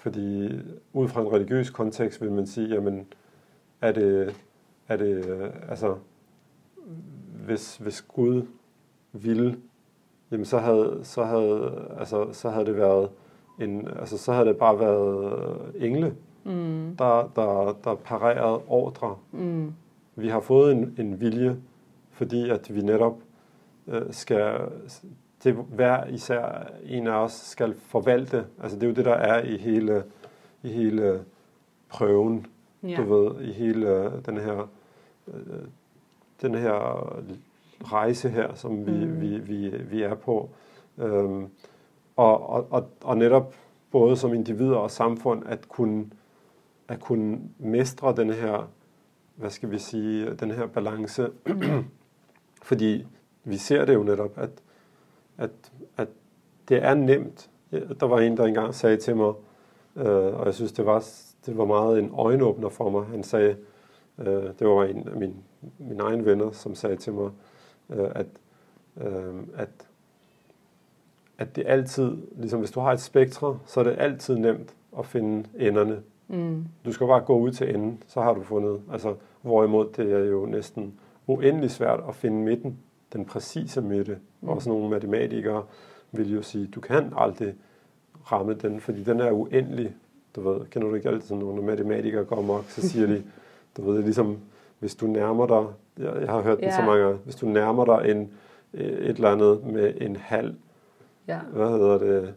fordi 0.01 0.49
ud 0.93 1.07
fra 1.07 1.21
en 1.21 1.31
religiøs 1.31 1.69
kontekst 1.69 2.21
vil 2.21 2.31
man 2.31 2.47
sige, 2.47 2.67
jamen, 2.67 3.07
er 3.81 3.91
det, 3.91 4.35
er 4.87 4.97
det 4.97 5.25
altså, 5.69 5.95
hvis, 7.45 7.77
hvis 7.77 8.01
Gud 8.01 8.43
ville, 9.11 9.57
jamen 10.31 10.45
så 10.45 10.57
havde, 10.57 10.99
så 11.03 11.23
havde, 11.23 11.85
altså, 11.99 12.33
så 12.33 12.49
havde 12.49 12.65
det 12.65 12.77
været 12.77 13.09
en, 13.59 13.87
altså 13.87 14.17
så 14.17 14.33
havde 14.33 14.47
det 14.47 14.57
bare 14.57 14.79
været 14.79 15.71
engle, 15.75 16.15
mm, 16.43 16.95
der, 16.97 17.31
der, 17.35 17.77
der 17.83 17.95
parerede 17.95 18.61
ordre. 18.67 19.15
mm, 19.31 19.73
Vi 20.15 20.27
har 20.27 20.39
fået 20.39 20.71
en, 20.71 20.95
en 20.97 21.21
vilje, 21.21 21.57
fordi 22.11 22.49
at 22.49 22.75
vi 22.75 22.81
netop 22.81 23.17
øh, 23.87 24.01
skal, 24.11 24.59
det 25.43 25.53
hver 25.53 26.05
især 26.05 26.67
en 26.83 27.07
af 27.07 27.23
os 27.23 27.31
skal 27.31 27.75
forvalte. 27.79 28.45
Altså 28.61 28.77
det 28.77 28.83
er 28.83 28.87
jo 28.87 28.93
det, 28.95 29.05
der 29.05 29.13
er 29.13 29.43
i 29.43 29.57
hele, 29.57 30.03
i 30.63 30.69
hele 30.69 31.25
prøven, 31.89 32.45
ja. 32.83 32.95
du 32.95 33.03
ved, 33.15 33.41
i 33.41 33.51
hele 33.51 34.11
den 34.25 34.37
her, 34.37 34.69
øh, 35.27 35.63
den 36.41 36.55
her 36.55 36.73
rejse 37.83 38.29
her, 38.29 38.55
som 38.55 38.85
vi, 38.85 39.05
Mm. 39.05 39.21
vi, 39.21 39.37
vi, 39.37 39.69
vi 39.69 40.01
er 40.01 40.15
på. 40.15 40.49
Øhm, 40.97 41.47
og, 42.15 42.49
og, 42.49 42.67
og, 42.71 42.89
og 43.03 43.17
netop 43.17 43.55
både 43.91 44.17
som 44.17 44.33
individer 44.33 44.75
og 44.75 44.91
samfund 44.91 45.43
at 45.45 45.67
kunne, 45.69 46.05
at 46.87 46.99
kunne 46.99 47.39
mestre 47.59 48.15
den 48.15 48.29
her, 48.33 48.69
hvad 49.35 49.49
skal 49.49 49.71
vi 49.71 49.77
sige, 49.77 50.33
den 50.33 50.51
her 50.51 50.67
balance. 50.67 51.29
Fordi 52.63 53.07
vi 53.43 53.57
ser 53.57 53.85
det 53.85 53.93
jo 53.93 54.03
netop, 54.03 54.37
at, 54.37 54.49
at, 55.41 55.49
at 55.97 56.07
det 56.69 56.83
er 56.83 56.93
nemt. 56.93 57.49
Der 57.99 58.05
var 58.05 58.19
en, 58.19 58.37
der 58.37 58.45
engang 58.45 58.75
sagde 58.75 58.97
til 58.97 59.15
mig, 59.15 59.33
øh, 59.95 60.39
og 60.39 60.45
jeg 60.45 60.53
synes, 60.53 60.71
det 60.71 60.85
var, 60.85 61.05
det 61.45 61.57
var 61.57 61.65
meget 61.65 61.99
en 61.99 62.11
øjenåbner 62.13 62.69
for 62.69 62.89
mig. 62.89 63.05
Han 63.05 63.23
sagde, 63.23 63.55
øh, 64.17 64.43
det 64.59 64.67
var 64.67 64.83
en 64.83 65.07
af 65.07 65.15
mine, 65.17 65.33
mine 65.79 66.03
egne 66.03 66.25
venner, 66.25 66.51
som 66.51 66.75
sagde 66.75 66.95
til 66.95 67.13
mig, 67.13 67.31
øh, 67.89 68.09
at, 68.15 68.25
øh, 69.01 69.33
at, 69.55 69.69
at 71.37 71.55
det 71.55 71.63
altid, 71.67 72.17
ligesom 72.37 72.59
hvis 72.59 72.71
du 72.71 72.79
har 72.79 72.91
et 72.91 73.01
spektre, 73.01 73.59
så 73.65 73.79
er 73.79 73.83
det 73.83 73.95
altid 73.97 74.35
nemt 74.37 74.75
at 74.99 75.05
finde 75.05 75.49
enderne. 75.59 76.01
Mm, 76.27 76.65
Du 76.85 76.91
skal 76.91 77.07
bare 77.07 77.21
gå 77.21 77.37
ud 77.39 77.51
til 77.51 77.75
enden, 77.75 78.03
så 78.07 78.21
har 78.21 78.33
du 78.33 78.43
fundet. 78.43 78.81
Altså, 78.91 79.15
hvorimod 79.41 79.89
det 79.97 80.11
er 80.13 80.19
jo 80.19 80.45
næsten 80.45 80.93
uendelig 81.27 81.71
svært 81.71 81.99
at 82.07 82.15
finde 82.15 82.37
midten, 82.37 82.77
den 83.13 83.25
præcise 83.25 83.81
midte. 83.81 84.19
Mm. 84.41 84.49
Også 84.49 84.69
nogle 84.69 84.89
matematikere 84.89 85.63
vil 86.11 86.33
jo 86.33 86.41
sige, 86.41 86.67
du 86.67 86.79
kan 86.81 87.13
aldrig 87.17 87.53
ramme 88.31 88.53
den, 88.53 88.79
fordi 88.81 89.03
den 89.03 89.19
er 89.19 89.31
uendelig. 89.31 89.95
Du 90.35 90.49
ved, 90.49 90.65
kender 90.65 90.87
du 90.89 90.95
ikke 90.95 91.09
altid, 91.09 91.35
når 91.35 91.41
nogle 91.45 91.63
matematikere 91.63 92.23
går 92.25 92.37
amok, 92.37 92.65
så 92.67 92.89
siger 92.89 93.07
de, 93.07 93.23
du 93.77 93.81
ved, 93.85 93.93
det 93.93 93.99
er 93.99 94.03
ligesom, 94.03 94.37
hvis 94.79 94.95
du 94.95 95.07
nærmer 95.07 95.47
dig, 95.47 95.65
jeg, 96.05 96.21
jeg 96.21 96.29
har 96.29 96.41
hørt 96.41 96.59
den 96.59 96.71
så 96.71 96.79
Ja. 96.79 96.85
mange 96.85 97.03
gange, 97.03 97.17
hvis 97.23 97.35
du 97.35 97.45
nærmer 97.45 97.85
dig 97.85 98.11
en, 98.11 98.29
et 98.73 99.09
eller 99.09 99.29
andet 99.31 99.65
med 99.65 99.93
en 100.01 100.15
halv, 100.15 100.55
ja. 101.27 101.39
hvad 101.53 101.69
hedder 101.69 101.97
det, 101.97 102.33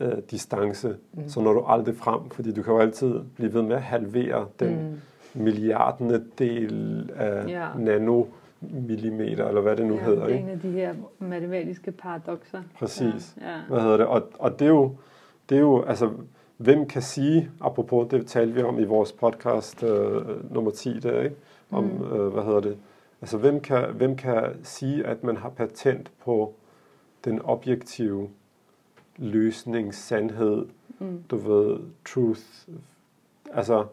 øh, 0.00 0.12
distance, 0.30 0.96
mm. 1.12 1.28
så 1.28 1.40
når 1.40 1.52
du 1.52 1.64
aldrig 1.66 1.96
frem, 1.96 2.30
fordi 2.30 2.52
du 2.52 2.62
kan 2.62 2.72
jo 2.72 2.78
altid 2.80 3.14
blive 3.36 3.54
ved 3.54 3.62
med 3.62 3.76
at 3.76 3.82
halvere 3.82 4.46
den 4.60 5.00
mm. 5.34 5.42
milliardende 5.42 6.24
del 6.38 7.10
af 7.16 7.48
Ja. 7.48 7.68
Nanomillimeter, 8.62 9.48
eller 9.48 9.60
hvad 9.60 9.76
det 9.76 9.86
nu 9.86 9.94
ja, 9.94 10.04
hedder. 10.04 10.26
Det 10.26 10.34
er 10.34 10.38
Ikke? 10.38 10.48
en 10.48 10.54
af 10.54 10.60
de 10.60 10.70
her 10.70 10.94
matematiske 11.18 11.92
paradoxer. 11.92 12.62
Præcis. 12.78 13.36
Ja, 13.40 13.50
ja. 13.50 13.60
Hvad 13.68 13.80
hedder 13.80 13.96
det? 13.96 14.06
Og, 14.06 14.30
og 14.38 14.58
det 14.58 14.64
er 14.64 14.68
jo, 14.70 14.96
det 15.48 15.56
er 15.56 15.60
jo, 15.60 15.82
altså, 15.82 16.10
hvem 16.56 16.86
kan 16.86 17.02
sige, 17.02 17.50
apropos 17.60 18.08
det 18.10 18.26
talte 18.26 18.54
vi 18.54 18.62
om 18.62 18.78
i 18.78 18.84
vores 18.84 19.12
podcast 19.12 19.82
øh, 19.82 20.52
nummer 20.54 20.70
10 20.70 20.98
der, 21.00 21.22
ikke? 21.22 21.36
Om, 21.70 21.84
mm. 21.84 22.12
øh, 22.12 22.32
hvad 22.32 22.42
hedder 22.42 22.60
det? 22.60 22.76
Altså, 23.20 23.38
hvem 23.38 23.60
kan, 23.60 23.84
hvem 23.94 24.16
kan 24.16 24.42
sige, 24.62 25.06
at 25.06 25.24
man 25.24 25.36
har 25.36 25.48
patent 25.48 26.10
på 26.24 26.54
den 27.24 27.42
objektive 27.44 28.28
løsning, 29.16 29.94
sandhed, 29.94 30.66
Mm. 30.98 31.22
du 31.30 31.36
ved, 31.36 31.78
truth. 32.04 32.40
Altså, 33.52 33.84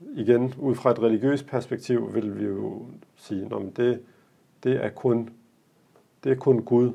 igen, 0.00 0.54
ud 0.58 0.74
fra 0.74 0.90
et 0.90 0.98
religiøst 0.98 1.46
perspektiv, 1.46 2.14
vil 2.14 2.38
vi 2.38 2.44
jo 2.44 2.86
sige, 3.16 3.44
at 3.44 3.76
det, 3.76 4.02
det, 4.64 4.84
er 4.84 4.88
kun, 4.88 5.30
det 6.24 6.32
er 6.32 6.36
kun 6.36 6.62
Gud, 6.62 6.92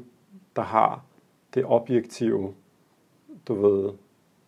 der 0.55 0.61
har 0.61 1.03
det 1.53 1.65
objektive, 1.65 2.53
du 3.47 3.53
ved, 3.53 3.93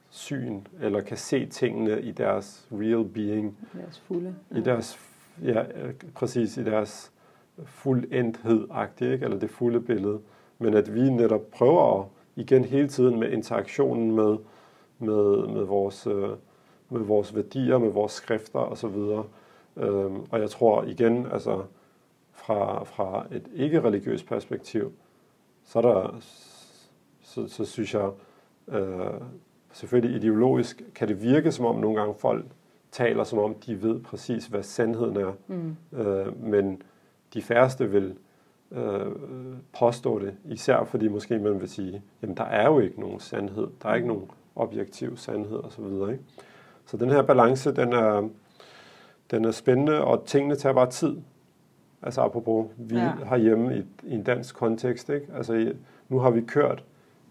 syn, 0.10 0.62
eller 0.82 1.02
kan 1.02 1.18
se 1.18 1.46
tingene 1.46 2.02
i 2.02 2.12
deres 2.12 2.68
real 2.72 3.06
being, 3.06 3.58
Deres 3.74 4.00
fulde. 4.00 4.36
i 4.56 4.62
deres, 4.62 5.00
ja, 5.44 5.64
præcis 6.16 6.58
i 6.58 6.64
deres 6.64 7.12
fuldendhed 7.66 8.68
ikke? 9.02 9.26
eller 9.26 9.40
det 9.40 9.50
fulde 9.50 9.82
billede. 9.82 10.20
Men 10.60 10.74
at 10.74 10.96
vi 10.96 11.10
netop 11.10 11.42
prøver 11.52 12.06
igen 12.36 12.66
hele 12.66 12.88
tiden 12.88 13.20
med 13.20 13.32
interaktionen 13.32 14.16
med, 14.16 14.38
med, 15.00 15.48
med, 15.48 15.64
vores, 15.64 16.08
øh, 16.08 16.30
med 16.90 17.02
vores 17.02 17.36
værdier, 17.36 17.78
med 17.78 17.90
vores 17.90 18.12
skrifter 18.12 18.60
osv. 18.60 18.96
Øhm, 19.78 20.26
og 20.32 20.40
jeg 20.40 20.50
tror 20.50 20.84
igen, 20.84 21.28
altså 21.32 21.64
fra, 22.32 22.84
fra 22.84 23.26
et 23.32 23.48
ikke-religiøst 23.56 24.28
perspektiv, 24.28 24.94
så, 25.64 25.80
er 25.80 25.82
der, 25.82 26.18
så, 27.22 27.48
så 27.48 27.66
synes 27.66 27.94
jeg, 27.94 28.10
øh, 28.68 29.22
selvfølgelig 29.72 30.16
ideologisk 30.16 30.84
kan 30.96 31.08
det 31.08 31.22
virke 31.22 31.52
som 31.52 31.66
om 31.66 31.76
nogle 31.76 32.00
gange 32.00 32.16
folk 32.16 32.46
taler 32.92 33.24
som 33.24 33.40
om 33.40 33.56
de 33.56 33.82
ved 33.82 34.00
præcis, 34.00 34.46
hvad 34.46 34.64
sandheden 34.64 35.18
er. 35.18 35.34
Mm. 35.48 35.76
Øh, 36.00 36.44
men 36.44 36.82
de 37.34 37.42
færreste 37.42 37.90
vil 37.90 38.16
øh, 38.72 39.12
påstå 39.80 40.20
det, 40.20 40.36
især 40.46 40.84
fordi 40.84 41.08
måske 41.08 41.40
man 41.40 41.62
vil 41.62 41.70
sige, 41.70 42.02
jamen 42.22 42.38
der 42.38 42.44
er 42.44 42.68
jo 42.68 42.80
ikke 42.80 43.00
nogen 43.00 43.20
sandhed, 43.20 43.68
der 43.84 43.90
er 43.90 43.96
ikke 43.96 44.08
nogen 44.08 44.32
objektiv 44.56 45.18
sandhed 45.18 45.58
osv. 45.64 45.84
Ikke? 45.84 46.20
Så 46.88 46.98
den 46.98 47.10
her 47.10 47.22
balance, 47.22 47.72
den 47.76 47.94
er, 47.94 48.30
den 49.32 49.46
er 49.46 49.52
spændende, 49.52 50.02
og 50.04 50.26
tingene 50.26 50.56
tager 50.56 50.74
bare 50.74 50.90
tid. 50.90 51.18
Altså 52.02 52.22
apropos, 52.22 52.68
vi 52.78 52.96
Ja. 52.96 53.10
har 53.26 53.38
hjemme 53.38 53.78
i, 53.78 53.84
i 54.04 54.14
en 54.14 54.24
dansk 54.24 54.56
kontekst, 54.56 55.10
ikke? 55.10 55.28
Altså 55.36 55.74
nu 56.10 56.20
har 56.20 56.30
vi 56.30 56.42
kørt, 56.42 56.84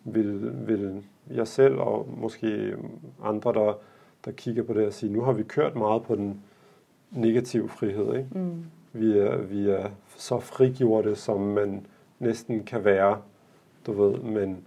vil, 0.05 0.53
vil 0.67 1.03
jeg 1.31 1.49
selv 1.49 1.75
og 1.77 2.09
måske 2.17 2.77
andre, 3.25 3.53
der, 3.53 3.79
der 4.25 4.31
kigger 4.31 4.63
på 4.63 4.73
det 4.73 4.87
og 4.87 4.93
sige, 4.93 5.13
nu 5.13 5.21
har 5.21 5.33
vi 5.33 5.43
kørt 5.43 5.77
meget 5.77 6.03
på 6.03 6.15
den 6.15 6.41
negative 7.11 7.69
frihed, 7.69 8.15
ikke? 8.17 8.29
Mm. 8.33 8.65
Vi 8.93 9.19
er, 9.19 9.37
vi 9.37 9.69
er 9.71 9.89
så 10.17 10.39
frigjorte, 10.41 11.17
som 11.17 11.41
man 11.41 11.87
næsten 12.19 12.65
kan 12.65 12.85
være, 12.85 13.19
du 13.87 13.93
ved, 13.93 14.19
men 14.21 14.59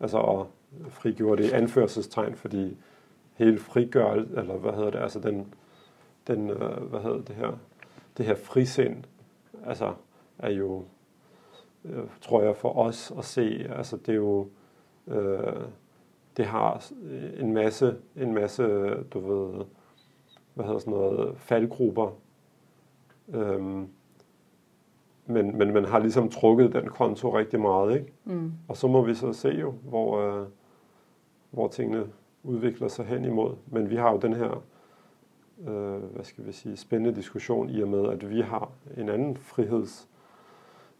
altså 0.00 0.18
og 0.18 0.46
frigjorte 0.88 1.44
i 1.46 1.50
anførselstegn, 1.50 2.34
fordi 2.34 2.76
hele 3.34 3.58
frigørelse, 3.58 4.36
eller 4.36 4.56
hvad 4.56 4.72
hedder 4.72 4.90
det, 4.90 4.98
altså 4.98 5.20
den, 5.20 5.54
den 6.26 6.50
øh, 6.50 6.82
hvad 6.82 7.00
hedder 7.00 7.22
det 7.22 7.34
her, 7.36 7.58
det 8.16 8.26
her 8.26 8.34
frisind, 8.34 9.04
altså 9.66 9.94
er 10.38 10.50
jo, 10.50 10.84
øh, 11.84 12.04
tror 12.20 12.42
jeg 12.42 12.56
for 12.56 12.78
os 12.78 13.12
at 13.18 13.24
se, 13.24 13.66
altså 13.76 13.96
det 13.96 14.08
er 14.08 14.16
jo, 14.16 14.48
øh, 15.06 15.62
det 16.36 16.46
har 16.46 16.84
en 17.38 17.52
masse, 17.52 17.96
en 18.16 18.34
masse, 18.34 18.64
du 19.02 19.20
ved, 19.20 19.64
hvad 20.54 20.64
hedder 20.64 20.78
sådan 20.78 20.92
noget, 20.92 21.36
faldgrupper. 21.36 22.10
Øhm, 23.28 23.88
men, 25.26 25.58
men 25.58 25.72
man 25.72 25.84
har 25.84 25.98
ligesom 25.98 26.30
trukket 26.30 26.72
den 26.72 26.88
konto 26.88 27.38
rigtig 27.38 27.60
meget, 27.60 27.94
ikke? 27.94 28.12
Mm. 28.24 28.52
Og 28.68 28.76
så 28.76 28.88
må 28.88 29.02
vi 29.02 29.14
så 29.14 29.32
se 29.32 29.48
jo, 29.48 29.74
hvor, 29.82 30.18
øh, 30.18 30.46
hvor 31.50 31.68
tingene 31.68 32.06
udvikler 32.44 32.88
sig 32.88 33.04
hen 33.04 33.24
imod. 33.24 33.54
Men 33.66 33.90
vi 33.90 33.96
har 33.96 34.10
jo 34.12 34.18
den 34.18 34.32
her, 34.32 34.62
øh, 35.68 36.02
hvad 36.14 36.24
skal 36.24 36.46
vi 36.46 36.52
sige, 36.52 36.76
spændende 36.76 37.16
diskussion 37.16 37.70
i 37.70 37.82
og 37.82 37.88
med, 37.88 38.08
at 38.08 38.30
vi 38.30 38.40
har 38.40 38.70
en 38.96 39.08
anden 39.08 39.36
friheds, 39.36 40.08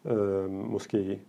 øh, 0.05 0.51
måske 0.51 1.21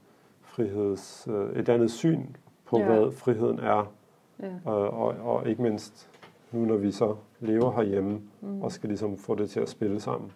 friheds, 0.41 1.27
øh, 1.31 1.59
et 1.59 1.69
andet 1.69 1.91
syn 1.91 2.21
på, 2.65 2.79
Ja. 2.79 2.85
hvad 2.85 3.11
friheden 3.11 3.59
er. 3.59 3.91
Ja. 4.39 4.51
Og, 4.65 4.89
og, 4.89 5.07
og 5.07 5.47
ikke 5.49 5.61
mindst 5.61 6.09
nu, 6.51 6.65
når 6.65 6.77
vi 6.77 6.91
så 6.91 7.15
lever 7.39 7.71
herhjemme 7.71 8.21
Mm. 8.41 8.61
og 8.61 8.71
skal 8.71 8.87
ligesom 8.89 9.17
få 9.17 9.35
det 9.35 9.49
til 9.49 9.59
at 9.59 9.69
spille 9.69 9.99
sammen. 9.99 10.31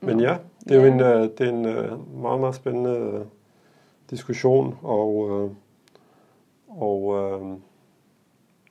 Men 0.00 0.20
ja, 0.20 0.38
det 0.64 0.76
er 0.76 0.80
jo 0.86 0.92
en, 0.92 1.00
øh, 1.00 1.22
det 1.22 1.40
er 1.40 1.48
en 1.50 1.64
øh, 1.66 2.18
meget, 2.22 2.40
meget 2.40 2.54
spændende 2.54 2.90
øh, 2.90 3.20
diskussion, 4.10 4.78
og, 4.82 5.30
øh, 5.30 5.50
og 6.68 7.14
øh, 7.16 7.58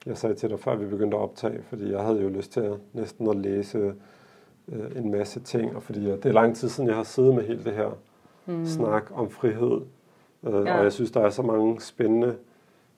jeg 0.05 0.17
sagde 0.17 0.35
til 0.35 0.49
dig, 0.49 0.59
før 0.59 0.75
vi 0.75 0.85
begyndte 0.85 1.17
at 1.17 1.23
optage, 1.23 1.61
fordi 1.69 1.91
jeg 1.91 2.01
havde 2.03 2.21
jo 2.21 2.29
lyst 2.29 2.51
til 2.51 2.59
at, 2.59 2.73
næsten 2.93 3.29
at 3.29 3.35
læse 3.35 3.93
øh, 4.71 4.91
en 4.95 5.11
masse 5.11 5.39
ting, 5.39 5.75
og 5.75 5.83
fordi 5.83 6.05
øh, 6.09 6.17
det 6.17 6.25
er 6.25 6.31
lang 6.31 6.55
tid 6.55 6.69
siden, 6.69 6.87
jeg 6.89 6.95
har 6.97 7.03
siddet 7.03 7.35
med 7.35 7.43
hele 7.43 7.63
det 7.63 7.73
her 7.73 7.89
Mm. 8.45 8.65
snak 8.65 9.11
om 9.15 9.29
frihed, 9.29 9.81
øh, 10.43 10.53
Ja. 10.53 10.77
og 10.77 10.83
jeg 10.83 10.93
synes, 10.93 11.11
der 11.11 11.21
er 11.21 11.29
så 11.29 11.41
mange 11.41 11.81
spændende 11.81 12.35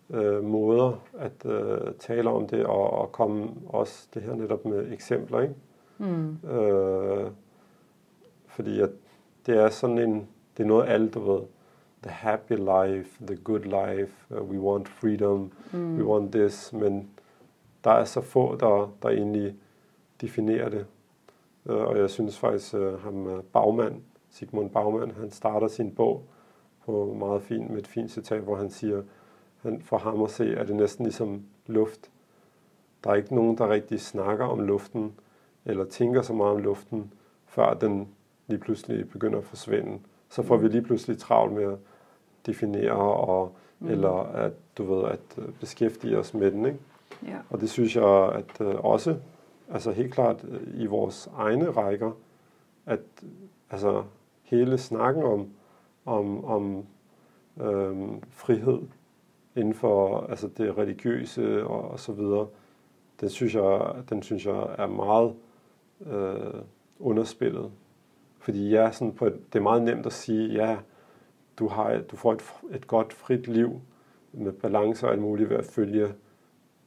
øh, 0.09 0.43
måder 0.43 0.99
at 1.17 1.45
øh, 1.45 1.93
tale 1.99 2.29
om 2.29 2.47
det, 2.47 2.65
og, 2.65 2.89
og 2.91 3.11
komme 3.11 3.49
også 3.67 4.07
det 4.13 4.21
her 4.21 4.35
netop 4.35 4.65
med 4.65 4.91
eksempler, 4.93 5.41
ikke? 5.41 5.53
Mm. 5.97 6.49
Øh, 6.49 7.27
fordi 8.47 8.79
at 8.81 8.89
det 9.45 9.57
er 9.57 9.69
sådan 9.69 9.97
en, 9.97 10.27
det 10.57 10.63
er 10.63 10.67
noget 10.67 10.89
alt, 10.89 11.13
du 11.13 11.31
ved. 11.31 11.39
The 12.05 12.13
happy 12.13 12.55
life, 12.55 13.25
the 13.27 13.35
good 13.35 13.59
life, 13.65 14.13
uh, 14.31 14.37
we 14.51 14.59
want 14.59 14.87
freedom, 14.87 15.51
Mm. 15.73 15.97
we 15.97 16.03
want 16.05 16.31
this, 16.31 16.73
men 16.73 17.09
der 17.83 17.91
er 17.91 18.03
så 18.03 18.21
få, 18.21 18.55
der, 18.55 18.93
der 19.01 19.09
egentlig 19.09 19.55
definerer 20.21 20.69
det. 20.69 20.85
Øh, 21.65 21.75
og 21.77 21.97
jeg 21.97 22.09
synes 22.09 22.39
faktisk, 22.39 22.73
uh, 22.73 23.01
ham 23.03 23.25
uh, 23.25 23.39
Bagmand, 23.53 24.01
Sigmund 24.29 24.69
Bagmand, 24.69 25.11
han 25.11 25.31
starter 25.31 25.67
sin 25.67 25.91
bog 25.91 26.23
på 26.85 27.15
meget 27.19 27.41
fint, 27.41 27.69
med 27.69 27.77
et 27.79 27.87
fint 27.87 28.11
citat, 28.11 28.41
hvor 28.41 28.55
han 28.55 28.69
siger, 28.69 29.01
han, 29.61 29.81
for 29.81 29.97
ham 29.97 30.23
at 30.23 30.29
se, 30.31 30.53
er 30.53 30.63
det 30.63 30.75
næsten 30.75 31.05
ligesom 31.05 31.43
luft. 31.67 32.11
Der 33.03 33.09
er 33.09 33.15
ikke 33.15 33.35
nogen, 33.35 33.57
der 33.57 33.69
rigtig 33.69 34.01
snakker 34.01 34.45
om 34.45 34.59
luften, 34.59 35.13
eller 35.65 35.85
tænker 35.85 36.21
så 36.21 36.33
meget 36.33 36.51
om 36.51 36.61
luften, 36.61 37.13
før 37.45 37.73
den 37.73 38.07
lige 38.47 38.59
pludselig 38.59 39.09
begynder 39.09 39.37
at 39.37 39.45
forsvinde. 39.45 39.99
Så 40.29 40.43
får 40.43 40.57
vi 40.57 40.67
lige 40.67 40.81
pludselig 40.81 41.17
travlt 41.17 41.53
med 41.53 41.63
at 41.63 41.77
definere, 42.45 42.91
og, 43.13 43.55
Mm. 43.79 43.87
eller 43.87 44.11
at, 44.23 44.53
du 44.77 44.93
ved, 44.93 45.09
at 45.09 45.19
øh, 45.37 45.53
beskæftige 45.59 46.19
os 46.19 46.33
med 46.33 46.51
den. 46.51 46.65
Ikke? 46.65 46.79
Ja. 47.27 47.37
Og 47.49 47.61
det 47.61 47.69
synes 47.69 47.95
jeg 47.95 48.31
at 48.33 48.61
øh, 48.61 48.85
også, 48.85 49.15
altså 49.71 49.91
helt 49.91 50.13
klart 50.13 50.45
øh, 50.47 50.81
i 50.81 50.85
vores 50.85 51.29
egne 51.37 51.69
rækker, 51.71 52.11
at 52.85 52.99
altså 53.69 54.03
hele 54.43 54.77
snakken 54.77 55.23
om, 55.23 55.47
om, 56.05 56.45
om 56.45 56.85
øhm, 57.61 58.21
frihed 58.29 58.79
inden 59.55 59.73
for 59.73 60.19
altså 60.29 60.47
det 60.47 60.77
religiøse 60.77 61.67
og, 61.67 61.91
og 61.91 61.99
så 61.99 62.11
videre, 62.11 62.47
den 63.21 63.29
synes 63.29 63.55
jeg, 63.55 63.91
den 64.09 64.23
synes 64.23 64.45
jeg 64.45 64.75
er 64.77 64.87
meget 64.87 65.33
øh, 66.05 66.61
underspillet. 66.99 67.71
Fordi 68.39 68.69
ja, 68.69 68.91
sådan 68.91 69.13
på 69.13 69.25
et, 69.25 69.53
det 69.53 69.59
er 69.59 69.63
meget 69.63 69.81
nemt 69.81 70.05
at 70.05 70.13
sige, 70.13 70.53
ja, 70.53 70.77
du, 71.59 71.67
har, 71.67 72.01
du 72.11 72.15
får 72.15 72.33
et, 72.33 72.41
et 72.71 72.87
godt 72.87 73.13
frit 73.13 73.47
liv 73.47 73.81
med 74.33 74.51
balance 74.51 75.05
og 75.07 75.11
alt 75.11 75.21
muligt 75.21 75.49
ved 75.49 75.57
at 75.57 75.65
følge 75.65 76.07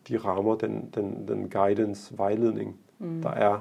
de 0.09 0.17
rammer, 0.17 0.55
den, 0.55 0.91
den, 0.95 1.29
den 1.29 1.51
guidance, 1.51 2.19
vejledning, 2.19 2.77
Mm. 3.01 3.23
der 3.23 3.31
er 3.31 3.59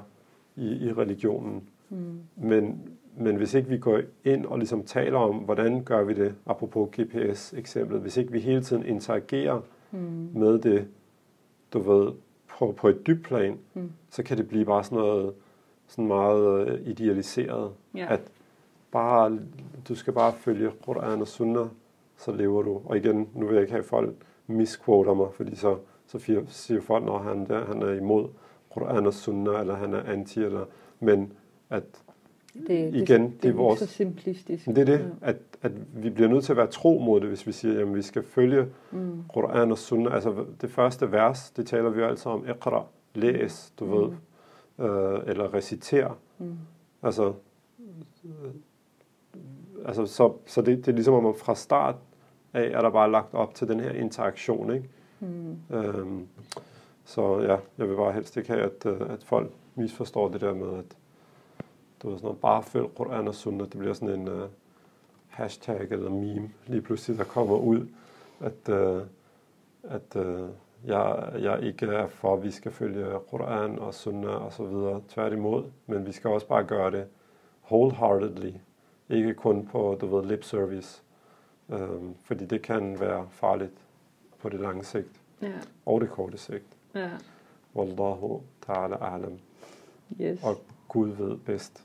i, 0.56 0.86
i 0.88 0.92
religionen. 0.92 1.68
Mm. 1.88 2.20
Men, 2.36 2.80
men 3.16 3.36
hvis 3.36 3.54
ikke 3.54 3.68
vi 3.68 3.78
går 3.78 4.00
ind 4.24 4.46
og 4.46 4.58
ligesom 4.58 4.82
taler 4.84 5.18
om, 5.18 5.36
hvordan 5.36 5.84
gør 5.84 6.04
vi 6.04 6.14
det, 6.14 6.34
apropos 6.46 6.88
GPS-eksemplet, 7.00 8.00
hvis 8.00 8.16
ikke 8.16 8.32
vi 8.32 8.40
hele 8.40 8.62
tiden 8.62 8.84
interagerer 8.86 9.60
Mm. 9.90 10.28
med 10.34 10.58
det, 10.58 10.88
du 11.72 11.78
ved, 11.78 12.12
på, 12.58 12.72
på 12.76 12.88
et 12.88 13.06
dybt 13.06 13.24
plan, 13.24 13.58
Mm. 13.74 13.90
så 14.10 14.22
kan 14.22 14.36
det 14.38 14.48
blive 14.48 14.64
bare 14.64 14.84
sådan 14.84 14.98
noget 14.98 15.32
sådan 15.86 16.06
meget 16.06 16.68
øh, 16.68 16.86
idealiseret. 16.86 17.70
Ja. 17.94 18.06
At 18.12 18.20
bare, 18.92 19.38
du 19.88 19.94
skal 19.94 20.12
bare 20.12 20.32
følge 20.32 20.70
Quran 20.84 21.20
og 21.20 21.28
Sunnah, 21.28 21.66
så 22.16 22.32
lever 22.32 22.62
du. 22.62 22.80
Og 22.84 22.96
igen, 22.96 23.28
nu 23.34 23.46
vil 23.46 23.52
jeg 23.54 23.60
ikke 23.62 23.72
have 23.72 23.84
folk 23.84 24.14
misquoter 24.46 25.14
mig, 25.14 25.28
fordi 25.34 25.56
så, 25.56 25.76
så 26.06 26.18
siger, 26.48 26.80
folk, 26.80 27.04
når 27.04 27.18
han, 27.18 27.46
der, 27.46 27.64
han 27.64 27.82
er 27.82 27.92
imod 27.92 28.28
Quran 28.74 29.06
og 29.06 29.14
Sunnah, 29.14 29.60
eller 29.60 29.74
han 29.74 29.94
er 29.94 30.02
anti, 30.02 30.40
eller, 30.42 30.64
men 31.00 31.32
at 31.70 31.82
Det, 32.66 32.94
Igen, 32.94 33.22
det, 33.22 33.42
det 33.42 33.48
er 33.48 33.52
er 33.52 33.56
vores- 33.56 33.78
så 33.78 33.86
simplistisk. 33.86 34.66
det 34.66 34.78
er 34.78 34.84
det, 34.84 34.98
Ja. 34.98 35.28
at, 35.28 35.36
at 35.62 35.72
vi 36.02 36.10
bliver 36.10 36.28
nødt 36.28 36.44
til 36.44 36.52
at 36.52 36.56
være 36.56 36.66
tro 36.66 36.98
mod 36.98 37.20
det, 37.20 37.28
hvis 37.28 37.46
vi 37.46 37.52
siger, 37.52 37.80
at 37.80 37.94
vi 37.94 38.02
skal 38.02 38.22
følge 38.22 38.66
Mm. 38.92 39.22
Quran 39.34 39.70
og 39.70 39.78
Sunnah. 39.78 40.14
Altså 40.14 40.44
det 40.60 40.70
første 40.70 41.12
vers, 41.12 41.50
det 41.50 41.66
taler 41.66 41.90
vi 41.90 42.00
jo 42.00 42.06
altid 42.06 42.26
om, 42.26 42.44
Iqra, 42.48 42.84
læs, 43.14 43.72
du 43.78 43.84
Mm. 43.84 43.90
ved, 43.92 44.08
øh, 44.88 45.20
eller 45.26 45.54
reciter. 45.54 46.18
Mm. 46.38 46.54
Altså, 47.02 47.32
altså 49.88 50.06
så, 50.06 50.32
så 50.46 50.62
det, 50.62 50.78
det 50.78 50.88
er 50.88 50.92
ligesom 50.92 51.14
om, 51.14 51.34
fra 51.34 51.54
start 51.54 51.94
af 52.54 52.70
er 52.74 52.82
der 52.82 52.90
bare 52.90 53.10
lagt 53.10 53.34
op 53.34 53.54
til 53.54 53.68
den 53.68 53.80
her 53.80 53.90
interaktion, 53.90 54.74
ikke? 54.74 54.88
Mm. 55.20 55.58
Øhm, 55.70 56.28
så 57.04 57.40
ja, 57.40 57.56
jeg 57.78 57.88
vil 57.88 57.96
bare 57.96 58.12
helst 58.12 58.36
ikke 58.36 58.48
have, 58.48 58.62
at, 58.62 58.86
øh, 58.86 59.12
at 59.12 59.22
folk 59.22 59.52
misforstår 59.74 60.28
det 60.28 60.40
der 60.40 60.54
med, 60.54 60.78
at 60.78 60.96
du 62.02 62.08
ved, 62.08 62.16
sådan 62.16 62.26
noget, 62.26 62.40
bare 62.40 62.62
følg 62.62 62.86
Quran 62.96 63.28
og 63.28 63.34
Sunnah, 63.34 63.66
det 63.66 63.78
bliver 63.78 63.94
sådan 63.94 64.20
en 64.20 64.28
uh, 64.28 64.48
hashtag 65.28 65.86
eller 65.90 66.10
meme 66.10 66.50
lige 66.66 66.82
pludselig, 66.82 67.18
der 67.18 67.24
kommer 67.24 67.56
ud, 67.56 67.86
at, 68.40 68.68
uh, 68.68 69.02
at 69.82 70.16
uh, 70.16 70.48
jeg, 70.84 71.32
jeg 71.38 71.62
ikke 71.62 71.86
er 71.86 72.06
for, 72.06 72.34
at 72.34 72.42
vi 72.42 72.50
skal 72.50 72.72
følge 72.72 73.06
Quran 73.30 73.78
og 73.78 73.94
Sunnah 73.94 74.44
og 74.44 74.52
så 74.52 74.64
videre, 74.64 75.02
tværtimod, 75.08 75.64
men 75.86 76.06
vi 76.06 76.12
skal 76.12 76.30
også 76.30 76.46
bare 76.46 76.64
gøre 76.64 76.90
det 76.90 77.06
wholeheartedly, 77.70 78.52
ikke 79.08 79.34
kun 79.34 79.66
på, 79.66 79.98
du 80.00 80.16
ved, 80.16 80.24
lip 80.24 80.44
service, 80.44 81.02
øhm, 81.68 82.14
fordi 82.24 82.44
det 82.46 82.62
kan 82.62 83.00
være 83.00 83.26
farligt 83.30 83.72
på 84.38 84.48
det 84.48 84.60
lange 84.60 84.84
sigt 84.84 85.08
Ja. 85.42 85.52
og 85.86 86.00
det 86.00 86.10
korte 86.10 86.38
sigt. 86.38 86.64
ja. 86.94 87.10
Wallahu 87.76 88.42
ta'ala 88.70 88.94
a'lam. 88.96 89.32
Yes. 90.20 90.42
Og 90.44 90.56
Gud 90.88 91.08
ved 91.08 91.36
bedst. 91.36 91.84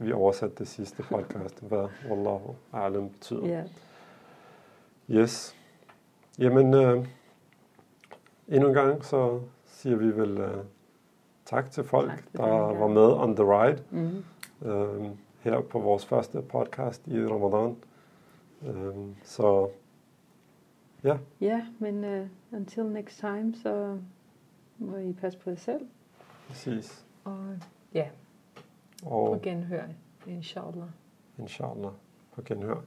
Vi 0.00 0.12
oversatte 0.12 0.56
det 0.58 0.68
sidste 0.68 1.02
podcast, 1.02 1.62
hvad 1.62 1.88
Wallahu 2.10 2.54
a'lam 2.74 3.08
betyder. 3.12 3.46
Ja. 3.46 3.62
Yes. 5.10 5.56
Jamen, 6.38 6.74
øh, 6.74 7.06
endnu 8.48 8.68
en 8.68 8.74
gang 8.74 9.04
så 9.04 9.40
siger 9.66 9.96
vi 9.96 10.06
vel 10.16 10.38
øh, 10.38 10.64
tak 11.44 11.70
til 11.70 11.84
folk, 11.84 12.10
Tak 12.10 12.22
for 12.36 12.44
der 12.46 12.78
var 12.78 12.86
med 12.88 13.12
on 13.12 13.36
the 13.36 13.44
ride 13.44 13.82
Mm. 13.90 14.24
øh, 14.68 15.10
her 15.44 15.60
på 15.60 15.78
vores 15.78 16.06
første 16.06 16.42
podcast 16.42 17.06
i 17.08 17.26
Ramadan. 17.26 17.76
Øh, 18.62 19.16
så 19.22 19.68
ja, 21.04 21.18
Ja, 21.40 21.66
men 21.78 22.04
uh, 22.04 22.28
until 22.52 22.84
next 22.84 23.18
time, 23.20 23.54
så 23.54 23.98
må 24.78 24.96
I 24.96 25.12
passe 25.12 25.38
på 25.38 25.50
jer 25.50 25.56
selv. 25.56 25.86
præcis. 26.48 27.04
Og 27.24 27.58
ja, 27.94 28.08
på 29.02 29.08
Og 29.08 29.42
genhør, 29.42 29.84
inshallah. 30.26 30.88
inshallah 31.38 31.92
på 32.34 32.42
genhør. 32.42 32.80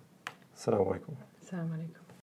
Assalamu 0.53 0.89
alaikum. 0.89 1.15
Assalamu 1.41 1.73
alaikum. 1.73 2.06